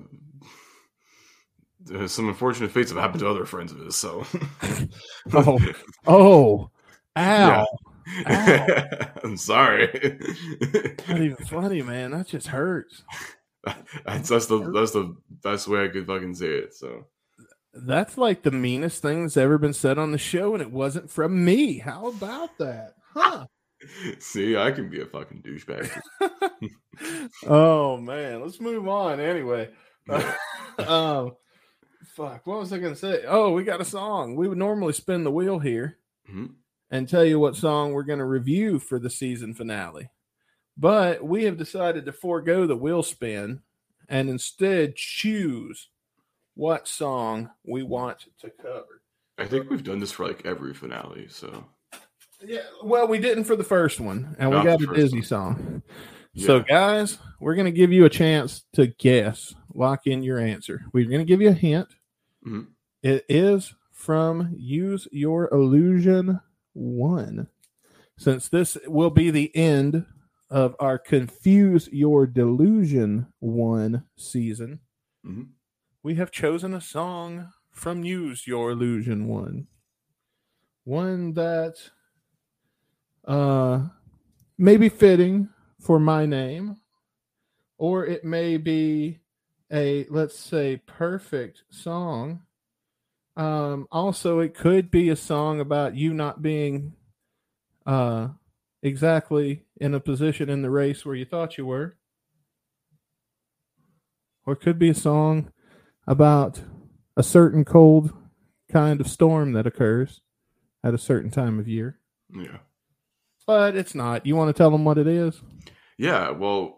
there's 1.85 2.13
some 2.13 2.29
unfortunate 2.29 2.71
fates 2.71 2.91
have 2.91 3.01
happened 3.01 3.21
to 3.21 3.29
other 3.29 3.45
friends 3.45 3.73
of 3.73 3.79
his. 3.79 3.97
So, 3.97 4.25
oh, 5.33 5.59
oh, 6.07 6.71
ow. 7.17 7.17
Yeah. 7.17 7.65
Ow. 7.65 9.09
I'm 9.25 9.37
sorry. 9.37 10.19
Not 11.09 11.21
even 11.21 11.37
funny, 11.37 11.83
man. 11.83 12.11
That 12.13 12.27
just 12.27 12.49
hurts. 12.49 13.03
that's, 14.05 14.29
that's 14.29 14.47
the 14.47 14.71
that's 14.73 14.93
the 14.93 15.15
best 15.43 15.69
way 15.69 15.85
I 15.85 15.89
could 15.89 16.07
fucking 16.07 16.35
say 16.35 16.49
it. 16.49 16.75
So, 16.75 17.07
That's 17.73 18.19
like 18.19 18.43
the 18.43 18.51
meanest 18.51 19.03
thing 19.03 19.23
that's 19.23 19.37
ever 19.37 19.59
been 19.59 19.73
said 19.73 19.99
on 19.99 20.11
the 20.13 20.19
show, 20.19 20.53
and 20.55 20.63
it 20.63 20.71
wasn't 20.71 21.11
from 21.11 21.45
me. 21.45 21.79
How 21.79 22.07
about 22.09 22.57
that? 22.59 22.95
Huh? 23.15 23.47
see, 24.19 24.57
I 24.57 24.71
can 24.73 24.89
be 24.89 25.01
a 25.01 25.07
fucking 25.07 25.43
douchebag. 25.43 25.91
oh 27.47 27.97
man, 27.99 28.41
let's 28.43 28.61
move 28.61 28.89
on. 28.89 29.21
Anyway, 29.21 29.71
um, 30.79 31.33
fuck. 32.15 32.47
What 32.47 32.61
was 32.61 32.73
I 32.73 32.79
gonna 32.79 32.97
say? 32.97 33.25
Oh, 33.27 33.53
we 33.53 33.65
got 33.65 33.81
a 33.81 33.85
song. 33.85 34.37
We 34.37 34.49
would 34.49 34.59
normally 34.59 34.93
spin 34.93 35.25
the 35.25 35.31
wheel 35.33 35.59
here 35.59 35.99
Mhm. 36.31 36.55
and 36.91 37.09
tell 37.09 37.25
you 37.25 37.39
what 37.39 37.57
song 37.57 37.93
we're 37.93 38.03
gonna 38.05 38.27
review 38.27 38.79
for 38.79 38.99
the 38.99 39.11
season 39.11 39.55
finale, 39.55 40.11
but 40.77 41.23
we 41.25 41.45
have 41.45 41.57
decided 41.59 42.05
to 42.07 42.13
forego 42.13 42.67
the 42.67 42.77
wheel 42.77 43.03
spin 43.03 43.61
and 44.09 44.29
instead 44.29 44.97
choose 44.97 45.89
what 46.55 46.87
song 46.89 47.51
we 47.65 47.83
want 47.83 48.27
to 48.41 48.51
cover. 48.51 49.03
I 49.39 49.47
think 49.47 49.71
we've 49.71 49.83
done 49.85 50.01
this 50.01 50.13
for 50.13 50.27
like 50.27 50.45
every 50.45 50.75
finale. 50.75 51.27
So, 51.29 51.65
Yeah, 52.45 52.61
well, 52.83 53.09
we 53.09 53.19
didn't 53.19 53.45
for 53.45 53.57
the 53.57 53.65
first 53.65 54.01
one, 54.01 54.37
and 54.39 54.51
we 54.51 54.57
got 54.63 54.83
a 54.83 54.87
Disney 54.95 55.21
one. 55.21 55.27
song. 55.27 55.83
So, 56.37 56.61
guys, 56.61 57.19
we're 57.41 57.55
going 57.55 57.67
to 57.67 57.71
give 57.73 57.93
you 57.93 58.05
a 58.07 58.11
chance 58.11 58.65
to 58.75 58.87
guess, 58.87 59.55
lock 59.75 60.07
in 60.07 60.23
your 60.23 60.39
answer. 60.39 60.83
We're 60.93 61.07
going 61.09 61.21
to 61.21 61.25
give 61.27 61.41
you 61.43 61.49
a 61.51 61.53
hint. 61.53 61.89
Mhm. 62.47 62.69
It 63.03 63.25
is 63.29 63.75
from 63.93 64.53
Use 64.57 65.07
Your 65.13 65.49
Illusion 65.53 66.41
1. 66.73 67.49
Since 68.19 68.49
this 68.49 68.77
will 68.87 69.11
be 69.11 69.31
the 69.31 69.55
end 69.57 70.07
of 70.53 70.77
our 70.79 70.99
Confuse 70.99 71.89
Your 71.91 72.27
Delusion 72.27 73.27
1 73.41 74.05
season, 74.17 74.81
Mhm. 75.25 75.49
we 76.03 76.15
have 76.17 76.31
chosen 76.31 76.75
a 76.75 76.81
song 76.81 77.51
from 77.71 78.05
Use 78.05 78.47
Your 78.47 78.71
Illusion 78.73 79.27
1. 79.29 79.67
One 80.85 81.33
that 81.35 81.91
uh 83.25 83.89
may 84.59 84.77
be 84.77 84.89
fitting 84.91 85.49
for 85.81 85.99
my 85.99 86.27
name, 86.27 86.77
or 87.79 88.05
it 88.05 88.25
may 88.25 88.59
be 88.59 89.21
a 89.73 90.05
let's 90.11 90.39
say 90.39 90.77
perfect 90.87 91.65
song. 91.71 92.43
Um, 93.37 93.89
also, 93.91 94.41
it 94.41 94.55
could 94.55 94.91
be 94.91 95.09
a 95.09 95.17
song 95.17 95.61
about 95.61 95.97
you 95.97 96.13
not 96.13 96.43
being 96.43 96.95
uh 97.87 98.29
exactly 98.83 99.65
in 99.77 99.95
a 99.95 100.01
position 100.01 100.49
in 100.49 100.63
the 100.63 100.71
race 100.71 101.05
where 101.05 101.15
you 101.15 101.25
thought 101.25 101.57
you 101.57 101.67
were. 101.67 101.97
Or 104.45 104.55
it 104.55 104.61
could 104.61 104.79
be 104.79 104.91
a 104.91 104.95
song 104.95 105.53
about 106.07 106.61
a 107.17 107.23
certain 107.23 107.65
cold 107.65 108.13
kind 108.71 109.01
of 109.01 109.09
storm 109.09 109.53
that 109.53 109.67
occurs 109.67 110.21
at 110.83 110.95
a 110.95 110.99
certain 110.99 111.31
time 111.31 111.59
of 111.59 111.69
year. 111.69 111.99
yeah. 112.35 112.59
But 113.47 113.77
it's 113.77 113.95
not. 113.95 114.25
You 114.25 114.37
want 114.37 114.55
to 114.55 114.61
tell 114.61 114.71
them 114.71 114.85
what 114.85 114.99
it 114.99 115.07
is? 115.07 115.41
Yeah, 115.99 116.31
well, 116.31 116.77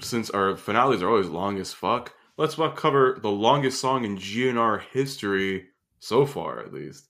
since 0.00 0.30
our 0.30 0.56
finales 0.56 1.02
are 1.02 1.08
always 1.08 1.28
long 1.28 1.58
as 1.58 1.72
fuck, 1.72 2.14
let's 2.36 2.56
cover 2.76 3.18
the 3.20 3.30
longest 3.30 3.80
song 3.80 4.04
in 4.04 4.16
GNR 4.16 4.82
history 4.92 5.66
so 5.98 6.26
far, 6.26 6.60
at 6.60 6.72
least. 6.72 7.08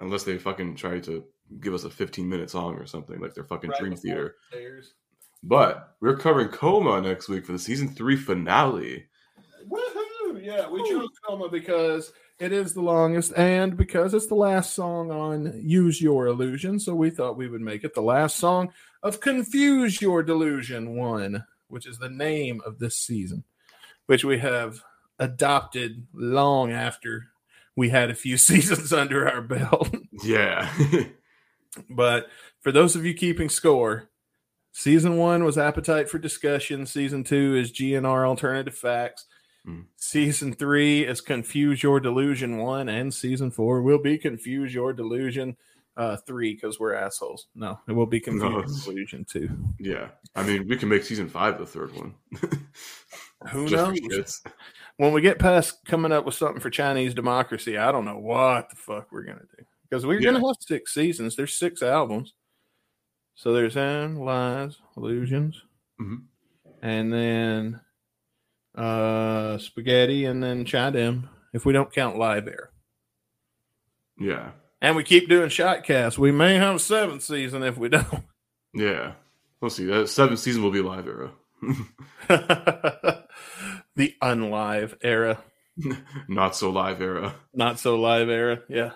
Unless 0.00 0.24
they 0.24 0.38
fucking 0.38 0.76
try 0.76 1.00
to 1.00 1.24
give 1.60 1.74
us 1.74 1.84
a 1.84 1.90
15 1.90 2.28
minute 2.28 2.50
song 2.50 2.74
or 2.74 2.86
something 2.86 3.20
like 3.20 3.34
their 3.34 3.44
fucking 3.44 3.72
Dream 3.78 3.96
Theater. 3.96 4.36
But 5.42 5.96
we're 6.00 6.16
covering 6.16 6.48
Coma 6.48 7.00
next 7.00 7.28
week 7.28 7.46
for 7.46 7.52
the 7.52 7.58
season 7.58 7.88
three 7.88 8.16
finale. 8.16 9.06
Woohoo! 9.68 10.44
Yeah, 10.44 10.68
we 10.68 10.88
chose 10.88 11.08
Coma 11.24 11.48
because 11.48 12.12
it 12.38 12.52
is 12.52 12.74
the 12.74 12.82
longest 12.82 13.32
and 13.36 13.76
because 13.76 14.12
it's 14.12 14.26
the 14.26 14.34
last 14.34 14.74
song 14.74 15.10
on 15.10 15.60
Use 15.62 16.00
Your 16.00 16.26
Illusion. 16.26 16.78
So 16.78 16.94
we 16.94 17.10
thought 17.10 17.36
we 17.36 17.48
would 17.48 17.60
make 17.60 17.84
it 17.84 17.94
the 17.94 18.02
last 18.02 18.36
song 18.36 18.72
of 19.02 19.20
Confuse 19.20 20.02
Your 20.02 20.22
Delusion 20.22 20.96
1, 20.96 21.44
which 21.68 21.86
is 21.86 21.98
the 21.98 22.10
name 22.10 22.60
of 22.66 22.78
this 22.78 22.96
season, 22.98 23.44
which 24.06 24.24
we 24.24 24.38
have 24.38 24.80
adopted 25.18 26.06
long 26.12 26.72
after 26.72 27.28
we 27.76 27.90
had 27.90 28.10
a 28.10 28.14
few 28.14 28.36
seasons 28.36 28.92
under 28.92 29.28
our 29.28 29.42
belt. 29.42 29.94
Yeah. 30.24 30.72
But 31.90 32.28
for 32.60 32.72
those 32.72 32.96
of 32.96 33.04
you 33.04 33.14
keeping 33.14 33.48
score, 33.48 34.10
season 34.72 35.16
one 35.16 35.44
was 35.44 35.58
Appetite 35.58 36.08
for 36.08 36.18
Discussion. 36.18 36.86
Season 36.86 37.24
two 37.24 37.56
is 37.56 37.72
GNR 37.72 38.26
Alternative 38.26 38.74
Facts. 38.74 39.26
Mm. 39.66 39.86
Season 39.96 40.52
three 40.52 41.04
is 41.04 41.20
Confuse 41.20 41.82
Your 41.82 41.98
Delusion 42.00 42.58
one, 42.58 42.88
and 42.88 43.12
season 43.12 43.50
four 43.50 43.82
will 43.82 43.98
be 43.98 44.16
Confuse 44.18 44.72
Your 44.72 44.92
Delusion 44.92 45.56
uh, 45.96 46.16
three 46.18 46.54
because 46.54 46.78
we're 46.78 46.94
assholes. 46.94 47.46
No, 47.54 47.80
it 47.88 47.92
will 47.92 48.06
be 48.06 48.20
Confuse 48.20 48.42
No, 48.50 48.58
Your 48.58 48.64
Delusion 48.84 49.24
two. 49.24 49.50
yeah. 49.78 50.08
I 50.34 50.42
mean, 50.42 50.68
we 50.68 50.76
can 50.76 50.88
make 50.88 51.04
season 51.04 51.28
five 51.28 51.58
the 51.58 51.66
third 51.66 51.94
one. 51.96 52.14
Who 53.50 53.66
knows? 53.70 54.42
When 54.98 55.12
we 55.12 55.20
get 55.20 55.38
past 55.38 55.84
coming 55.84 56.12
up 56.12 56.24
with 56.24 56.34
something 56.34 56.60
for 56.60 56.70
Chinese 56.70 57.12
democracy, 57.14 57.76
I 57.76 57.92
don't 57.92 58.04
know 58.04 58.18
what 58.18 58.70
the 58.70 58.76
fuck 58.76 59.10
we're 59.10 59.24
gonna 59.24 59.46
do 59.56 59.64
because 59.88 60.04
we're 60.06 60.20
Yeah. 60.20 60.32
gonna 60.32 60.46
have 60.46 60.56
six 60.60 60.92
seasons. 60.94 61.36
There's 61.36 61.54
six 61.54 61.82
albums, 61.82 62.34
so 63.34 63.52
there's 63.52 63.76
N, 63.76 64.16
Lies, 64.16 64.78
Illusions, 64.96 65.62
Mhm. 66.00 66.24
and 66.82 67.12
then 67.12 67.80
uh 68.74 69.56
spaghetti, 69.58 70.24
and 70.26 70.42
then 70.42 70.64
Chidem. 70.64 71.28
If 71.54 71.64
we 71.64 71.72
don't 71.72 71.92
count 71.92 72.18
Live 72.18 72.46
Era, 72.48 72.68
Yeah. 74.18 74.52
And 74.82 74.94
we 74.96 75.04
keep 75.04 75.28
doing 75.28 75.48
shotcasts. 75.48 76.18
We 76.18 76.30
may 76.32 76.56
have 76.56 76.76
a 76.76 76.78
seventh 76.78 77.22
season 77.22 77.62
if 77.62 77.76
we 77.78 77.88
don't. 77.88 78.06
Yeah. 78.74 79.14
We'll 79.60 79.70
see. 79.70 79.86
That 79.86 80.08
seventh 80.10 80.38
season 80.40 80.62
will 80.62 80.70
be 80.70 80.82
live 80.82 81.06
era. 81.08 81.32
the 83.96 84.14
unlive 84.22 84.96
era, 85.02 85.42
Not 86.28 86.54
so 86.56 86.68
live 86.70 87.00
era. 87.00 87.34
not 87.54 87.78
so 87.78 87.98
live 87.98 88.28
era. 88.28 88.60
Yeah. 88.68 88.90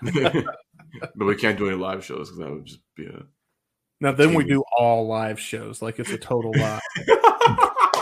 But 1.15 1.25
we 1.25 1.37
can't 1.37 1.59
do 1.59 1.69
any 1.69 1.77
live 1.77 2.05
shows 2.05 2.29
because 2.29 2.39
that 2.39 2.51
would 2.51 2.67
just 2.67 2.81
be 2.97 3.07
a. 3.07 3.23
Now 4.01 4.13
then 4.13 4.35
we 4.35 4.45
do 4.45 4.65
all 4.79 5.07
live 5.07 5.39
shows 5.39 5.83
like 5.83 5.99
it's 5.99 6.11
a 6.11 6.19
total 6.19 6.53
lie. 6.57 6.81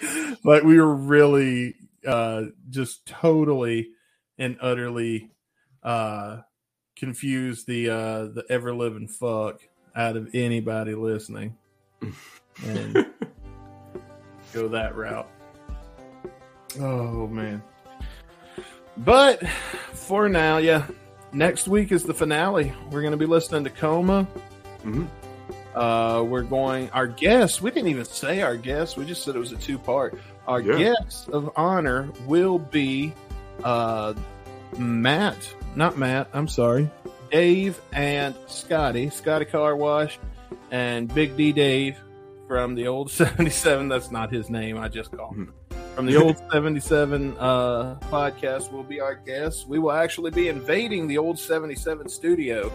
like 0.44 0.62
we 0.62 0.78
were 0.78 0.94
really 0.94 1.74
uh 2.06 2.44
just 2.70 3.04
totally 3.06 3.90
and 4.38 4.56
utterly 4.60 5.30
uh 5.82 6.38
confused 6.94 7.66
the 7.66 7.90
uh 7.90 8.24
the 8.26 8.44
ever 8.48 8.74
living 8.74 9.08
fuck 9.08 9.60
out 9.94 10.16
of 10.16 10.34
anybody 10.34 10.94
listening 10.94 11.56
and 12.64 13.06
go 14.52 14.68
that 14.68 14.94
route. 14.94 15.28
Oh 16.78 17.26
man. 17.26 17.62
But 18.98 19.46
for 19.92 20.28
now, 20.28 20.58
yeah. 20.58 20.86
Next 21.32 21.68
week 21.68 21.92
is 21.92 22.02
the 22.04 22.14
finale. 22.14 22.72
We're 22.90 23.00
going 23.02 23.10
to 23.12 23.16
be 23.18 23.26
listening 23.26 23.64
to 23.64 23.70
Coma. 23.70 24.26
Mhm. 24.84 25.06
Uh, 25.74 26.22
we're 26.26 26.42
going. 26.42 26.88
Our 26.90 27.06
guest. 27.06 27.60
We 27.60 27.70
didn't 27.70 27.88
even 27.88 28.04
say 28.06 28.40
our 28.42 28.56
guest. 28.56 28.96
We 28.96 29.04
just 29.04 29.22
said 29.24 29.36
it 29.36 29.38
was 29.38 29.52
a 29.52 29.56
two 29.56 29.78
part. 29.78 30.18
Our 30.46 30.60
Yeah. 30.60 30.94
guest 30.94 31.28
of 31.28 31.50
honor 31.56 32.08
will 32.26 32.58
be 32.58 33.12
uh, 33.64 34.14
Matt. 34.78 35.36
Not 35.74 35.98
Matt. 35.98 36.28
I'm 36.32 36.48
sorry. 36.48 36.88
Dave 37.30 37.80
and 37.92 38.34
Scotty. 38.46 39.10
Scotty 39.10 39.44
Car 39.44 39.76
Wash 39.76 40.18
and 40.70 41.12
Big 41.12 41.36
D 41.36 41.52
Dave 41.52 41.96
from 42.48 42.74
the 42.74 42.86
old 42.86 43.10
77. 43.10 43.88
That's 43.88 44.10
not 44.10 44.32
his 44.32 44.48
name. 44.48 44.78
I 44.78 44.88
just 44.88 45.10
called 45.12 45.34
him. 45.36 45.52
From 45.96 46.04
the 46.04 46.16
old 46.16 46.36
77 46.52 47.38
uh, 47.38 47.96
podcast 48.10 48.70
will 48.70 48.82
be 48.82 49.00
our 49.00 49.14
guest. 49.14 49.66
We 49.66 49.78
will 49.78 49.92
actually 49.92 50.30
be 50.30 50.48
invading 50.48 51.08
the 51.08 51.16
old 51.16 51.38
77 51.38 52.10
studio 52.10 52.70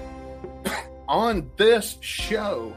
on 1.07 1.47
this 1.55 1.99
show. 2.01 2.73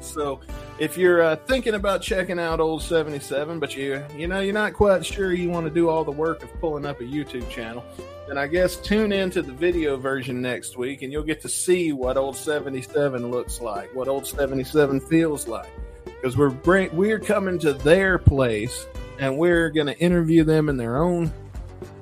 So, 0.00 0.40
if 0.78 0.96
you're 0.96 1.20
uh, 1.20 1.36
thinking 1.36 1.74
about 1.74 2.00
checking 2.00 2.38
out 2.38 2.60
old 2.60 2.82
77, 2.82 3.60
but 3.60 3.76
you 3.76 4.02
you 4.16 4.26
know 4.26 4.40
you're 4.40 4.54
not 4.54 4.72
quite 4.72 5.04
sure 5.04 5.34
you 5.34 5.50
want 5.50 5.66
to 5.66 5.70
do 5.70 5.90
all 5.90 6.02
the 6.02 6.10
work 6.10 6.42
of 6.42 6.50
pulling 6.58 6.86
up 6.86 7.02
a 7.02 7.04
YouTube 7.04 7.46
channel, 7.50 7.84
then 8.26 8.38
I 8.38 8.46
guess 8.46 8.76
tune 8.76 9.12
into 9.12 9.42
the 9.42 9.52
video 9.52 9.98
version 9.98 10.40
next 10.40 10.78
week, 10.78 11.02
and 11.02 11.12
you'll 11.12 11.24
get 11.24 11.42
to 11.42 11.48
see 11.50 11.92
what 11.92 12.16
old 12.16 12.38
77 12.38 13.30
looks 13.30 13.60
like, 13.60 13.94
what 13.94 14.08
old 14.08 14.26
77 14.26 14.98
feels 14.98 15.46
like, 15.46 15.68
because 16.06 16.38
we're 16.38 16.48
bring, 16.48 16.96
we're 16.96 17.20
coming 17.20 17.58
to 17.58 17.74
their 17.74 18.16
place, 18.16 18.86
and 19.20 19.38
we're 19.38 19.70
going 19.70 19.86
to 19.86 19.96
interview 19.98 20.42
them 20.42 20.68
in 20.68 20.76
their 20.76 20.96
own 20.96 21.32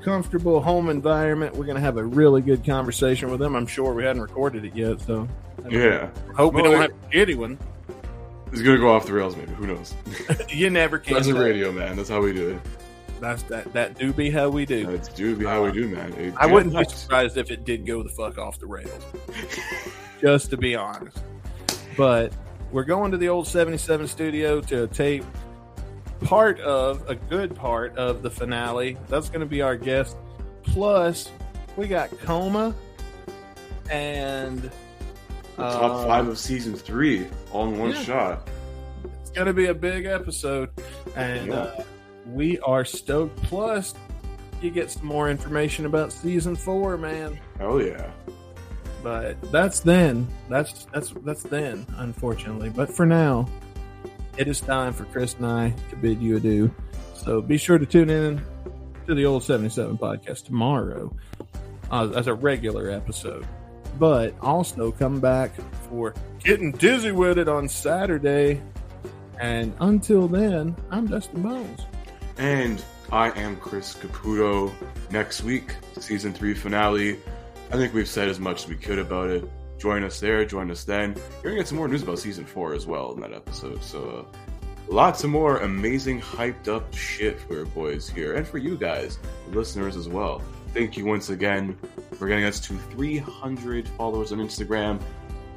comfortable 0.03 0.63
home 0.63 0.89
environment. 0.89 1.55
We're 1.55 1.67
going 1.67 1.77
to 1.77 1.83
have 1.83 1.99
a 1.99 2.05
really 2.05 2.41
good 2.41 2.65
conversation 2.65 3.31
with 3.31 3.41
them. 3.41 3.55
I'm 3.55 3.67
sure 3.67 3.93
we 3.93 4.05
hadn't 4.05 4.23
recorded 4.23 4.65
it 4.65 4.75
yet, 4.75 5.01
so 5.03 5.29
Yeah. 5.69 6.09
hope 6.35 6.55
we 6.55 6.63
don't 6.63 6.75
it- 6.75 6.81
have 6.81 6.91
a 6.91 7.15
shitty 7.15 7.37
one. 7.37 7.59
It's 8.51 8.63
going 8.63 8.77
to 8.77 8.81
go 8.81 8.89
off 8.91 9.05
the 9.05 9.13
rails, 9.13 9.37
maybe. 9.37 9.53
Who 9.53 9.67
knows? 9.67 9.95
you 10.49 10.71
never 10.71 10.99
can. 10.99 11.15
That's 11.15 11.27
a 11.27 11.35
radio, 11.35 11.71
man. 11.71 11.97
That's 11.97 12.09
how 12.09 12.23
we 12.23 12.33
do 12.33 12.49
it. 12.51 12.61
That's 13.21 13.43
that. 13.45 13.71
That 13.75 13.99
do 13.99 14.13
be 14.13 14.31
how 14.31 14.49
we 14.49 14.65
do. 14.65 14.87
That's 14.87 15.09
do 15.09 15.37
be 15.37 15.45
how 15.45 15.65
we 15.65 15.73
do, 15.73 15.87
man. 15.89 16.15
It- 16.15 16.33
I 16.39 16.47
wouldn't 16.47 16.73
be 16.73 16.79
nuts. 16.79 16.95
surprised 16.97 17.37
if 17.37 17.51
it 17.51 17.65
did 17.67 17.85
go 17.85 18.03
the 18.03 18.09
fuck 18.09 18.39
off 18.39 18.59
the 18.59 18.67
rails. 18.67 19.05
Just 20.23 20.49
to 20.51 20.57
be 20.57 20.75
honest. 20.77 21.19
But 21.97 22.33
we're 22.73 22.85
going 22.85 23.11
to 23.11 23.19
the 23.19 23.29
old 23.29 23.47
77 23.47 24.07
studio 24.07 24.61
to 24.63 24.87
tape 24.89 25.25
part 26.21 26.61
of 26.61 27.09
a 27.09 27.15
good 27.15 27.55
part 27.55 27.97
of 27.97 28.23
the 28.23 28.31
finale. 28.31 28.97
That's 29.09 29.29
going 29.29 29.41
to 29.41 29.47
be 29.47 29.63
our 29.63 29.77
guest. 29.77 30.17
Plus, 30.63 31.31
we 31.77 31.87
got 31.89 32.11
Coma 32.21 32.75
and 33.91 34.59
The 34.61 34.71
top 35.63 35.83
uh, 35.93 36.07
five 36.07 36.29
of 36.29 36.39
season 36.39 36.75
three, 36.75 37.27
all 37.53 37.69
in 37.69 37.79
one 37.79 37.91
yeah. 37.91 38.03
shot. 38.03 38.49
It's 39.21 39.31
going 39.31 39.47
to 39.47 39.53
be 39.53 39.67
a 39.67 39.75
big 39.75 40.07
episode, 40.07 40.71
and 41.17 41.49
Yeah. 41.49 41.55
uh, 41.55 41.83
we 42.27 42.59
are 42.61 42.85
stoked. 42.85 43.41
Plus, 43.45 43.95
you 44.61 44.71
get 44.71 44.91
some 44.91 45.07
more 45.07 45.31
information 45.31 45.87
about 45.87 46.13
season 46.13 46.57
four, 46.57 46.97
man. 46.99 47.39
Oh 47.61 47.79
yeah. 47.79 48.11
But 49.03 49.41
that's 49.53 49.81
then. 49.81 50.27
That's 50.49 50.87
that's 50.93 51.11
that's 51.25 51.45
then, 51.45 51.87
unfortunately. 51.99 52.69
But 52.71 52.91
for 52.93 53.07
now, 53.07 53.49
it 54.39 54.47
is 54.47 54.61
time 54.61 54.93
for 54.93 55.05
Chris 55.07 55.35
and 55.35 55.47
I 55.47 55.75
to 55.91 55.97
bid 55.97 56.23
you 56.23 56.37
adieu. 56.37 56.75
So 57.15 57.43
be 57.43 57.59
sure 57.59 57.77
to 57.77 57.85
tune 57.85 58.09
in 58.09 58.41
to 59.07 59.15
the 59.15 59.27
old 59.27 59.43
77 59.43 59.99
podcast 59.99 60.45
tomorrow 60.45 61.15
uh, 61.91 62.11
as 62.15 62.29
a 62.29 62.35
regular 62.35 62.89
episode. 62.89 63.47
But 63.99 64.35
also 64.41 64.93
come 64.93 65.19
back 65.19 65.51
for 65.89 66.15
getting 66.45 66.71
dizzy 66.71 67.11
with 67.11 67.37
it 67.39 67.49
on 67.49 67.69
Saturday. 67.69 68.63
And 69.41 69.75
until 69.81 70.29
then, 70.29 70.77
I'm 70.91 71.09
Dustin 71.09 71.43
Bones. 71.43 71.81
And 72.37 72.83
I 73.11 73.31
am 73.31 73.57
Chris 73.57 73.95
Caputo. 73.95 74.73
Next 75.11 75.43
week, 75.43 75.75
season 75.99 76.33
three 76.33 76.55
finale. 76.55 77.19
I 77.73 77.77
think 77.77 77.93
we've 77.93 78.09
said 78.09 78.29
as 78.29 78.39
much 78.39 78.65
as 78.65 78.69
we 78.69 78.77
could 78.77 79.01
about 79.01 79.31
it. 79.31 79.51
Join 79.79 80.03
us 80.05 80.19
there. 80.21 80.45
Join 80.45 80.71
us 80.71 80.85
then. 80.85 81.15
You're 81.43 81.53
gonna 81.53 81.57
get 81.57 81.69
some 81.69 81.79
more 81.79 81.89
news 81.89 82.03
about 82.03 82.19
season 82.19 82.45
four 82.45 82.75
as 82.75 82.87
well 82.87 83.13
in 83.13 83.21
that 83.21 83.33
episode. 83.33 83.83
So, 83.83 84.27
uh, 84.33 84.39
lots 84.89 85.23
of 85.25 85.31
more 85.31 85.59
amazing, 85.59 86.21
hyped 86.21 86.69
up 86.69 86.93
shit 86.95 87.41
for 87.41 87.61
our 87.61 87.65
boys 87.67 88.09
here, 88.09 88.35
and 88.35 88.47
for 88.47 88.59
you 88.59 88.77
guys, 88.77 89.19
the 89.51 89.57
listeners 89.57 89.97
as 89.97 90.09
well. 90.09 90.43
Thank 90.75 90.97
you 90.97 91.07
once 91.07 91.31
again 91.31 91.79
for 92.15 92.29
getting 92.29 92.45
us 92.45 92.61
to 92.61 92.75
300 92.91 93.89
followers 93.91 94.33
on 94.33 94.39
Instagram. 94.39 95.01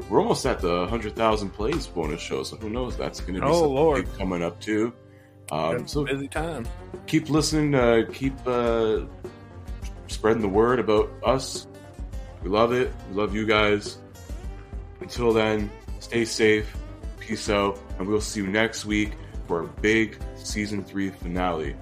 We're 0.10 0.20
almost 0.22 0.46
at 0.46 0.60
the 0.62 0.80
100,000 0.82 1.50
plays 1.50 1.86
bonus 1.88 2.22
show, 2.22 2.44
so 2.44 2.56
who 2.58 2.70
knows? 2.70 2.96
That's 2.98 3.20
going 3.20 3.36
to 3.36 3.42
be 3.42 3.46
Oh, 3.48 3.68
Lord. 3.68 4.08
coming 4.18 4.42
up 4.42 4.60
too. 4.62 4.94
Um, 5.52 5.86
so 5.86 6.06
busy 6.06 6.28
time. 6.30 6.66
keep 7.08 7.30
listening. 7.30 7.76
Uh, 7.76 8.04
keep 8.14 8.34
uh, 8.48 9.02
spreading 10.08 10.42
the 10.42 10.48
word 10.48 10.80
about 10.80 11.12
us. 11.24 11.68
We 12.42 12.50
love 12.50 12.72
it. 12.72 12.92
We 13.10 13.16
love 13.18 13.36
you 13.36 13.46
guys. 13.46 13.98
Until 15.02 15.34
then, 15.34 15.70
stay 16.00 16.26
safe. 16.26 16.76
Peace 17.20 17.50
out, 17.50 17.80
and 17.98 18.08
we'll 18.08 18.22
see 18.22 18.40
you 18.40 18.48
next 18.48 18.86
week 18.86 19.14
for 19.48 19.62
a 19.62 19.68
big 19.68 20.18
season 20.36 20.84
three 20.84 21.10
finale. 21.10 21.76